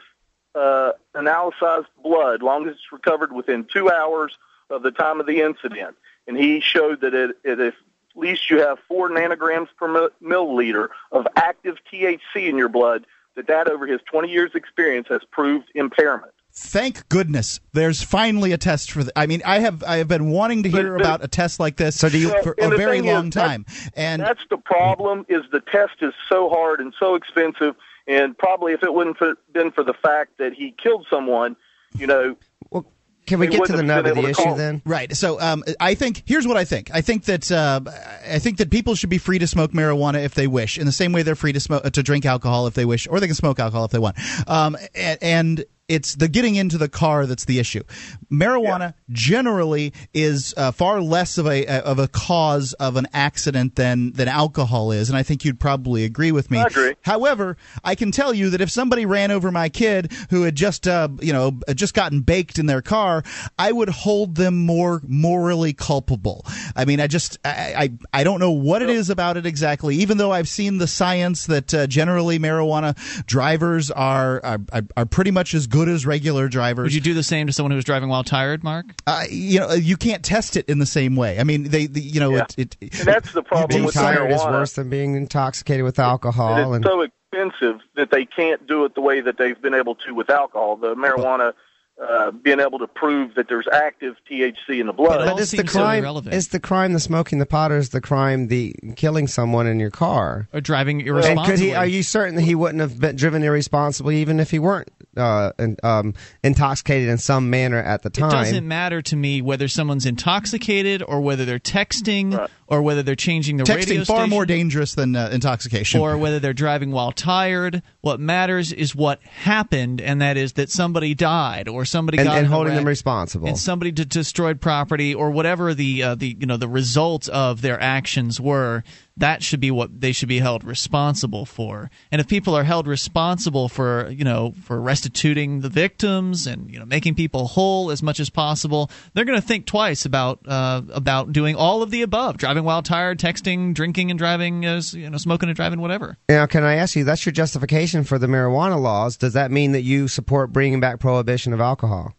uh, 0.54 0.92
analyze 1.14 1.84
blood, 2.02 2.42
long 2.42 2.68
as 2.68 2.74
it's 2.74 2.92
recovered 2.92 3.32
within 3.32 3.64
two 3.64 3.90
hours 3.90 4.36
of 4.68 4.82
the 4.82 4.90
time 4.90 5.20
of 5.20 5.26
the 5.26 5.40
incident, 5.40 5.96
and 6.26 6.36
he 6.36 6.60
showed 6.60 7.00
that 7.00 7.14
it, 7.14 7.30
it 7.44 7.60
if 7.60 7.74
at 8.10 8.16
least 8.16 8.50
you 8.50 8.60
have 8.60 8.78
four 8.86 9.08
nanograms 9.08 9.68
per 9.78 10.10
milliliter 10.22 10.88
of 11.10 11.26
active 11.34 11.78
THC 11.90 12.18
in 12.46 12.58
your 12.58 12.68
blood, 12.68 13.06
that 13.36 13.46
that 13.46 13.70
over 13.70 13.86
his 13.86 14.00
20 14.02 14.28
years 14.28 14.50
experience 14.54 15.08
has 15.08 15.22
proved 15.30 15.68
impairment. 15.74 16.34
Thank 16.54 17.08
goodness, 17.08 17.60
there's 17.72 18.02
finally 18.02 18.52
a 18.52 18.58
test 18.58 18.92
for. 18.92 19.04
The, 19.04 19.12
I 19.18 19.26
mean, 19.26 19.40
I 19.44 19.60
have 19.60 19.82
I 19.82 19.96
have 19.96 20.08
been 20.08 20.30
wanting 20.30 20.64
to 20.64 20.68
hear 20.68 20.96
about 20.96 21.24
a 21.24 21.28
test 21.28 21.58
like 21.58 21.76
this 21.76 22.00
for 22.00 22.08
Well, 22.10 22.54
a 22.58 22.62
and 22.62 22.72
the 22.72 22.76
very 22.76 22.98
thing 22.98 23.08
is, 23.08 23.14
long 23.14 23.30
that- 23.30 23.40
time. 23.46 23.66
And 23.94 24.20
that's 24.20 24.42
the 24.50 24.58
problem 24.58 25.24
is 25.28 25.42
the 25.50 25.60
test 25.60 25.94
is 26.02 26.12
so 26.30 26.50
hard 26.50 26.80
and 26.80 26.92
so 27.00 27.14
expensive 27.14 27.74
and 28.06 28.36
probably 28.36 28.72
if 28.72 28.82
it 28.82 28.92
wouldn't 28.92 29.16
for, 29.16 29.34
been 29.54 29.70
for 29.70 29.82
the 29.84 29.94
fact 29.94 30.38
that 30.38 30.52
he 30.52 30.74
killed 30.82 31.06
someone 31.08 31.56
you 31.96 32.06
know 32.06 32.36
well, 32.70 32.84
Can 33.26 33.38
we 33.38 33.46
They 33.46 33.56
get 33.56 33.66
to 33.66 33.72
the 33.72 33.78
have 33.78 33.86
nub 33.86 34.06
of 34.06 34.16
the 34.16 34.22
issue 34.30 34.42
call. 34.42 34.54
then? 34.56 34.82
Right. 34.84 35.14
So 35.16 35.40
um, 35.40 35.62
I 35.80 35.94
think 35.94 36.22
here's 36.26 36.46
what 36.46 36.56
I 36.56 36.64
think. 36.64 36.90
I 36.92 37.00
think 37.00 37.24
that 37.26 37.50
uh, 37.52 37.80
I 38.28 38.38
think 38.40 38.58
that 38.58 38.70
people 38.70 38.94
should 38.94 39.10
be 39.10 39.18
free 39.18 39.38
to 39.38 39.46
smoke 39.46 39.70
marijuana 39.72 40.24
if 40.24 40.34
they 40.34 40.48
wish, 40.48 40.76
in 40.78 40.84
the 40.86 40.92
same 40.92 41.12
way 41.12 41.22
they're 41.22 41.34
free 41.36 41.52
to 41.52 41.60
smoke 41.60 41.84
to 41.90 42.02
drink 42.02 42.26
alcohol 42.26 42.66
if 42.66 42.74
they 42.74 42.84
wish, 42.84 43.06
or 43.08 43.20
they 43.20 43.26
can 43.26 43.36
smoke 43.36 43.58
alcohol 43.60 43.84
if 43.84 43.90
they 43.92 43.98
want. 44.00 44.16
Um, 44.48 44.76
and, 44.94 45.18
and 45.22 45.64
it's 45.92 46.14
the 46.14 46.28
getting 46.28 46.56
into 46.56 46.78
the 46.78 46.88
car 46.88 47.26
that's 47.26 47.44
the 47.44 47.58
issue. 47.58 47.82
Marijuana 48.30 48.94
generally 49.10 49.92
is 50.14 50.54
uh, 50.56 50.72
far 50.72 51.02
less 51.02 51.36
of 51.36 51.46
a 51.46 51.66
of 51.82 51.98
a 51.98 52.08
cause 52.08 52.72
of 52.74 52.96
an 52.96 53.06
accident 53.12 53.76
than 53.76 54.12
than 54.12 54.26
alcohol 54.26 54.90
is, 54.90 55.10
and 55.10 55.18
I 55.18 55.22
think 55.22 55.44
you'd 55.44 55.60
probably 55.60 56.04
agree 56.04 56.32
with 56.32 56.50
me. 56.50 56.58
I 56.58 56.64
agree. 56.64 56.94
However, 57.02 57.58
I 57.84 57.94
can 57.94 58.10
tell 58.10 58.32
you 58.32 58.50
that 58.50 58.62
if 58.62 58.70
somebody 58.70 59.04
ran 59.04 59.30
over 59.30 59.50
my 59.50 59.68
kid 59.68 60.12
who 60.30 60.42
had 60.42 60.54
just, 60.54 60.88
uh, 60.88 61.08
you 61.20 61.32
know, 61.32 61.60
just 61.74 61.92
gotten 61.92 62.20
baked 62.20 62.58
in 62.58 62.66
their 62.66 62.80
car, 62.80 63.22
I 63.58 63.70
would 63.70 63.90
hold 63.90 64.36
them 64.36 64.64
more 64.64 65.02
morally 65.06 65.74
culpable. 65.74 66.46
I 66.74 66.86
mean, 66.86 67.00
I 67.00 67.06
just, 67.06 67.38
I, 67.44 67.90
I, 68.12 68.20
I 68.20 68.24
don't 68.24 68.40
know 68.40 68.52
what 68.52 68.80
it 68.80 68.88
is 68.88 69.10
about 69.10 69.36
it 69.36 69.44
exactly. 69.44 69.96
Even 69.96 70.16
though 70.16 70.32
I've 70.32 70.48
seen 70.48 70.78
the 70.78 70.86
science 70.86 71.46
that 71.46 71.74
uh, 71.74 71.86
generally 71.86 72.38
marijuana 72.38 72.96
drivers 73.26 73.90
are, 73.90 74.42
are 74.44 74.58
are 74.72 74.82
are 74.96 75.06
pretty 75.06 75.30
much 75.30 75.54
as 75.54 75.66
good 75.66 75.81
as 75.88 76.06
regular 76.06 76.48
drivers. 76.48 76.84
Would 76.84 76.94
you 76.94 77.00
do 77.00 77.14
the 77.14 77.22
same 77.22 77.46
to 77.46 77.52
someone 77.52 77.70
who 77.70 77.76
was 77.76 77.84
driving 77.84 78.08
while 78.08 78.24
tired, 78.24 78.62
Mark? 78.62 78.86
Uh, 79.06 79.24
you 79.30 79.60
know, 79.60 79.72
you 79.72 79.96
can't 79.96 80.24
test 80.24 80.56
it 80.56 80.68
in 80.68 80.78
the 80.78 80.86
same 80.86 81.16
way. 81.16 81.38
I 81.38 81.44
mean, 81.44 81.64
they, 81.64 81.86
the, 81.86 82.00
you 82.00 82.20
know, 82.20 82.36
it, 82.36 82.54
it. 82.58 82.76
And 82.80 83.08
that's 83.08 83.32
the 83.32 83.42
problem 83.42 83.68
Being 83.68 83.84
with 83.84 83.94
tired 83.94 84.30
is 84.30 84.44
worse 84.44 84.74
than 84.74 84.88
being 84.88 85.14
intoxicated 85.14 85.84
with 85.84 85.98
alcohol. 85.98 86.54
And 86.54 86.74
And 86.74 86.84
it's 86.84 86.92
so 86.92 87.00
expensive 87.02 87.80
that 87.96 88.10
they 88.10 88.24
can't 88.24 88.66
do 88.66 88.84
it 88.84 88.94
the 88.94 89.00
way 89.00 89.20
that 89.20 89.38
they've 89.38 89.60
been 89.60 89.74
able 89.74 89.94
to 89.96 90.12
with 90.12 90.30
alcohol. 90.30 90.76
The 90.76 90.94
marijuana, 90.94 91.52
uh, 92.00 92.30
being 92.30 92.58
able 92.60 92.78
to 92.78 92.86
prove 92.88 93.34
that 93.34 93.48
there's 93.48 93.68
active 93.72 94.16
THC 94.30 94.80
in 94.80 94.86
the 94.86 94.92
blood. 94.92 95.24
But 95.26 95.40
it's 95.40 95.50
the 95.52 95.62
crime. 95.64 96.04
Is 96.28 96.48
the 96.48 96.58
crime 96.60 96.92
the 96.94 97.00
smoking 97.00 97.38
the 97.38 97.46
pot, 97.46 97.70
or 97.70 97.76
is 97.76 97.90
the 97.90 98.00
crime 98.00 98.48
the 98.48 98.74
killing 98.96 99.26
someone 99.28 99.66
in 99.66 99.78
your 99.78 99.90
car, 99.90 100.48
or 100.52 100.60
driving 100.60 100.96
And 101.00 101.06
could 101.06 101.10
irresponsibly? 101.14 101.66
he? 101.66 101.74
Are 101.74 101.86
you 101.86 102.02
certain 102.02 102.34
that 102.36 102.42
he 102.42 102.54
wouldn't 102.54 102.80
have 102.80 102.98
been 102.98 103.16
driven 103.16 103.42
irresponsibly, 103.44 104.16
even 104.20 104.40
if 104.40 104.50
he 104.50 104.58
weren't 104.58 104.88
uh, 105.16 105.52
in- 105.58 105.76
um, 105.82 106.14
intoxicated 106.42 107.08
in 107.08 107.18
some 107.18 107.50
manner 107.50 107.78
at 107.78 108.02
the 108.02 108.10
time? 108.10 108.30
It 108.30 108.32
doesn't 108.32 108.66
matter 108.68 109.02
to 109.02 109.14
me 109.16 109.42
whether 109.42 109.68
someone's 109.68 110.06
intoxicated 110.06 111.02
or 111.06 111.20
whether 111.20 111.44
they're 111.44 111.58
texting 111.60 112.48
or 112.66 112.82
whether 112.82 113.02
they're 113.02 113.14
changing 113.14 113.58
the 113.58 113.64
radio 113.64 114.02
Texting 114.02 114.06
far 114.06 114.16
station. 114.20 114.30
more 114.30 114.46
dangerous 114.46 114.94
than 114.94 115.14
uh, 115.14 115.28
intoxication. 115.32 116.00
or 116.00 116.16
whether 116.16 116.40
they're 116.40 116.52
driving 116.54 116.90
while 116.90 117.12
tired. 117.12 117.82
What 118.00 118.18
matters 118.18 118.72
is 118.72 118.94
what 118.96 119.22
happened, 119.22 120.00
and 120.00 120.20
that 120.22 120.36
is 120.38 120.54
that 120.54 120.70
somebody 120.70 121.14
died 121.14 121.68
or 121.68 121.81
somebody 121.84 122.18
and 122.18 122.26
got 122.26 122.38
and 122.38 122.46
holding 122.46 122.74
them 122.74 122.84
responsible. 122.84 123.48
and 123.48 123.58
somebody 123.58 123.90
d- 123.90 124.04
destroyed 124.04 124.60
property 124.60 125.14
or 125.14 125.30
whatever 125.30 125.74
the 125.74 126.02
uh, 126.02 126.14
the 126.14 126.36
you 126.38 126.46
know 126.46 126.56
the 126.56 126.68
results 126.68 127.28
of 127.28 127.60
their 127.62 127.80
actions 127.80 128.40
were. 128.40 128.82
That 129.16 129.42
should 129.42 129.60
be 129.60 129.70
what 129.70 130.00
they 130.00 130.12
should 130.12 130.28
be 130.28 130.38
held 130.38 130.64
responsible 130.64 131.44
for. 131.44 131.90
And 132.10 132.20
if 132.20 132.28
people 132.28 132.54
are 132.54 132.64
held 132.64 132.86
responsible 132.86 133.68
for 133.68 134.08
you 134.10 134.24
know 134.24 134.54
for 134.62 134.80
restituting 134.80 135.60
the 135.60 135.68
victims 135.68 136.46
and 136.46 136.70
you 136.70 136.78
know 136.78 136.86
making 136.86 137.14
people 137.14 137.46
whole 137.46 137.90
as 137.90 138.02
much 138.02 138.20
as 138.20 138.30
possible, 138.30 138.90
they're 139.12 139.24
going 139.24 139.40
to 139.40 139.46
think 139.46 139.66
twice 139.66 140.04
about 140.04 140.40
uh, 140.46 140.82
about 140.92 141.32
doing 141.32 141.56
all 141.56 141.82
of 141.82 141.90
the 141.90 142.02
above: 142.02 142.38
driving 142.38 142.64
while 142.64 142.82
tired, 142.82 143.18
texting, 143.18 143.74
drinking 143.74 144.10
and 144.10 144.18
driving, 144.18 144.64
uh, 144.64 144.80
you 144.92 145.10
know, 145.10 145.18
smoking 145.18 145.48
and 145.48 145.56
driving, 145.56 145.80
whatever. 145.80 146.16
Now, 146.28 146.46
can 146.46 146.64
I 146.64 146.76
ask 146.76 146.96
you? 146.96 147.04
That's 147.04 147.26
your 147.26 147.32
justification 147.32 148.04
for 148.04 148.18
the 148.18 148.26
marijuana 148.26 148.80
laws. 148.80 149.16
Does 149.16 149.34
that 149.34 149.50
mean 149.50 149.72
that 149.72 149.82
you 149.82 150.08
support 150.08 150.52
bringing 150.52 150.80
back 150.80 151.00
prohibition 151.00 151.52
of 151.52 151.60
alcohol? 151.60 152.14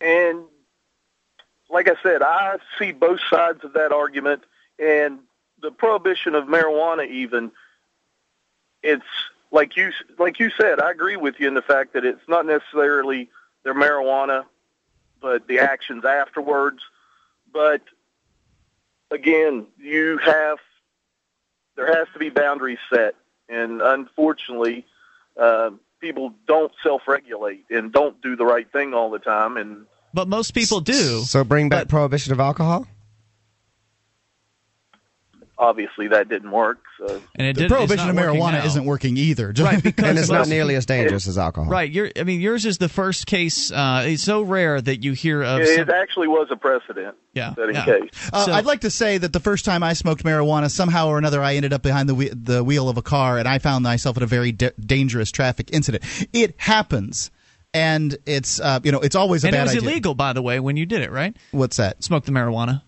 And 0.00 0.44
like 1.68 1.88
I 1.88 1.94
said, 2.02 2.22
I 2.22 2.56
see 2.78 2.92
both 2.92 3.20
sides 3.28 3.64
of 3.64 3.74
that 3.74 3.92
argument. 3.92 4.42
And 4.80 5.20
the 5.60 5.70
prohibition 5.70 6.34
of 6.34 6.46
marijuana, 6.46 7.08
even, 7.08 7.52
it's 8.82 9.04
like 9.50 9.76
you 9.76 9.90
like 10.18 10.38
you 10.38 10.50
said. 10.50 10.80
I 10.80 10.90
agree 10.90 11.16
with 11.16 11.34
you 11.38 11.48
in 11.48 11.54
the 11.54 11.62
fact 11.62 11.92
that 11.92 12.04
it's 12.04 12.26
not 12.28 12.46
necessarily 12.46 13.28
their 13.62 13.74
marijuana, 13.74 14.44
but 15.20 15.46
the 15.48 15.58
actions 15.58 16.04
afterwards. 16.04 16.80
But 17.52 17.82
again, 19.10 19.66
you 19.78 20.18
have 20.18 20.58
there 21.76 21.94
has 21.94 22.08
to 22.12 22.18
be 22.18 22.30
boundaries 22.30 22.78
set, 22.92 23.14
and 23.48 23.82
unfortunately, 23.82 24.86
uh, 25.36 25.70
people 26.00 26.32
don't 26.46 26.72
self-regulate 26.82 27.66
and 27.70 27.92
don't 27.92 28.20
do 28.22 28.36
the 28.36 28.44
right 28.44 28.70
thing 28.72 28.94
all 28.94 29.10
the 29.10 29.18
time. 29.18 29.56
And 29.56 29.86
But 30.14 30.28
most 30.28 30.54
people 30.54 30.80
do. 30.80 31.20
So 31.22 31.44
bring 31.44 31.68
back 31.68 31.88
prohibition 31.88 32.32
of 32.32 32.40
alcohol. 32.40 32.86
Obviously, 35.60 36.08
that 36.08 36.28
didn't 36.28 36.50
work. 36.50 36.78
So 36.98 37.20
And 37.36 37.46
it 37.48 37.56
the 37.56 37.68
prohibition 37.68 38.08
of 38.10 38.16
marijuana 38.16 38.64
isn't 38.64 38.84
working 38.84 39.16
either. 39.16 39.52
Right, 39.58 39.82
because 39.82 40.04
and 40.08 40.18
it's 40.18 40.28
not 40.30 40.48
nearly 40.48 40.74
as 40.74 40.86
dangerous 40.86 41.28
as 41.28 41.38
alcohol. 41.38 41.70
Right, 41.70 41.90
you're, 41.90 42.10
I 42.18 42.24
mean, 42.24 42.40
yours 42.40 42.66
is 42.66 42.78
the 42.78 42.88
first 42.88 43.26
case. 43.26 43.70
Uh, 43.70 44.04
it's 44.06 44.22
so 44.22 44.42
rare 44.42 44.80
that 44.80 45.04
you 45.04 45.12
hear 45.12 45.42
of. 45.42 45.60
it, 45.60 45.68
some- 45.68 45.82
it 45.82 45.88
actually 45.90 46.28
was 46.28 46.48
a 46.50 46.56
precedent 46.56 47.14
Yeah, 47.34 47.54
setting 47.54 47.74
yeah. 47.74 47.84
case. 47.84 48.30
Uh, 48.32 48.46
I'd 48.50 48.64
like 48.64 48.80
to 48.80 48.90
say 48.90 49.18
that 49.18 49.32
the 49.32 49.40
first 49.40 49.64
time 49.64 49.82
I 49.82 49.92
smoked 49.92 50.24
marijuana, 50.24 50.70
somehow 50.70 51.08
or 51.08 51.18
another, 51.18 51.42
I 51.42 51.54
ended 51.56 51.72
up 51.72 51.82
behind 51.82 52.08
the 52.08 52.14
whe- 52.14 52.32
the 52.34 52.64
wheel 52.64 52.88
of 52.88 52.96
a 52.96 53.02
car, 53.02 53.38
and 53.38 53.46
I 53.46 53.58
found 53.58 53.84
myself 53.84 54.16
in 54.16 54.22
a 54.22 54.26
very 54.26 54.52
da- 54.52 54.70
dangerous 54.80 55.30
traffic 55.30 55.70
incident. 55.72 56.04
It 56.32 56.54
happens, 56.58 57.30
and 57.74 58.16
it's 58.26 58.60
uh, 58.60 58.80
you 58.82 58.92
know 58.92 59.00
it's 59.00 59.14
always 59.16 59.44
a 59.44 59.48
and 59.48 59.56
it 59.56 59.62
was 59.62 59.76
idea. 59.76 59.88
illegal, 59.88 60.14
by 60.14 60.32
the 60.32 60.42
way, 60.42 60.60
when 60.60 60.76
you 60.76 60.86
did 60.86 61.02
it, 61.02 61.10
right? 61.10 61.36
What's 61.52 61.76
that? 61.76 62.02
Smoke 62.02 62.24
the 62.24 62.32
marijuana. 62.32 62.82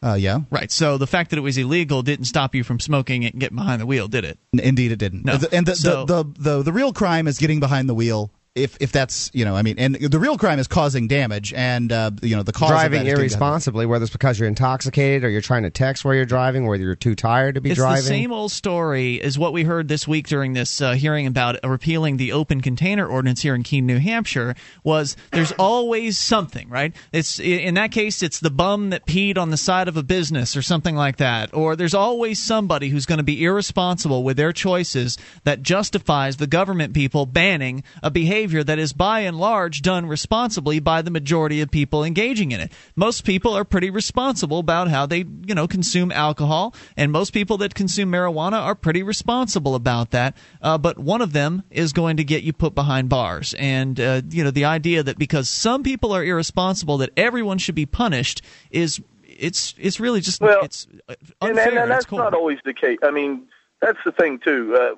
Uh, 0.00 0.14
yeah, 0.14 0.38
Right. 0.50 0.70
So 0.70 0.96
the 0.96 1.08
fact 1.08 1.30
that 1.30 1.38
it 1.38 1.42
was 1.42 1.58
illegal 1.58 2.02
didn't 2.02 2.26
stop 2.26 2.54
you 2.54 2.62
from 2.62 2.78
smoking 2.78 3.24
it 3.24 3.32
and 3.34 3.40
getting 3.40 3.56
behind 3.56 3.80
the 3.80 3.86
wheel, 3.86 4.06
did 4.06 4.24
it? 4.24 4.38
Indeed 4.52 4.92
it 4.92 4.96
didn't. 4.96 5.24
No. 5.24 5.36
The- 5.36 5.52
and 5.52 5.66
the, 5.66 5.74
So- 5.74 6.04
the, 6.04 6.22
the 6.22 6.34
the 6.38 6.62
the 6.64 6.72
real 6.72 6.92
crime 6.92 7.26
is 7.26 7.38
getting 7.38 7.58
behind 7.58 7.88
the 7.88 7.94
wheel. 7.94 8.30
If 8.62 8.76
if 8.80 8.92
that's 8.92 9.30
you 9.32 9.44
know 9.44 9.56
I 9.56 9.62
mean, 9.62 9.76
and 9.78 9.94
the 9.94 10.18
real 10.18 10.36
crime 10.36 10.58
is 10.58 10.66
causing 10.66 11.08
damage, 11.08 11.52
and 11.54 11.92
uh, 11.92 12.10
you 12.22 12.36
know 12.36 12.42
the 12.42 12.52
cause 12.52 12.70
of 12.70 12.76
driving 12.76 13.00
is 13.00 13.04
getting 13.06 13.20
irresponsibly, 13.20 13.86
whether 13.86 14.02
it's 14.02 14.12
because 14.12 14.38
you're 14.38 14.48
intoxicated 14.48 15.24
or 15.24 15.30
you're 15.30 15.40
trying 15.40 15.62
to 15.62 15.70
text 15.70 16.04
while 16.04 16.14
you're 16.14 16.24
driving, 16.24 16.66
whether 16.66 16.82
you're 16.82 16.94
too 16.94 17.14
tired 17.14 17.54
to 17.54 17.60
be 17.60 17.70
it's 17.70 17.78
driving. 17.78 18.02
the 18.02 18.08
same 18.08 18.32
old 18.32 18.52
story 18.52 19.20
as 19.22 19.38
what 19.38 19.52
we 19.52 19.64
heard 19.64 19.88
this 19.88 20.08
week 20.08 20.26
during 20.26 20.52
this 20.52 20.80
uh, 20.80 20.92
hearing 20.92 21.26
about 21.26 21.56
repealing 21.64 22.16
the 22.16 22.32
open 22.32 22.60
container 22.60 23.06
ordinance 23.06 23.42
here 23.42 23.54
in 23.54 23.62
Keene, 23.62 23.86
New 23.86 23.98
Hampshire. 23.98 24.54
Was 24.82 25.16
there's 25.30 25.52
always 25.52 26.18
something, 26.18 26.68
right? 26.68 26.94
It's 27.12 27.38
in 27.38 27.74
that 27.74 27.92
case, 27.92 28.22
it's 28.22 28.40
the 28.40 28.50
bum 28.50 28.90
that 28.90 29.06
peed 29.06 29.38
on 29.38 29.50
the 29.50 29.56
side 29.56 29.88
of 29.88 29.96
a 29.96 30.02
business 30.02 30.56
or 30.56 30.62
something 30.62 30.96
like 30.96 31.18
that, 31.18 31.54
or 31.54 31.76
there's 31.76 31.94
always 31.94 32.38
somebody 32.42 32.88
who's 32.88 33.06
going 33.06 33.18
to 33.18 33.24
be 33.24 33.44
irresponsible 33.44 34.24
with 34.24 34.36
their 34.36 34.52
choices 34.52 35.18
that 35.44 35.62
justifies 35.62 36.36
the 36.36 36.46
government 36.46 36.94
people 36.94 37.26
banning 37.26 37.84
a 38.02 38.10
behavior 38.10 38.47
that 38.48 38.78
is 38.78 38.92
by 38.92 39.20
and 39.20 39.38
large 39.38 39.82
done 39.82 40.06
responsibly 40.06 40.80
by 40.80 41.02
the 41.02 41.10
majority 41.10 41.60
of 41.60 41.70
people 41.70 42.04
engaging 42.04 42.52
in 42.52 42.60
it. 42.60 42.72
Most 42.96 43.24
people 43.24 43.54
are 43.54 43.64
pretty 43.64 43.90
responsible 43.90 44.58
about 44.58 44.88
how 44.88 45.06
they, 45.06 45.24
you 45.46 45.54
know, 45.54 45.68
consume 45.68 46.10
alcohol, 46.10 46.74
and 46.96 47.12
most 47.12 47.32
people 47.32 47.58
that 47.58 47.74
consume 47.74 48.10
marijuana 48.10 48.60
are 48.60 48.74
pretty 48.74 49.02
responsible 49.02 49.74
about 49.74 50.10
that. 50.10 50.36
Uh, 50.62 50.78
but 50.78 50.98
one 50.98 51.20
of 51.22 51.32
them 51.32 51.62
is 51.70 51.92
going 51.92 52.16
to 52.16 52.24
get 52.24 52.42
you 52.42 52.52
put 52.52 52.74
behind 52.74 53.08
bars, 53.08 53.54
and 53.58 54.00
uh, 54.00 54.22
you 54.30 54.42
know, 54.42 54.50
the 54.50 54.64
idea 54.64 55.02
that 55.02 55.18
because 55.18 55.48
some 55.48 55.82
people 55.82 56.12
are 56.12 56.24
irresponsible, 56.24 56.98
that 56.98 57.10
everyone 57.16 57.58
should 57.58 57.74
be 57.74 57.86
punished 57.86 58.42
is 58.70 59.00
it's 59.24 59.74
it's 59.78 60.00
really 60.00 60.20
just 60.20 60.40
Well, 60.40 60.62
it's 60.62 60.86
and, 61.08 61.16
unfair. 61.40 61.68
and, 61.68 61.78
and 61.78 61.78
at 61.78 61.96
its 61.98 62.06
that's 62.06 62.12
not 62.12 62.34
always 62.34 62.58
the 62.64 62.74
case. 62.74 62.98
I 63.02 63.10
mean, 63.10 63.46
that's 63.80 63.98
the 64.04 64.12
thing 64.12 64.40
too. 64.40 64.76
Uh, 64.76 64.94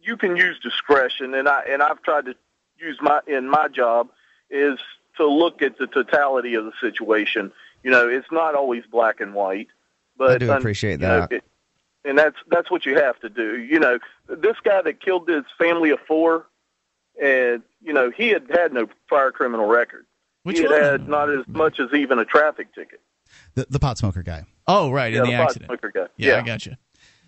you 0.00 0.16
can 0.16 0.36
use 0.36 0.58
discretion, 0.60 1.34
and 1.34 1.48
I 1.48 1.62
and 1.68 1.82
I've 1.82 2.02
tried 2.02 2.26
to 2.26 2.34
use 2.80 2.98
my 3.00 3.20
in 3.26 3.48
my 3.48 3.68
job 3.68 4.08
is 4.50 4.78
to 5.16 5.26
look 5.26 5.62
at 5.62 5.78
the 5.78 5.86
totality 5.86 6.54
of 6.54 6.64
the 6.64 6.72
situation. 6.80 7.52
You 7.82 7.90
know, 7.90 8.08
it's 8.08 8.30
not 8.32 8.54
always 8.54 8.84
black 8.90 9.20
and 9.20 9.34
white. 9.34 9.68
But 10.16 10.30
I 10.32 10.38
do 10.38 10.50
appreciate 10.52 11.00
you 11.00 11.06
know, 11.06 11.20
that. 11.20 11.32
it- 11.32 11.44
and 12.04 12.16
that's 12.16 12.36
that's 12.48 12.70
what 12.70 12.86
you 12.86 12.96
have 12.96 13.18
to 13.20 13.28
do. 13.28 13.58
You 13.58 13.80
know, 13.80 13.98
this 14.28 14.56
guy 14.64 14.80
that 14.82 15.00
killed 15.00 15.28
his 15.28 15.44
family 15.58 15.90
of 15.90 15.98
four, 16.06 16.46
and 17.20 17.62
you 17.82 17.92
know, 17.92 18.10
he 18.10 18.28
had 18.28 18.46
had 18.50 18.72
no 18.72 18.88
prior 19.08 19.30
criminal 19.32 19.66
record. 19.66 20.06
Which 20.44 20.58
he 20.58 20.62
had 20.62 20.70
one? 20.70 20.82
had 20.82 21.08
not 21.08 21.28
as 21.30 21.46
much 21.48 21.80
as 21.80 21.92
even 21.92 22.18
a 22.18 22.24
traffic 22.24 22.72
ticket. 22.74 23.00
the, 23.54 23.66
the 23.68 23.78
pot 23.78 23.98
smoker 23.98 24.22
guy. 24.22 24.44
Oh, 24.66 24.90
right, 24.90 25.12
Yeah, 25.12 25.20
in 25.20 25.26
the, 25.26 25.32
pot 25.32 25.42
accident. 25.42 25.68
smoker 25.68 25.90
guy. 25.94 26.06
Yeah, 26.16 26.34
Yeah. 26.34 26.38
I 26.38 26.42
got 26.42 26.64
you. 26.66 26.76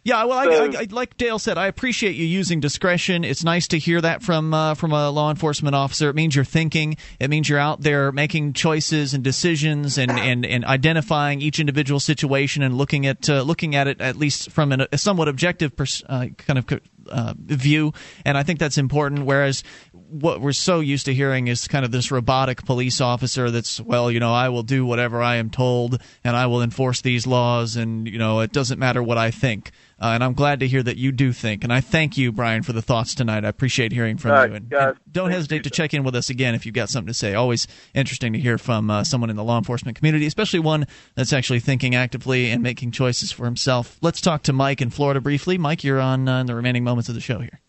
Yeah, 0.02 0.24
well, 0.24 0.44
So- 0.44 0.64
I, 0.64 0.78
I, 0.78 0.80
I, 0.82 0.86
like 0.90 1.16
Dale 1.16 1.38
said, 1.38 1.58
I 1.58 1.66
appreciate 1.66 2.16
you 2.16 2.24
using 2.24 2.60
discretion. 2.60 3.22
It's 3.22 3.44
nice 3.44 3.68
to 3.68 3.78
hear 3.78 4.00
that 4.00 4.22
from 4.22 4.54
uh, 4.54 4.74
from 4.74 4.92
a 4.92 5.10
law 5.10 5.30
enforcement 5.30 5.74
officer. 5.74 6.08
It 6.08 6.14
means 6.16 6.34
you're 6.34 6.44
thinking. 6.44 6.96
It 7.18 7.28
means 7.28 7.48
you're 7.48 7.58
out 7.58 7.82
there 7.82 8.10
making 8.10 8.54
choices 8.54 9.12
and 9.12 9.22
decisions 9.22 9.98
and, 9.98 10.10
and, 10.10 10.46
and 10.46 10.64
identifying 10.64 11.42
each 11.42 11.60
individual 11.60 12.00
situation 12.00 12.62
and 12.62 12.76
looking 12.78 13.06
at 13.06 13.28
uh, 13.28 13.42
looking 13.42 13.74
at 13.74 13.88
it 13.88 14.00
at 14.00 14.16
least 14.16 14.50
from 14.50 14.72
an, 14.72 14.86
a 14.90 14.96
somewhat 14.98 15.28
objective 15.28 15.76
pers- 15.76 16.02
uh, 16.08 16.26
kind 16.38 16.58
of 16.58 16.80
uh, 17.10 17.34
view. 17.36 17.92
And 18.24 18.38
I 18.38 18.42
think 18.42 18.58
that's 18.58 18.78
important. 18.78 19.26
Whereas 19.26 19.62
what 19.92 20.40
we're 20.40 20.52
so 20.52 20.80
used 20.80 21.06
to 21.06 21.14
hearing 21.14 21.48
is 21.48 21.68
kind 21.68 21.84
of 21.84 21.90
this 21.92 22.10
robotic 22.10 22.64
police 22.64 23.00
officer 23.00 23.50
that's 23.50 23.80
well, 23.80 24.10
you 24.10 24.20
know, 24.20 24.32
I 24.32 24.48
will 24.48 24.62
do 24.62 24.84
whatever 24.86 25.22
I 25.22 25.36
am 25.36 25.50
told 25.50 26.00
and 26.24 26.36
I 26.36 26.46
will 26.46 26.62
enforce 26.62 27.00
these 27.02 27.26
laws 27.26 27.76
and 27.76 28.08
you 28.08 28.18
know, 28.18 28.40
it 28.40 28.52
doesn't 28.52 28.78
matter 28.78 29.02
what 29.02 29.18
I 29.18 29.30
think. 29.30 29.70
Uh, 30.00 30.12
and 30.14 30.24
I'm 30.24 30.32
glad 30.32 30.60
to 30.60 30.68
hear 30.68 30.82
that 30.82 30.96
you 30.96 31.12
do 31.12 31.30
think. 31.32 31.62
And 31.62 31.70
I 31.72 31.82
thank 31.82 32.16
you, 32.16 32.32
Brian, 32.32 32.62
for 32.62 32.72
the 32.72 32.80
thoughts 32.80 33.14
tonight. 33.14 33.44
I 33.44 33.48
appreciate 33.48 33.92
hearing 33.92 34.16
from 34.16 34.30
All 34.30 34.36
right, 34.38 34.48
you. 34.48 34.56
And, 34.56 34.68
guys, 34.70 34.88
and 34.88 35.12
don't 35.12 35.30
hesitate 35.30 35.64
to 35.64 35.70
check 35.70 35.92
in 35.92 36.04
with 36.04 36.14
us 36.14 36.30
again 36.30 36.54
if 36.54 36.64
you've 36.64 36.74
got 36.74 36.88
something 36.88 37.08
to 37.08 37.14
say. 37.14 37.34
Always 37.34 37.66
interesting 37.92 38.32
to 38.32 38.38
hear 38.38 38.56
from 38.56 38.90
uh, 38.90 39.04
someone 39.04 39.28
in 39.28 39.36
the 39.36 39.44
law 39.44 39.58
enforcement 39.58 39.98
community, 39.98 40.24
especially 40.24 40.60
one 40.60 40.86
that's 41.16 41.34
actually 41.34 41.60
thinking 41.60 41.94
actively 41.94 42.50
and 42.50 42.62
making 42.62 42.92
choices 42.92 43.30
for 43.30 43.44
himself. 43.44 43.98
Let's 44.00 44.22
talk 44.22 44.42
to 44.44 44.54
Mike 44.54 44.80
in 44.80 44.88
Florida 44.88 45.20
briefly. 45.20 45.58
Mike, 45.58 45.84
you're 45.84 46.00
on 46.00 46.26
uh, 46.28 46.40
in 46.40 46.46
the 46.46 46.54
remaining 46.54 46.82
moments 46.82 47.10
of 47.10 47.14
the 47.14 47.20
show 47.20 47.40
here. 47.40 47.60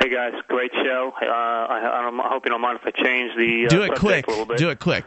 Hey 0.00 0.10
guys, 0.10 0.32
great 0.48 0.70
show. 0.72 1.12
Uh, 1.20 1.26
I, 1.26 2.04
I'm 2.06 2.18
hoping 2.22 2.52
I 2.52 2.54
don't 2.54 2.60
mind 2.60 2.78
if 2.80 2.86
I 2.86 3.02
change 3.02 3.32
the 3.36 3.64
uh, 3.66 3.68
Do 3.68 3.82
it 3.82 3.98
quick. 3.98 4.26
a 4.26 4.30
little 4.30 4.46
bit. 4.46 4.58
Do 4.58 4.68
it 4.70 4.78
quick. 4.78 5.04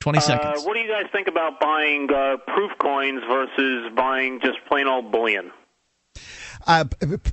20 0.00 0.18
Uh, 0.18 0.20
seconds. 0.20 0.64
what 0.64 0.74
do 0.74 0.80
you 0.80 0.88
guys 0.88 1.06
think 1.12 1.28
about 1.28 1.60
buying 1.60 2.08
uh, 2.12 2.36
proof 2.46 2.72
coins 2.78 3.22
versus 3.28 3.92
buying 3.94 4.40
just 4.40 4.58
plain 4.66 4.86
old 4.86 5.12
bullion? 5.12 5.50
Uh, 6.66 6.84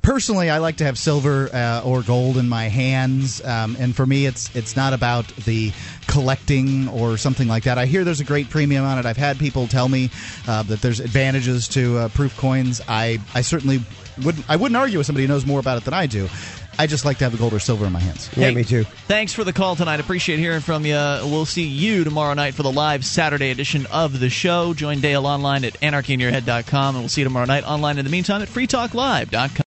personally, 0.02 0.50
I 0.50 0.60
like 0.60 0.78
to 0.78 0.86
have 0.86 0.98
silver 0.98 1.50
uh, 1.54 1.82
or 1.84 2.02
gold 2.02 2.38
in 2.38 2.48
my 2.48 2.70
hands, 2.70 3.44
um, 3.44 3.76
and 3.78 3.94
for 3.94 4.06
me, 4.06 4.26
it's 4.26 4.56
it's 4.56 4.78
not 4.78 4.94
about 4.94 5.28
the 5.36 5.74
collecting 6.08 6.88
or 6.88 7.18
something 7.18 7.48
like 7.50 7.64
that. 7.64 7.78
I 7.78 7.88
hear 7.88 8.06
there's 8.06 8.22
a 8.22 8.26
great 8.26 8.50
premium 8.50 8.86
on 8.86 8.98
it. 9.00 9.06
I've 9.06 9.18
had 9.18 9.38
people 9.38 9.68
tell 9.68 9.90
me 9.90 10.10
uh, 10.48 10.64
that 10.64 10.82
there's 10.82 11.02
advantages 11.02 11.68
to 11.70 11.98
uh, 11.98 12.08
proof 12.10 12.38
coins. 12.38 12.80
I 12.88 13.20
I 13.36 13.42
certainly 13.42 13.82
wouldn't 14.24 14.50
I 14.50 14.56
wouldn't 14.56 14.78
argue 14.78 14.98
with 14.98 15.08
somebody 15.08 15.26
who 15.26 15.34
knows 15.34 15.46
more 15.46 15.60
about 15.60 15.78
it 15.78 15.84
than 15.84 15.94
I 15.94 16.06
do. 16.08 16.30
I 16.78 16.88
just 16.88 17.06
like 17.06 17.18
to 17.20 17.26
have 17.26 17.32
the 17.32 17.38
gold 17.38 17.54
or 17.54 17.60
silver 17.60 17.86
in 17.86 17.92
my 17.92 18.00
hands. 18.00 18.28
Hey, 18.28 18.54
me 18.54 18.64
too. 18.64 18.84
Thanks 19.08 19.34
for 19.34 19.44
the 19.44 19.54
call 19.54 19.76
tonight. 19.76 20.00
Appreciate 20.00 20.40
hearing 20.40 20.62
from 20.62 20.86
you. 20.86 20.94
We'll 20.94 21.46
see 21.46 21.66
you 21.66 22.04
tomorrow 22.04 22.34
night 22.34 22.54
for 22.54 22.64
the 22.64 22.72
live 22.72 23.06
Saturday 23.06 23.50
edition 23.50 23.86
of 23.88 24.20
the 24.20 24.30
show. 24.30 24.74
Join 24.74 25.00
Dale 25.00 25.26
online 25.26 25.66
at 25.66 25.74
anarchyinyourhead.com, 25.80 26.96
and 26.96 27.04
we'll 27.04 27.10
see 27.10 27.22
you 27.22 27.26
tomorrow 27.26 27.46
night 27.46 27.64
online 27.64 27.98
in 27.98 28.06
the 28.06 28.12
meantime 28.12 28.42
at 28.42 28.48
freetalklive.com. 28.48 29.64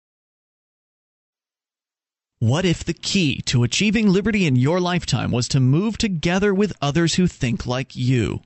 What 2.41 2.63
if 2.63 2.85
the 2.85 2.93
key 2.93 3.41
to 3.47 3.63
achieving 3.63 4.07
liberty 4.07 4.45
in 4.45 4.55
your 4.55 4.79
lifetime 4.79 5.29
was 5.29 5.49
to 5.49 5.59
move 5.59 5.97
together 5.97 6.53
with 6.53 6.71
others 6.81 7.15
who 7.15 7.27
think 7.27 7.65
like 7.65 7.97
you? 7.97 8.39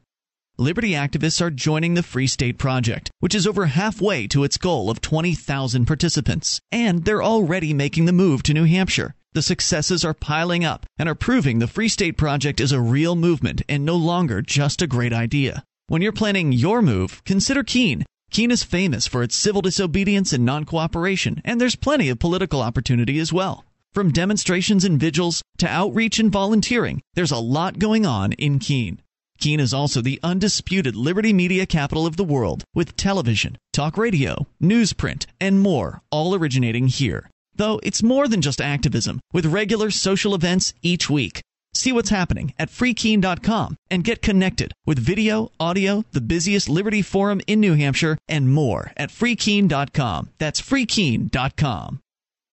Liberty 0.60 0.92
activists 0.92 1.42
are 1.42 1.50
joining 1.50 1.96
the 1.96 2.04
Free 2.04 2.28
State 2.28 2.60
Project, 2.60 3.10
which 3.20 3.34
is 3.34 3.48
over 3.48 3.66
halfway 3.66 4.28
to 4.28 4.44
its 4.44 4.58
goal 4.58 4.92
of 4.92 5.02
20,000 5.02 5.88
participants. 5.88 6.62
And 6.72 7.06
they're 7.06 7.24
already 7.24 7.74
making 7.74 8.06
the 8.06 8.14
move 8.14 8.44
to 8.44 8.54
New 8.54 8.66
Hampshire. 8.66 9.16
The 9.34 9.42
successes 9.42 10.06
are 10.06 10.14
piling 10.14 10.64
up 10.64 10.86
and 11.00 11.10
are 11.10 11.16
proving 11.16 11.58
the 11.58 11.66
Free 11.66 11.88
State 11.88 12.18
Project 12.18 12.60
is 12.60 12.72
a 12.72 12.80
real 12.80 13.16
movement 13.16 13.64
and 13.68 13.84
no 13.84 13.96
longer 13.96 14.44
just 14.44 14.84
a 14.84 14.88
great 14.88 15.12
idea. 15.12 15.64
When 15.88 16.04
you're 16.04 16.12
planning 16.12 16.52
your 16.52 16.84
move, 16.84 17.24
consider 17.26 17.64
Keene. 17.64 18.06
Keene 18.30 18.52
is 18.52 18.62
famous 18.62 19.08
for 19.08 19.24
its 19.24 19.36
civil 19.36 19.64
disobedience 19.64 20.34
and 20.34 20.46
non 20.46 20.66
cooperation, 20.66 21.42
and 21.44 21.60
there's 21.60 21.76
plenty 21.76 22.10
of 22.10 22.20
political 22.20 22.62
opportunity 22.62 23.18
as 23.18 23.34
well. 23.34 23.66
From 23.92 24.12
demonstrations 24.12 24.86
and 24.86 25.00
vigils 25.00 25.42
to 25.58 25.68
outreach 25.68 26.20
and 26.20 26.32
volunteering, 26.32 27.02
there's 27.16 27.32
a 27.32 27.38
lot 27.38 27.80
going 27.80 28.06
on 28.06 28.34
in 28.34 28.60
Keene. 28.60 29.03
Keene 29.44 29.60
is 29.60 29.74
also 29.74 30.00
the 30.00 30.22
undisputed 30.24 30.96
liberty 30.96 31.34
media 31.34 31.66
capital 31.66 32.06
of 32.06 32.16
the 32.16 32.24
world, 32.24 32.64
with 32.74 32.96
television, 32.96 33.58
talk 33.74 33.98
radio, 33.98 34.48
newsprint, 34.62 35.26
and 35.38 35.60
more, 35.60 36.02
all 36.12 36.34
originating 36.34 36.88
here. 36.88 37.30
Though 37.54 37.82
it's 37.84 38.02
more 38.02 38.30
than 38.30 38.40
just 38.40 38.62
activism, 38.62 39.20
with 39.34 39.46
regular 39.48 39.92
social 39.92 40.34
events 40.34 40.74
each 40.82 41.10
week. 41.10 41.42
See 41.74 41.92
what's 41.92 42.10
happening 42.10 42.54
at 42.58 42.70
freekeene.com 42.70 43.76
and 43.90 44.06
get 44.06 44.22
connected 44.22 44.72
with 44.86 44.98
video, 44.98 45.52
audio, 45.60 46.06
the 46.14 46.22
busiest 46.22 46.70
Liberty 46.70 47.02
Forum 47.02 47.42
in 47.46 47.60
New 47.60 47.74
Hampshire, 47.74 48.18
and 48.30 48.50
more 48.50 48.94
at 48.96 49.10
freekeene.com. 49.10 50.30
That's 50.38 50.62
freekeene.com. 50.62 52.00